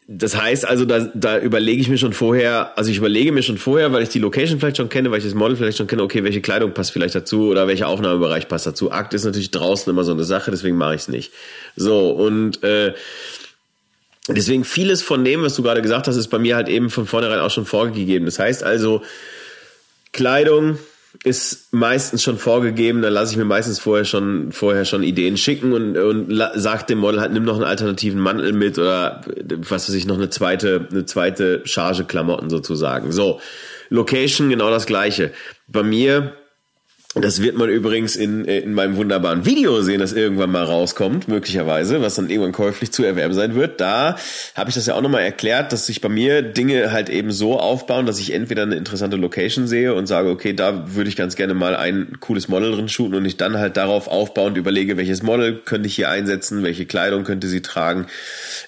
das 0.07 0.37
heißt 0.37 0.67
also, 0.67 0.85
da, 0.85 1.01
da 1.15 1.39
überlege 1.39 1.81
ich 1.81 1.89
mir 1.89 1.97
schon 1.97 2.13
vorher, 2.13 2.77
also 2.77 2.91
ich 2.91 2.99
überlege 2.99 3.33
mir 3.33 3.43
schon 3.43 3.57
vorher, 3.57 3.93
weil 3.93 4.03
ich 4.03 4.11
die 4.11 4.19
Location 4.19 4.61
vielleicht 4.61 4.77
schon 4.77 4.91
kenne, 4.91 5.11
weil 5.11 5.19
ich 5.19 5.25
das 5.25 5.33
Model 5.33 5.57
vielleicht 5.57 5.79
schon 5.79 5.87
kenne, 5.87 6.03
okay, 6.03 6.23
welche 6.25 6.43
Kleidung 6.43 6.75
passt 6.75 6.93
vielleicht 6.93 7.15
dazu 7.15 7.49
oder 7.49 7.67
welcher 7.69 7.89
Aufnahmebereich 7.89 8.49
passt 8.49 8.67
dazu. 8.67 8.93
Akt 8.93 9.15
ist 9.15 9.25
natürlich 9.25 9.51
draußen 9.51 9.91
immer 9.91 10.05
so 10.05 10.13
eine 10.13 10.25
Sache, 10.25 10.51
deswegen 10.51 10.77
mache 10.77 10.95
ich 10.95 11.03
es 11.03 11.09
nicht. 11.09 11.33
So, 11.75 12.11
und 12.11 12.63
äh, 12.63 12.93
deswegen 14.29 14.65
vieles 14.65 15.03
von 15.03 15.25
dem, 15.25 15.43
was 15.43 15.55
du 15.55 15.63
gerade 15.63 15.81
gesagt 15.81 16.07
hast, 16.07 16.17
ist 16.17 16.29
bei 16.29 16.39
mir 16.39 16.57
halt 16.57 16.69
eben 16.69 16.91
von 16.91 17.07
vornherein 17.07 17.41
auch 17.41 17.51
schon 17.51 17.65
vorgegeben. 17.65 18.27
Das 18.27 18.39
heißt 18.39 18.63
also, 18.63 19.03
Kleidung, 20.13 20.79
ist 21.23 21.73
meistens 21.73 22.23
schon 22.23 22.39
vorgegeben, 22.39 23.03
da 23.03 23.09
lasse 23.09 23.33
ich 23.33 23.39
mir 23.39 23.45
meistens 23.45 23.79
vorher 23.79 24.05
schon 24.05 24.53
vorher 24.53 24.85
schon 24.85 25.03
Ideen 25.03 25.37
schicken 25.37 25.73
und, 25.73 25.97
und 25.97 26.43
sagt 26.55 26.91
dem 26.91 26.99
Model 26.99 27.21
halt, 27.21 27.33
nimm 27.33 27.45
noch 27.45 27.55
einen 27.55 27.65
alternativen 27.65 28.21
Mantel 28.21 28.53
mit 28.53 28.79
oder 28.79 29.23
was 29.59 29.89
weiß 29.89 29.95
ich, 29.95 30.07
noch 30.07 30.17
eine 30.17 30.31
zweite, 30.31 30.89
eine 30.91 31.07
zweite 31.07 31.63
Charge 31.65 32.05
Klamotten 32.05 32.51
sozusagen. 32.51 33.13
So, 33.13 33.41
Location 33.91 34.49
genau 34.49 34.71
das 34.71 34.87
gleiche. 34.87 35.33
Bei 35.69 35.83
mir 35.83 36.35
Das 37.17 37.41
wird 37.41 37.57
man 37.57 37.69
übrigens 37.69 38.17
in, 38.17 38.45
in 38.45 38.75
meinem 38.75 38.97
wunderbaren 38.97 39.47
Video 39.47 39.83
sehen, 39.83 40.01
das 40.01 40.13
irgendwann 40.13 40.51
mal 40.51 40.65
rauskommt, 40.65 41.29
möglicherweise, 41.29 42.03
was 42.03 42.17
dann 42.17 42.29
irgendwann 42.29 42.51
käuflich 42.51 42.91
zu 42.91 43.05
erwerben 43.05 43.35
sein 43.35 43.55
wird. 43.55 43.81
Da 43.81 44.17
habe 44.57 44.71
ich 44.71 44.75
das 44.75 44.87
ja 44.87 44.95
auch 44.95 45.01
nochmal 45.01 45.23
erklärt, 45.23 45.73
dass 45.73 45.87
sich 45.87 46.01
bei 46.01 46.09
mir 46.09 46.43
Dinge 46.43 46.91
halt 46.91 47.09
eben 47.09 47.31
so 47.31 47.61
aufbauen, 47.61 48.07
dass 48.07 48.19
ich 48.19 48.33
entweder 48.33 48.65
eine 48.65 48.75
interessante 48.75 49.17
Location 49.17 49.69
sehe 49.69 49.95
und 49.95 50.07
sage, 50.07 50.29
okay, 50.29 50.55
da 50.55 50.93
würde 50.97 51.09
ich 51.09 51.15
ganz 51.15 51.37
gerne 51.37 51.55
mal 51.55 51.77
ein 51.77 52.17
cooles 52.19 52.49
Model 52.49 52.73
drin 52.73 52.89
shooten 52.89 53.15
und 53.15 53.25
ich 53.25 53.37
dann 53.37 53.59
halt 53.59 53.77
darauf 53.77 54.09
aufbauend 54.09 54.57
überlege, 54.57 54.97
welches 54.97 55.23
Model 55.23 55.61
könnte 55.65 55.87
ich 55.87 55.95
hier 55.95 56.11
einsetzen, 56.11 56.65
welche 56.65 56.85
Kleidung 56.85 57.23
könnte 57.23 57.47
sie 57.47 57.63
tragen, 57.63 58.09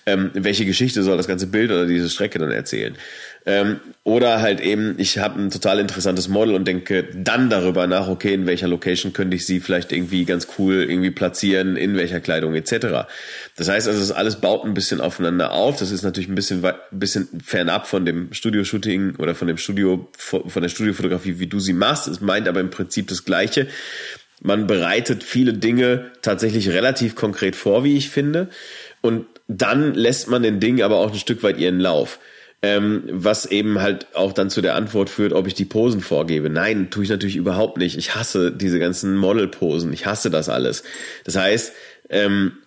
ähm, 0.06 0.30
welche 0.34 0.64
Geschichte 0.66 1.02
soll 1.02 1.16
das 1.16 1.26
ganze 1.26 1.48
Bild 1.48 1.72
oder 1.72 1.86
diese 1.86 2.08
Strecke 2.08 2.38
dann 2.38 2.52
erzählen. 2.52 2.96
Ähm, 3.48 3.78
oder 4.02 4.40
halt 4.40 4.60
eben, 4.60 4.96
ich 4.98 5.18
habe 5.18 5.40
ein 5.40 5.50
total 5.50 5.78
interessantes 5.78 6.26
Model 6.26 6.56
und 6.56 6.66
denke 6.66 7.04
dann 7.14 7.48
darüber 7.48 7.86
nach, 7.86 8.08
okay, 8.08 8.34
in 8.34 8.44
welcher 8.46 8.66
Location 8.66 9.12
könnte 9.12 9.36
ich 9.36 9.46
sie 9.46 9.60
vielleicht 9.60 9.92
irgendwie 9.92 10.24
ganz 10.24 10.48
cool 10.58 10.82
irgendwie 10.82 11.12
platzieren, 11.12 11.76
in 11.76 11.96
welcher 11.96 12.18
Kleidung 12.18 12.56
etc. 12.56 13.06
Das 13.56 13.68
heißt 13.68 13.86
also, 13.86 14.00
das 14.00 14.10
alles 14.10 14.36
baut 14.40 14.64
ein 14.64 14.74
bisschen 14.74 15.00
aufeinander 15.00 15.52
auf. 15.52 15.78
Das 15.78 15.92
ist 15.92 16.02
natürlich 16.02 16.28
ein 16.28 16.34
bisschen, 16.34 16.64
ein 16.64 16.74
bisschen 16.90 17.28
fernab 17.44 17.86
von 17.86 18.04
dem 18.04 18.32
Studio-Shooting 18.32 19.14
oder 19.16 19.36
von 19.36 19.46
dem 19.46 19.58
Studio, 19.58 20.08
von 20.16 20.62
der 20.62 20.68
Studiofotografie, 20.68 21.38
wie 21.38 21.46
du 21.46 21.60
sie 21.60 21.72
machst. 21.72 22.08
Es 22.08 22.20
meint 22.20 22.48
aber 22.48 22.58
im 22.58 22.70
Prinzip 22.70 23.06
das 23.06 23.24
Gleiche. 23.24 23.68
Man 24.42 24.66
bereitet 24.66 25.22
viele 25.22 25.52
Dinge 25.52 26.10
tatsächlich 26.20 26.70
relativ 26.70 27.14
konkret 27.14 27.54
vor, 27.54 27.84
wie 27.84 27.96
ich 27.96 28.10
finde. 28.10 28.48
Und 29.02 29.26
dann 29.46 29.94
lässt 29.94 30.28
man 30.28 30.42
den 30.42 30.58
Dingen 30.58 30.82
aber 30.82 30.96
auch 30.96 31.12
ein 31.12 31.18
Stück 31.18 31.44
weit 31.44 31.58
ihren 31.58 31.78
Lauf. 31.78 32.18
Ähm, 32.66 33.04
was 33.12 33.46
eben 33.46 33.80
halt 33.80 34.08
auch 34.14 34.32
dann 34.32 34.50
zu 34.50 34.60
der 34.60 34.74
Antwort 34.74 35.08
führt, 35.08 35.32
ob 35.32 35.46
ich 35.46 35.54
die 35.54 35.64
Posen 35.64 36.00
vorgebe. 36.00 36.50
Nein, 36.50 36.90
tue 36.90 37.04
ich 37.04 37.10
natürlich 37.10 37.36
überhaupt 37.36 37.78
nicht. 37.78 37.96
Ich 37.96 38.16
hasse 38.16 38.50
diese 38.50 38.80
ganzen 38.80 39.16
Model-Posen. 39.16 39.92
Ich 39.92 40.04
hasse 40.04 40.30
das 40.30 40.48
alles. 40.48 40.82
Das 41.22 41.36
heißt, 41.36 41.72
ähm, 42.10 42.58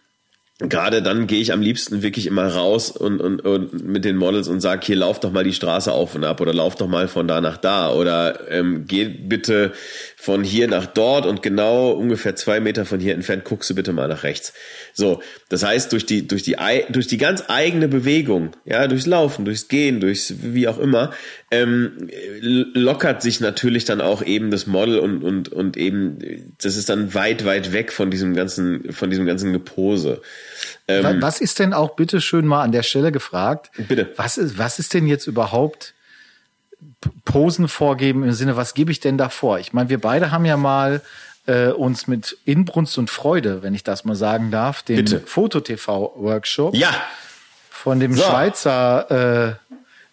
gerade 0.59 1.01
dann 1.01 1.27
gehe 1.27 1.41
ich 1.41 1.51
am 1.51 1.61
liebsten 1.61 2.01
wirklich 2.01 2.27
immer 2.27 2.47
raus 2.47 2.91
und, 2.91 3.19
und, 3.19 3.41
und 3.41 3.85
mit 3.85 4.05
den 4.05 4.15
Models 4.15 4.47
und 4.47 4.61
sag 4.61 4.83
hier 4.83 4.97
lauf 4.97 5.19
doch 5.19 5.31
mal 5.31 5.43
die 5.43 5.53
Straße 5.53 5.91
auf 5.91 6.15
und 6.15 6.23
ab 6.23 6.39
oder 6.39 6.53
lauf 6.53 6.75
doch 6.75 6.87
mal 6.87 7.07
von 7.07 7.27
da 7.27 7.41
nach 7.41 7.57
da 7.57 7.91
oder 7.91 8.49
ähm, 8.49 8.85
geh 8.85 9.05
bitte 9.05 9.73
von 10.22 10.43
hier 10.43 10.67
nach 10.67 10.86
dort 10.86 11.26
und 11.26 11.41
genau 11.41 11.91
ungefähr 11.91 12.36
zwei 12.36 12.59
Meter 12.59 12.86
von 12.86 12.99
hier 12.99 13.13
entfernt 13.13 13.45
guckst 13.45 13.70
du 13.70 13.76
bitte 13.76 13.93
mal 13.93 14.09
nach 14.09 14.24
rechts. 14.24 14.51
So, 14.93 15.22
das 15.47 15.63
heißt 15.63 15.93
durch 15.93 16.05
die 16.05 16.28
durch 16.28 16.43
die 16.43 16.57
durch 16.89 17.07
die 17.07 17.17
ganz 17.17 17.45
eigene 17.47 17.88
Bewegung, 17.88 18.51
ja 18.65 18.86
durchs 18.89 19.05
Laufen, 19.05 19.45
durchs 19.45 19.70
Gehen, 19.70 20.01
durchs 20.01 20.34
wie 20.41 20.67
auch 20.67 20.78
immer, 20.78 21.11
ähm, 21.51 22.09
lockert 22.41 23.22
sich 23.22 23.39
natürlich 23.39 23.86
dann 23.86 24.01
auch 24.01 24.22
eben 24.22 24.51
das 24.51 24.67
Model 24.67 24.99
und 24.99 25.24
und 25.24 25.53
und 25.53 25.78
eben 25.78 26.53
das 26.61 26.76
ist 26.76 26.89
dann 26.89 27.13
weit 27.13 27.45
weit 27.45 27.72
weg 27.72 27.93
von 27.93 28.11
diesem 28.11 28.36
ganzen 28.36 28.91
von 28.91 29.09
diesem 29.09 29.26
ganzen 29.26 29.53
Gepose. 29.53 30.22
Ähm, 30.89 31.22
was 31.22 31.39
ist 31.39 31.59
denn 31.59 31.72
auch 31.72 31.95
bitte 31.95 32.20
schön 32.20 32.45
mal 32.45 32.61
an 32.61 32.74
der 32.74 32.84
Stelle 32.84 33.13
gefragt? 33.13 33.72
Bitte. 33.88 34.09
Was 34.17 34.38
ist 34.38 34.57
was 34.57 34.80
ist 34.80 34.93
denn 34.93 35.07
jetzt 35.07 35.28
überhaupt 35.28 35.93
Posen 37.25 37.67
vorgeben 37.67 38.23
im 38.23 38.33
Sinne, 38.33 38.57
was 38.57 38.73
gebe 38.73 38.91
ich 38.91 38.99
denn 38.99 39.17
da 39.17 39.29
vor? 39.29 39.59
Ich 39.59 39.73
meine, 39.73 39.89
wir 39.89 39.99
beide 39.99 40.31
haben 40.31 40.45
ja 40.45 40.57
mal 40.57 41.01
äh, 41.45 41.67
uns 41.67 42.07
mit 42.07 42.37
Inbrunst 42.45 42.97
und 42.97 43.09
Freude, 43.09 43.63
wenn 43.63 43.73
ich 43.73 43.83
das 43.83 44.05
mal 44.05 44.15
sagen 44.15 44.51
darf, 44.51 44.83
den 44.83 45.07
Foto-TV-Workshop 45.07 46.75
ja. 46.75 46.93
von 47.69 47.99
dem 47.99 48.13
so. 48.13 48.23
Schweizer, 48.23 49.49
äh, 49.49 49.53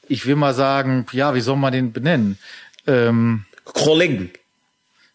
ich 0.09 0.27
will 0.27 0.37
mal 0.37 0.55
sagen, 0.55 1.07
ja, 1.13 1.35
wie 1.35 1.41
soll 1.41 1.57
man 1.57 1.73
den 1.73 1.93
benennen? 1.93 2.39
Ähm, 2.87 3.47
Kollegen. 3.65 4.31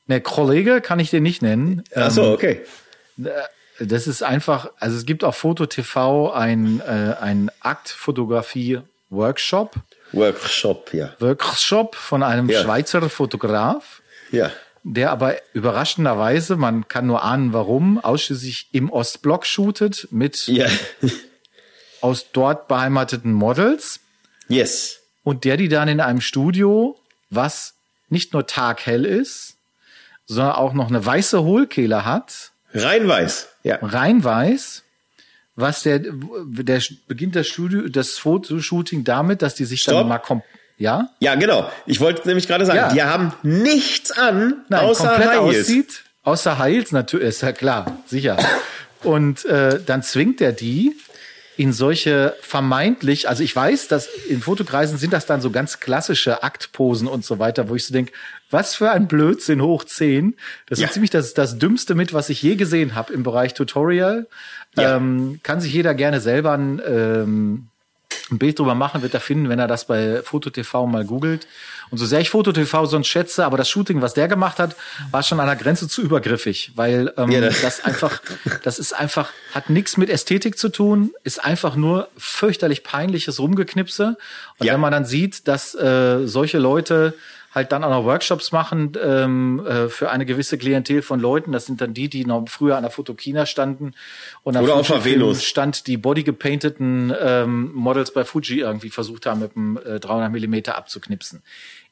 Ne, 0.07 0.19
Kollege 0.19 0.81
kann 0.81 0.99
ich 0.99 1.09
den 1.09 1.23
nicht 1.23 1.41
nennen. 1.41 1.85
Ach 1.95 2.11
so, 2.11 2.23
ähm, 2.23 2.33
okay. 2.33 2.59
Das 3.79 4.07
ist 4.07 4.23
einfach, 4.23 4.71
also 4.79 4.97
es 4.97 5.05
gibt 5.05 5.23
auf 5.23 5.37
Foto 5.37 5.65
TV 5.65 6.33
ein, 6.33 6.81
äh, 6.81 7.15
ein 7.19 7.49
Aktfotografie-Workshop. 7.61 9.75
Workshop, 10.13 10.93
ja. 10.93 11.13
Workshop 11.19 11.95
von 11.95 12.23
einem 12.23 12.49
ja. 12.49 12.61
Schweizer 12.61 13.09
Fotograf. 13.09 14.01
Ja. 14.31 14.51
Der 14.83 15.11
aber 15.11 15.35
überraschenderweise, 15.53 16.55
man 16.55 16.87
kann 16.87 17.05
nur 17.05 17.23
ahnen 17.23 17.53
warum, 17.53 17.99
ausschließlich 17.99 18.69
im 18.71 18.89
Ostblock 18.89 19.45
shootet 19.45 20.07
mit 20.11 20.47
ja. 20.47 20.67
aus 22.01 22.31
dort 22.31 22.67
beheimateten 22.67 23.31
Models. 23.31 23.99
Yes. 24.47 24.99
Und 25.23 25.45
der 25.45 25.57
die 25.57 25.69
dann 25.69 25.87
in 25.87 25.99
einem 25.99 26.21
Studio, 26.21 26.99
was 27.29 27.75
nicht 28.09 28.33
nur 28.33 28.47
taghell 28.47 29.05
ist, 29.05 29.55
sondern 30.25 30.55
auch 30.55 30.73
noch 30.73 30.89
eine 30.89 31.05
weiße 31.05 31.43
Hohlkehle 31.43 32.05
hat. 32.05 32.51
Rein 32.73 33.07
weiß, 33.07 33.49
ja. 33.63 33.77
Rein 33.81 34.23
weiß 34.23 34.83
was 35.55 35.83
der, 35.83 35.99
der 35.99 36.81
beginnt 37.07 37.35
das 37.35 37.47
Studio, 37.47 37.87
das 37.89 38.17
Fotoshooting 38.17 39.03
damit, 39.03 39.41
dass 39.41 39.55
die 39.55 39.65
sich 39.65 39.81
Stopp. 39.81 39.95
dann 39.95 40.07
mal 40.07 40.19
kommt. 40.19 40.43
Ja? 40.77 41.09
Ja, 41.19 41.35
genau. 41.35 41.69
Ich 41.85 41.99
wollte 41.99 42.27
nämlich 42.27 42.47
gerade 42.47 42.65
sagen, 42.65 42.77
ja. 42.77 42.93
die 42.93 43.03
haben 43.03 43.33
nichts 43.43 44.11
an, 44.11 44.63
Nein, 44.69 44.85
außer 44.85 45.09
komplett 45.09 45.29
Heils. 45.29 45.59
aussieht, 45.59 46.03
außer 46.23 46.57
Heils 46.57 46.91
natürlich, 46.91 47.27
ist 47.27 47.41
ja 47.41 47.51
klar, 47.51 47.99
sicher. 48.07 48.37
Und 49.03 49.45
äh, 49.45 49.79
dann 49.85 50.03
zwingt 50.03 50.41
er 50.41 50.53
die 50.53 50.95
in 51.57 51.73
solche 51.73 52.35
vermeintlich, 52.41 53.29
also 53.29 53.43
ich 53.43 53.55
weiß, 53.55 53.87
dass 53.87 54.07
in 54.07 54.41
Fotokreisen 54.41 54.97
sind 54.97 55.13
das 55.13 55.27
dann 55.27 55.41
so 55.41 55.51
ganz 55.51 55.79
klassische 55.79 56.41
Aktposen 56.41 57.07
und 57.07 57.25
so 57.25 57.37
weiter, 57.37 57.69
wo 57.69 57.75
ich 57.75 57.85
so 57.85 57.93
denke, 57.93 58.13
was 58.51 58.75
für 58.75 58.91
ein 58.91 59.07
Blödsinn 59.07 59.61
hoch 59.61 59.83
10. 59.83 60.35
Das 60.67 60.79
ist 60.79 60.83
ja. 60.83 60.91
ziemlich 60.91 61.09
das, 61.09 61.33
das 61.33 61.57
Dümmste 61.57 61.95
mit, 61.95 62.13
was 62.13 62.29
ich 62.29 62.41
je 62.41 62.55
gesehen 62.55 62.95
habe 62.95 63.13
im 63.13 63.23
Bereich 63.23 63.53
Tutorial. 63.53 64.27
Ja. 64.77 64.95
Ähm, 64.95 65.39
kann 65.43 65.61
sich 65.61 65.73
jeder 65.73 65.93
gerne 65.93 66.21
selber 66.21 66.53
ein, 66.53 66.81
ähm, 66.85 67.67
ein 68.31 68.37
Bild 68.37 68.57
drüber 68.59 68.75
machen, 68.75 69.01
wird 69.01 69.13
er 69.13 69.19
finden, 69.19 69.49
wenn 69.49 69.59
er 69.59 69.67
das 69.67 69.85
bei 69.85 70.21
FotoTV 70.23 70.85
mal 70.85 71.05
googelt. 71.05 71.47
Und 71.89 71.97
so 71.97 72.05
sehr 72.05 72.21
ich 72.21 72.29
FotoTV 72.29 72.85
sonst 72.85 73.07
schätze, 73.07 73.45
aber 73.45 73.57
das 73.57 73.69
Shooting, 73.69 74.01
was 74.01 74.13
der 74.13 74.29
gemacht 74.29 74.59
hat, 74.59 74.77
war 75.11 75.23
schon 75.23 75.41
an 75.41 75.47
der 75.47 75.57
Grenze 75.57 75.89
zu 75.89 76.01
übergriffig, 76.01 76.71
weil 76.75 77.13
ähm, 77.17 77.29
ja, 77.29 77.41
das. 77.41 77.61
das 77.61 77.83
einfach, 77.83 78.21
das 78.63 78.79
ist 78.79 78.93
einfach, 78.93 79.31
hat 79.53 79.69
nichts 79.69 79.97
mit 79.97 80.09
Ästhetik 80.09 80.57
zu 80.57 80.69
tun, 80.69 81.11
ist 81.25 81.43
einfach 81.43 81.75
nur 81.75 82.07
fürchterlich 82.17 82.83
peinliches 82.83 83.39
Rumgeknipse. 83.39 84.17
Und 84.57 84.65
ja. 84.65 84.73
wenn 84.73 84.79
man 84.79 84.93
dann 84.93 85.05
sieht, 85.05 85.49
dass 85.49 85.75
äh, 85.75 86.25
solche 86.25 86.59
Leute 86.59 87.13
halt 87.53 87.71
dann 87.71 87.83
auch 87.83 87.89
noch 87.89 88.05
Workshops 88.05 88.51
machen 88.51 88.93
ähm, 89.01 89.65
äh, 89.65 89.89
für 89.89 90.09
eine 90.09 90.25
gewisse 90.25 90.57
Klientel 90.57 91.01
von 91.01 91.19
Leuten. 91.19 91.51
Das 91.51 91.65
sind 91.65 91.81
dann 91.81 91.93
die, 91.93 92.09
die 92.09 92.25
noch 92.25 92.47
früher 92.47 92.77
an 92.77 92.83
der 92.83 92.91
Fotokina 92.91 93.45
standen 93.45 93.93
und 94.43 94.57
Oder 94.57 94.75
auf 94.75 95.05
Venus 95.05 95.43
stand 95.43 95.87
die 95.87 95.97
bodygepainteten 95.97 97.13
ähm, 97.19 97.71
Models 97.73 98.13
bei 98.13 98.23
Fuji 98.23 98.59
irgendwie 98.59 98.89
versucht 98.89 99.25
haben, 99.25 99.41
mit 99.41 99.55
einem 99.55 99.77
äh, 99.77 99.99
300 99.99 100.31
Millimeter 100.31 100.77
abzuknipsen. 100.77 101.43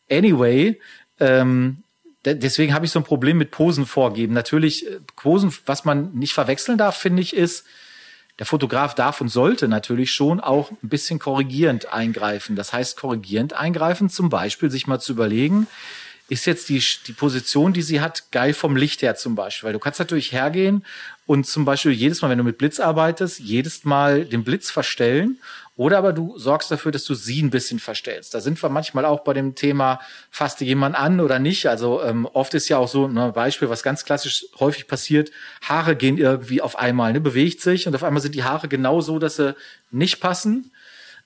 Anyway, 0.10 0.80
ähm, 1.20 1.84
deswegen 2.24 2.74
habe 2.74 2.86
ich 2.86 2.92
so 2.92 3.00
ein 3.00 3.06
Problem 3.06 3.38
mit 3.38 3.52
Posen 3.52 3.86
vorgeben. 3.86 4.34
Natürlich, 4.34 4.88
äh, 4.88 5.00
Posen, 5.18 5.54
was 5.66 5.84
man 5.84 6.14
nicht 6.14 6.34
verwechseln 6.34 6.78
darf, 6.78 6.98
finde 6.98 7.22
ich, 7.22 7.36
ist, 7.36 7.66
der 8.40 8.46
Fotograf 8.46 8.96
darf 8.96 9.20
und 9.22 9.28
sollte 9.28 9.68
natürlich 9.68 10.12
schon 10.12 10.40
auch 10.40 10.72
ein 10.72 10.90
bisschen 10.90 11.20
korrigierend 11.20 11.94
eingreifen. 11.94 12.56
Das 12.56 12.72
heißt, 12.72 12.98
korrigierend 12.98 13.54
eingreifen, 13.54 14.10
zum 14.10 14.30
Beispiel 14.30 14.72
sich 14.72 14.88
mal 14.88 15.00
zu 15.00 15.12
überlegen, 15.12 15.68
ist 16.30 16.46
jetzt 16.46 16.70
die, 16.70 16.82
die 17.08 17.12
Position, 17.12 17.74
die 17.74 17.82
sie 17.82 18.02
hat, 18.02 18.32
geil 18.32 18.54
vom 18.54 18.76
Licht 18.76 19.02
her 19.02 19.16
zum 19.16 19.36
Beispiel. 19.36 19.68
Weil 19.68 19.74
du 19.74 19.80
kannst 19.80 20.00
natürlich 20.00 20.32
hergehen 20.32 20.86
und 21.26 21.48
zum 21.48 21.66
Beispiel 21.66 21.92
jedes 21.92 22.22
Mal, 22.22 22.30
wenn 22.30 22.38
du 22.38 22.44
mit 22.44 22.58
Blitz 22.58 22.80
arbeitest, 22.80 23.40
jedes 23.40 23.84
Mal 23.84 24.26
den 24.26 24.44
Blitz 24.44 24.72
verstellen 24.72 25.40
oder 25.80 25.98
aber 25.98 26.12
du 26.12 26.38
sorgst 26.38 26.70
dafür, 26.72 26.92
dass 26.92 27.06
du 27.06 27.14
sie 27.14 27.42
ein 27.42 27.52
bisschen 27.52 27.80
verstellst. 27.80 28.34
Da 28.34 28.42
sind 28.42 28.62
wir 28.62 28.68
manchmal 28.68 29.06
auch 29.06 29.22
bei 29.22 29.32
dem 29.32 29.56
Thema, 29.56 30.02
fasst 30.30 30.60
jemand 30.60 30.98
an 30.98 31.22
oder 31.22 31.40
nicht. 31.40 31.68
Also 31.68 32.04
ähm, 32.04 32.26
oft 32.26 32.54
ist 32.54 32.68
ja 32.68 32.78
auch 32.78 32.90
so 32.90 33.06
ein 33.06 33.14
ne, 33.14 33.32
Beispiel, 33.32 33.70
was 33.70 33.82
ganz 33.82 34.04
klassisch 34.04 34.46
häufig 34.60 34.88
passiert, 34.88 35.32
Haare 35.62 35.96
gehen 35.96 36.18
irgendwie 36.18 36.62
auf 36.62 36.78
einmal, 36.78 37.14
ne, 37.14 37.22
bewegt 37.22 37.62
sich 37.62 37.88
und 37.88 37.96
auf 37.96 38.04
einmal 38.04 38.22
sind 38.22 38.36
die 38.36 38.44
Haare 38.44 38.68
genau 38.68 39.00
so, 39.00 39.20
dass 39.20 39.38
sie 39.38 39.56
nicht 39.90 40.20
passen. 40.20 40.70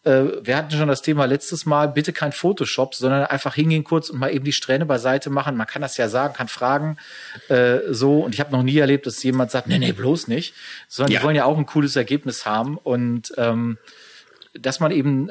Äh, 0.04 0.26
wir 0.44 0.56
hatten 0.56 0.70
schon 0.70 0.88
das 0.88 1.02
Thema 1.02 1.26
letztes 1.26 1.66
Mal, 1.66 1.88
bitte 1.88 2.14
kein 2.14 2.32
Photoshop, 2.32 2.94
sondern 2.94 3.26
einfach 3.26 3.56
hingehen 3.56 3.84
kurz 3.84 4.12
und 4.12 4.20
mal 4.20 4.32
eben 4.32 4.46
die 4.46 4.54
Strähne 4.54 4.86
beiseite 4.86 5.32
machen. 5.32 5.58
Man 5.58 5.66
kann 5.66 5.82
das 5.82 5.98
ja 5.98 6.08
sagen, 6.10 6.36
kann 6.36 6.48
fragen, 6.48 6.98
äh, 7.50 7.80
so. 7.90 8.20
Und 8.20 8.36
ich 8.36 8.40
habe 8.40 8.52
noch 8.52 8.62
nie 8.62 8.78
erlebt, 8.78 9.08
dass 9.08 9.24
jemand 9.24 9.50
sagt, 9.50 9.66
nee, 9.66 9.80
nee, 9.80 9.94
bloß 9.94 10.28
nicht. 10.28 10.54
Sondern 10.88 11.12
ja. 11.12 11.20
die 11.20 11.26
wollen 11.26 11.36
ja 11.36 11.46
auch 11.46 11.58
ein 11.58 11.66
cooles 11.66 11.96
Ergebnis 11.96 12.46
haben. 12.46 12.78
Und 12.78 13.34
ähm, 13.38 13.80
dass 14.54 14.80
man 14.80 14.92
eben, 14.92 15.30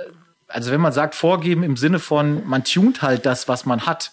also 0.48 0.70
wenn 0.70 0.80
man 0.80 0.92
sagt, 0.92 1.14
vorgeben 1.14 1.62
im 1.62 1.76
Sinne 1.76 1.98
von, 1.98 2.46
man 2.46 2.64
tunt 2.64 3.02
halt 3.02 3.26
das, 3.26 3.48
was 3.48 3.64
man 3.66 3.86
hat, 3.86 4.12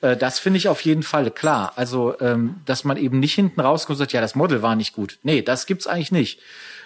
äh, 0.00 0.16
das 0.16 0.38
finde 0.38 0.58
ich 0.58 0.68
auf 0.68 0.80
jeden 0.82 1.02
Fall 1.02 1.30
klar. 1.30 1.72
Also, 1.76 2.18
ähm, 2.20 2.56
dass 2.64 2.84
man 2.84 2.96
eben 2.96 3.18
nicht 3.18 3.34
hinten 3.34 3.60
rauskommt 3.60 3.96
und 3.96 3.98
sagt, 3.98 4.12
ja, 4.12 4.20
das 4.20 4.34
Model 4.34 4.62
war 4.62 4.76
nicht 4.76 4.94
gut. 4.94 5.18
Nee, 5.22 5.42
das 5.42 5.66
gibt's 5.66 5.86
eigentlich 5.86 6.12
nicht. 6.12 6.40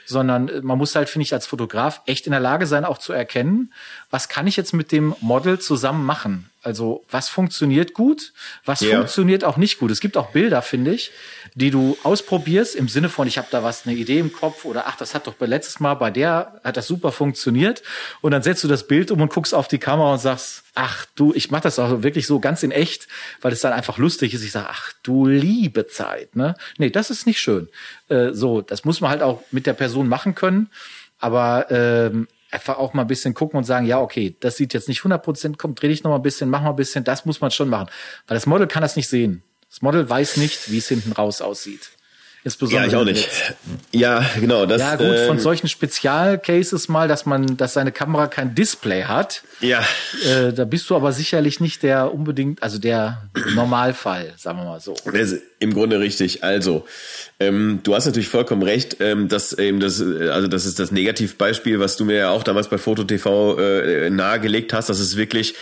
Sondern 0.07 0.49
äh, 0.49 0.61
man 0.63 0.79
muss 0.79 0.95
halt, 0.95 1.09
finde 1.09 1.25
ich, 1.25 1.33
als 1.33 1.47
Fotograf 1.47 2.03
echt 2.07 2.27
in 2.27 2.33
der 2.33 2.41
Lage 2.41 2.67
sein, 2.67 2.85
auch 2.85 2.99
zu 2.99 3.13
erkennen, 3.13 3.73
was 4.11 4.29
kann 4.29 4.47
ich 4.47 4.57
jetzt 4.57 4.73
mit 4.73 4.93
dem 4.93 5.15
Model 5.21 5.59
zusammen 5.59 6.05
machen. 6.05 6.51
Also 6.63 7.05
was 7.11 7.31
funktioniert 7.31 7.95
gut, 7.95 8.35
was 8.67 8.81
Ja. 8.81 8.97
funktioniert 8.97 9.45
auch 9.45 9.57
nicht 9.57 9.79
gut. 9.79 9.91
Es 9.91 10.01
gibt 10.01 10.19
auch 10.19 10.31
Bilder, 10.31 10.61
finde 10.61 10.93
ich, 10.93 11.11
die 11.55 11.71
du 11.71 11.97
ausprobierst 12.03 12.77
im 12.77 12.87
Sinne 12.89 13.09
von, 13.09 13.27
ich 13.27 13.39
habe 13.39 13.49
da 13.51 13.63
was, 13.63 13.87
eine 13.87 13.97
Idee 13.97 14.19
im 14.19 14.31
Kopf 14.31 14.67
oder 14.67 14.87
ach, 14.87 14.97
das 14.97 15.15
hat 15.15 15.27
doch 15.27 15.33
bei 15.35 15.47
letztes 15.47 15.81
Mal 15.81 15.95
bei 15.95 16.11
der 16.11 16.61
hat 16.63 16.77
das 16.77 16.87
super 16.87 17.13
funktioniert 17.13 17.83
und 18.21 18.33
dann 18.33 18.43
setzt 18.43 18.63
du 18.63 18.69
das 18.69 18.87
Bild 18.87 19.11
um 19.11 19.23
und 19.23 19.33
guckst 19.33 19.55
auf 19.55 19.69
die 19.69 19.79
Kamera 19.79 20.13
und 20.13 20.19
sagst, 20.19 20.65
ach 20.75 21.07
du, 21.15 21.33
ich 21.35 21.51
mache 21.51 21.63
das 21.63 21.79
auch 21.79 22.03
wirklich 22.03 22.27
so 22.27 22.41
ganz 22.41 22.63
in 22.63 22.73
echt, 22.73 23.09
weil 23.41 23.53
es 23.53 23.61
dann 23.63 23.73
einfach 23.73 23.97
lustig 23.97 24.35
ist. 24.35 24.45
Ich 24.45 24.53
sage, 24.53 24.67
ach 24.71 24.93
du 25.03 25.27
liebe 25.27 25.87
Zeit, 25.87 26.37
ne? 26.37 26.55
Nee, 26.77 26.91
das 26.91 27.09
ist 27.09 27.27
nicht 27.27 27.41
schön. 27.41 27.69
Äh, 28.09 28.33
so, 28.35 28.61
das 28.61 28.85
muss 28.85 29.01
man 29.01 29.11
halt 29.11 29.23
auch 29.23 29.43
mit 29.51 29.67
der 29.67 29.73
Person 29.73 30.09
machen 30.09 30.35
können, 30.35 30.69
aber 31.19 31.67
ähm, 31.71 32.29
einfach 32.51 32.79
auch 32.79 32.95
mal 32.95 33.03
ein 33.03 33.09
bisschen 33.09 33.35
gucken 33.35 33.59
und 33.59 33.65
sagen, 33.65 33.87
ja, 33.87 34.01
okay, 34.01 34.37
das 34.41 34.57
sieht 34.57 34.75
jetzt 34.75 34.89
nicht 34.89 35.01
100 35.01 35.23
Prozent, 35.23 35.59
komm, 35.59 35.75
dreh 35.75 35.89
dich 35.89 36.03
noch 36.03 36.11
mal 36.11 36.17
ein 36.17 36.23
bisschen, 36.23 36.51
mach 36.51 36.63
mal 36.63 36.71
ein 36.71 36.77
bisschen, 36.77 37.05
das 37.05 37.25
muss 37.25 37.41
man 37.41 37.51
schon 37.51 37.69
machen. 37.69 37.89
Weil 38.27 38.37
das 38.37 38.47
Model 38.47 38.67
kann 38.67 38.83
das 38.83 38.97
nicht 38.97 39.09
sehen. 39.09 39.43
Das 39.69 39.83
Model 39.83 40.09
weiß 40.09 40.37
nicht, 40.37 40.71
wie 40.71 40.79
es 40.79 40.89
hinten 40.89 41.13
raus 41.13 41.41
aussieht. 41.41 41.91
Insbesondere 42.43 42.83
Ja, 42.83 42.89
ich 42.89 42.97
auch 42.97 43.05
nicht. 43.05 43.29
Ja, 43.93 44.25
genau. 44.41 44.65
Das, 44.65 44.81
Ja, 44.81 44.97
gut, 44.97 45.19
von 45.27 45.37
ähm, 45.37 45.39
solchen 45.39 45.69
Spezialcases 45.69 46.89
mal, 46.89 47.07
dass 47.07 47.27
man, 47.27 47.57
dass 47.59 47.75
seine 47.75 47.93
Kamera 47.93 48.29
kein 48.29 48.55
Display 48.55 49.05
hat, 49.05 49.43
Ja, 49.61 49.85
äh, 50.25 50.53
da 50.53 50.65
bist 50.65 50.89
du 50.89 50.97
aber 50.97 51.13
sicherlich 51.13 51.61
nicht 51.61 51.83
der 51.83 52.15
unbedingt, 52.15 52.63
also 52.63 52.79
der 52.79 53.29
Normalfall, 53.55 54.33
sagen 54.39 54.59
wir 54.59 54.65
mal 54.65 54.81
so. 54.81 54.95
Das 55.05 55.33
ist 55.33 55.43
im 55.59 55.75
Grunde 55.75 56.01
richtig. 56.01 56.43
Also, 56.43 56.87
ähm, 57.39 57.81
du 57.83 57.95
hast 57.95 58.07
natürlich 58.07 58.29
vollkommen 58.29 58.63
recht, 58.63 58.97
ähm, 59.01 59.29
dass 59.29 59.53
eben 59.53 59.79
das, 59.79 60.01
äh, 60.01 60.31
also 60.31 60.49
das 60.49 60.65
ist 60.65 60.79
das 60.79 60.91
Negativbeispiel, 60.91 61.79
was 61.79 61.99
du 61.99 62.07
mir 62.07 62.17
ja 62.17 62.31
auch 62.31 62.43
damals 62.43 62.69
bei 62.69 62.79
Foto 62.79 63.05
TV 63.05 63.59
äh, 63.59 64.09
nahegelegt 64.09 64.73
hast. 64.73 64.89
Das 64.89 64.99
ist 64.99 65.17
wirklich, 65.19 65.55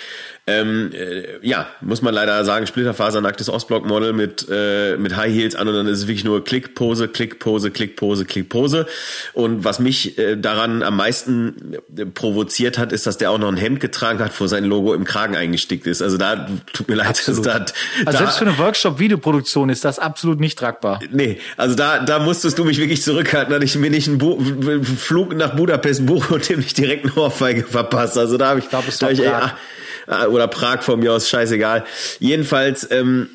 ähm, 0.49 0.91
äh, 0.95 1.47
ja, 1.47 1.67
muss 1.83 2.01
man 2.01 2.15
leider 2.15 2.43
sagen, 2.45 2.67
splitterfasernacktes 2.67 3.51
Ostblock-Model 3.51 4.15
mit 4.15 4.47
äh, 4.51 4.97
mit 4.97 5.15
High 5.15 5.33
Heels 5.33 5.55
an 5.55 5.69
und 5.69 5.75
dann 5.75 5.87
ist 5.87 5.99
es 5.99 6.07
wirklich 6.07 6.25
nur 6.25 6.43
Klickpose, 6.43 7.07
Klickpose, 7.07 7.71
Klickpose, 7.71 8.25
Klickpose. 8.25 8.87
Und 9.35 9.65
was 9.65 9.79
mich 9.79 10.17
äh, 10.19 10.37
daran 10.37 10.83
am 10.83 10.97
meisten 10.97 11.77
äh, 11.97 12.07
provoziert 12.07 12.79
hat, 12.79 12.93
ist, 12.93 13.07
dass 13.07 13.19
der 13.19 13.31
auch 13.31 13.39
noch 13.39 13.49
ein 13.49 13.59
Hemd 13.59 13.81
getragen 13.81 14.21
hat, 14.21 14.33
wo 14.41 14.47
sein 14.47 14.65
Logo 14.65 14.95
im 14.95 15.05
Kragen 15.05 15.37
eingestickt 15.37 15.87
ist. 15.87 16.01
Also 16.01 16.17
da 16.17 16.49
tut 16.73 16.89
mir 16.89 16.95
leid, 16.95 17.09
Absolut. 17.09 17.45
dass 17.45 17.55
da, 17.55 17.59
Also 17.59 17.73
da 18.07 18.13
selbst 18.13 18.39
für 18.39 18.47
eine 18.47 18.59
Workshop-Videoproduktion 18.59 19.69
ist 19.69 19.85
das 19.85 19.99
absolut 19.99 20.41
nicht 20.41 20.59
tragbar. 20.59 21.01
Nee, 21.11 21.39
also 21.59 21.75
da, 21.75 21.99
da 21.99 22.19
musstest 22.21 22.59
du 22.59 22.65
mich 22.65 22.79
wirklich 22.79 23.03
zurückhalten, 23.03 23.53
dass 23.53 23.63
ich 23.63 23.77
mir 23.77 23.91
nicht 23.91 24.09
einen 24.09 24.17
Bu 24.19 24.39
Flug 24.83 25.37
nach 25.37 25.55
Budapest 25.57 26.07
buche 26.07 26.35
und 26.35 26.49
dem 26.49 26.61
nicht 26.61 26.79
direkt 26.79 27.05
eine 27.05 27.15
Ohrfeige 27.17 27.65
verpasse. 27.65 28.21
Also 28.21 28.39
da 28.39 28.49
habe 28.49 28.61
ich, 28.61 28.69
glaub, 28.71 28.89
es 28.89 28.99
da 28.99 29.07
hab 29.07 29.13
ich 29.13 29.21
ey, 29.21 29.33
oder 30.31 30.49
Prag 30.49 30.83
von 30.83 31.01
mir 31.01 31.13
aus, 31.13 31.29
scheißegal. 31.29 31.85
Jedenfalls, 32.19 32.91
ähm, 32.91 33.31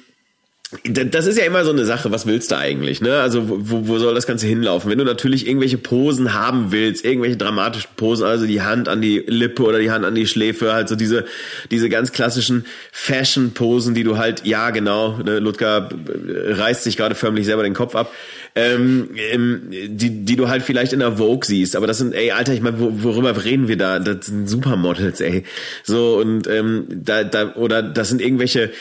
das 0.83 1.25
ist 1.25 1.37
ja 1.37 1.45
immer 1.45 1.63
so 1.63 1.71
eine 1.71 1.85
Sache, 1.85 2.11
was 2.11 2.25
willst 2.25 2.51
du 2.51 2.57
eigentlich, 2.57 3.01
ne? 3.01 3.19
Also 3.19 3.43
wo, 3.47 3.87
wo 3.87 3.99
soll 3.99 4.15
das 4.15 4.27
Ganze 4.27 4.47
hinlaufen? 4.47 4.89
Wenn 4.89 4.97
du 4.97 5.03
natürlich 5.03 5.47
irgendwelche 5.47 5.77
Posen 5.77 6.33
haben 6.33 6.71
willst, 6.71 7.05
irgendwelche 7.05 7.37
dramatischen 7.37 7.89
Posen, 7.95 8.25
also 8.25 8.45
die 8.45 8.61
Hand 8.61 8.87
an 8.87 9.01
die 9.01 9.23
Lippe 9.25 9.63
oder 9.63 9.79
die 9.79 9.91
Hand 9.91 10.05
an 10.05 10.15
die 10.15 10.27
Schläfe, 10.27 10.73
halt 10.73 10.89
so 10.89 10.95
diese, 10.95 11.25
diese 11.71 11.89
ganz 11.89 12.11
klassischen 12.11 12.65
Fashion-Posen, 12.91 13.93
die 13.93 14.03
du 14.03 14.17
halt, 14.17 14.45
ja 14.45 14.71
genau, 14.71 15.17
ne, 15.17 15.39
Ludger 15.39 15.89
äh, 15.89 16.53
reißt 16.53 16.83
sich 16.83 16.97
gerade 16.97 17.15
förmlich 17.15 17.45
selber 17.45 17.63
den 17.63 17.73
Kopf 17.73 17.95
ab, 17.95 18.11
ähm, 18.55 19.09
ähm, 19.31 19.67
die, 19.69 20.25
die 20.25 20.35
du 20.35 20.47
halt 20.49 20.63
vielleicht 20.63 20.93
in 20.93 20.99
der 20.99 21.17
Vogue 21.17 21.45
siehst, 21.45 21.75
aber 21.75 21.87
das 21.87 21.97
sind, 21.97 22.13
ey, 22.13 22.31
Alter, 22.31 22.53
ich 22.53 22.61
meine, 22.61 22.79
wo, 22.79 22.91
worüber 23.03 23.43
reden 23.43 23.67
wir 23.67 23.77
da? 23.77 23.99
Das 23.99 24.27
sind 24.27 24.47
Supermodels, 24.47 25.21
ey. 25.21 25.43
So, 25.83 26.17
und 26.17 26.47
ähm, 26.47 26.85
da, 26.89 27.23
da, 27.23 27.53
oder 27.55 27.81
das 27.81 28.09
sind 28.09 28.21
irgendwelche 28.21 28.71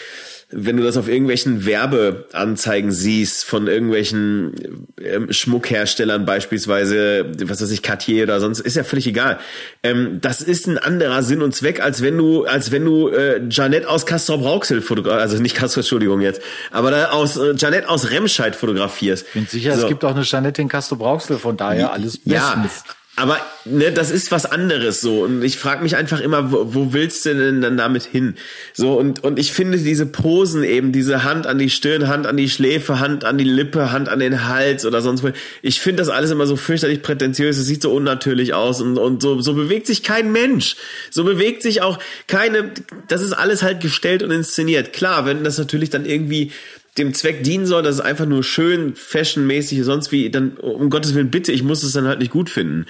wenn 0.52 0.76
du 0.76 0.82
das 0.82 0.96
auf 0.96 1.08
irgendwelchen 1.08 1.64
Werbeanzeigen 1.64 2.92
siehst 2.92 3.44
von 3.44 3.66
irgendwelchen 3.66 4.86
ähm, 5.02 5.32
Schmuckherstellern 5.32 6.24
beispielsweise, 6.26 7.32
was 7.44 7.62
weiß 7.62 7.70
ich, 7.70 7.82
Cartier 7.82 8.24
oder 8.24 8.38
sonst, 8.40 8.60
ist 8.60 8.76
ja 8.76 8.84
völlig 8.84 9.06
egal. 9.06 9.38
Ähm, 9.82 10.18
das 10.20 10.42
ist 10.42 10.66
ein 10.68 10.78
anderer 10.78 11.22
Sinn 11.22 11.42
und 11.42 11.54
Zweck, 11.54 11.80
als 11.82 12.02
wenn 12.02 12.16
du, 12.18 12.44
als 12.44 12.70
wenn 12.70 12.84
du 12.84 13.08
äh, 13.08 13.40
Janette 13.50 13.88
aus 13.88 14.06
Castrop 14.06 14.44
Rauxel 14.44 14.82
fotografierst, 14.82 15.22
also 15.32 15.42
nicht 15.42 15.56
Castrop, 15.56 15.82
Entschuldigung 15.82 16.20
jetzt, 16.20 16.40
aber 16.70 16.90
da 16.90 17.10
aus 17.10 17.36
äh, 17.36 17.54
Janette 17.56 17.88
aus 17.88 18.10
Remscheid 18.10 18.54
fotografierst. 18.54 19.32
Bin 19.32 19.46
sicher, 19.46 19.74
So. 19.76 19.82
es 19.82 19.88
gibt 19.88 20.04
auch 20.04 20.14
eine 20.14 20.22
Jeanette 20.22 20.60
in 20.62 20.68
Castro 20.68 20.96
Brauxel, 20.96 21.38
von 21.38 21.56
daher 21.56 21.92
alles 21.92 22.20
Ja, 22.24 22.54
bestens. 22.62 22.84
Aber 23.22 23.38
ne, 23.64 23.92
das 23.92 24.10
ist 24.10 24.32
was 24.32 24.46
anderes 24.46 25.00
so 25.00 25.22
und 25.22 25.44
ich 25.44 25.56
frage 25.56 25.84
mich 25.84 25.94
einfach 25.94 26.18
immer, 26.18 26.50
wo, 26.50 26.74
wo 26.74 26.92
willst 26.92 27.24
du 27.24 27.34
denn 27.36 27.60
dann 27.60 27.76
damit 27.76 28.02
hin? 28.02 28.34
So 28.72 28.98
und 28.98 29.22
und 29.22 29.38
ich 29.38 29.52
finde 29.52 29.78
diese 29.78 30.06
Posen 30.06 30.64
eben, 30.64 30.90
diese 30.90 31.22
Hand 31.22 31.46
an 31.46 31.56
die 31.56 31.70
Stirn, 31.70 32.08
Hand 32.08 32.26
an 32.26 32.36
die 32.36 32.50
Schläfe, 32.50 32.98
Hand 32.98 33.24
an 33.24 33.38
die 33.38 33.44
Lippe, 33.44 33.92
Hand 33.92 34.08
an 34.08 34.18
den 34.18 34.48
Hals 34.48 34.84
oder 34.84 35.02
sonst 35.02 35.22
wo. 35.22 35.30
Ich 35.62 35.80
finde 35.80 36.02
das 36.02 36.08
alles 36.08 36.32
immer 36.32 36.48
so 36.48 36.56
fürchterlich 36.56 37.00
prätentiös, 37.00 37.58
es 37.58 37.66
sieht 37.66 37.82
so 37.82 37.92
unnatürlich 37.92 38.54
aus 38.54 38.80
und 38.80 38.98
und 38.98 39.22
so 39.22 39.40
so 39.40 39.54
bewegt 39.54 39.86
sich 39.86 40.02
kein 40.02 40.32
Mensch. 40.32 40.74
So 41.10 41.22
bewegt 41.22 41.62
sich 41.62 41.80
auch 41.80 42.00
keine 42.26 42.72
das 43.06 43.22
ist 43.22 43.34
alles 43.34 43.62
halt 43.62 43.80
gestellt 43.80 44.24
und 44.24 44.32
inszeniert. 44.32 44.92
Klar, 44.92 45.26
wenn 45.26 45.44
das 45.44 45.58
natürlich 45.58 45.90
dann 45.90 46.06
irgendwie 46.06 46.50
dem 46.98 47.14
Zweck 47.14 47.42
dienen 47.42 47.64
soll, 47.64 47.82
dass 47.82 47.94
es 47.94 48.00
einfach 48.02 48.26
nur 48.26 48.44
schön, 48.44 48.94
fashionmäßig, 48.94 49.82
sonst 49.82 50.12
wie, 50.12 50.28
dann 50.28 50.58
um 50.58 50.90
Gottes 50.90 51.14
Willen 51.14 51.30
bitte, 51.30 51.50
ich 51.50 51.62
muss 51.62 51.82
es 51.82 51.92
dann 51.92 52.06
halt 52.06 52.18
nicht 52.18 52.30
gut 52.30 52.50
finden. 52.50 52.84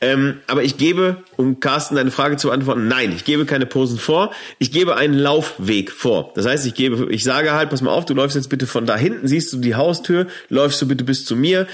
Ähm, 0.00 0.38
aber 0.48 0.64
ich 0.64 0.76
gebe, 0.76 1.22
um 1.36 1.60
Carsten 1.60 1.94
deine 1.94 2.10
Frage 2.10 2.36
zu 2.36 2.48
beantworten, 2.48 2.88
nein, 2.88 3.12
ich 3.14 3.24
gebe 3.24 3.44
keine 3.44 3.66
Posen 3.66 3.98
vor, 3.98 4.32
ich 4.58 4.72
gebe 4.72 4.96
einen 4.96 5.14
Laufweg 5.14 5.92
vor. 5.92 6.32
Das 6.34 6.46
heißt, 6.46 6.66
ich 6.66 6.74
gebe, 6.74 7.12
ich 7.12 7.22
sage 7.22 7.52
halt, 7.52 7.70
pass 7.70 7.80
mal 7.80 7.92
auf, 7.92 8.06
du 8.06 8.14
läufst 8.14 8.34
jetzt 8.34 8.48
bitte 8.48 8.66
von 8.66 8.86
da 8.86 8.96
hinten, 8.96 9.28
siehst 9.28 9.52
du 9.52 9.58
die 9.58 9.76
Haustür, 9.76 10.26
läufst 10.48 10.82
du 10.82 10.88
bitte 10.88 11.04
bis 11.04 11.24
zu 11.24 11.36
mir, 11.36 11.68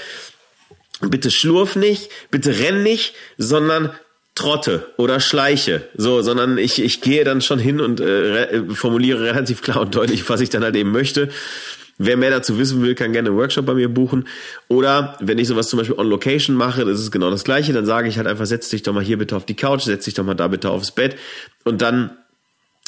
bitte 1.01 1.31
schlurf 1.31 1.75
nicht, 1.75 2.09
bitte 2.29 2.59
renn 2.59 2.83
nicht, 2.83 3.15
sondern 3.39 3.89
trotte 4.35 4.87
oder 4.97 5.19
schleiche, 5.19 5.89
so, 5.95 6.21
sondern 6.21 6.57
ich, 6.57 6.81
ich 6.81 7.01
gehe 7.01 7.23
dann 7.23 7.41
schon 7.41 7.59
hin 7.59 7.81
und 7.81 7.99
äh, 7.99 8.03
re 8.03 8.65
formuliere 8.73 9.23
relativ 9.23 9.61
klar 9.61 9.81
und 9.81 9.93
deutlich, 9.93 10.27
was 10.29 10.41
ich 10.41 10.49
dann 10.49 10.63
halt 10.63 10.75
eben 10.75 10.91
möchte. 10.91 11.29
Wer 12.03 12.17
mehr 12.17 12.31
dazu 12.31 12.57
wissen 12.57 12.81
will, 12.81 12.95
kann 12.95 13.11
gerne 13.11 13.29
einen 13.29 13.37
Workshop 13.37 13.65
bei 13.65 13.75
mir 13.75 13.87
buchen. 13.87 14.27
Oder 14.67 15.15
wenn 15.19 15.37
ich 15.37 15.47
sowas 15.47 15.69
zum 15.69 15.77
Beispiel 15.77 15.97
on 15.97 16.07
Location 16.07 16.55
mache, 16.55 16.83
das 16.83 16.99
ist 16.99 17.11
genau 17.11 17.29
das 17.29 17.43
Gleiche, 17.43 17.73
dann 17.73 17.85
sage 17.85 18.07
ich 18.07 18.17
halt 18.17 18.27
einfach, 18.27 18.45
setz 18.45 18.69
dich 18.69 18.81
doch 18.81 18.93
mal 18.93 19.03
hier 19.03 19.17
bitte 19.17 19.35
auf 19.35 19.45
die 19.45 19.55
Couch, 19.55 19.83
setz 19.83 20.05
dich 20.05 20.15
doch 20.15 20.23
mal 20.23 20.33
da 20.33 20.47
bitte 20.47 20.71
aufs 20.71 20.91
Bett 20.91 21.15
und 21.63 21.81
dann 21.81 22.11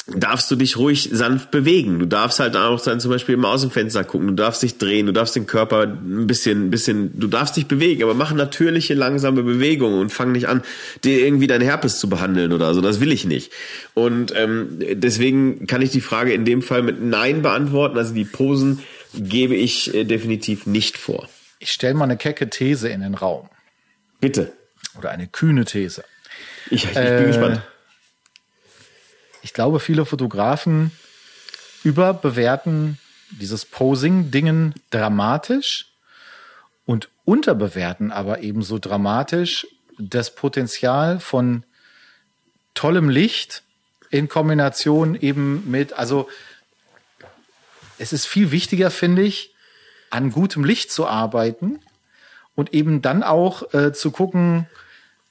darfst 0.06 0.50
du 0.50 0.56
dich 0.56 0.76
ruhig 0.76 1.08
sanft 1.12 1.50
bewegen. 1.50 1.98
Du 1.98 2.06
darfst 2.06 2.38
halt 2.38 2.56
auch 2.56 2.80
dann 2.82 3.00
zum 3.00 3.10
Beispiel 3.10 3.36
immer 3.36 3.48
aus 3.48 3.62
dem 3.62 3.70
Fenster 3.70 4.04
gucken. 4.04 4.28
Du 4.28 4.34
darfst 4.34 4.62
dich 4.62 4.76
drehen. 4.76 5.06
Du 5.06 5.12
darfst 5.12 5.34
den 5.34 5.46
Körper 5.46 5.84
ein 5.84 6.26
bisschen, 6.26 6.66
ein 6.66 6.70
bisschen, 6.70 7.18
du 7.18 7.26
darfst 7.26 7.56
dich 7.56 7.66
bewegen, 7.66 8.02
aber 8.02 8.12
mach 8.12 8.32
natürliche, 8.34 8.92
langsame 8.92 9.42
Bewegungen 9.42 9.98
und 9.98 10.10
fang 10.10 10.32
nicht 10.32 10.46
an, 10.46 10.62
dir 11.04 11.24
irgendwie 11.24 11.46
deinen 11.46 11.62
Herpes 11.62 11.98
zu 11.98 12.08
behandeln 12.08 12.52
oder 12.52 12.74
so. 12.74 12.82
Das 12.82 13.00
will 13.00 13.12
ich 13.12 13.24
nicht. 13.24 13.50
Und 13.94 14.32
ähm, 14.36 14.78
deswegen 14.92 15.66
kann 15.66 15.80
ich 15.80 15.90
die 15.90 16.02
Frage 16.02 16.34
in 16.34 16.44
dem 16.44 16.60
Fall 16.60 16.82
mit 16.82 17.00
Nein 17.02 17.40
beantworten. 17.40 17.96
Also 17.96 18.12
die 18.12 18.24
Posen 18.24 18.80
gebe 19.16 19.54
ich 19.54 19.94
äh, 19.94 20.04
definitiv 20.04 20.66
nicht 20.66 20.98
vor. 20.98 21.28
Ich 21.58 21.70
stelle 21.72 21.94
mal 21.94 22.04
eine 22.04 22.16
kecke 22.16 22.50
These 22.50 22.88
in 22.88 23.00
den 23.00 23.14
Raum. 23.14 23.48
Bitte. 24.20 24.52
Oder 24.98 25.10
eine 25.10 25.26
kühne 25.26 25.64
These. 25.64 26.04
Ich, 26.70 26.84
ich 26.84 26.94
bin 26.94 27.02
Äh, 27.02 27.26
gespannt. 27.26 27.62
Ich 29.42 29.52
glaube, 29.52 29.80
viele 29.80 30.06
Fotografen 30.06 30.90
überbewerten 31.82 32.98
dieses 33.30 33.64
Posing-Dingen 33.64 34.74
dramatisch 34.90 35.92
und 36.86 37.08
unterbewerten 37.24 38.10
aber 38.12 38.40
ebenso 38.40 38.78
dramatisch 38.78 39.66
das 39.98 40.34
Potenzial 40.34 41.20
von 41.20 41.64
tollem 42.74 43.08
Licht 43.08 43.62
in 44.10 44.28
Kombination 44.28 45.14
eben 45.14 45.70
mit, 45.70 45.92
also 45.92 46.28
es 47.98 48.12
ist 48.12 48.26
viel 48.26 48.50
wichtiger, 48.50 48.90
finde 48.90 49.22
ich, 49.22 49.54
an 50.10 50.30
gutem 50.30 50.64
Licht 50.64 50.92
zu 50.92 51.06
arbeiten 51.06 51.80
und 52.54 52.72
eben 52.72 53.02
dann 53.02 53.22
auch 53.22 53.74
äh, 53.74 53.92
zu 53.92 54.10
gucken, 54.10 54.66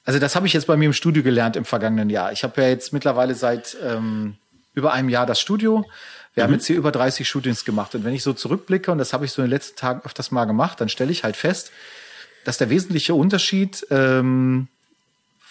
also 0.04 0.18
das 0.18 0.36
habe 0.36 0.46
ich 0.46 0.52
jetzt 0.52 0.66
bei 0.66 0.76
mir 0.76 0.86
im 0.86 0.92
Studio 0.92 1.22
gelernt 1.22 1.56
im 1.56 1.64
vergangenen 1.64 2.10
Jahr. 2.10 2.32
Ich 2.32 2.44
habe 2.44 2.60
ja 2.60 2.68
jetzt 2.68 2.92
mittlerweile 2.92 3.34
seit 3.34 3.76
ähm, 3.82 4.36
über 4.74 4.92
einem 4.92 5.08
Jahr 5.08 5.24
das 5.24 5.40
Studio. 5.40 5.86
Wir 6.34 6.44
haben 6.44 6.52
jetzt 6.52 6.66
hier 6.66 6.76
über 6.76 6.92
30 6.92 7.26
Shootings 7.26 7.64
gemacht. 7.64 7.94
Und 7.94 8.04
wenn 8.04 8.12
ich 8.12 8.22
so 8.22 8.32
zurückblicke, 8.32 8.92
und 8.92 8.98
das 8.98 9.12
habe 9.12 9.24
ich 9.24 9.32
so 9.32 9.40
in 9.40 9.46
den 9.46 9.52
letzten 9.52 9.76
Tagen 9.76 10.02
öfters 10.04 10.30
mal 10.30 10.44
gemacht, 10.44 10.80
dann 10.80 10.88
stelle 10.88 11.12
ich 11.12 11.24
halt 11.24 11.36
fest, 11.36 11.70
dass 12.44 12.58
der 12.58 12.68
wesentliche 12.68 13.14
Unterschied 13.14 13.86
ähm, 13.90 14.68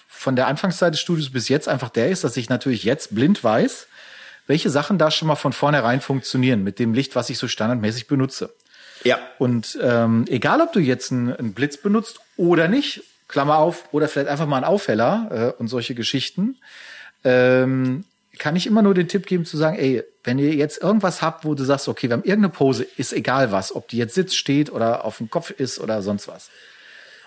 von 0.07 0.35
der 0.35 0.47
Anfangszeit 0.47 0.93
des 0.93 1.01
Studios 1.01 1.31
bis 1.31 1.49
jetzt 1.49 1.67
einfach 1.67 1.89
der 1.89 2.09
ist, 2.09 2.23
dass 2.23 2.37
ich 2.37 2.49
natürlich 2.49 2.83
jetzt 2.83 3.15
blind 3.15 3.43
weiß, 3.43 3.87
welche 4.47 4.69
Sachen 4.69 4.97
da 4.97 5.11
schon 5.11 5.27
mal 5.27 5.35
von 5.35 5.53
vornherein 5.53 6.01
funktionieren 6.01 6.63
mit 6.63 6.79
dem 6.79 6.93
Licht, 6.93 7.15
was 7.15 7.29
ich 7.29 7.37
so 7.37 7.47
standardmäßig 7.47 8.07
benutze. 8.07 8.53
Ja. 9.03 9.19
Und 9.37 9.77
ähm, 9.81 10.25
egal, 10.27 10.61
ob 10.61 10.73
du 10.73 10.79
jetzt 10.79 11.11
einen, 11.11 11.33
einen 11.33 11.53
Blitz 11.53 11.77
benutzt 11.77 12.19
oder 12.37 12.67
nicht, 12.67 13.03
Klammer 13.27 13.57
auf, 13.57 13.85
oder 13.91 14.07
vielleicht 14.07 14.29
einfach 14.29 14.47
mal 14.47 14.57
einen 14.57 14.65
Aufheller 14.65 15.53
äh, 15.57 15.59
und 15.59 15.67
solche 15.67 15.95
Geschichten, 15.95 16.57
ähm, 17.23 18.05
kann 18.39 18.55
ich 18.55 18.65
immer 18.67 18.81
nur 18.81 18.93
den 18.93 19.07
Tipp 19.07 19.25
geben 19.25 19.45
zu 19.45 19.57
sagen, 19.57 19.77
ey, 19.77 20.03
wenn 20.23 20.39
ihr 20.39 20.53
jetzt 20.55 20.81
irgendwas 20.81 21.21
habt, 21.21 21.45
wo 21.45 21.53
du 21.53 21.63
sagst, 21.63 21.87
okay, 21.87 22.09
wir 22.09 22.13
haben 22.13 22.23
irgendeine 22.23 22.49
Pose, 22.49 22.85
ist 22.97 23.13
egal 23.13 23.51
was, 23.51 23.75
ob 23.75 23.87
die 23.87 23.97
jetzt 23.97 24.15
sitzt, 24.15 24.37
steht 24.37 24.71
oder 24.71 25.05
auf 25.05 25.17
dem 25.17 25.29
Kopf 25.29 25.51
ist 25.51 25.79
oder 25.79 26.01
sonst 26.01 26.27
was. 26.27 26.49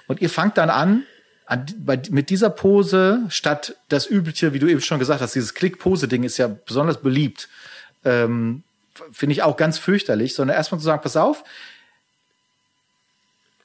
Und 0.07 0.21
ihr 0.21 0.31
fangt 0.31 0.59
dann 0.59 0.71
an, 0.71 1.05
an 1.47 1.67
bei, 1.79 2.01
mit 2.11 2.31
dieser 2.31 2.51
Pose 2.51 3.25
statt 3.29 3.77
das 3.89 4.11
übliche, 4.11 4.53
wie 4.53 4.59
du 4.59 4.67
eben 4.67 4.81
schon 4.81 4.99
gesagt 4.99 5.21
hast, 5.21 5.35
dieses 5.35 5.55
Klick-Pose-Ding 5.55 6.25
ist 6.25 6.37
ja 6.39 6.49
besonders 6.49 7.01
beliebt. 7.01 7.49
Ähm, 8.05 8.63
Finde 9.13 9.33
ich 9.33 9.43
auch 9.43 9.57
ganz 9.57 9.79
fürchterlich, 9.79 10.35
sondern 10.35 10.57
erstmal 10.57 10.81
zu 10.81 10.87
sagen, 10.87 11.03
pass 11.03 11.17
auf, 11.17 11.45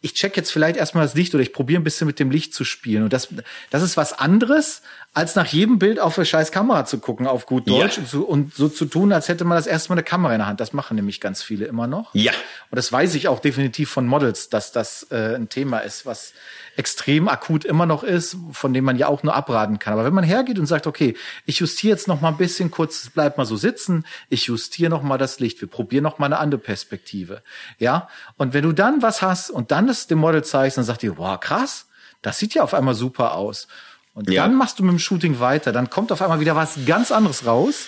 ich 0.04 0.16
check 0.16 0.36
jetzt 0.36 0.52
vielleicht 0.52 0.78
erstmal 0.78 1.06
das 1.06 1.14
Licht 1.14 1.34
oder 1.36 1.44
ich 1.44 1.54
probiere 1.54 1.80
ein 1.80 1.84
bisschen 1.84 2.08
mit 2.08 2.20
dem 2.20 2.32
Licht 2.32 2.56
zu 2.56 2.64
spielen. 2.64 3.04
Und 3.04 3.14
das, 3.14 3.28
das 3.70 3.84
ist 3.84 3.98
was 3.98 4.14
anderes, 4.14 4.82
als 5.14 5.36
nach 5.36 5.46
jedem 5.46 5.78
Bild 5.78 6.00
auf 6.00 6.18
eine 6.18 6.26
scheiß 6.26 6.52
Kamera 6.52 6.86
zu 6.86 6.98
gucken, 6.98 7.28
auf 7.28 7.46
gut 7.46 7.70
Deutsch, 7.70 7.98
ja. 7.98 8.02
und, 8.02 8.10
so, 8.10 8.22
und 8.24 8.56
so 8.56 8.68
zu 8.68 8.86
tun, 8.86 9.14
als 9.14 9.28
hätte 9.28 9.44
man 9.44 9.58
das 9.58 9.68
erstmal 9.68 10.00
eine 10.00 10.04
Kamera 10.04 10.34
in 10.34 10.40
der 10.40 10.48
Hand. 10.48 10.60
Das 10.60 10.74
machen 10.74 10.96
nämlich 10.96 11.22
ganz 11.22 11.44
viele 11.44 11.66
immer 11.66 11.86
noch. 11.86 12.16
Ja. 12.16 12.32
Und 12.32 12.78
das 12.78 12.92
weiß 12.92 13.14
ich 13.14 13.28
auch 13.28 13.40
definitiv 13.40 13.92
von 13.92 14.08
Models, 14.08 14.50
dass 14.50 14.72
das 14.72 15.06
äh, 15.12 15.36
ein 15.36 15.50
Thema 15.50 15.80
ist, 15.80 16.08
was 16.08 16.34
extrem 16.78 17.28
akut 17.28 17.66
immer 17.66 17.86
noch 17.86 18.04
ist, 18.04 18.38
von 18.52 18.74
dem 18.74 18.86
man 18.86 18.98
ja 18.98 19.08
auch 19.08 19.24
nur 19.24 19.36
abraten 19.36 19.80
kann. 19.80 19.94
Aber 19.94 20.06
wenn 20.06 20.14
man 20.14 20.24
hergeht 20.24 20.58
und 20.58 20.66
sagt, 20.66 20.88
okay, 20.88 21.16
ich 21.46 21.60
justiere 21.60 21.94
jetzt 21.94 22.08
noch 22.08 22.22
mal 22.22 22.30
ein 22.30 22.38
bisschen 22.38 22.72
kurz, 22.72 23.10
bleib 23.14 23.38
mal 23.38 23.46
so 23.46 23.58
sitzen, 23.58 24.06
ich 24.30 24.46
justiere 24.46 24.90
noch 24.90 25.04
mal 25.04 25.18
das 25.18 25.40
Licht, 25.40 25.60
wir 25.62 25.68
probieren 25.68 26.04
noch 26.04 26.18
mal 26.18 26.28
eine 26.28 26.40
andere 26.40 26.62
Perspektive, 26.62 27.42
ja. 27.78 28.08
Und 28.38 28.54
wenn 28.54 28.64
du 28.64 28.72
dann 28.72 29.02
was 29.02 29.22
hast 29.22 29.50
und 29.50 29.72
dann 29.72 29.88
das 29.88 30.08
dem 30.08 30.20
Model 30.20 30.44
zeigst, 30.44 30.78
dann 30.78 30.86
sagt 30.86 31.04
ihr, 31.04 31.18
wow, 31.18 31.40
krass, 31.40 31.88
das 32.22 32.40
sieht 32.40 32.54
ja 32.54 32.64
auf 32.64 32.74
einmal 32.74 32.96
super 32.96 33.36
aus. 33.36 33.68
Und 34.14 34.30
ja. 34.30 34.44
dann 34.44 34.56
machst 34.56 34.80
du 34.80 34.84
mit 34.84 34.92
dem 34.92 35.00
Shooting 35.00 35.40
weiter, 35.40 35.72
dann 35.72 35.90
kommt 35.90 36.12
auf 36.12 36.22
einmal 36.22 36.40
wieder 36.40 36.56
was 36.56 36.80
ganz 36.86 37.12
anderes 37.12 37.46
raus 37.46 37.88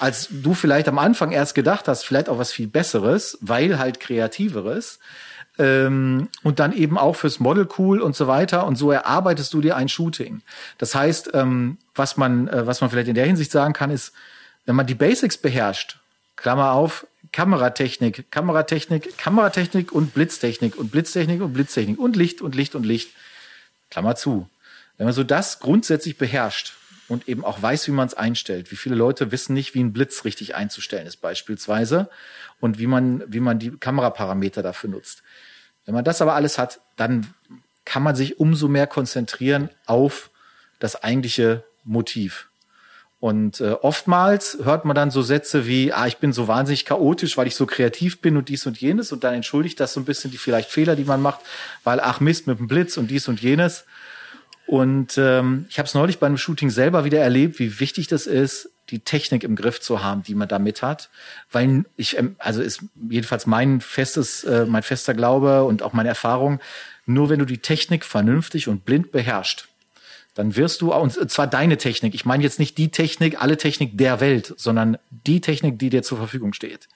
als 0.00 0.28
du 0.30 0.54
vielleicht 0.54 0.88
am 0.88 0.98
Anfang 0.98 1.30
erst 1.30 1.54
gedacht 1.54 1.86
hast, 1.88 2.04
vielleicht 2.04 2.28
auch 2.28 2.38
was 2.38 2.52
viel 2.52 2.66
Besseres, 2.66 3.38
weil 3.40 3.78
halt 3.78 4.00
kreativeres 4.00 4.98
ähm, 5.58 6.28
und 6.42 6.58
dann 6.58 6.72
eben 6.72 6.98
auch 6.98 7.16
fürs 7.16 7.40
Model 7.40 7.68
cool 7.78 8.00
und 8.00 8.16
so 8.16 8.26
weiter. 8.26 8.66
Und 8.66 8.76
so 8.76 8.90
erarbeitest 8.90 9.52
du 9.54 9.60
dir 9.60 9.76
ein 9.76 9.88
Shooting. 9.88 10.42
Das 10.78 10.94
heißt, 10.94 11.30
ähm, 11.34 11.78
was 11.94 12.16
man, 12.16 12.48
äh, 12.48 12.66
was 12.66 12.80
man 12.80 12.90
vielleicht 12.90 13.08
in 13.08 13.14
der 13.14 13.26
Hinsicht 13.26 13.52
sagen 13.52 13.72
kann, 13.72 13.90
ist, 13.90 14.12
wenn 14.66 14.76
man 14.76 14.86
die 14.86 14.94
Basics 14.94 15.36
beherrscht, 15.36 15.98
Klammer 16.36 16.72
auf, 16.72 17.06
Kameratechnik, 17.32 18.30
Kameratechnik, 18.30 19.18
Kameratechnik 19.18 19.92
und 19.92 20.14
Blitztechnik 20.14 20.76
und 20.76 20.90
Blitztechnik 20.90 21.42
und 21.42 21.52
Blitztechnik 21.52 21.98
und 21.98 22.16
Licht 22.16 22.40
und 22.42 22.54
Licht 22.54 22.74
und 22.74 22.84
Licht, 22.84 23.10
Klammer 23.90 24.16
zu. 24.16 24.48
Wenn 24.96 25.06
man 25.06 25.14
so 25.14 25.24
das 25.24 25.60
grundsätzlich 25.60 26.16
beherrscht 26.16 26.74
und 27.08 27.28
eben 27.28 27.44
auch 27.44 27.60
weiß, 27.60 27.86
wie 27.88 27.92
man 27.92 28.06
es 28.06 28.14
einstellt. 28.14 28.70
Wie 28.70 28.76
viele 28.76 28.94
Leute 28.94 29.32
wissen 29.32 29.54
nicht, 29.54 29.74
wie 29.74 29.82
ein 29.82 29.92
Blitz 29.92 30.24
richtig 30.24 30.54
einzustellen 30.54 31.06
ist 31.06 31.18
beispielsweise 31.18 32.08
und 32.60 32.78
wie 32.78 32.86
man, 32.86 33.22
wie 33.26 33.40
man 33.40 33.58
die 33.58 33.70
Kameraparameter 33.70 34.62
dafür 34.62 34.90
nutzt. 34.90 35.22
Wenn 35.84 35.94
man 35.94 36.04
das 36.04 36.22
aber 36.22 36.34
alles 36.34 36.58
hat, 36.58 36.80
dann 36.96 37.26
kann 37.84 38.02
man 38.02 38.16
sich 38.16 38.40
umso 38.40 38.68
mehr 38.68 38.86
konzentrieren 38.86 39.68
auf 39.86 40.30
das 40.78 41.02
eigentliche 41.02 41.64
Motiv. 41.84 42.48
Und 43.20 43.62
äh, 43.62 43.70
oftmals 43.70 44.58
hört 44.64 44.84
man 44.84 44.94
dann 44.94 45.10
so 45.10 45.22
Sätze 45.22 45.66
wie, 45.66 45.94
ah, 45.94 46.06
ich 46.06 46.18
bin 46.18 46.34
so 46.34 46.46
wahnsinnig 46.46 46.84
chaotisch, 46.84 47.38
weil 47.38 47.46
ich 47.46 47.54
so 47.54 47.64
kreativ 47.64 48.20
bin 48.20 48.36
und 48.36 48.50
dies 48.50 48.66
und 48.66 48.78
jenes. 48.78 49.12
Und 49.12 49.24
dann 49.24 49.32
entschuldigt 49.32 49.80
das 49.80 49.94
so 49.94 50.00
ein 50.00 50.04
bisschen 50.04 50.30
die 50.30 50.36
vielleicht 50.36 50.70
Fehler, 50.70 50.94
die 50.94 51.04
man 51.04 51.22
macht, 51.22 51.40
weil, 51.84 52.00
ach 52.00 52.20
Mist, 52.20 52.46
mit 52.46 52.58
dem 52.58 52.68
Blitz 52.68 52.98
und 52.98 53.10
dies 53.10 53.26
und 53.26 53.40
jenes. 53.40 53.86
Und 54.66 55.18
ähm, 55.18 55.66
ich 55.68 55.78
habe 55.78 55.86
es 55.86 55.94
neulich 55.94 56.18
beim 56.18 56.36
Shooting 56.36 56.70
selber 56.70 57.04
wieder 57.04 57.20
erlebt, 57.20 57.58
wie 57.58 57.80
wichtig 57.80 58.08
das 58.08 58.26
ist, 58.26 58.70
die 58.90 59.00
Technik 59.00 59.44
im 59.44 59.56
Griff 59.56 59.80
zu 59.80 60.02
haben, 60.02 60.22
die 60.22 60.34
man 60.34 60.48
da 60.48 60.58
mit 60.58 60.82
hat. 60.82 61.10
Weil 61.50 61.84
ich, 61.96 62.18
ähm, 62.18 62.36
also 62.38 62.62
ist 62.62 62.82
jedenfalls 63.08 63.46
mein 63.46 63.80
festes, 63.80 64.44
äh, 64.44 64.66
mein 64.66 64.82
fester 64.82 65.14
Glaube 65.14 65.64
und 65.64 65.82
auch 65.82 65.92
meine 65.92 66.08
Erfahrung, 66.08 66.60
nur 67.06 67.28
wenn 67.28 67.38
du 67.38 67.44
die 67.44 67.58
Technik 67.58 68.04
vernünftig 68.04 68.68
und 68.68 68.84
blind 68.84 69.12
beherrschst, 69.12 69.68
dann 70.34 70.56
wirst 70.56 70.80
du, 70.80 70.92
und 70.92 71.30
zwar 71.30 71.46
deine 71.46 71.76
Technik, 71.76 72.14
ich 72.14 72.24
meine 72.24 72.42
jetzt 72.42 72.58
nicht 72.58 72.76
die 72.76 72.90
Technik, 72.90 73.40
alle 73.40 73.56
Technik 73.56 73.96
der 73.96 74.20
Welt, 74.20 74.52
sondern 74.56 74.98
die 75.10 75.40
Technik, 75.40 75.78
die 75.78 75.90
dir 75.90 76.02
zur 76.02 76.18
Verfügung 76.18 76.54
steht. 76.54 76.88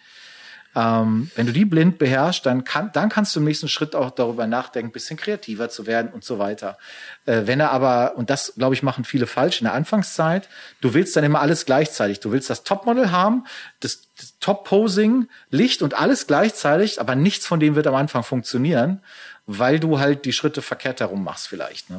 Ähm, 0.79 1.29
wenn 1.35 1.47
du 1.47 1.53
die 1.53 1.65
blind 1.65 1.99
beherrschst, 1.99 2.47
dann, 2.47 2.63
kann, 2.63 2.91
dann 2.93 3.09
kannst 3.09 3.35
du 3.35 3.41
im 3.41 3.47
nächsten 3.47 3.69
Schritt 3.69 3.97
auch 3.97 4.13
darüber 4.13 4.47
nachdenken, 4.47 4.93
bisschen 4.93 5.17
kreativer 5.17 5.69
zu 5.71 5.89
werden 5.89 6.13
und 6.13 6.23
so 6.23 6.39
weiter. 6.39 6.79
Äh, 7.27 7.43
wenn 7.47 7.59
er 7.59 7.73
aber, 7.73 8.17
und 8.17 8.31
das 8.31 8.53
glaube 8.57 8.77
ich 8.77 8.85
machen 8.85 9.05
viele 9.05 9.27
falsch 9.27 9.61
in 9.61 9.65
der 9.65 9.75
Anfangszeit, 9.75 10.49
du 10.81 10.95
willst 10.95 11.17
dann 11.17 11.25
immer 11.25 11.41
alles 11.41 11.67
gleichzeitig. 11.67 12.21
Du 12.21 12.31
willst 12.31 12.49
das 12.49 12.63
Topmodel 12.63 13.11
haben, 13.11 13.45
das, 13.81 14.03
das 14.17 14.35
Top-Posing, 14.39 15.27
Licht 15.51 15.83
und 15.83 15.95
alles 15.95 16.29
gleichzeitig, 16.29 17.01
aber 17.01 17.17
nichts 17.17 17.45
von 17.45 17.59
dem 17.59 17.75
wird 17.75 17.89
am 17.89 17.97
Anfang 17.97 18.23
funktionieren, 18.23 19.03
weil 19.47 19.81
du 19.81 19.99
halt 19.99 20.27
die 20.27 20.33
Schritte 20.33 20.63
verkehrt 20.63 21.01
herum 21.01 21.25
machst 21.25 21.49
vielleicht. 21.49 21.91
Ne? 21.91 21.99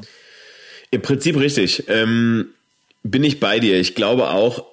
Im 0.90 1.02
Prinzip 1.02 1.36
richtig. 1.36 1.90
Ähm, 1.90 2.54
bin 3.04 3.26
ich 3.26 3.42
bei 3.42 3.60
dir. 3.60 3.78
Ich 3.78 3.96
glaube 3.96 4.30
auch, 4.30 4.66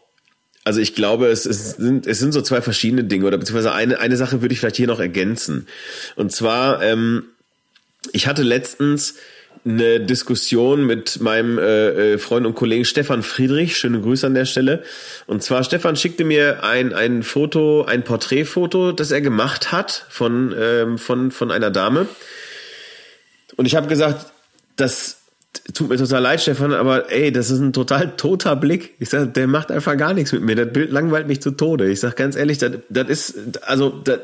also 0.66 0.80
ich 0.80 0.96
glaube, 0.96 1.28
es, 1.28 1.46
es, 1.46 1.70
sind, 1.70 2.08
es 2.08 2.18
sind 2.18 2.32
so 2.32 2.42
zwei 2.42 2.60
verschiedene 2.60 3.04
Dinge 3.04 3.24
oder 3.24 3.38
beziehungsweise 3.38 3.72
eine, 3.72 4.00
eine 4.00 4.16
Sache 4.16 4.42
würde 4.42 4.52
ich 4.52 4.58
vielleicht 4.58 4.74
hier 4.74 4.88
noch 4.88 4.98
ergänzen. 4.98 5.68
Und 6.16 6.32
zwar, 6.32 6.82
ähm, 6.82 7.22
ich 8.10 8.26
hatte 8.26 8.42
letztens 8.42 9.14
eine 9.64 10.00
Diskussion 10.00 10.84
mit 10.84 11.20
meinem 11.20 11.58
äh, 11.58 12.14
äh, 12.14 12.18
Freund 12.18 12.46
und 12.46 12.56
Kollegen 12.56 12.84
Stefan 12.84 13.22
Friedrich. 13.22 13.76
Schöne 13.76 14.00
Grüße 14.00 14.26
an 14.26 14.34
der 14.34 14.44
Stelle. 14.44 14.82
Und 15.28 15.40
zwar, 15.40 15.62
Stefan 15.62 15.94
schickte 15.94 16.24
mir 16.24 16.64
ein, 16.64 16.92
ein 16.92 17.22
Foto, 17.22 17.84
ein 17.84 18.02
Porträtfoto, 18.02 18.90
das 18.90 19.12
er 19.12 19.20
gemacht 19.20 19.70
hat 19.70 20.04
von, 20.08 20.52
ähm, 20.58 20.98
von, 20.98 21.30
von 21.30 21.52
einer 21.52 21.70
Dame. 21.70 22.08
Und 23.54 23.66
ich 23.66 23.76
habe 23.76 23.86
gesagt, 23.86 24.32
das 24.74 25.18
tut 25.74 25.88
mir 25.88 25.96
total 25.96 26.22
leid, 26.22 26.40
Stefan, 26.40 26.72
aber 26.72 27.10
ey, 27.10 27.32
das 27.32 27.50
ist 27.50 27.60
ein 27.60 27.72
total 27.72 28.16
toter 28.16 28.56
Blick. 28.56 28.94
Ich 28.98 29.10
sag, 29.10 29.34
der 29.34 29.46
macht 29.46 29.70
einfach 29.70 29.96
gar 29.96 30.14
nichts 30.14 30.32
mit 30.32 30.42
mir. 30.42 30.56
Das 30.56 30.72
Bild 30.72 30.90
langweilt 30.90 31.26
mich 31.26 31.40
zu 31.40 31.50
Tode. 31.52 31.90
Ich 31.90 32.00
sag 32.00 32.16
ganz 32.16 32.36
ehrlich, 32.36 32.58
das, 32.58 32.72
das 32.88 33.08
ist, 33.08 33.62
also, 33.62 33.90
das, 33.90 34.20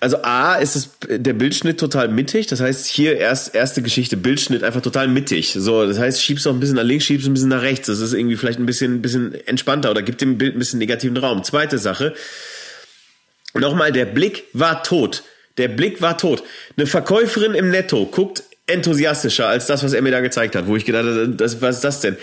also 0.00 0.18
A 0.22 0.56
ist 0.56 0.76
es 0.76 0.90
der 1.08 1.32
Bildschnitt 1.32 1.80
total 1.80 2.08
mittig. 2.08 2.46
Das 2.46 2.60
heißt, 2.60 2.86
hier 2.86 3.16
erst 3.16 3.54
erste 3.54 3.80
Geschichte, 3.80 4.16
Bildschnitt 4.16 4.62
einfach 4.62 4.82
total 4.82 5.08
mittig. 5.08 5.54
So, 5.56 5.86
das 5.86 5.98
heißt, 5.98 6.22
schiebst 6.22 6.44
du 6.44 6.50
auch 6.50 6.54
ein 6.54 6.60
bisschen 6.60 6.76
nach 6.76 6.84
links, 6.84 7.04
schiebst 7.04 7.26
ein 7.26 7.34
bisschen 7.34 7.48
nach 7.48 7.62
rechts. 7.62 7.86
Das 7.86 8.00
ist 8.00 8.12
irgendwie 8.12 8.36
vielleicht 8.36 8.58
ein 8.58 8.66
bisschen, 8.66 8.96
ein 8.96 9.02
bisschen 9.02 9.34
entspannter 9.46 9.90
oder 9.90 10.02
gibt 10.02 10.20
dem 10.20 10.36
Bild 10.36 10.56
ein 10.56 10.58
bisschen 10.58 10.78
negativen 10.78 11.16
Raum. 11.16 11.42
Zweite 11.44 11.78
Sache. 11.78 12.14
Nochmal, 13.54 13.92
der 13.92 14.04
Blick 14.06 14.44
war 14.52 14.82
tot. 14.82 15.22
Der 15.58 15.68
Blick 15.68 16.02
war 16.02 16.18
tot. 16.18 16.42
Eine 16.76 16.86
Verkäuferin 16.86 17.54
im 17.54 17.70
Netto 17.70 18.06
guckt 18.06 18.42
enthusiastischer 18.66 19.46
als 19.48 19.66
das, 19.66 19.84
was 19.84 19.92
er 19.92 20.02
mir 20.02 20.10
da 20.10 20.20
gezeigt 20.20 20.56
hat, 20.56 20.66
wo 20.66 20.76
ich 20.76 20.84
gedacht 20.84 21.04
habe, 21.04 21.28
das, 21.28 21.60
was 21.60 21.76
ist 21.76 21.84
das 21.84 22.00
denn? 22.00 22.16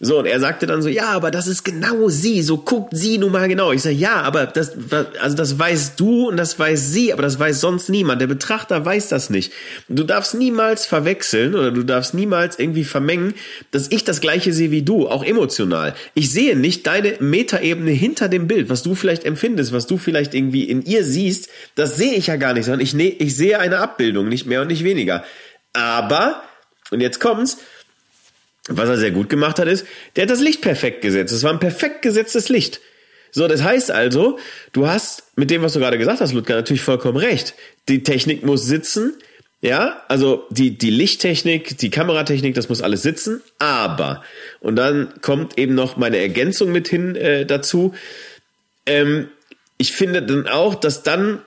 So, 0.00 0.18
und 0.18 0.26
er 0.26 0.40
sagte 0.40 0.66
dann 0.66 0.82
so, 0.82 0.88
ja, 0.88 1.10
aber 1.10 1.30
das 1.30 1.46
ist 1.46 1.62
genau 1.62 2.08
sie, 2.08 2.42
so 2.42 2.58
guckt 2.58 2.96
sie 2.96 3.16
nun 3.16 3.30
mal 3.30 3.46
genau. 3.46 3.70
Ich 3.70 3.82
sage, 3.82 3.94
ja, 3.94 4.22
aber 4.22 4.46
das, 4.46 4.72
also 5.20 5.36
das 5.36 5.56
weißt 5.56 6.00
du 6.00 6.28
und 6.28 6.36
das 6.36 6.58
weiß 6.58 6.90
sie, 6.90 7.12
aber 7.12 7.22
das 7.22 7.38
weiß 7.38 7.60
sonst 7.60 7.88
niemand. 7.90 8.20
Der 8.20 8.26
Betrachter 8.26 8.84
weiß 8.84 9.08
das 9.08 9.30
nicht. 9.30 9.52
Du 9.88 10.02
darfst 10.02 10.34
niemals 10.34 10.84
verwechseln 10.84 11.54
oder 11.54 11.70
du 11.70 11.84
darfst 11.84 12.12
niemals 12.12 12.58
irgendwie 12.58 12.82
vermengen, 12.82 13.34
dass 13.70 13.88
ich 13.88 14.02
das 14.02 14.20
gleiche 14.20 14.52
sehe 14.52 14.72
wie 14.72 14.82
du, 14.82 15.06
auch 15.06 15.22
emotional. 15.22 15.94
Ich 16.14 16.32
sehe 16.32 16.56
nicht 16.56 16.88
deine 16.88 17.14
Metaebene 17.20 17.92
hinter 17.92 18.28
dem 18.28 18.48
Bild, 18.48 18.70
was 18.70 18.82
du 18.82 18.96
vielleicht 18.96 19.24
empfindest, 19.24 19.72
was 19.72 19.86
du 19.86 19.96
vielleicht 19.96 20.34
irgendwie 20.34 20.64
in 20.64 20.84
ihr 20.84 21.04
siehst, 21.04 21.50
das 21.76 21.96
sehe 21.96 22.14
ich 22.14 22.26
ja 22.26 22.34
gar 22.34 22.52
nicht, 22.52 22.64
sondern 22.64 22.80
ich, 22.80 22.94
ne, 22.94 23.10
ich 23.10 23.36
sehe 23.36 23.60
eine 23.60 23.78
Abbildung, 23.78 24.28
nicht 24.28 24.44
mehr 24.44 24.62
und 24.62 24.68
nicht 24.68 24.82
weniger. 24.82 25.22
Aber, 25.74 26.42
und 26.90 27.00
jetzt 27.00 27.20
kommt's, 27.20 27.58
was 28.68 28.88
er 28.88 28.96
sehr 28.96 29.10
gut 29.10 29.28
gemacht 29.28 29.58
hat, 29.58 29.68
ist, 29.68 29.86
der 30.16 30.22
hat 30.22 30.30
das 30.30 30.40
Licht 30.40 30.62
perfekt 30.62 31.02
gesetzt. 31.02 31.32
Es 31.32 31.42
war 31.42 31.52
ein 31.52 31.60
perfekt 31.60 32.00
gesetztes 32.00 32.48
Licht. 32.48 32.80
So, 33.30 33.48
das 33.48 33.62
heißt 33.62 33.90
also, 33.90 34.38
du 34.72 34.86
hast 34.86 35.24
mit 35.36 35.50
dem, 35.50 35.62
was 35.62 35.74
du 35.74 35.80
gerade 35.80 35.98
gesagt 35.98 36.20
hast, 36.20 36.32
Ludger, 36.32 36.54
natürlich 36.54 36.82
vollkommen 36.82 37.18
recht. 37.18 37.54
Die 37.88 38.02
Technik 38.02 38.44
muss 38.44 38.64
sitzen. 38.64 39.14
Ja, 39.60 40.02
also 40.08 40.46
die, 40.50 40.76
die 40.76 40.90
Lichttechnik, 40.90 41.78
die 41.78 41.90
Kameratechnik, 41.90 42.54
das 42.54 42.68
muss 42.68 42.82
alles 42.82 43.02
sitzen. 43.02 43.42
Aber, 43.58 44.22
und 44.60 44.76
dann 44.76 45.20
kommt 45.20 45.58
eben 45.58 45.74
noch 45.74 45.96
meine 45.96 46.18
Ergänzung 46.18 46.70
mit 46.70 46.86
hin 46.86 47.16
äh, 47.16 47.44
dazu. 47.44 47.94
Ähm, 48.86 49.28
ich 49.78 49.92
finde 49.92 50.22
dann 50.22 50.46
auch, 50.46 50.74
dass 50.74 51.02
dann, 51.02 51.40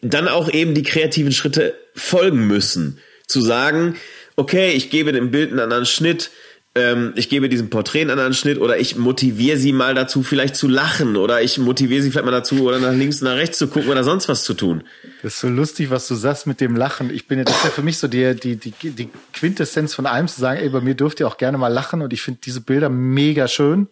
dann 0.00 0.28
auch 0.28 0.50
eben 0.50 0.74
die 0.74 0.82
kreativen 0.82 1.32
Schritte 1.32 1.74
folgen 1.94 2.46
müssen 2.46 3.00
zu 3.26 3.40
sagen, 3.40 3.96
okay, 4.36 4.72
ich 4.72 4.90
gebe 4.90 5.12
dem 5.12 5.30
Bild 5.30 5.50
einen 5.50 5.60
anderen 5.60 5.86
Schnitt, 5.86 6.30
ähm, 6.76 7.12
ich 7.14 7.28
gebe 7.28 7.48
diesem 7.48 7.70
Porträt 7.70 8.00
einen 8.00 8.10
anderen 8.10 8.34
Schnitt 8.34 8.58
oder 8.58 8.78
ich 8.78 8.96
motiviere 8.96 9.56
sie 9.56 9.72
mal 9.72 9.94
dazu, 9.94 10.22
vielleicht 10.22 10.56
zu 10.56 10.66
lachen 10.66 11.16
oder 11.16 11.40
ich 11.40 11.58
motiviere 11.58 12.02
sie 12.02 12.10
vielleicht 12.10 12.26
mal 12.26 12.32
dazu, 12.32 12.64
oder 12.64 12.80
nach 12.80 12.92
links, 12.92 13.20
nach 13.20 13.36
rechts 13.36 13.58
zu 13.58 13.68
gucken 13.68 13.90
oder 13.90 14.02
sonst 14.02 14.28
was 14.28 14.42
zu 14.42 14.54
tun. 14.54 14.82
Das 15.22 15.34
ist 15.34 15.40
so 15.40 15.48
lustig, 15.48 15.90
was 15.90 16.08
du 16.08 16.16
sagst 16.16 16.46
mit 16.46 16.60
dem 16.60 16.74
Lachen. 16.74 17.10
Ich 17.10 17.28
bin 17.28 17.38
ja, 17.38 17.44
das 17.44 17.56
ist 17.58 17.64
ja 17.64 17.70
für 17.70 17.82
mich 17.82 17.98
so 17.98 18.08
die, 18.08 18.34
die, 18.34 18.56
die, 18.56 18.72
die 18.72 19.08
Quintessenz 19.32 19.94
von 19.94 20.06
allem 20.06 20.26
zu 20.26 20.40
sagen, 20.40 20.60
ey, 20.60 20.68
bei 20.68 20.80
mir 20.80 20.94
dürft 20.94 21.20
ihr 21.20 21.28
auch 21.28 21.36
gerne 21.36 21.58
mal 21.58 21.68
lachen 21.68 22.02
und 22.02 22.12
ich 22.12 22.22
finde 22.22 22.40
diese 22.44 22.60
Bilder 22.60 22.88
mega 22.88 23.46
schön 23.46 23.88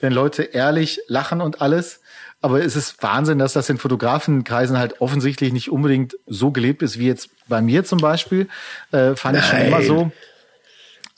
wenn 0.00 0.12
Leute 0.12 0.42
ehrlich 0.42 1.00
lachen 1.08 1.40
und 1.40 1.60
alles. 1.60 2.00
Aber 2.40 2.64
es 2.64 2.76
ist 2.76 3.02
Wahnsinn, 3.02 3.38
dass 3.38 3.52
das 3.52 3.68
in 3.68 3.78
Fotografenkreisen 3.78 4.78
halt 4.78 5.00
offensichtlich 5.00 5.52
nicht 5.52 5.70
unbedingt 5.70 6.16
so 6.26 6.52
gelebt 6.52 6.82
ist, 6.82 6.98
wie 6.98 7.06
jetzt 7.06 7.30
bei 7.48 7.60
mir 7.60 7.84
zum 7.84 7.98
Beispiel. 7.98 8.48
Äh, 8.92 9.16
fand 9.16 9.38
ich 9.38 9.44
schon 9.44 9.58
immer 9.60 9.82
so. 9.82 10.12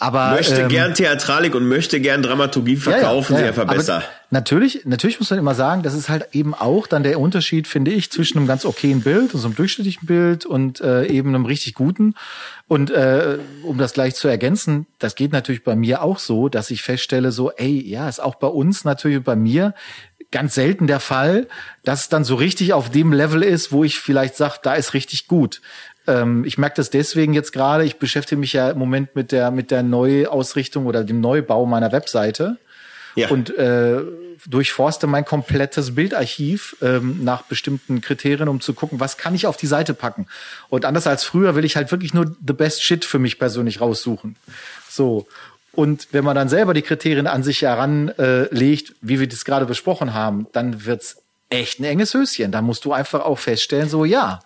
Aber, 0.02 0.30
möchte 0.30 0.62
ähm, 0.62 0.68
gern 0.68 0.94
Theatralik 0.94 1.54
und 1.54 1.68
möchte 1.68 2.00
gern 2.00 2.22
Dramaturgie 2.22 2.76
verkaufen, 2.76 3.34
ja, 3.34 3.40
ja, 3.40 3.46
ja, 3.46 3.52
sehr 3.52 3.66
verbessern. 3.66 3.96
Aber 3.96 4.06
natürlich, 4.30 4.86
natürlich 4.86 5.20
muss 5.20 5.28
man 5.28 5.38
immer 5.38 5.54
sagen, 5.54 5.82
das 5.82 5.92
ist 5.92 6.08
halt 6.08 6.28
eben 6.32 6.54
auch 6.54 6.86
dann 6.86 7.02
der 7.02 7.20
Unterschied, 7.20 7.68
finde 7.68 7.90
ich, 7.90 8.10
zwischen 8.10 8.38
einem 8.38 8.46
ganz 8.46 8.64
okayen 8.64 9.02
Bild 9.02 9.34
und 9.34 9.40
so 9.40 9.46
einem 9.46 9.56
durchschnittlichen 9.56 10.06
Bild 10.06 10.46
und 10.46 10.80
äh, 10.80 11.04
eben 11.04 11.34
einem 11.34 11.44
richtig 11.44 11.74
guten. 11.74 12.14
Und 12.66 12.90
äh, 12.90 13.36
um 13.62 13.76
das 13.76 13.92
gleich 13.92 14.14
zu 14.14 14.26
ergänzen, 14.26 14.86
das 14.98 15.16
geht 15.16 15.32
natürlich 15.32 15.64
bei 15.64 15.76
mir 15.76 16.02
auch 16.02 16.18
so, 16.18 16.48
dass 16.48 16.70
ich 16.70 16.80
feststelle, 16.80 17.30
so, 17.30 17.50
ey, 17.50 17.86
ja, 17.86 18.08
ist 18.08 18.22
auch 18.22 18.36
bei 18.36 18.46
uns 18.46 18.84
natürlich 18.84 19.22
bei 19.22 19.36
mir 19.36 19.74
ganz 20.32 20.54
selten 20.54 20.86
der 20.86 21.00
Fall, 21.00 21.48
dass 21.84 22.02
es 22.02 22.08
dann 22.08 22.24
so 22.24 22.34
richtig 22.34 22.72
auf 22.72 22.90
dem 22.90 23.12
Level 23.12 23.42
ist, 23.42 23.72
wo 23.72 23.84
ich 23.84 23.98
vielleicht 23.98 24.36
sage, 24.36 24.58
da 24.62 24.74
ist 24.74 24.94
richtig 24.94 25.26
gut. 25.26 25.60
Ähm, 26.06 26.44
ich 26.44 26.58
merke 26.58 26.76
das 26.76 26.90
deswegen 26.90 27.34
jetzt 27.34 27.52
gerade. 27.52 27.84
Ich 27.84 27.98
beschäftige 27.98 28.38
mich 28.38 28.52
ja 28.52 28.70
im 28.70 28.78
Moment 28.78 29.16
mit 29.16 29.32
der 29.32 29.50
mit 29.50 29.70
der 29.70 29.82
Neuausrichtung 29.82 30.86
oder 30.86 31.04
dem 31.04 31.20
Neubau 31.20 31.66
meiner 31.66 31.92
Webseite. 31.92 32.58
Ja. 33.16 33.28
Und 33.28 33.56
äh, 33.58 34.00
durchforste 34.46 35.06
mein 35.06 35.24
komplettes 35.24 35.94
Bildarchiv 35.94 36.76
ähm, 36.80 37.24
nach 37.24 37.42
bestimmten 37.42 38.00
Kriterien, 38.00 38.48
um 38.48 38.60
zu 38.60 38.72
gucken, 38.72 39.00
was 39.00 39.16
kann 39.16 39.34
ich 39.34 39.46
auf 39.46 39.56
die 39.56 39.66
Seite 39.66 39.94
packen. 39.94 40.26
Und 40.68 40.84
anders 40.84 41.06
als 41.06 41.24
früher 41.24 41.54
will 41.56 41.64
ich 41.64 41.76
halt 41.76 41.90
wirklich 41.90 42.14
nur 42.14 42.36
the 42.46 42.52
best 42.52 42.82
shit 42.82 43.04
für 43.04 43.18
mich 43.18 43.38
persönlich 43.38 43.80
raussuchen. 43.80 44.36
So. 44.88 45.26
Und 45.80 46.08
wenn 46.12 46.24
man 46.24 46.34
dann 46.34 46.50
selber 46.50 46.74
die 46.74 46.82
Kriterien 46.82 47.26
an 47.26 47.42
sich 47.42 47.62
heranlegt, 47.62 48.92
wie 49.00 49.18
wir 49.18 49.26
das 49.26 49.46
gerade 49.46 49.64
besprochen 49.64 50.12
haben, 50.12 50.46
dann 50.52 50.84
wird's 50.84 51.22
echt 51.48 51.80
ein 51.80 51.84
enges 51.84 52.12
Höschen. 52.12 52.52
Da 52.52 52.60
musst 52.60 52.84
du 52.84 52.92
einfach 52.92 53.20
auch 53.20 53.38
feststellen, 53.38 53.88
so 53.88 54.04
ja, 54.04 54.40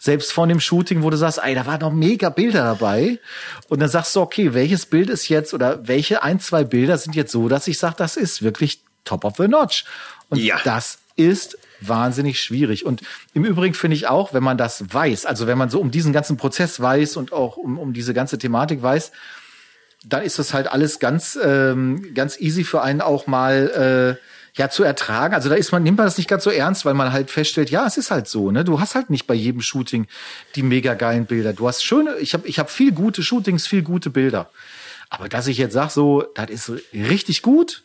selbst 0.00 0.32
von 0.32 0.48
dem 0.48 0.58
Shooting, 0.58 1.04
wo 1.04 1.10
du 1.10 1.16
sagst, 1.16 1.38
ey, 1.44 1.54
da 1.54 1.64
waren 1.64 1.78
noch 1.78 1.92
mega 1.92 2.28
Bilder 2.28 2.64
dabei. 2.64 3.20
Und 3.68 3.78
dann 3.78 3.88
sagst 3.88 4.16
du, 4.16 4.20
okay, 4.20 4.52
welches 4.52 4.84
Bild 4.84 5.10
ist 5.10 5.28
jetzt 5.28 5.54
oder 5.54 5.86
welche 5.86 6.24
ein, 6.24 6.40
zwei 6.40 6.64
Bilder 6.64 6.98
sind 6.98 7.14
jetzt 7.14 7.30
so, 7.30 7.48
dass 7.48 7.68
ich 7.68 7.78
sage, 7.78 7.94
das 7.96 8.16
ist 8.16 8.42
wirklich 8.42 8.82
top 9.04 9.24
of 9.24 9.34
the 9.36 9.46
notch. 9.46 9.84
Und 10.28 10.40
ja. 10.40 10.58
das 10.64 10.98
ist 11.14 11.56
wahnsinnig 11.80 12.40
schwierig. 12.40 12.84
Und 12.84 13.02
im 13.32 13.44
Übrigen 13.44 13.74
finde 13.74 13.96
ich 13.96 14.08
auch, 14.08 14.34
wenn 14.34 14.42
man 14.42 14.58
das 14.58 14.92
weiß, 14.92 15.24
also 15.24 15.46
wenn 15.46 15.56
man 15.56 15.70
so 15.70 15.78
um 15.78 15.92
diesen 15.92 16.12
ganzen 16.12 16.36
Prozess 16.36 16.80
weiß 16.80 17.16
und 17.16 17.32
auch 17.32 17.58
um, 17.58 17.78
um 17.78 17.92
diese 17.92 18.12
ganze 18.12 18.38
Thematik 18.38 18.82
weiß, 18.82 19.12
dann 20.04 20.22
ist 20.22 20.38
das 20.38 20.54
halt 20.54 20.68
alles 20.68 20.98
ganz, 20.98 21.38
ähm, 21.42 22.14
ganz 22.14 22.40
easy 22.40 22.64
für 22.64 22.82
einen 22.82 23.00
auch 23.00 23.26
mal 23.26 24.16
äh, 24.18 24.58
ja 24.58 24.68
zu 24.70 24.82
ertragen. 24.82 25.34
Also 25.34 25.48
da 25.48 25.54
ist 25.54 25.72
man 25.72 25.82
nimmt 25.82 25.98
man 25.98 26.06
das 26.06 26.16
nicht 26.16 26.28
ganz 26.28 26.44
so 26.44 26.50
ernst, 26.50 26.84
weil 26.84 26.94
man 26.94 27.12
halt 27.12 27.30
feststellt, 27.30 27.70
ja, 27.70 27.86
es 27.86 27.96
ist 27.96 28.10
halt 28.10 28.26
so, 28.26 28.50
ne? 28.50 28.64
Du 28.64 28.80
hast 28.80 28.94
halt 28.94 29.10
nicht 29.10 29.26
bei 29.26 29.34
jedem 29.34 29.60
Shooting 29.60 30.06
die 30.56 30.62
mega 30.62 30.94
geilen 30.94 31.26
Bilder. 31.26 31.52
Du 31.52 31.68
hast 31.68 31.84
schöne, 31.84 32.16
ich 32.16 32.34
habe 32.34 32.48
ich 32.48 32.58
habe 32.58 32.70
viel 32.70 32.92
gute 32.92 33.22
Shootings, 33.22 33.66
viel 33.66 33.82
gute 33.82 34.10
Bilder. 34.10 34.50
Aber 35.10 35.28
dass 35.28 35.46
ich 35.46 35.58
jetzt 35.58 35.74
sag 35.74 35.90
so, 35.90 36.24
das 36.34 36.50
ist 36.50 36.72
richtig 36.94 37.42
gut, 37.42 37.82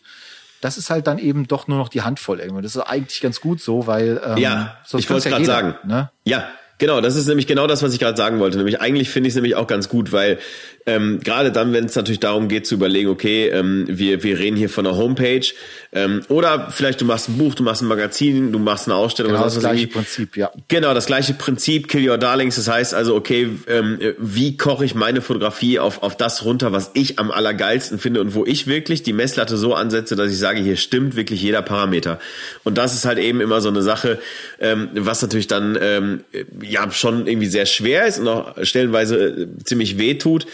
das 0.61 0.77
ist 0.77 0.89
halt 0.89 1.07
dann 1.07 1.17
eben 1.17 1.47
doch 1.47 1.67
nur 1.67 1.77
noch 1.77 1.89
die 1.89 2.03
Handvoll 2.03 2.39
irgendwie. 2.39 2.61
Das 2.61 2.75
ist 2.75 2.81
eigentlich 2.81 3.19
ganz 3.21 3.41
gut 3.41 3.61
so, 3.61 3.87
weil 3.87 4.21
ähm, 4.23 4.37
ja, 4.37 4.77
ich 4.93 5.09
wollte 5.09 5.29
gerade 5.29 5.45
sagen, 5.45 5.75
ne? 5.83 6.11
Ja, 6.23 6.47
Genau, 6.77 6.99
das 6.99 7.15
ist 7.15 7.27
nämlich 7.27 7.47
genau 7.47 7.67
das, 7.67 7.83
was 7.83 7.93
ich 7.93 7.99
gerade 7.99 8.17
sagen 8.17 8.39
wollte. 8.39 8.57
Nämlich 8.57 8.81
eigentlich 8.81 9.09
finde 9.09 9.27
ich 9.27 9.31
es 9.31 9.35
nämlich 9.35 9.55
auch 9.55 9.67
ganz 9.67 9.87
gut, 9.87 10.11
weil 10.11 10.39
ähm, 10.87 11.19
gerade 11.23 11.51
dann, 11.51 11.73
wenn 11.73 11.85
es 11.85 11.95
natürlich 11.95 12.19
darum 12.19 12.47
geht 12.47 12.67
zu 12.67 12.75
überlegen, 12.75 13.09
okay, 13.09 13.47
ähm, 13.47 13.85
wir, 13.87 14.23
wir 14.23 14.37
reden 14.37 14.55
hier 14.55 14.69
von 14.69 14.85
einer 14.85 14.95
Homepage 14.97 15.45
ähm, 15.93 16.21
oder 16.27 16.69
vielleicht 16.69 17.01
du 17.01 17.05
machst 17.05 17.29
ein 17.29 17.37
Buch, 17.37 17.55
du 17.55 17.63
machst 17.63 17.81
ein 17.81 17.87
Magazin, 17.87 18.51
du 18.51 18.59
machst 18.59 18.87
eine 18.87 18.95
Ausstellung. 18.95 19.31
Genau, 19.31 19.45
das 19.45 19.59
gleiche 19.59 19.87
Prinzip, 19.87 20.37
ja. 20.37 20.51
Genau, 20.67 20.93
das 20.93 21.07
gleiche 21.07 21.33
Prinzip, 21.33 21.87
Kill 21.87 22.07
Your 22.07 22.17
Darlings. 22.17 22.57
Das 22.57 22.67
heißt 22.67 22.93
also, 22.93 23.15
okay, 23.15 23.49
ähm, 23.67 23.99
wie 24.19 24.57
koche 24.57 24.85
ich 24.85 24.93
meine 24.93 25.21
Fotografie 25.21 25.79
auf, 25.79 26.03
auf 26.03 26.15
das 26.17 26.45
runter, 26.45 26.71
was 26.71 26.91
ich 26.93 27.17
am 27.17 27.31
allergeilsten 27.31 27.97
finde 27.97 28.21
und 28.21 28.35
wo 28.35 28.45
ich 28.45 28.67
wirklich 28.67 29.01
die 29.01 29.13
Messlatte 29.13 29.57
so 29.57 29.73
ansetze, 29.73 30.15
dass 30.15 30.31
ich 30.31 30.37
sage, 30.37 30.61
hier 30.61 30.77
stimmt 30.77 31.15
wirklich 31.15 31.41
jeder 31.41 31.63
Parameter. 31.63 32.19
Und 32.63 32.77
das 32.77 32.93
ist 32.93 33.05
halt 33.05 33.17
eben 33.17 33.41
immer 33.41 33.59
so 33.61 33.69
eine 33.69 33.81
Sache, 33.81 34.19
ähm, 34.59 34.89
was 34.93 35.21
natürlich 35.23 35.47
dann 35.47 35.77
ähm, 35.81 36.23
ja 36.69 36.89
schon 36.91 37.27
irgendwie 37.27 37.47
sehr 37.47 37.65
schwer 37.65 38.05
ist 38.05 38.19
und 38.19 38.27
auch 38.27 38.55
stellenweise 38.63 39.17
äh, 39.17 39.47
ziemlich 39.63 39.97
weh 39.97 40.15
tut. 40.15 40.47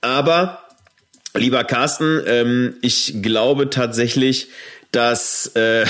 Aber 0.00 0.62
lieber 1.34 1.64
Carsten, 1.64 2.22
ähm, 2.26 2.76
ich 2.82 3.22
glaube 3.22 3.70
tatsächlich, 3.70 4.48
dass 4.90 5.52
äh, 5.54 5.84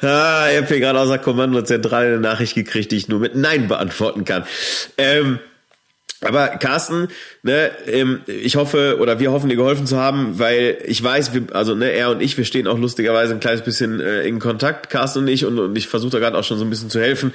ah, 0.00 0.50
ich 0.50 0.56
habe 0.56 0.66
hier 0.66 0.80
gerade 0.80 0.98
aus 0.98 1.08
der 1.08 1.18
Kommandozentrale 1.18 2.08
eine 2.08 2.20
Nachricht 2.20 2.54
gekriegt, 2.54 2.90
die 2.90 2.96
ich 2.96 3.08
nur 3.08 3.20
mit 3.20 3.36
Nein 3.36 3.68
beantworten 3.68 4.24
kann. 4.24 4.44
Ähm, 4.96 5.38
aber 6.20 6.48
Carsten, 6.48 7.08
ne, 7.42 7.70
ähm, 7.86 8.22
ich 8.26 8.56
hoffe 8.56 8.98
oder 9.00 9.20
wir 9.20 9.30
hoffen 9.30 9.48
dir 9.48 9.56
geholfen 9.56 9.86
zu 9.86 9.96
haben, 9.98 10.38
weil 10.38 10.78
ich 10.84 11.02
weiß, 11.02 11.32
wir, 11.32 11.46
also 11.52 11.74
ne, 11.74 11.90
er 11.90 12.10
und 12.10 12.20
ich, 12.20 12.36
wir 12.36 12.44
stehen 12.44 12.66
auch 12.66 12.78
lustigerweise 12.78 13.34
ein 13.34 13.40
kleines 13.40 13.62
bisschen 13.62 14.00
äh, 14.00 14.22
in 14.22 14.38
Kontakt, 14.40 14.90
Carsten 14.90 15.20
und 15.20 15.28
ich, 15.28 15.44
und, 15.44 15.58
und 15.58 15.76
ich 15.76 15.88
versuche 15.88 16.12
da 16.12 16.18
gerade 16.18 16.36
auch 16.36 16.44
schon 16.44 16.58
so 16.58 16.64
ein 16.64 16.70
bisschen 16.70 16.90
zu 16.90 17.00
helfen. 17.00 17.32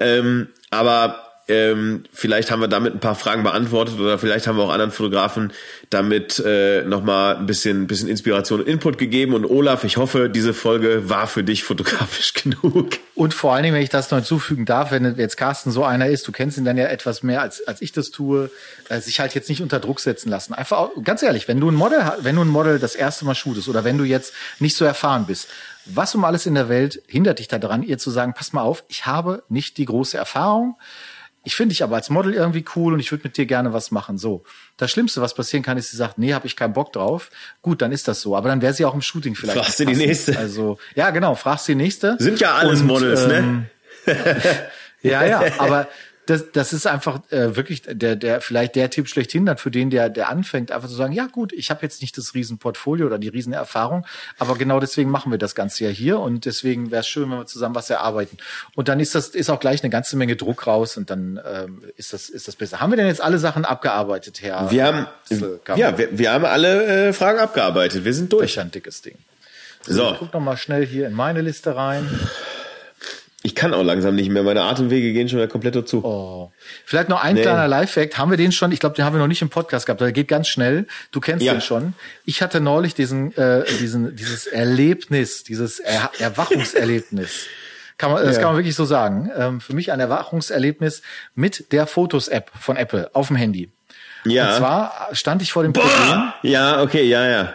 Ähm, 0.00 0.48
aber 0.70 1.31
ähm, 1.52 2.04
vielleicht 2.12 2.50
haben 2.50 2.60
wir 2.60 2.68
damit 2.68 2.94
ein 2.94 3.00
paar 3.00 3.14
Fragen 3.14 3.42
beantwortet 3.42 4.00
oder 4.00 4.18
vielleicht 4.18 4.46
haben 4.46 4.56
wir 4.56 4.64
auch 4.64 4.72
anderen 4.72 4.90
Fotografen 4.90 5.52
damit 5.90 6.38
äh, 6.38 6.82
nochmal 6.84 7.36
ein 7.36 7.44
bisschen, 7.44 7.86
bisschen 7.86 8.08
Inspiration 8.08 8.60
und 8.60 8.68
Input 8.68 8.96
gegeben. 8.96 9.34
Und 9.34 9.44
Olaf, 9.44 9.84
ich 9.84 9.98
hoffe, 9.98 10.30
diese 10.30 10.54
Folge 10.54 11.10
war 11.10 11.26
für 11.26 11.44
dich 11.44 11.62
fotografisch 11.62 12.32
genug. 12.42 12.92
Und 13.14 13.34
vor 13.34 13.52
allen 13.52 13.64
Dingen, 13.64 13.74
wenn 13.74 13.82
ich 13.82 13.90
das 13.90 14.10
noch 14.10 14.18
hinzufügen 14.18 14.64
darf, 14.64 14.90
wenn 14.92 15.16
jetzt 15.16 15.36
Carsten 15.36 15.70
so 15.70 15.84
einer 15.84 16.06
ist, 16.06 16.26
du 16.26 16.32
kennst 16.32 16.56
ihn 16.56 16.64
dann 16.64 16.78
ja 16.78 16.86
etwas 16.86 17.22
mehr 17.22 17.42
als, 17.42 17.66
als 17.66 17.82
ich 17.82 17.92
das 17.92 18.10
tue, 18.10 18.50
äh, 18.88 19.00
sich 19.00 19.20
halt 19.20 19.34
jetzt 19.34 19.50
nicht 19.50 19.60
unter 19.60 19.78
Druck 19.78 20.00
setzen 20.00 20.30
lassen. 20.30 20.54
Einfach, 20.54 20.78
auch, 20.78 20.90
ganz 21.04 21.22
ehrlich, 21.22 21.48
wenn 21.48 21.60
du 21.60 21.70
ein 21.70 21.74
Model, 21.74 22.00
wenn 22.20 22.36
du 22.36 22.42
ein 22.42 22.48
Model 22.48 22.78
das 22.78 22.94
erste 22.94 23.26
Mal 23.26 23.34
shootest 23.34 23.68
oder 23.68 23.84
wenn 23.84 23.98
du 23.98 24.04
jetzt 24.04 24.32
nicht 24.58 24.76
so 24.76 24.86
erfahren 24.86 25.26
bist, 25.26 25.48
was 25.84 26.14
um 26.14 26.24
alles 26.24 26.46
in 26.46 26.54
der 26.54 26.68
Welt 26.70 27.02
hindert 27.08 27.40
dich 27.40 27.48
daran, 27.48 27.82
ihr 27.82 27.98
zu 27.98 28.10
sagen, 28.10 28.32
pass 28.34 28.52
mal 28.52 28.62
auf, 28.62 28.84
ich 28.88 29.04
habe 29.04 29.42
nicht 29.48 29.76
die 29.78 29.84
große 29.84 30.16
Erfahrung, 30.16 30.76
ich 31.44 31.56
finde 31.56 31.72
dich 31.72 31.82
aber 31.82 31.96
als 31.96 32.08
Model 32.08 32.34
irgendwie 32.34 32.64
cool 32.76 32.94
und 32.94 33.00
ich 33.00 33.10
würde 33.10 33.24
mit 33.24 33.36
dir 33.36 33.46
gerne 33.46 33.72
was 33.72 33.90
machen. 33.90 34.16
So. 34.16 34.44
Das 34.76 34.90
Schlimmste, 34.90 35.20
was 35.20 35.34
passieren 35.34 35.62
kann, 35.64 35.76
ist, 35.76 35.90
sie 35.90 35.96
sagt, 35.96 36.18
nee, 36.18 36.34
habe 36.34 36.46
ich 36.46 36.54
keinen 36.54 36.72
Bock 36.72 36.92
drauf. 36.92 37.30
Gut, 37.62 37.82
dann 37.82 37.90
ist 37.90 38.06
das 38.06 38.20
so. 38.20 38.36
Aber 38.36 38.48
dann 38.48 38.62
wäre 38.62 38.72
sie 38.72 38.84
auch 38.84 38.94
im 38.94 39.02
Shooting 39.02 39.34
vielleicht. 39.34 39.58
Fragst 39.58 39.80
du 39.80 39.86
die 39.86 39.96
nächste? 39.96 40.38
Also, 40.38 40.78
ja, 40.94 41.10
genau, 41.10 41.34
fragst 41.34 41.66
die 41.66 41.74
nächste. 41.74 42.16
Sind 42.18 42.38
ja 42.38 42.54
alles 42.54 42.80
und, 42.80 42.86
Models, 42.86 43.26
ne? 43.26 43.38
ähm, 43.38 43.66
ne? 44.06 44.16
ja, 45.02 45.24
ja, 45.24 45.42
aber 45.58 45.88
das, 46.32 46.50
das 46.52 46.72
ist 46.72 46.86
einfach 46.86 47.20
äh, 47.30 47.56
wirklich 47.56 47.82
der, 47.86 48.16
der 48.16 48.40
vielleicht 48.40 48.74
der 48.74 48.88
Tipp 48.88 49.08
schlechthin 49.08 49.44
dann 49.44 49.58
für 49.58 49.70
den, 49.70 49.90
der, 49.90 50.08
der 50.08 50.30
anfängt, 50.30 50.72
einfach 50.72 50.88
zu 50.88 50.94
sagen, 50.94 51.12
ja 51.12 51.26
gut, 51.26 51.52
ich 51.52 51.70
habe 51.70 51.82
jetzt 51.82 52.00
nicht 52.00 52.16
das 52.16 52.34
Riesenportfolio 52.34 53.06
oder 53.06 53.18
die 53.18 53.28
Riesenerfahrung, 53.28 54.06
aber 54.38 54.56
genau 54.56 54.80
deswegen 54.80 55.10
machen 55.10 55.30
wir 55.30 55.38
das 55.38 55.54
Ganze 55.54 55.84
ja 55.84 55.90
hier 55.90 56.18
und 56.20 56.46
deswegen 56.46 56.90
wäre 56.90 57.00
es 57.00 57.08
schön, 57.08 57.30
wenn 57.30 57.38
wir 57.38 57.46
zusammen 57.46 57.74
was 57.74 57.90
erarbeiten. 57.90 58.38
Und 58.74 58.88
dann 58.88 58.98
ist 58.98 59.14
das 59.14 59.28
ist 59.28 59.50
auch 59.50 59.60
gleich 59.60 59.82
eine 59.82 59.90
ganze 59.90 60.16
Menge 60.16 60.36
Druck 60.36 60.66
raus 60.66 60.96
und 60.96 61.10
dann 61.10 61.38
ähm, 61.46 61.82
ist 61.96 62.12
das 62.14 62.30
ist 62.30 62.48
das 62.48 62.56
besser. 62.56 62.80
Haben 62.80 62.92
wir 62.92 62.96
denn 62.96 63.06
jetzt 63.06 63.20
alle 63.20 63.38
Sachen 63.38 63.64
abgearbeitet, 63.66 64.40
Herr? 64.40 64.70
Wir 64.70 64.86
haben 64.86 65.06
ja, 65.76 65.98
wir, 65.98 66.18
wir 66.18 66.32
haben 66.32 66.44
alle 66.46 67.08
äh, 67.08 67.12
Fragen 67.12 67.38
abgearbeitet. 67.40 68.04
Wir 68.04 68.14
sind 68.14 68.32
durch. 68.32 68.42
Das 68.42 68.50
ist 68.52 68.58
ein 68.58 68.70
dickes 68.70 69.02
Ding. 69.02 69.16
So. 69.86 69.94
so. 69.94 70.12
Ich 70.12 70.18
guck 70.18 70.32
noch 70.32 70.40
mal 70.40 70.56
schnell 70.56 70.86
hier 70.86 71.06
in 71.06 71.12
meine 71.12 71.42
Liste 71.42 71.76
rein. 71.76 72.08
Ich 73.44 73.56
kann 73.56 73.74
auch 73.74 73.82
langsam 73.82 74.14
nicht 74.14 74.30
mehr. 74.30 74.44
Meine 74.44 74.62
Atemwege 74.62 75.12
gehen 75.12 75.28
schon 75.28 75.38
wieder 75.38 75.48
komplett 75.48 75.74
dazu. 75.74 76.04
Oh. 76.04 76.52
Vielleicht 76.84 77.08
noch 77.08 77.22
ein 77.22 77.34
nee. 77.34 77.42
kleiner 77.42 77.66
Live-Fact. 77.66 78.16
Haben 78.16 78.30
wir 78.30 78.36
den 78.36 78.52
schon? 78.52 78.70
Ich 78.70 78.78
glaube, 78.78 78.94
den 78.94 79.04
haben 79.04 79.14
wir 79.14 79.18
noch 79.18 79.26
nicht 79.26 79.42
im 79.42 79.48
Podcast 79.48 79.86
gehabt. 79.86 80.00
Der 80.00 80.12
geht 80.12 80.28
ganz 80.28 80.46
schnell. 80.46 80.86
Du 81.10 81.18
kennst 81.18 81.44
ja. 81.44 81.52
den 81.52 81.60
schon. 81.60 81.94
Ich 82.24 82.40
hatte 82.40 82.60
neulich 82.60 82.94
diesen, 82.94 83.36
äh, 83.36 83.64
diesen, 83.80 84.14
dieses 84.14 84.46
Erlebnis, 84.46 85.42
dieses 85.42 85.80
er 85.80 86.12
Erwachungserlebnis. 86.18 87.46
Kann 87.98 88.12
man, 88.12 88.24
das 88.24 88.36
kann 88.36 88.46
man 88.46 88.56
wirklich 88.56 88.76
so 88.76 88.84
sagen. 88.84 89.30
Ähm, 89.36 89.60
für 89.60 89.74
mich 89.74 89.90
ein 89.90 89.98
Erwachungserlebnis 89.98 91.02
mit 91.34 91.72
der 91.72 91.86
Fotos-App 91.86 92.50
von 92.58 92.76
Apple 92.76 93.10
auf 93.12 93.26
dem 93.26 93.36
Handy. 93.36 93.72
Ja. 94.24 94.50
Und 94.50 94.58
zwar 94.58 95.08
stand 95.12 95.42
ich 95.42 95.52
vor 95.52 95.64
dem 95.64 95.72
Boah. 95.72 95.82
Problem. 95.82 96.32
Ja, 96.42 96.80
okay, 96.80 97.02
ja, 97.02 97.26
ja. 97.26 97.54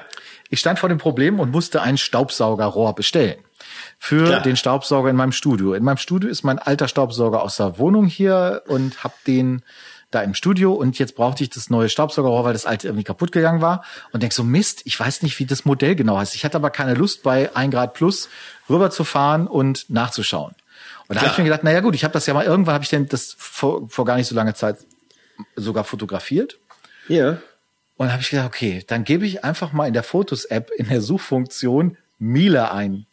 Ich 0.50 0.60
stand 0.60 0.80
vor 0.80 0.90
dem 0.90 0.98
Problem 0.98 1.40
und 1.40 1.52
musste 1.52 1.82
ein 1.82 1.98
Staubsaugerrohr 1.98 2.94
bestellen 2.94 3.38
für 3.98 4.26
Klar. 4.26 4.42
den 4.42 4.56
Staubsauger 4.56 5.10
in 5.10 5.16
meinem 5.16 5.32
Studio. 5.32 5.74
In 5.74 5.84
meinem 5.84 5.98
Studio 5.98 6.30
ist 6.30 6.44
mein 6.44 6.60
alter 6.60 6.88
Staubsauger 6.88 7.42
aus 7.42 7.58
der 7.58 7.78
Wohnung 7.78 8.06
hier 8.06 8.64
und 8.68 9.04
hab 9.04 9.24
den 9.26 9.64
da 10.12 10.22
im 10.22 10.34
Studio 10.34 10.74
und 10.74 10.98
jetzt 11.00 11.16
brauchte 11.16 11.44
ich 11.44 11.50
das 11.50 11.70
neue 11.70 11.90
Staubsaugerrohr, 11.90 12.46
weil 12.46 12.54
das 12.54 12.66
alte 12.66 12.88
irgendwie 12.88 13.04
kaputt 13.04 13.34
gegangen 13.34 13.62
war 13.62 13.84
und 14.14 14.24
denk 14.24 14.32
so 14.32 14.44
Mist, 14.44 14.82
ich 14.86 14.98
weiß 14.98 15.22
nicht, 15.22 15.38
wie 15.40 15.46
das 15.46 15.66
Modell 15.66 15.96
genau 15.96 16.18
heißt. 16.18 16.34
Ich 16.36 16.46
hatte 16.46 16.56
aber 16.56 16.70
keine 16.70 16.94
Lust 16.94 17.24
bei 17.24 17.54
1 17.54 17.74
Grad 17.74 17.94
plus 17.94 18.30
rüberzufahren 18.70 19.48
und 19.48 19.90
nachzuschauen. 19.90 20.56
Und 21.08 21.16
da 21.16 21.22
habe 21.22 21.32
ich 21.32 21.38
mir 21.38 21.46
gedacht, 21.46 21.64
naja 21.64 21.82
gut, 21.82 21.96
ich 21.96 22.04
habe 22.04 22.14
das 22.14 22.26
ja 22.26 22.34
mal 22.34 22.46
irgendwann 22.46 22.76
habe 22.76 22.84
ich 22.84 22.90
denn 22.90 23.08
das 23.08 23.36
vor, 23.38 23.90
vor 23.90 24.06
gar 24.06 24.16
nicht 24.16 24.28
so 24.28 24.36
langer 24.36 24.56
Zeit 24.56 24.78
sogar 25.56 25.84
fotografiert. 25.84 26.58
Ja. 27.08 27.40
Und 27.98 28.12
habe 28.12 28.22
ich 28.22 28.30
gedacht, 28.30 28.48
okay, 28.48 28.84
dann 28.88 29.04
gebe 29.04 29.26
ich 29.26 29.44
einfach 29.44 29.74
mal 29.74 29.88
in 29.88 29.94
der 29.94 30.04
Fotos-App 30.04 30.72
in 30.78 30.88
der 30.88 31.02
Suchfunktion 31.02 31.98
Miele 32.20 32.72
ein. 32.72 33.06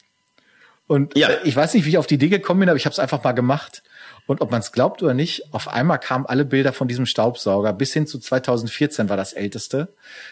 Und 0.86 1.16
ja. 1.16 1.31
ich 1.44 1.56
weiß 1.56 1.74
nicht, 1.74 1.86
wie 1.86 1.90
ich 1.90 1.98
auf 1.98 2.06
die 2.06 2.15
Idee 2.15 2.28
gekommen 2.28 2.61
bin, 2.61 2.69
aber 2.69 2.77
ich 2.77 2.85
habe 2.85 2.93
es 2.93 2.98
einfach 2.98 3.23
mal 3.24 3.32
gemacht. 3.32 3.82
Und 4.27 4.40
ob 4.40 4.51
man 4.51 4.61
es 4.61 4.73
glaubt 4.73 5.02
oder 5.02 5.12
nicht, 5.12 5.52
auf 5.52 5.69
einmal 5.69 5.98
kamen 5.98 6.24
alle 6.24 6.47
Bilder 6.47 6.73
von 6.73 6.89
diesem 6.89 7.05
Staubsauger. 7.05 7.74
Bis 7.74 7.93
hin 7.93 8.06
zu 8.06 8.19
2014 8.19 9.11
war 9.11 9.19
das 9.19 9.35
älteste, 9.35 9.89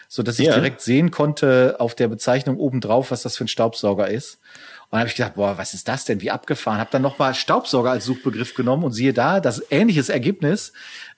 so 0.07 0.23
dass 0.23 0.39
ich 0.39 0.47
ja. 0.47 0.55
direkt 0.55 0.81
sehen 0.81 1.11
konnte 1.11 1.75
auf 1.79 1.93
der 1.93 2.07
Bezeichnung 2.07 2.57
obendrauf, 2.57 3.11
was 3.11 3.21
das 3.21 3.37
für 3.37 3.45
ein 3.45 3.49
Staubsauger 3.49 4.07
ist. 4.07 4.39
Und 4.85 4.93
dann 4.93 4.99
habe 5.01 5.09
ich 5.09 5.15
gedacht, 5.15 5.35
boah, 5.35 5.57
was 5.57 5.73
ist 5.73 5.87
das 5.87 6.05
denn? 6.05 6.21
Wie 6.21 6.31
abgefahren. 6.31 6.79
Habe 6.79 6.89
dann 6.91 7.03
nochmal 7.03 7.35
Staubsauger 7.35 7.91
als 7.91 8.05
Suchbegriff 8.05 8.55
genommen 8.55 8.83
und 8.83 8.93
siehe 8.93 9.13
da, 9.13 9.39
das 9.39 9.63
ähnliches 9.69 10.09
Ergebnis, 10.09 10.73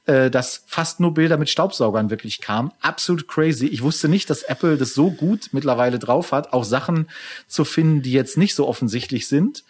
äh, 0.06 0.30
dass 0.30 0.64
fast 0.68 1.00
nur 1.00 1.14
Bilder 1.14 1.38
mit 1.38 1.50
Staubsaugern 1.50 2.10
wirklich 2.10 2.42
kamen. 2.42 2.72
Absolut 2.82 3.28
crazy. 3.28 3.68
Ich 3.68 3.82
wusste 3.82 4.08
nicht, 4.08 4.30
dass 4.30 4.44
Apple 4.44 4.78
das 4.78 4.94
so 4.94 5.12
gut 5.12 5.50
mittlerweile 5.52 6.00
drauf 6.00 6.32
hat, 6.32 6.54
auch 6.54 6.64
Sachen 6.64 7.10
zu 7.48 7.66
finden, 7.66 8.02
die 8.02 8.12
jetzt 8.12 8.38
nicht 8.38 8.56
so 8.56 8.68
offensichtlich 8.68 9.28
sind 9.28 9.64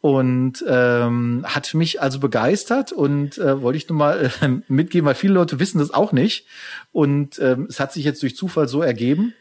und 0.00 0.64
ähm, 0.66 1.44
hat 1.46 1.74
mich 1.74 2.02
also 2.02 2.18
begeistert 2.18 2.90
und 2.90 3.38
äh, 3.38 3.62
wollte 3.62 3.76
ich 3.76 3.88
nur 3.88 3.98
mal 3.98 4.30
äh, 4.40 4.48
mitgeben, 4.68 5.06
weil 5.06 5.14
viele 5.14 5.34
Leute 5.34 5.60
wissen 5.60 5.78
das 5.78 5.92
auch 5.92 6.12
nicht 6.12 6.46
und 6.90 7.38
ähm, 7.38 7.66
es 7.68 7.78
hat 7.78 7.92
sich 7.92 8.04
jetzt 8.04 8.22
durch 8.22 8.36
Zufall 8.36 8.68
so 8.68 8.82
ergeben. 8.82 9.34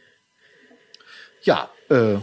Ja, 1.42 1.70
äh, 1.90 2.18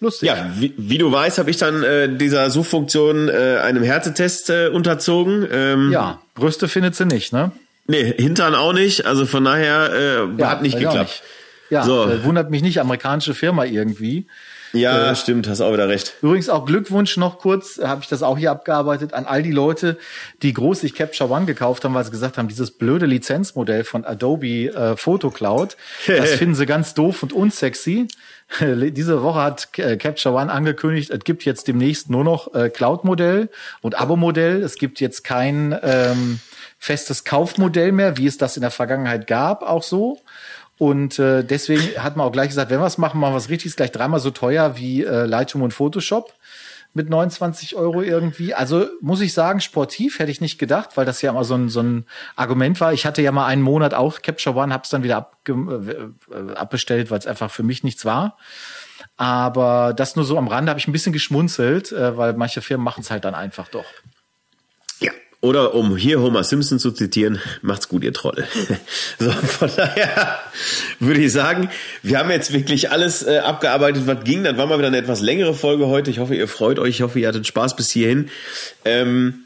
lustig. 0.00 0.28
Ja, 0.28 0.50
wie, 0.56 0.74
wie 0.76 0.98
du 0.98 1.10
weißt, 1.10 1.38
habe 1.38 1.50
ich 1.50 1.56
dann 1.56 1.82
äh, 1.82 2.08
dieser 2.08 2.50
Suchfunktion 2.50 3.28
äh, 3.28 3.58
einem 3.62 3.82
Härtetest 3.82 4.50
äh, 4.50 4.68
unterzogen. 4.68 5.46
Ähm, 5.50 5.92
ja, 5.92 6.20
Brüste 6.34 6.68
findet 6.68 6.94
sie 6.94 7.06
nicht, 7.06 7.32
ne? 7.32 7.52
Nee, 7.88 8.14
Hintern 8.16 8.54
auch 8.54 8.72
nicht. 8.72 9.06
Also 9.06 9.26
von 9.26 9.44
daher 9.44 9.92
äh, 9.92 10.40
ja, 10.40 10.50
hat 10.50 10.62
nicht 10.62 10.78
geklappt. 10.78 10.98
Nicht. 10.98 11.22
Ja, 11.70 11.84
so. 11.84 12.08
äh, 12.08 12.24
wundert 12.24 12.50
mich 12.50 12.62
nicht, 12.62 12.80
amerikanische 12.80 13.34
Firma 13.34 13.64
irgendwie. 13.64 14.26
Ja, 14.72 15.10
äh, 15.10 15.16
stimmt, 15.16 15.48
hast 15.48 15.60
auch 15.60 15.72
wieder 15.72 15.88
recht. 15.88 16.14
Übrigens 16.22 16.48
auch 16.48 16.66
Glückwunsch 16.66 17.16
noch 17.16 17.38
kurz, 17.38 17.78
habe 17.82 18.02
ich 18.02 18.08
das 18.08 18.22
auch 18.22 18.36
hier 18.36 18.50
abgearbeitet, 18.50 19.14
an 19.14 19.24
all 19.24 19.42
die 19.42 19.52
Leute, 19.52 19.96
die 20.42 20.52
groß 20.52 20.80
sich 20.80 20.94
Capture 20.94 21.30
One 21.30 21.46
gekauft 21.46 21.84
haben, 21.84 21.94
weil 21.94 22.04
sie 22.04 22.10
gesagt 22.10 22.38
haben, 22.38 22.48
dieses 22.48 22.72
blöde 22.72 23.06
Lizenzmodell 23.06 23.84
von 23.84 24.04
Adobe 24.04 24.68
äh, 24.68 24.96
Photo 24.96 25.30
Cloud, 25.30 25.76
das 26.06 26.34
finden 26.34 26.54
sie 26.54 26.66
ganz 26.66 26.94
doof 26.94 27.22
und 27.22 27.32
unsexy. 27.32 28.08
Diese 28.60 29.22
Woche 29.22 29.40
hat 29.42 29.78
äh, 29.78 29.96
Capture 29.96 30.34
One 30.34 30.52
angekündigt, 30.52 31.10
es 31.10 31.20
gibt 31.24 31.44
jetzt 31.44 31.68
demnächst 31.68 32.10
nur 32.10 32.24
noch 32.24 32.54
äh, 32.54 32.70
Cloud-Modell 32.70 33.48
und 33.82 33.98
Abo-Modell. 33.98 34.62
Es 34.62 34.76
gibt 34.76 35.00
jetzt 35.00 35.24
kein 35.24 35.76
ähm, 35.82 36.40
festes 36.78 37.24
Kaufmodell 37.24 37.92
mehr, 37.92 38.16
wie 38.16 38.26
es 38.26 38.38
das 38.38 38.56
in 38.56 38.60
der 38.60 38.70
Vergangenheit 38.70 39.26
gab, 39.26 39.62
auch 39.62 39.82
so. 39.82 40.20
Und 40.78 41.18
äh, 41.18 41.42
deswegen 41.42 42.02
hat 42.02 42.16
man 42.16 42.26
auch 42.26 42.32
gleich 42.32 42.48
gesagt, 42.48 42.70
wenn 42.70 42.80
wir 42.80 42.86
es 42.86 42.98
machen, 42.98 43.18
machen 43.18 43.32
wir 43.32 43.38
es 43.38 43.48
richtig, 43.48 43.66
ist 43.66 43.76
gleich 43.76 43.92
dreimal 43.92 44.20
so 44.20 44.30
teuer 44.30 44.76
wie 44.76 45.02
äh, 45.04 45.24
Lightroom 45.24 45.62
und 45.62 45.72
Photoshop 45.72 46.32
mit 46.96 47.10
29 47.10 47.76
Euro 47.76 48.00
irgendwie. 48.00 48.54
Also 48.54 48.86
muss 49.02 49.20
ich 49.20 49.34
sagen, 49.34 49.60
sportiv 49.60 50.18
hätte 50.18 50.30
ich 50.30 50.40
nicht 50.40 50.58
gedacht, 50.58 50.96
weil 50.96 51.04
das 51.04 51.20
ja 51.20 51.30
immer 51.30 51.44
so 51.44 51.54
ein, 51.54 51.68
so 51.68 51.80
ein 51.80 52.06
Argument 52.36 52.80
war. 52.80 52.94
Ich 52.94 53.04
hatte 53.04 53.20
ja 53.20 53.32
mal 53.32 53.46
einen 53.46 53.60
Monat 53.60 53.92
auch 53.92 54.22
Capture 54.22 54.56
One, 54.56 54.72
hab's 54.72 54.88
dann 54.88 55.02
wieder 55.02 55.18
abge 55.18 56.12
äh, 56.32 56.54
abbestellt, 56.54 57.10
weil 57.10 57.18
es 57.18 57.26
einfach 57.26 57.50
für 57.50 57.62
mich 57.62 57.84
nichts 57.84 58.06
war. 58.06 58.38
Aber 59.18 59.92
das 59.94 60.16
nur 60.16 60.24
so 60.24 60.38
am 60.38 60.48
Rande 60.48 60.70
habe 60.70 60.80
ich 60.80 60.88
ein 60.88 60.92
bisschen 60.92 61.12
geschmunzelt, 61.12 61.92
äh, 61.92 62.16
weil 62.16 62.32
manche 62.32 62.62
Firmen 62.62 62.84
machen 62.84 63.02
es 63.02 63.10
halt 63.10 63.26
dann 63.26 63.34
einfach 63.34 63.68
doch. 63.68 63.84
Oder 65.42 65.74
um 65.74 65.96
hier 65.96 66.20
Homer 66.20 66.44
Simpson 66.44 66.78
zu 66.78 66.90
zitieren, 66.90 67.40
macht's 67.62 67.88
gut, 67.88 68.02
ihr 68.02 68.12
Troll. 68.12 68.44
so, 69.18 69.30
von 69.30 69.70
daher 69.76 70.38
würde 70.98 71.20
ich 71.20 71.32
sagen, 71.32 71.68
wir 72.02 72.18
haben 72.18 72.30
jetzt 72.30 72.52
wirklich 72.52 72.90
alles 72.90 73.22
äh, 73.22 73.38
abgearbeitet, 73.38 74.06
was 74.06 74.24
ging. 74.24 74.44
Dann 74.44 74.56
war 74.56 74.66
mal 74.66 74.78
wieder 74.78 74.88
eine 74.88 74.96
etwas 74.96 75.20
längere 75.20 75.54
Folge 75.54 75.86
heute. 75.86 76.10
Ich 76.10 76.18
hoffe, 76.18 76.34
ihr 76.34 76.48
freut 76.48 76.78
euch. 76.78 76.96
Ich 76.96 77.02
hoffe, 77.02 77.20
ihr 77.20 77.28
hattet 77.28 77.46
Spaß 77.46 77.76
bis 77.76 77.90
hierhin. 77.90 78.30
Ähm, 78.84 79.45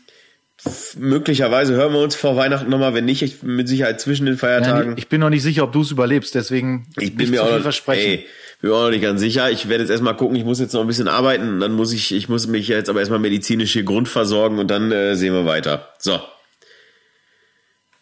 möglicherweise 0.97 1.75
hören 1.75 1.93
wir 1.93 2.01
uns 2.01 2.15
vor 2.15 2.37
Weihnachten 2.37 2.69
nochmal, 2.69 2.95
wenn 2.95 3.05
nicht, 3.05 3.23
ich, 3.23 3.43
mit 3.43 3.69
Sicherheit 3.69 4.01
zwischen 4.01 4.27
den 4.27 4.37
Feiertagen. 4.37 4.93
Ja, 4.93 4.99
ich 4.99 5.09
bin 5.09 5.21
noch 5.21 5.31
nicht 5.31 5.43
sicher, 5.43 5.65
ob 5.65 5.73
du 5.73 5.83
es 5.83 5.91
überlebst, 5.91 6.35
deswegen 6.35 6.87
ich 6.99 7.17
bin 7.17 7.31
mir 7.31 7.43
auch 7.43 7.51
noch, 7.51 7.63
versprechen. 7.63 8.11
Ey, 8.11 8.27
bin 8.61 8.71
auch 8.73 8.83
noch 8.85 8.91
nicht 8.91 9.03
ganz 9.03 9.21
sicher. 9.21 9.51
Ich 9.51 9.69
werde 9.69 9.85
jetzt 9.85 9.91
erstmal 9.91 10.17
gucken, 10.17 10.37
ich 10.37 10.45
muss 10.45 10.61
jetzt 10.61 10.73
noch 10.75 10.83
ein 10.83 10.87
bisschen 10.87 11.09
arbeiten, 11.09 11.61
dann 11.61 11.73
muss 11.73 11.93
ich, 11.93 12.13
ich 12.13 12.29
muss 12.29 12.47
mich 12.47 12.69
jetzt 12.69 12.91
aber 12.91 13.01
erstmal 13.01 13.19
medizinisch 13.19 13.73
hier 13.73 13.85
grundversorgen 13.85 14.59
und 14.59 14.69
dann 14.69 14.93
äh, 14.93 15.17
sehen 15.17 15.33
wir 15.33 15.47
weiter. 15.47 15.95
So. 15.99 16.21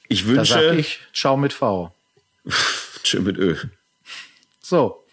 Ich 0.09 0.27
wünsche. 0.27 0.55
Da 0.55 0.63
sag 0.63 0.79
ich, 0.79 1.01
ciao 1.13 1.37
mit 1.37 1.53
V. 1.53 1.95
Tschö 3.03 3.21
mit 3.21 3.39
Ö. 3.39 3.57
So. 4.63 5.05